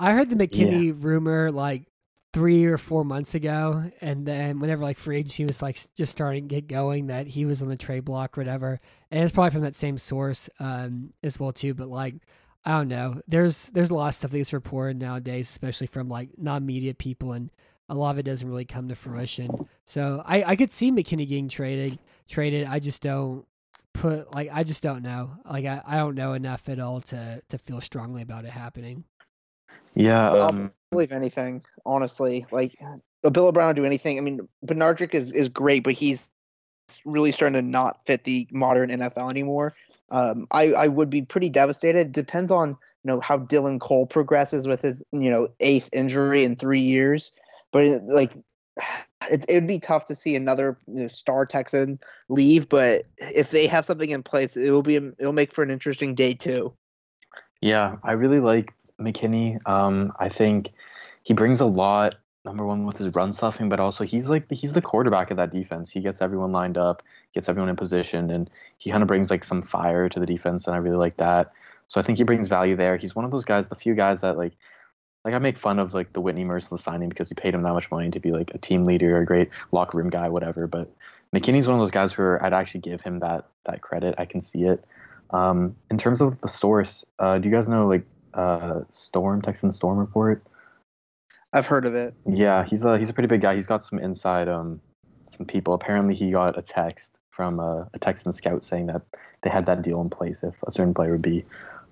I 0.00 0.12
heard 0.12 0.30
the 0.30 0.36
McKinney 0.36 0.94
rumor 0.96 1.50
like 1.50 1.84
three 2.32 2.66
or 2.66 2.76
four 2.78 3.04
months 3.04 3.34
ago, 3.34 3.90
and 4.00 4.26
then 4.26 4.60
whenever 4.60 4.82
like 4.82 4.96
free 4.96 5.18
agency 5.18 5.44
was 5.44 5.62
like 5.62 5.78
just 5.96 6.12
starting 6.12 6.48
to 6.48 6.54
get 6.54 6.68
going, 6.68 7.06
that 7.08 7.26
he 7.26 7.44
was 7.46 7.62
on 7.62 7.68
the 7.68 7.76
trade 7.76 8.04
block 8.04 8.36
or 8.36 8.42
whatever, 8.42 8.80
and 9.10 9.22
it's 9.22 9.32
probably 9.32 9.50
from 9.50 9.62
that 9.62 9.74
same 9.74 9.98
source 9.98 10.48
um, 10.60 11.12
as 11.22 11.40
well 11.40 11.52
too. 11.52 11.74
But 11.74 11.88
like, 11.88 12.14
I 12.64 12.72
don't 12.72 12.88
know, 12.88 13.20
there's 13.26 13.70
there's 13.70 13.90
a 13.90 13.94
lot 13.94 14.08
of 14.08 14.14
stuff 14.14 14.30
that 14.30 14.38
gets 14.38 14.52
reported 14.52 14.98
nowadays, 14.98 15.48
especially 15.48 15.88
from 15.88 16.08
like 16.08 16.30
non-media 16.36 16.94
people, 16.94 17.32
and 17.32 17.50
a 17.88 17.94
lot 17.94 18.10
of 18.10 18.18
it 18.18 18.24
doesn't 18.24 18.48
really 18.48 18.64
come 18.64 18.88
to 18.88 18.94
fruition. 18.94 19.68
So 19.86 20.22
I 20.26 20.42
I 20.44 20.56
could 20.56 20.72
see 20.72 20.90
McKinney 20.92 21.28
getting 21.28 21.48
traded 21.48 21.98
traded. 22.28 22.66
I 22.66 22.78
just 22.78 23.02
don't 23.02 23.44
put 23.94 24.34
like 24.34 24.50
I 24.52 24.64
just 24.64 24.82
don't 24.82 25.02
know. 25.02 25.30
Like 25.48 25.64
I, 25.64 25.82
I 25.86 25.96
don't 25.96 26.14
know 26.14 26.32
enough 26.34 26.68
at 26.68 26.80
all 26.80 27.00
to 27.02 27.42
to 27.48 27.58
feel 27.58 27.80
strongly 27.80 28.22
about 28.22 28.44
it 28.44 28.50
happening. 28.50 29.04
Yeah, 29.94 30.30
I'll 30.30 30.42
um, 30.42 30.72
believe 30.90 31.12
anything, 31.12 31.62
honestly. 31.84 32.46
Like 32.50 32.74
Bill 33.30 33.52
Brown 33.52 33.74
do 33.74 33.84
anything. 33.84 34.18
I 34.18 34.20
mean, 34.20 34.48
Benardrick 34.64 35.14
is 35.14 35.32
is 35.32 35.48
great, 35.48 35.84
but 35.84 35.94
he's 35.94 36.28
really 37.04 37.32
starting 37.32 37.54
to 37.54 37.62
not 37.62 38.04
fit 38.06 38.24
the 38.24 38.48
modern 38.50 38.90
NFL 38.90 39.30
anymore. 39.30 39.74
Um, 40.10 40.46
I 40.50 40.72
I 40.72 40.88
would 40.88 41.10
be 41.10 41.22
pretty 41.22 41.50
devastated. 41.50 42.12
Depends 42.12 42.50
on 42.50 42.70
you 42.70 42.76
know 43.04 43.20
how 43.20 43.38
Dylan 43.38 43.80
Cole 43.80 44.06
progresses 44.06 44.66
with 44.66 44.82
his 44.82 45.02
you 45.12 45.30
know 45.30 45.48
eighth 45.60 45.88
injury 45.92 46.44
in 46.44 46.56
three 46.56 46.80
years, 46.80 47.32
but 47.72 48.02
like. 48.04 48.36
It, 49.30 49.44
it 49.48 49.54
would 49.54 49.66
be 49.66 49.80
tough 49.80 50.04
to 50.06 50.14
see 50.14 50.36
another 50.36 50.78
you 50.86 51.02
know, 51.02 51.08
star 51.08 51.44
Texan 51.44 51.98
leave, 52.28 52.68
but 52.68 53.04
if 53.18 53.50
they 53.50 53.66
have 53.66 53.84
something 53.84 54.10
in 54.10 54.22
place, 54.22 54.56
it 54.56 54.70
will 54.70 54.84
be 54.84 54.94
it 54.94 55.14
will 55.18 55.32
make 55.32 55.52
for 55.52 55.64
an 55.64 55.70
interesting 55.70 56.14
day 56.14 56.32
too. 56.32 56.72
Yeah, 57.60 57.96
I 58.04 58.12
really 58.12 58.40
like 58.40 58.72
McKinney. 59.00 59.58
Um, 59.66 60.12
I 60.20 60.28
think 60.28 60.68
he 61.24 61.34
brings 61.34 61.60
a 61.60 61.66
lot. 61.66 62.16
Number 62.44 62.64
one 62.64 62.86
with 62.86 62.96
his 62.96 63.14
run 63.14 63.32
stuffing, 63.32 63.68
but 63.68 63.80
also 63.80 64.04
he's 64.04 64.30
like 64.30 64.50
he's 64.50 64.72
the 64.72 64.80
quarterback 64.80 65.30
of 65.30 65.36
that 65.36 65.52
defense. 65.52 65.90
He 65.90 66.00
gets 66.00 66.22
everyone 66.22 66.52
lined 66.52 66.78
up, 66.78 67.02
gets 67.34 67.48
everyone 67.48 67.68
in 67.68 67.76
position, 67.76 68.30
and 68.30 68.48
he 68.78 68.90
kind 68.90 69.02
of 69.02 69.08
brings 69.08 69.28
like 69.28 69.44
some 69.44 69.60
fire 69.60 70.08
to 70.08 70.20
the 70.20 70.24
defense, 70.24 70.66
and 70.66 70.74
I 70.74 70.78
really 70.78 70.96
like 70.96 71.16
that. 71.18 71.52
So 71.88 72.00
I 72.00 72.04
think 72.04 72.16
he 72.16 72.24
brings 72.24 72.48
value 72.48 72.76
there. 72.76 72.96
He's 72.96 73.14
one 73.14 73.24
of 73.24 73.30
those 73.30 73.44
guys, 73.44 73.68
the 73.68 73.74
few 73.74 73.94
guys 73.94 74.20
that 74.22 74.38
like 74.38 74.56
like 75.24 75.34
I 75.34 75.38
make 75.38 75.58
fun 75.58 75.78
of 75.78 75.94
like 75.94 76.12
the 76.12 76.20
Whitney 76.20 76.44
Mercilus 76.44 76.80
signing 76.80 77.08
because 77.08 77.28
he 77.28 77.34
paid 77.34 77.54
him 77.54 77.62
that 77.62 77.72
much 77.72 77.90
money 77.90 78.10
to 78.10 78.20
be 78.20 78.30
like 78.30 78.52
a 78.54 78.58
team 78.58 78.84
leader, 78.84 79.16
or 79.16 79.20
a 79.20 79.26
great 79.26 79.50
locker 79.72 79.98
room 79.98 80.10
guy, 80.10 80.28
whatever. 80.28 80.66
But 80.66 80.90
McKinney's 81.34 81.66
one 81.66 81.74
of 81.74 81.80
those 81.80 81.90
guys 81.90 82.16
where 82.16 82.42
I'd 82.44 82.52
actually 82.52 82.80
give 82.80 83.00
him 83.00 83.18
that 83.20 83.46
that 83.66 83.82
credit. 83.82 84.14
I 84.18 84.24
can 84.24 84.40
see 84.40 84.64
it. 84.64 84.84
Um, 85.30 85.76
in 85.90 85.98
terms 85.98 86.20
of 86.20 86.40
the 86.40 86.48
source, 86.48 87.04
uh, 87.18 87.38
do 87.38 87.48
you 87.48 87.54
guys 87.54 87.68
know 87.68 87.86
like 87.86 88.04
uh, 88.34 88.80
Storm 88.90 89.42
Texan 89.42 89.72
Storm 89.72 89.98
report? 89.98 90.42
I've 91.52 91.66
heard 91.66 91.86
of 91.86 91.94
it. 91.94 92.14
Yeah, 92.26 92.64
he's 92.64 92.84
a 92.84 92.98
he's 92.98 93.10
a 93.10 93.12
pretty 93.12 93.28
big 93.28 93.40
guy. 93.40 93.54
He's 93.54 93.66
got 93.66 93.82
some 93.82 93.98
inside 93.98 94.48
um 94.48 94.80
some 95.26 95.46
people. 95.46 95.74
Apparently, 95.74 96.14
he 96.14 96.30
got 96.30 96.58
a 96.58 96.62
text 96.62 97.12
from 97.30 97.60
a, 97.60 97.88
a 97.94 97.98
Texan 97.98 98.32
scout 98.32 98.64
saying 98.64 98.86
that 98.86 99.02
they 99.42 99.50
had 99.50 99.66
that 99.66 99.82
deal 99.82 100.00
in 100.00 100.10
place 100.10 100.42
if 100.42 100.54
a 100.66 100.72
certain 100.72 100.94
player 100.94 101.12
would 101.12 101.22
be 101.22 101.44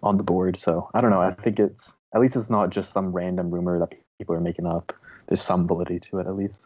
on 0.02 0.16
the 0.16 0.22
board. 0.22 0.58
So 0.58 0.90
I 0.94 1.00
don't 1.00 1.10
know. 1.10 1.20
I 1.20 1.32
think 1.32 1.58
it's 1.58 1.95
at 2.14 2.20
least 2.20 2.36
it's 2.36 2.50
not 2.50 2.70
just 2.70 2.92
some 2.92 3.12
random 3.12 3.50
rumor 3.50 3.78
that 3.78 3.92
people 4.18 4.34
are 4.34 4.40
making 4.40 4.66
up. 4.66 4.92
There's 5.28 5.42
some 5.42 5.66
validity 5.66 6.00
to 6.10 6.18
it 6.18 6.26
at 6.26 6.36
least. 6.36 6.64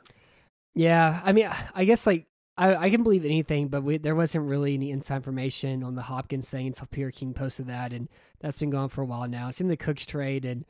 Yeah, 0.75 1.21
I 1.25 1.33
mean, 1.33 1.51
I 1.75 1.85
guess 1.85 2.07
like 2.07 2.27
I, 2.57 2.75
I 2.75 2.91
can 2.91 3.03
believe 3.03 3.25
anything, 3.25 3.69
but 3.69 3.83
we, 3.83 3.97
there 3.97 4.15
wasn't 4.15 4.51
really 4.51 4.75
any 4.75 4.91
inside 4.91 5.17
information 5.17 5.83
on 5.83 5.95
the 5.95 6.03
Hopkins 6.03 6.49
thing 6.49 6.67
until 6.67 6.87
Peter 6.91 7.11
King 7.11 7.33
posted 7.33 7.67
that, 7.69 7.93
and 7.93 8.09
that's 8.41 8.59
been 8.59 8.71
going 8.71 8.91
for 8.91 9.03
a 9.03 9.07
while 9.07 9.27
now. 9.27 9.49
It 9.49 9.55
seemed 9.55 9.71
the 9.71 9.77
Cooks 9.77 10.07
trade, 10.07 10.45
and 10.45 10.65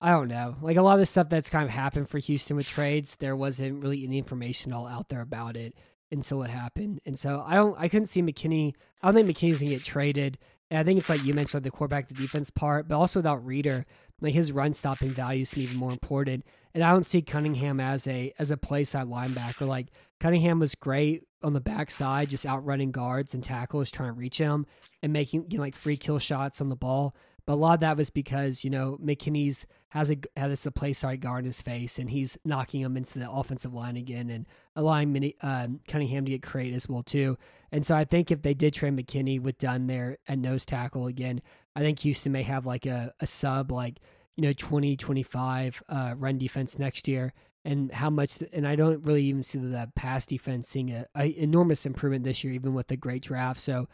I 0.00 0.10
don't 0.10 0.28
know, 0.28 0.56
like 0.60 0.76
a 0.76 0.82
lot 0.82 0.94
of 0.94 1.00
the 1.00 1.06
stuff 1.06 1.28
that's 1.28 1.50
kind 1.50 1.64
of 1.64 1.70
happened 1.70 2.08
for 2.08 2.18
Houston 2.18 2.56
with 2.56 2.68
trades, 2.68 3.16
there 3.16 3.36
wasn't 3.36 3.82
really 3.82 4.04
any 4.04 4.18
information 4.18 4.72
all 4.72 4.86
out 4.86 5.08
there 5.08 5.22
about 5.22 5.56
it 5.56 5.74
until 6.12 6.42
it 6.42 6.50
happened, 6.50 7.00
and 7.06 7.18
so 7.18 7.42
I 7.46 7.54
don't, 7.54 7.74
I 7.78 7.88
couldn't 7.88 8.06
see 8.06 8.22
McKinney. 8.22 8.74
I 9.02 9.10
don't 9.10 9.14
think 9.14 9.36
McKinney's 9.36 9.60
gonna 9.60 9.70
get 9.70 9.84
traded. 9.84 10.38
And 10.70 10.78
I 10.78 10.84
think 10.84 11.00
it's 11.00 11.08
like 11.08 11.24
you 11.24 11.34
mentioned 11.34 11.64
the 11.64 11.70
quarterback, 11.70 12.08
the 12.08 12.14
defense 12.14 12.48
part, 12.48 12.86
but 12.86 12.94
also 12.94 13.18
without 13.18 13.44
Reader, 13.44 13.84
like 14.20 14.34
his 14.34 14.52
run 14.52 14.74
stopping 14.74 15.12
value 15.12 15.42
is 15.42 15.56
even 15.56 15.76
more 15.78 15.92
important. 15.92 16.44
And 16.74 16.84
I 16.84 16.92
don't 16.92 17.06
see 17.06 17.22
Cunningham 17.22 17.80
as 17.80 18.06
a 18.06 18.32
as 18.38 18.50
a 18.50 18.56
play 18.56 18.84
side 18.84 19.06
linebacker. 19.06 19.66
Like 19.66 19.88
Cunningham 20.20 20.60
was 20.60 20.74
great 20.74 21.24
on 21.42 21.52
the 21.52 21.60
backside, 21.60 22.28
just 22.28 22.46
outrunning 22.46 22.92
guards 22.92 23.34
and 23.34 23.42
tackles, 23.42 23.90
trying 23.90 24.10
to 24.10 24.18
reach 24.18 24.38
him 24.38 24.66
and 25.02 25.12
making 25.12 25.46
you 25.50 25.58
know, 25.58 25.64
like 25.64 25.74
free 25.74 25.96
kill 25.96 26.18
shots 26.18 26.60
on 26.60 26.68
the 26.68 26.76
ball. 26.76 27.14
But 27.46 27.54
a 27.54 27.56
lot 27.56 27.74
of 27.74 27.80
that 27.80 27.96
was 27.96 28.10
because 28.10 28.64
you 28.64 28.70
know 28.70 28.98
McKinney's 29.02 29.66
has 29.90 30.10
a 30.10 30.16
has 30.36 30.66
a 30.66 30.70
play 30.70 30.92
side 30.92 31.20
guard 31.20 31.40
in 31.40 31.46
his 31.46 31.60
face, 31.60 31.98
and 31.98 32.10
he's 32.10 32.38
knocking 32.44 32.80
him 32.80 32.96
into 32.96 33.18
the 33.18 33.30
offensive 33.30 33.74
line 33.74 33.96
again, 33.96 34.30
and 34.30 34.46
allowing 34.76 35.12
Mini, 35.12 35.36
um, 35.42 35.80
Cunningham 35.88 36.24
to 36.24 36.30
get 36.30 36.42
created 36.42 36.76
as 36.76 36.88
well 36.88 37.02
too. 37.02 37.36
And 37.72 37.84
so 37.84 37.94
I 37.94 38.04
think 38.04 38.30
if 38.30 38.42
they 38.42 38.54
did 38.54 38.74
trade 38.74 38.96
McKinney 38.96 39.40
with 39.40 39.58
Dunn 39.58 39.86
there 39.86 40.18
at 40.28 40.38
nose 40.38 40.64
tackle 40.64 41.06
again, 41.06 41.40
I 41.74 41.80
think 41.80 42.00
Houston 42.00 42.32
may 42.32 42.42
have 42.42 42.66
like 42.66 42.86
a, 42.86 43.12
a 43.20 43.26
sub 43.26 43.70
like 43.70 44.00
you 44.36 44.42
know 44.42 44.52
20 44.52 44.96
25 44.96 45.82
uh, 45.88 46.14
run 46.16 46.38
defense 46.38 46.78
next 46.78 47.06
year 47.06 47.32
and 47.64 47.92
how 47.92 48.08
much 48.08 48.38
and 48.52 48.66
i 48.66 48.74
don't 48.74 49.04
really 49.04 49.24
even 49.24 49.42
see 49.42 49.58
the 49.58 49.90
pass 49.94 50.24
defense 50.24 50.68
seeing 50.68 50.90
a, 50.90 51.06
a 51.14 51.26
enormous 51.38 51.84
improvement 51.84 52.24
this 52.24 52.42
year 52.42 52.52
even 52.52 52.72
with 52.72 52.86
the 52.86 52.96
great 52.96 53.22
draft 53.22 53.60
so 53.60 53.86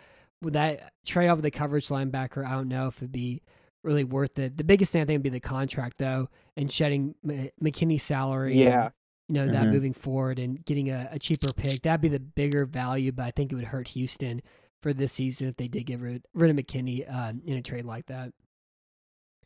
with 0.43 0.55
that 0.55 0.93
trade 1.07 1.29
off 1.29 1.41
the 1.43 1.51
coverage 1.51 1.89
linebacker 1.89 2.45
i 2.47 2.53
don't 2.53 2.69
know 2.69 2.87
if 2.89 2.99
it'd 2.99 3.13
be 3.13 3.43
really 3.83 4.05
worth 4.05 4.39
it 4.39 4.57
the 4.57 4.65
biggest 4.65 4.93
thing 4.93 5.03
i 5.03 5.05
think 5.05 5.19
would 5.19 5.23
be 5.23 5.29
the 5.31 5.41
contract 5.41 5.99
though 5.99 6.29
and 6.57 6.71
shedding 6.71 7.15
M- 7.29 7.51
mckinney's 7.63 8.03
salary 8.03 8.57
Yeah. 8.61 8.91
and, 9.29 9.37
you 9.39 9.47
know 9.47 9.53
that 9.53 9.65
Mhm. 9.67 9.73
moving 9.73 9.93
forward 9.93 10.39
and 10.39 10.65
getting 10.65 10.91
a, 10.91 11.09
a 11.13 11.19
cheaper 11.19 11.53
pick 11.57 11.83
that'd 11.83 12.01
be 12.01 12.09
the 12.09 12.21
bigger 12.21 12.65
value 12.65 13.13
but 13.13 13.25
i 13.25 13.31
think 13.31 13.51
it 13.53 13.55
would 13.55 13.65
hurt 13.65 13.89
houston 13.89 14.43
for 14.83 14.93
this 14.93 15.13
season 15.13 15.49
if 15.49 15.57
they 15.57 15.69
did 15.69 15.85
get 15.85 16.01
rid, 16.01 16.23
rid 16.35 16.51
of 16.51 16.57
mckinney 16.57 17.11
um, 17.13 17.41
in 17.45 17.57
a 17.57 17.63
trade 17.63 17.85
like 17.85 18.07
that 18.07 18.33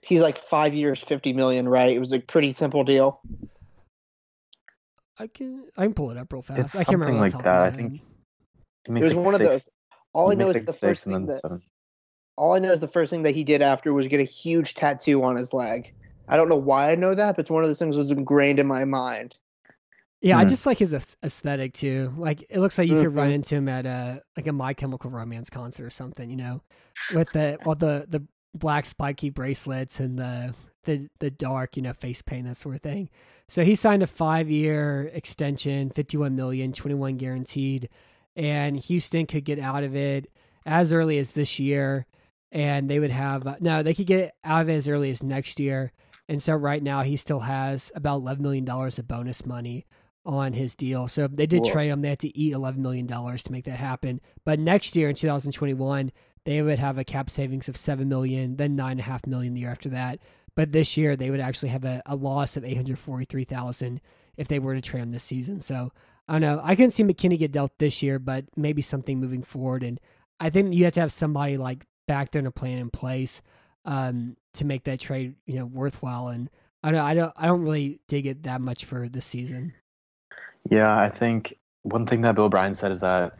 He's 0.02 0.22
like 0.22 0.38
five 0.38 0.72
years, 0.72 0.98
fifty 0.98 1.34
million, 1.34 1.68
right? 1.68 1.94
It 1.94 1.98
was 1.98 2.12
a 2.12 2.18
pretty 2.18 2.52
simple 2.52 2.84
deal. 2.84 3.20
I 5.18 5.26
can 5.26 5.66
I 5.76 5.82
can 5.82 5.92
pull 5.92 6.10
it 6.10 6.16
up 6.16 6.32
real 6.32 6.40
fast. 6.40 6.60
It's 6.60 6.74
I 6.76 6.84
can't 6.84 6.98
remember 6.98 7.28
something 7.28 7.36
off 7.36 7.42
the 7.44 7.50
top 7.50 7.62
like 7.62 7.72
that. 7.72 7.74
I 7.74 7.76
think 7.76 7.92
head. 8.88 8.96
It 8.96 9.04
was 9.04 9.14
like 9.14 9.24
one 9.26 9.34
of 9.34 9.40
those. 9.40 9.68
All 10.12 10.30
I 10.30 10.34
know 10.34 10.48
is 10.50 10.64
the 10.64 10.72
first 10.72 11.04
thing 11.04 11.26
that 11.26 11.42
seven. 11.42 11.62
all 12.36 12.54
I 12.54 12.58
know 12.58 12.72
is 12.72 12.80
the 12.80 12.88
first 12.88 13.10
thing 13.10 13.22
that 13.22 13.34
he 13.34 13.44
did 13.44 13.62
after 13.62 13.92
was 13.92 14.06
get 14.08 14.20
a 14.20 14.24
huge 14.24 14.74
tattoo 14.74 15.22
on 15.22 15.36
his 15.36 15.52
leg. 15.52 15.92
I 16.28 16.36
don't 16.36 16.48
know 16.48 16.56
why 16.56 16.92
I 16.92 16.94
know 16.94 17.14
that, 17.14 17.36
but 17.36 17.40
it's 17.40 17.50
one 17.50 17.62
of 17.62 17.68
those 17.68 17.78
things 17.78 17.96
that 17.96 18.02
was 18.02 18.10
ingrained 18.10 18.58
in 18.58 18.66
my 18.66 18.84
mind. 18.84 19.36
Yeah, 20.20 20.38
I 20.38 20.42
Hmm. 20.42 20.48
just 20.48 20.66
like 20.66 20.78
his 20.78 20.92
aesthetic 21.22 21.72
too. 21.72 22.12
Like 22.16 22.42
it 22.50 22.58
looks 22.58 22.76
like 22.78 22.88
you 22.88 23.00
could 23.00 23.14
run 23.14 23.30
Mhm. 23.30 23.34
into 23.34 23.54
him 23.56 23.68
at 23.68 23.86
a 23.86 24.22
like 24.36 24.46
a 24.46 24.52
My 24.52 24.74
Chemical 24.74 25.10
Romance 25.10 25.48
concert 25.48 25.84
or 25.86 25.90
something. 25.90 26.28
You 26.28 26.36
know, 26.36 26.62
with 27.14 27.32
the 27.32 27.56
all 27.64 27.74
the 27.74 28.06
the 28.08 28.22
black 28.54 28.84
spiky 28.84 29.30
bracelets 29.30 29.98
and 30.00 30.18
the 30.18 30.54
the 30.84 31.08
the 31.20 31.30
dark 31.30 31.76
you 31.76 31.82
know 31.82 31.92
face 31.92 32.20
paint 32.20 32.46
that 32.48 32.56
sort 32.56 32.74
of 32.74 32.80
thing. 32.80 33.08
So 33.48 33.64
he 33.64 33.74
signed 33.74 34.02
a 34.02 34.06
five 34.06 34.50
year 34.50 35.10
extension, 35.14 35.90
fifty 35.90 36.16
one 36.18 36.36
million, 36.36 36.72
twenty 36.72 36.94
one 36.94 37.16
guaranteed, 37.16 37.88
and 38.36 38.76
Houston 38.76 39.26
could 39.26 39.44
get 39.44 39.58
out 39.58 39.84
of 39.84 39.96
it 39.96 40.30
as 40.66 40.92
early 40.92 41.18
as 41.18 41.32
this 41.32 41.58
year, 41.58 42.06
and 42.52 42.88
they 42.90 42.98
would 42.98 43.10
have 43.10 43.46
uh, 43.46 43.56
no, 43.60 43.82
they 43.82 43.94
could 43.94 44.06
get 44.06 44.34
out 44.44 44.62
of 44.62 44.68
it 44.68 44.74
as 44.74 44.88
early 44.88 45.10
as 45.10 45.22
next 45.22 45.60
year. 45.60 45.92
And 46.28 46.40
so 46.40 46.54
right 46.54 46.82
now 46.82 47.02
he 47.02 47.16
still 47.16 47.40
has 47.40 47.90
about 47.94 48.16
eleven 48.16 48.42
million 48.42 48.64
dollars 48.64 48.98
of 48.98 49.08
bonus 49.08 49.44
money 49.44 49.86
on 50.24 50.52
his 50.52 50.76
deal. 50.76 51.08
So 51.08 51.24
if 51.24 51.32
they 51.32 51.46
did 51.46 51.64
Whoa. 51.64 51.72
trade 51.72 51.88
him, 51.88 52.02
they 52.02 52.10
had 52.10 52.20
to 52.20 52.38
eat 52.38 52.52
eleven 52.52 52.82
million 52.82 53.06
dollars 53.06 53.42
to 53.44 53.52
make 53.52 53.64
that 53.64 53.78
happen. 53.78 54.20
But 54.44 54.60
next 54.60 54.94
year 54.94 55.08
in 55.08 55.16
2021, 55.16 56.12
they 56.44 56.62
would 56.62 56.78
have 56.78 56.98
a 56.98 57.04
cap 57.04 57.30
savings 57.30 57.68
of 57.68 57.76
seven 57.76 58.08
million, 58.08 58.56
then 58.56 58.76
nine 58.76 58.92
and 58.92 59.00
a 59.00 59.04
half 59.04 59.26
million 59.26 59.54
the 59.54 59.60
year 59.60 59.70
after 59.70 59.88
that. 59.90 60.20
But 60.54 60.72
this 60.72 60.96
year 60.96 61.16
they 61.16 61.30
would 61.30 61.40
actually 61.40 61.70
have 61.70 61.84
a, 61.84 62.02
a 62.06 62.16
loss 62.16 62.56
of 62.56 62.64
eight 62.64 62.76
hundred 62.76 62.98
forty 62.98 63.24
three 63.24 63.44
thousand 63.44 64.00
if 64.36 64.48
they 64.48 64.58
were 64.58 64.74
to 64.74 64.80
trade 64.80 65.02
him 65.02 65.12
this 65.12 65.24
season. 65.24 65.60
So 65.60 65.92
I 66.30 66.34
don't 66.34 66.42
know. 66.42 66.60
I 66.62 66.76
can 66.76 66.92
see 66.92 67.02
McKinney 67.02 67.36
get 67.36 67.50
dealt 67.50 67.76
this 67.78 68.04
year, 68.04 68.20
but 68.20 68.44
maybe 68.56 68.82
something 68.82 69.18
moving 69.18 69.42
forward. 69.42 69.82
And 69.82 69.98
I 70.38 70.48
think 70.48 70.72
you 70.72 70.84
have 70.84 70.92
to 70.92 71.00
have 71.00 71.10
somebody 71.10 71.56
like 71.56 71.84
back 72.06 72.30
there 72.30 72.38
and 72.38 72.46
a 72.46 72.52
plan 72.52 72.78
in 72.78 72.88
place 72.88 73.42
um, 73.84 74.36
to 74.54 74.64
make 74.64 74.84
that 74.84 75.00
trade, 75.00 75.34
you 75.44 75.56
know, 75.56 75.66
worthwhile. 75.66 76.28
And 76.28 76.48
I 76.84 76.92
don't, 76.92 77.00
I 77.00 77.14
don't, 77.14 77.32
I 77.36 77.46
don't 77.46 77.62
really 77.62 77.98
dig 78.06 78.26
it 78.26 78.44
that 78.44 78.60
much 78.60 78.84
for 78.84 79.08
this 79.08 79.24
season. 79.24 79.74
Yeah, 80.70 80.96
I 80.96 81.08
think 81.08 81.58
one 81.82 82.06
thing 82.06 82.20
that 82.20 82.36
Bill 82.36 82.44
O'Brien 82.44 82.74
said 82.74 82.92
is 82.92 83.00
that 83.00 83.32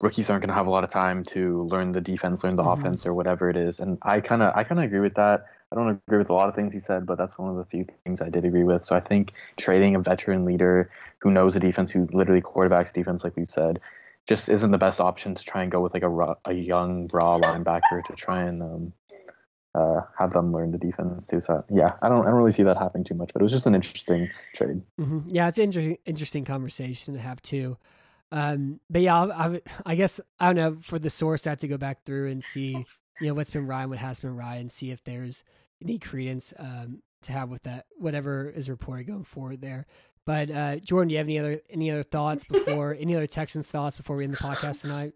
rookies 0.00 0.30
aren't 0.30 0.40
going 0.40 0.48
to 0.48 0.54
have 0.54 0.66
a 0.66 0.70
lot 0.70 0.82
of 0.82 0.88
time 0.88 1.22
to 1.24 1.64
learn 1.64 1.92
the 1.92 2.00
defense, 2.00 2.42
learn 2.42 2.56
the 2.56 2.62
Mhm. 2.62 2.72
offense, 2.72 3.04
or 3.04 3.12
whatever 3.12 3.50
it 3.50 3.56
is. 3.58 3.80
And 3.80 3.98
I 4.00 4.20
kind 4.20 4.42
of, 4.42 4.54
I 4.56 4.64
kind 4.64 4.78
of 4.78 4.86
agree 4.86 5.00
with 5.00 5.14
that. 5.14 5.44
I 5.70 5.76
don't 5.76 6.00
agree 6.06 6.18
with 6.18 6.30
a 6.30 6.32
lot 6.32 6.48
of 6.48 6.54
things 6.54 6.72
he 6.72 6.78
said, 6.78 7.04
but 7.04 7.18
that's 7.18 7.38
one 7.38 7.50
of 7.50 7.56
the 7.56 7.64
few 7.66 7.86
things 8.04 8.22
I 8.22 8.30
did 8.30 8.46
agree 8.46 8.64
with. 8.64 8.86
So 8.86 8.96
I 8.96 9.00
think 9.00 9.34
trading 9.58 9.94
a 9.94 10.00
veteran 10.00 10.44
leader 10.46 10.90
who 11.20 11.30
knows 11.30 11.54
the 11.54 11.60
defense, 11.60 11.90
who 11.90 12.08
literally 12.12 12.40
quarterbacks 12.40 12.92
defense, 12.92 13.24
like 13.24 13.36
we 13.36 13.44
said, 13.44 13.80
just 14.26 14.48
isn't 14.48 14.70
the 14.70 14.78
best 14.78 15.00
option 15.00 15.34
to 15.34 15.44
try 15.44 15.62
and 15.62 15.72
go 15.72 15.80
with 15.80 15.94
like 15.94 16.02
a 16.02 16.36
a 16.44 16.52
young 16.52 17.08
raw 17.12 17.38
linebacker 17.38 18.04
to 18.06 18.12
try 18.14 18.42
and 18.42 18.62
um, 18.62 18.92
uh, 19.74 20.00
have 20.18 20.32
them 20.32 20.52
learn 20.52 20.72
the 20.72 20.78
defense 20.78 21.26
too. 21.26 21.40
So 21.40 21.64
yeah, 21.70 21.88
I 22.02 22.08
don't, 22.08 22.22
I 22.22 22.30
don't 22.30 22.38
really 22.38 22.52
see 22.52 22.62
that 22.64 22.78
happening 22.78 23.04
too 23.04 23.14
much. 23.14 23.32
But 23.32 23.42
it 23.42 23.44
was 23.44 23.52
just 23.52 23.66
an 23.66 23.74
interesting 23.74 24.30
trade. 24.54 24.82
hmm 24.98 25.20
Yeah, 25.26 25.48
it's 25.48 25.58
an 25.58 25.64
interesting, 25.64 25.98
interesting 26.04 26.44
conversation 26.44 27.14
to 27.14 27.20
have 27.20 27.40
too. 27.42 27.76
Um, 28.32 28.80
but 28.88 29.02
yeah, 29.02 29.24
I, 29.24 29.46
I, 29.46 29.60
I 29.86 29.94
guess 29.94 30.20
I 30.38 30.46
don't 30.46 30.56
know. 30.56 30.78
For 30.80 30.98
the 30.98 31.10
source, 31.10 31.46
I 31.46 31.50
have 31.50 31.58
to 31.60 31.68
go 31.68 31.78
back 31.78 32.04
through 32.04 32.30
and 32.30 32.42
see, 32.44 32.84
you 33.20 33.28
know, 33.28 33.34
what's 33.34 33.50
been 33.50 33.66
Ryan, 33.66 33.90
what 33.90 33.98
has 33.98 34.20
been 34.20 34.36
Ryan, 34.36 34.68
see 34.68 34.90
if 34.90 35.02
there's 35.04 35.44
any 35.82 35.98
credence 35.98 36.54
um, 36.58 37.02
to 37.22 37.32
have 37.32 37.50
with 37.50 37.62
that, 37.64 37.86
whatever 37.96 38.48
is 38.48 38.70
reported 38.70 39.04
going 39.04 39.24
forward 39.24 39.60
there. 39.60 39.86
But 40.30 40.48
uh, 40.52 40.76
Jordan, 40.76 41.08
do 41.08 41.14
you 41.14 41.18
have 41.18 41.26
any 41.26 41.40
other 41.40 41.60
any 41.70 41.90
other 41.90 42.04
thoughts 42.04 42.44
before 42.44 42.94
any 43.00 43.16
other 43.16 43.26
Texans 43.26 43.68
thoughts 43.68 43.96
before 43.96 44.14
we 44.16 44.22
end 44.22 44.34
the 44.34 44.36
podcast 44.36 44.82
tonight? 44.82 45.12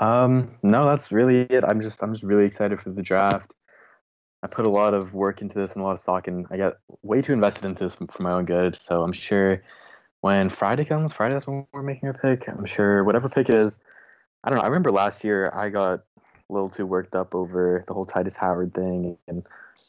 Um, 0.00 0.52
no, 0.62 0.86
that's 0.86 1.12
really 1.12 1.40
it. 1.40 1.62
I'm 1.62 1.82
just 1.82 2.02
I'm 2.02 2.14
just 2.14 2.22
really 2.22 2.46
excited 2.46 2.80
for 2.80 2.88
the 2.88 3.02
draft. 3.02 3.52
I 4.42 4.46
put 4.46 4.64
a 4.64 4.70
lot 4.70 4.94
of 4.94 5.12
work 5.12 5.42
into 5.42 5.58
this 5.58 5.74
and 5.74 5.82
a 5.82 5.84
lot 5.84 5.92
of 5.92 6.00
stock, 6.00 6.28
and 6.28 6.46
I 6.50 6.56
got 6.56 6.78
way 7.02 7.20
too 7.20 7.34
invested 7.34 7.66
into 7.66 7.84
this 7.84 7.96
for 7.96 8.22
my 8.22 8.32
own 8.32 8.46
good. 8.46 8.80
So 8.80 9.02
I'm 9.02 9.12
sure 9.12 9.62
when 10.22 10.48
Friday 10.48 10.86
comes, 10.86 11.12
Friday 11.12 11.34
that's 11.34 11.46
when 11.46 11.66
we're 11.74 11.82
making 11.82 12.08
our 12.08 12.14
pick. 12.14 12.48
I'm 12.48 12.64
sure 12.64 13.04
whatever 13.04 13.28
pick 13.28 13.50
it 13.50 13.54
is. 13.54 13.78
I 14.44 14.48
don't 14.48 14.60
know. 14.60 14.62
I 14.62 14.68
remember 14.68 14.90
last 14.90 15.24
year 15.24 15.52
I 15.52 15.68
got 15.68 15.98
a 16.48 16.52
little 16.54 16.70
too 16.70 16.86
worked 16.86 17.14
up 17.14 17.34
over 17.34 17.84
the 17.86 17.92
whole 17.92 18.06
Tytus 18.06 18.34
Howard 18.34 18.72
thing 18.72 19.18
and 19.28 19.42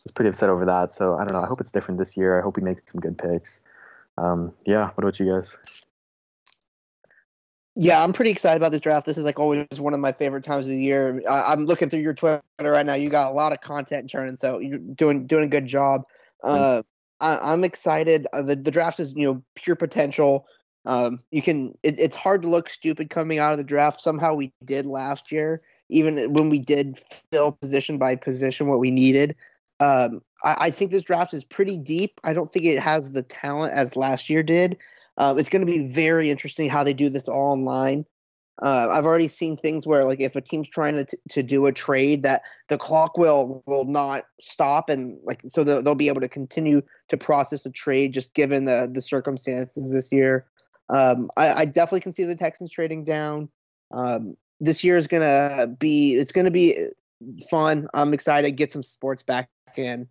was 0.08 0.12
pretty 0.12 0.30
upset 0.30 0.50
over 0.50 0.66
that. 0.66 0.92
So 0.92 1.16
I 1.16 1.26
don't 1.26 1.34
know. 1.34 1.44
I 1.44 1.48
hope 1.48 1.60
it's 1.60 1.72
different 1.72 2.00
this 2.00 2.16
year. 2.16 2.40
I 2.40 2.42
hope 2.42 2.56
we 2.56 2.64
make 2.64 2.88
some 2.88 3.02
good 3.02 3.18
picks. 3.18 3.62
Um, 4.18 4.54
yeah. 4.66 4.90
What 4.96 5.04
about 5.04 5.20
you 5.20 5.32
guys? 5.32 5.58
Yeah, 7.76 8.04
I'm 8.04 8.14
pretty 8.14 8.32
excited 8.32 8.58
about 8.58 8.72
this 8.72 8.82
draft. 8.82 9.06
This 9.06 9.18
is 9.18 9.24
like 9.24 9.38
always 9.38 9.68
one 9.80 9.94
of 9.94 10.00
my 10.00 10.12
favorite 10.12 10.44
times 10.44 10.66
of 10.66 10.72
the 10.72 10.80
year. 10.80 11.22
I, 11.30 11.54
am 11.54 11.66
looking 11.66 11.90
through 11.90 12.00
your 12.00 12.16
Twitter 12.16 12.42
right 12.60 12.86
now. 12.86 12.96
You 12.96 13.10
got 13.10 13.32
a 13.32 13.36
lot 13.36 13.54
of 13.54 13.62
content 13.62 14.10
churning, 14.10 14.36
so 14.36 14.58
you're 14.58 14.80
doing 14.80 15.28
doing 15.28 15.44
a 15.44 15.48
good 15.48 15.68
job. 15.68 16.02
Uh, 16.44 16.82
I, 17.20 17.54
am 17.54 17.64
excited. 17.64 18.26
Uh, 18.34 18.42
the 18.42 18.56
the 18.56 18.72
draft 18.72 19.00
is 19.00 19.14
you 19.14 19.28
know 19.28 19.44
pure 19.54 19.76
potential. 19.76 20.48
Um, 20.86 21.22
you 21.30 21.44
can. 21.44 21.78
It, 21.84 22.00
it's 22.00 22.16
hard 22.16 22.42
to 22.42 22.48
look 22.48 22.68
stupid 22.68 23.12
coming 23.12 23.38
out 23.38 23.52
of 23.52 23.60
the 23.60 23.64
draft. 23.64 24.02
Somehow 24.02 24.34
we 24.34 24.52
did 24.66 24.88
last 24.88 25.32
year, 25.32 25.62
even 25.90 26.34
when 26.34 26.50
we 26.50 26.58
did 26.58 26.98
fill 27.32 27.52
position 27.52 28.00
by 28.00 28.16
position 28.16 28.66
what 28.68 28.80
we 28.80 28.90
needed. 28.90 29.36
Um, 29.80 30.22
I, 30.44 30.56
I 30.60 30.72
think 30.72 30.92
this 30.92 31.04
draft 31.04 31.34
is 31.34 31.44
pretty 31.44 31.78
deep. 31.78 32.20
I 32.24 32.34
don't 32.34 32.52
think 32.52 32.66
it 32.66 32.80
has 32.80 33.12
the 33.12 33.24
talent 33.24 33.74
as 33.74 33.96
last 33.96 34.30
year 34.30 34.44
did. 34.44 34.78
Uh, 35.18 35.36
it's 35.38 35.50
going 35.50 35.66
to 35.66 35.72
be 35.72 35.88
very 35.88 36.30
interesting 36.30 36.70
how 36.70 36.84
they 36.84 36.94
do 36.94 37.10
this 37.10 37.28
all 37.28 37.54
online. 37.54 38.06
Uh, 38.62 38.90
I've 38.92 39.06
already 39.06 39.28
seen 39.28 39.56
things 39.56 39.86
where, 39.86 40.04
like, 40.04 40.20
if 40.20 40.36
a 40.36 40.42
team's 40.42 40.68
trying 40.68 40.96
to 40.96 41.06
t- 41.06 41.18
to 41.30 41.44
do 41.44 41.68
a 41.68 41.72
trade, 41.72 42.24
that 42.24 42.42
the 42.70 42.78
clock 42.78 43.16
will 43.16 43.62
will 43.68 43.86
not 43.86 44.26
stop, 44.42 44.90
and 44.90 45.20
like, 45.24 45.44
so 45.48 45.64
they'll, 45.64 45.84
they'll 45.84 45.94
be 45.94 46.08
able 46.08 46.22
to 46.22 46.28
continue 46.28 46.82
to 47.10 47.18
process 47.18 47.66
a 47.68 47.72
trade 47.72 48.14
just 48.14 48.34
given 48.34 48.66
the 48.66 48.90
the 48.92 49.02
circumstances 49.02 49.92
this 49.92 50.12
year. 50.12 50.48
Um, 50.90 51.30
I, 51.38 51.54
I, 51.54 51.66
definitely 51.66 52.00
can 52.00 52.14
see 52.14 52.24
the 52.24 52.36
Texans 52.36 52.72
trading 52.72 53.04
down. 53.04 53.50
Um, 53.92 54.38
this 54.60 54.84
year 54.84 54.98
is 54.98 55.06
gonna 55.06 55.68
be 55.68 56.16
it's 56.16 56.32
gonna 56.32 56.50
be 56.50 56.88
fun. 57.52 57.88
I'm 57.94 58.14
excited. 58.14 58.48
To 58.48 58.52
get 58.52 58.72
some 58.72 58.84
sports 58.84 59.22
back 59.22 59.50
in. 59.80 60.08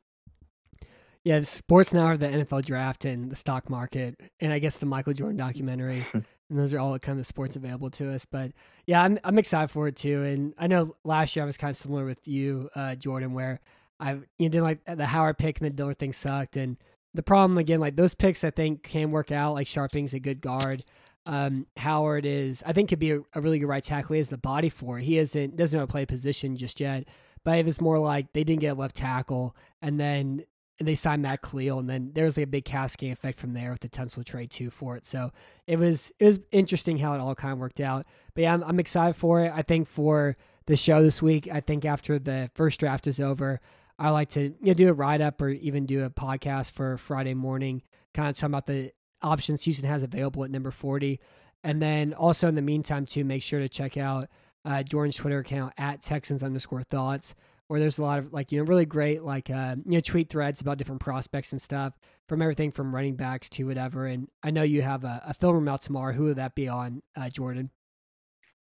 Yeah, 1.24 1.40
sports 1.40 1.92
now 1.92 2.04
are 2.04 2.16
the 2.16 2.28
NFL 2.28 2.64
draft 2.64 3.04
and 3.04 3.30
the 3.30 3.36
stock 3.36 3.68
market, 3.68 4.20
and 4.38 4.52
I 4.52 4.60
guess 4.60 4.78
the 4.78 4.86
Michael 4.86 5.12
Jordan 5.12 5.36
documentary. 5.36 6.06
and 6.14 6.58
those 6.58 6.72
are 6.72 6.78
all 6.78 6.98
kind 6.98 7.18
of 7.18 7.26
sports 7.26 7.56
available 7.56 7.90
to 7.90 8.12
us. 8.12 8.24
But 8.24 8.52
yeah, 8.86 9.02
I'm 9.02 9.18
I'm 9.24 9.38
excited 9.38 9.70
for 9.70 9.88
it 9.88 9.96
too. 9.96 10.22
And 10.22 10.54
I 10.58 10.66
know 10.66 10.94
last 11.04 11.34
year 11.34 11.44
I 11.44 11.46
was 11.46 11.56
kind 11.56 11.70
of 11.70 11.76
similar 11.76 12.04
with 12.04 12.26
you, 12.28 12.70
uh, 12.74 12.94
Jordan, 12.94 13.34
where 13.34 13.60
I 13.98 14.12
you 14.12 14.22
know, 14.38 14.48
didn't 14.48 14.62
like 14.62 14.84
the 14.84 15.06
Howard 15.06 15.38
pick 15.38 15.58
and 15.60 15.66
the 15.66 15.70
Diller 15.70 15.94
thing 15.94 16.12
sucked. 16.12 16.56
And 16.56 16.76
the 17.14 17.22
problem 17.22 17.58
again, 17.58 17.80
like 17.80 17.96
those 17.96 18.14
picks, 18.14 18.44
I 18.44 18.50
think 18.50 18.82
can 18.82 19.10
work 19.10 19.32
out. 19.32 19.54
Like 19.54 19.66
Scharping's 19.66 20.14
a 20.14 20.20
good 20.20 20.40
guard. 20.40 20.82
Um, 21.28 21.66
Howard 21.76 22.24
is, 22.24 22.62
I 22.64 22.72
think, 22.72 22.88
could 22.88 23.00
be 23.00 23.10
a, 23.10 23.20
a, 23.34 23.40
really 23.40 23.58
good 23.58 23.66
right 23.66 23.82
tackle. 23.82 24.14
He 24.14 24.18
has 24.18 24.28
the 24.28 24.38
body 24.38 24.68
for 24.68 24.98
it. 24.98 25.02
He 25.02 25.18
isn't 25.18 25.56
doesn't 25.56 25.76
know 25.76 25.82
how 25.82 25.86
to 25.86 25.90
play 25.90 26.06
position 26.06 26.56
just 26.56 26.78
yet. 26.78 27.08
But 27.46 27.60
it 27.60 27.64
was 27.64 27.80
more 27.80 28.00
like 28.00 28.32
they 28.32 28.42
didn't 28.42 28.62
get 28.62 28.76
left 28.76 28.96
tackle, 28.96 29.54
and 29.80 30.00
then 30.00 30.44
and 30.80 30.88
they 30.88 30.96
signed 30.96 31.22
Matt 31.22 31.42
Kalil, 31.42 31.78
and 31.78 31.88
then 31.88 32.10
there 32.12 32.24
was 32.24 32.36
like 32.36 32.48
a 32.48 32.50
big 32.50 32.64
cascading 32.64 33.12
effect 33.12 33.38
from 33.38 33.52
there 33.52 33.70
with 33.70 33.82
the 33.82 33.88
Tunsil 33.88 34.24
trade 34.24 34.50
too 34.50 34.68
for 34.68 34.96
it. 34.96 35.06
So 35.06 35.30
it 35.68 35.78
was 35.78 36.10
it 36.18 36.24
was 36.24 36.40
interesting 36.50 36.98
how 36.98 37.14
it 37.14 37.20
all 37.20 37.36
kind 37.36 37.52
of 37.52 37.60
worked 37.60 37.80
out. 37.80 38.04
But 38.34 38.42
yeah, 38.42 38.54
I'm, 38.54 38.64
I'm 38.64 38.80
excited 38.80 39.14
for 39.14 39.42
it. 39.42 39.52
I 39.54 39.62
think 39.62 39.86
for 39.86 40.36
the 40.66 40.74
show 40.74 41.00
this 41.04 41.22
week, 41.22 41.48
I 41.48 41.60
think 41.60 41.84
after 41.84 42.18
the 42.18 42.50
first 42.56 42.80
draft 42.80 43.06
is 43.06 43.20
over, 43.20 43.60
I 43.96 44.10
like 44.10 44.30
to 44.30 44.40
you 44.40 44.56
know 44.60 44.74
do 44.74 44.88
a 44.88 44.92
write 44.92 45.20
up 45.20 45.40
or 45.40 45.50
even 45.50 45.86
do 45.86 46.02
a 46.02 46.10
podcast 46.10 46.72
for 46.72 46.98
Friday 46.98 47.34
morning, 47.34 47.80
kind 48.12 48.28
of 48.28 48.34
talking 48.34 48.46
about 48.54 48.66
the 48.66 48.90
options 49.22 49.62
Houston 49.62 49.88
has 49.88 50.02
available 50.02 50.42
at 50.42 50.50
number 50.50 50.72
40. 50.72 51.20
And 51.62 51.80
then 51.80 52.12
also 52.12 52.48
in 52.48 52.56
the 52.56 52.62
meantime, 52.62 53.06
too, 53.06 53.24
make 53.24 53.44
sure 53.44 53.60
to 53.60 53.68
check 53.68 53.96
out 53.96 54.28
uh, 54.66 54.82
Jordan's 54.82 55.16
Twitter 55.16 55.38
account 55.38 55.72
at 55.78 56.02
Texans 56.02 56.42
underscore 56.42 56.82
thoughts 56.82 57.34
where 57.68 57.80
there's 57.80 57.98
a 57.98 58.02
lot 58.02 58.18
of 58.18 58.32
like 58.32 58.52
you 58.52 58.58
know 58.58 58.64
really 58.64 58.86
great 58.86 59.22
like 59.22 59.50
uh, 59.50 59.76
you 59.84 59.92
know 59.92 60.00
tweet 60.00 60.28
threads 60.28 60.60
about 60.60 60.78
different 60.78 61.00
prospects 61.00 61.52
and 61.52 61.60
stuff 61.60 61.98
from 62.28 62.42
everything 62.42 62.70
from 62.70 62.94
running 62.94 63.16
backs 63.16 63.48
to 63.48 63.64
whatever. 63.64 64.06
And 64.06 64.28
I 64.42 64.50
know 64.50 64.62
you 64.62 64.82
have 64.82 65.04
a, 65.04 65.22
a 65.26 65.34
film 65.34 65.54
room 65.54 65.68
out 65.68 65.80
tomorrow. 65.80 66.12
Who 66.12 66.24
would 66.24 66.36
that 66.36 66.54
be 66.54 66.68
on, 66.68 67.02
uh, 67.16 67.30
Jordan? 67.30 67.70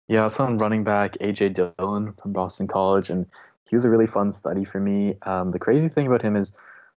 Yeah, 0.08 0.26
it's 0.26 0.38
on 0.38 0.58
running 0.58 0.84
back 0.84 1.16
AJ 1.20 1.54
Dillon 1.54 2.12
from 2.20 2.32
Boston 2.32 2.66
College, 2.66 3.08
and 3.08 3.26
he 3.68 3.74
was 3.74 3.86
a 3.86 3.88
really 3.88 4.06
fun 4.06 4.32
study 4.32 4.64
for 4.64 4.78
me. 4.78 5.14
Um, 5.22 5.48
the 5.48 5.58
crazy 5.58 5.88
thing 5.88 6.06
about 6.06 6.20
him 6.20 6.36
is, 6.36 6.50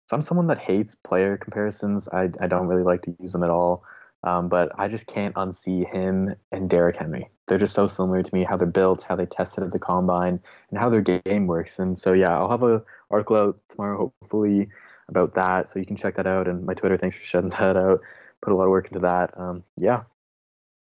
so 0.08 0.16
I'm 0.16 0.22
someone 0.22 0.48
that 0.48 0.60
hates 0.60 0.96
player 0.96 1.38
comparisons. 1.38 2.08
I 2.10 2.30
I 2.40 2.48
don't 2.48 2.68
really 2.68 2.84
like 2.84 3.02
to 3.04 3.16
use 3.20 3.32
them 3.32 3.44
at 3.44 3.50
all. 3.50 3.84
Um, 4.28 4.50
but 4.50 4.74
I 4.78 4.90
just 4.90 5.08
can't 5.08 5.34
unsee 5.36 5.90
him 5.90 6.36
and 6.52 6.70
Derrick 6.70 6.98
Henry. 6.98 7.30
They're 7.48 7.58
just 7.58 7.74
so 7.74 7.88
similar 7.88 8.22
to 8.22 8.36
me, 8.36 8.44
how 8.44 8.58
they're 8.58 8.68
built, 8.68 9.04
how 9.04 9.16
they 9.16 9.26
tested 9.26 9.64
at 9.64 9.72
the 9.72 9.80
combine, 9.80 10.42
and 10.70 10.78
how 10.78 10.90
their 10.90 11.02
game 11.02 11.48
works. 11.48 11.80
And 11.80 11.98
so, 11.98 12.12
yeah, 12.12 12.38
I'll 12.38 12.50
have 12.50 12.64
a 12.64 12.84
article 13.10 13.38
out 13.38 13.62
tomorrow, 13.70 14.12
hopefully, 14.22 14.68
about 15.08 15.34
that. 15.36 15.70
So 15.70 15.80
you 15.80 15.86
can 15.86 15.96
check 15.96 16.18
that 16.18 16.28
out. 16.28 16.50
And 16.50 16.66
my 16.66 16.74
Twitter, 16.74 16.98
thanks 16.98 17.16
for 17.16 17.24
shutting 17.24 17.50
that 17.60 17.78
out. 17.78 18.02
Put 18.42 18.52
a 18.52 18.56
lot 18.56 18.66
of 18.66 18.70
work 18.70 18.88
into 18.88 19.00
that. 19.00 19.40
Um, 19.40 19.64
yeah. 19.78 20.04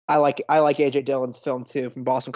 I 0.07 0.17
like 0.17 0.41
I 0.47 0.59
like 0.59 0.77
AJ 0.77 1.05
Dillon's 1.05 1.37
film 1.37 1.65
too 1.65 1.89
from 1.89 2.03
Boston 2.03 2.33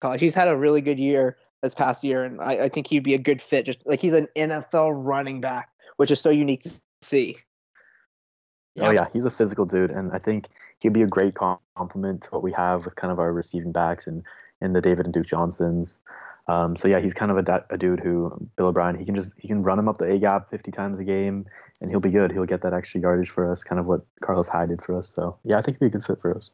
College. 0.00 0.20
He's 0.20 0.34
had 0.34 0.48
a 0.48 0.56
really 0.56 0.80
good 0.80 0.98
year 0.98 1.36
this 1.62 1.74
past 1.74 2.02
year, 2.02 2.24
and 2.24 2.40
I, 2.40 2.64
I 2.64 2.68
think 2.68 2.86
he'd 2.86 3.02
be 3.02 3.14
a 3.14 3.18
good 3.18 3.42
fit. 3.42 3.66
Just 3.66 3.86
like 3.86 4.00
he's 4.00 4.12
an 4.12 4.28
NFL 4.36 4.92
running 4.94 5.40
back, 5.40 5.70
which 5.96 6.10
is 6.10 6.20
so 6.20 6.30
unique 6.30 6.60
to 6.60 6.80
see. 7.02 7.38
Yeah. 8.76 8.88
Oh 8.88 8.90
yeah, 8.90 9.06
he's 9.12 9.24
a 9.24 9.30
physical 9.30 9.64
dude, 9.64 9.90
and 9.90 10.12
I 10.12 10.18
think 10.18 10.48
he'd 10.80 10.92
be 10.92 11.02
a 11.02 11.06
great 11.06 11.34
complement 11.34 12.22
to 12.22 12.30
what 12.30 12.42
we 12.42 12.52
have 12.52 12.84
with 12.84 12.94
kind 12.94 13.10
of 13.10 13.18
our 13.18 13.32
receiving 13.32 13.72
backs 13.72 14.06
and 14.06 14.22
in 14.60 14.74
the 14.74 14.80
David 14.80 15.06
and 15.06 15.14
Duke 15.14 15.26
Johnsons. 15.26 15.98
Um, 16.48 16.76
so 16.76 16.86
yeah, 16.86 17.00
he's 17.00 17.14
kind 17.14 17.32
of 17.32 17.38
a, 17.38 17.64
a, 17.70 17.76
dude 17.76 18.00
who 18.00 18.30
Bill 18.56 18.66
O'Brien 18.66 18.96
he 18.96 19.04
can 19.04 19.16
just 19.16 19.32
he 19.36 19.48
can 19.48 19.64
run 19.64 19.78
him 19.78 19.88
up 19.88 19.98
the 19.98 20.04
A 20.04 20.18
gap 20.18 20.48
50 20.50 20.70
times 20.70 21.00
a 21.00 21.04
game, 21.04 21.46
and 21.80 21.90
he'll 21.90 22.00
be 22.00 22.10
good. 22.10 22.30
He'll 22.30 22.44
get 22.44 22.62
that 22.62 22.72
extra 22.72 23.00
yardage 23.00 23.30
for 23.30 23.50
us, 23.50 23.64
kind 23.64 23.80
of 23.80 23.86
what 23.86 24.02
Carlos 24.20 24.46
Hyde 24.46 24.68
did 24.68 24.82
for 24.82 24.96
us. 24.96 25.08
So 25.08 25.38
yeah, 25.42 25.58
I 25.58 25.62
think 25.62 25.78
he'd 25.78 25.86
be 25.86 25.86
a 25.86 25.90
good 25.90 26.04
fit 26.04 26.20
for 26.20 26.36
us. 26.36 26.50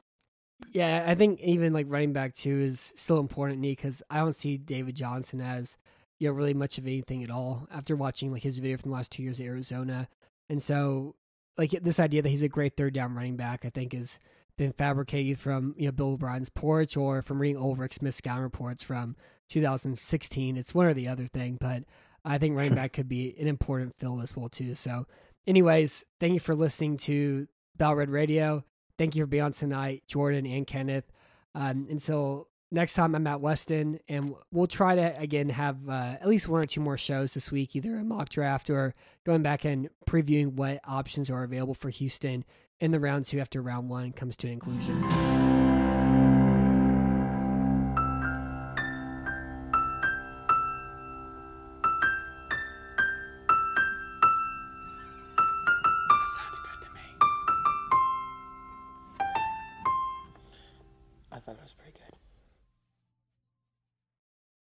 Yeah, 0.70 1.04
I 1.06 1.14
think 1.14 1.40
even 1.40 1.72
like 1.72 1.86
running 1.88 2.12
back 2.12 2.34
too 2.34 2.58
is 2.60 2.92
still 2.96 3.18
important, 3.18 3.60
because 3.60 4.02
I 4.08 4.18
don't 4.18 4.34
see 4.34 4.56
David 4.56 4.94
Johnson 4.94 5.40
as 5.40 5.76
you 6.18 6.28
know 6.28 6.34
really 6.34 6.54
much 6.54 6.78
of 6.78 6.86
anything 6.86 7.22
at 7.22 7.30
all 7.30 7.66
after 7.70 7.94
watching 7.94 8.30
like 8.30 8.42
his 8.42 8.58
video 8.58 8.78
from 8.78 8.92
the 8.92 8.96
last 8.96 9.12
two 9.12 9.22
years 9.22 9.40
at 9.40 9.46
Arizona, 9.46 10.08
and 10.48 10.62
so 10.62 11.16
like 11.58 11.70
this 11.70 12.00
idea 12.00 12.22
that 12.22 12.28
he's 12.28 12.42
a 12.42 12.48
great 12.48 12.76
third 12.76 12.94
down 12.94 13.14
running 13.14 13.36
back, 13.36 13.64
I 13.64 13.70
think 13.70 13.92
has 13.92 14.18
been 14.56 14.72
fabricated 14.72 15.38
from 15.38 15.74
you 15.76 15.86
know 15.86 15.92
Bill 15.92 16.12
O'Brien's 16.12 16.50
porch 16.50 16.96
or 16.96 17.22
from 17.22 17.40
reading 17.40 17.60
Ulrich 17.60 17.94
Smith 17.94 18.14
scouting 18.14 18.42
reports 18.42 18.82
from 18.82 19.16
2016. 19.48 20.56
It's 20.56 20.74
one 20.74 20.86
or 20.86 20.94
the 20.94 21.08
other 21.08 21.26
thing, 21.26 21.58
but 21.60 21.84
I 22.24 22.38
think 22.38 22.56
running 22.56 22.74
back 22.76 22.92
could 22.92 23.08
be 23.08 23.34
an 23.38 23.48
important 23.48 23.94
fill 23.98 24.20
as 24.20 24.36
well 24.36 24.48
too. 24.48 24.74
So, 24.74 25.06
anyways, 25.46 26.04
thank 26.20 26.34
you 26.34 26.40
for 26.40 26.54
listening 26.54 26.98
to 26.98 27.48
Battle 27.76 27.96
Red 27.96 28.10
Radio. 28.10 28.64
Thank 28.98 29.16
you 29.16 29.22
for 29.22 29.26
being 29.26 29.42
on 29.42 29.52
tonight, 29.52 30.04
Jordan 30.06 30.46
and 30.46 30.66
Kenneth. 30.66 31.10
Um, 31.54 31.86
until 31.90 32.48
next 32.72 32.94
time 32.94 33.14
I'm 33.14 33.26
at 33.26 33.40
Weston, 33.40 34.00
and 34.08 34.34
we'll 34.50 34.66
try 34.66 34.96
to 34.96 35.18
again 35.18 35.50
have 35.50 35.88
uh, 35.88 36.16
at 36.20 36.26
least 36.26 36.48
one 36.48 36.62
or 36.62 36.66
two 36.66 36.80
more 36.80 36.96
shows 36.96 37.34
this 37.34 37.52
week, 37.52 37.76
either 37.76 37.96
a 37.96 38.04
mock 38.04 38.30
draft 38.30 38.70
or 38.70 38.94
going 39.24 39.42
back 39.42 39.64
and 39.64 39.90
previewing 40.06 40.54
what 40.54 40.80
options 40.84 41.30
are 41.30 41.44
available 41.44 41.74
for 41.74 41.90
Houston 41.90 42.44
in 42.80 42.90
the 42.90 42.98
round 42.98 43.26
two 43.26 43.38
after 43.38 43.62
round 43.62 43.88
one 43.88 44.12
comes 44.12 44.36
to 44.36 44.48
an 44.48 44.54
inclusion. 44.54 45.61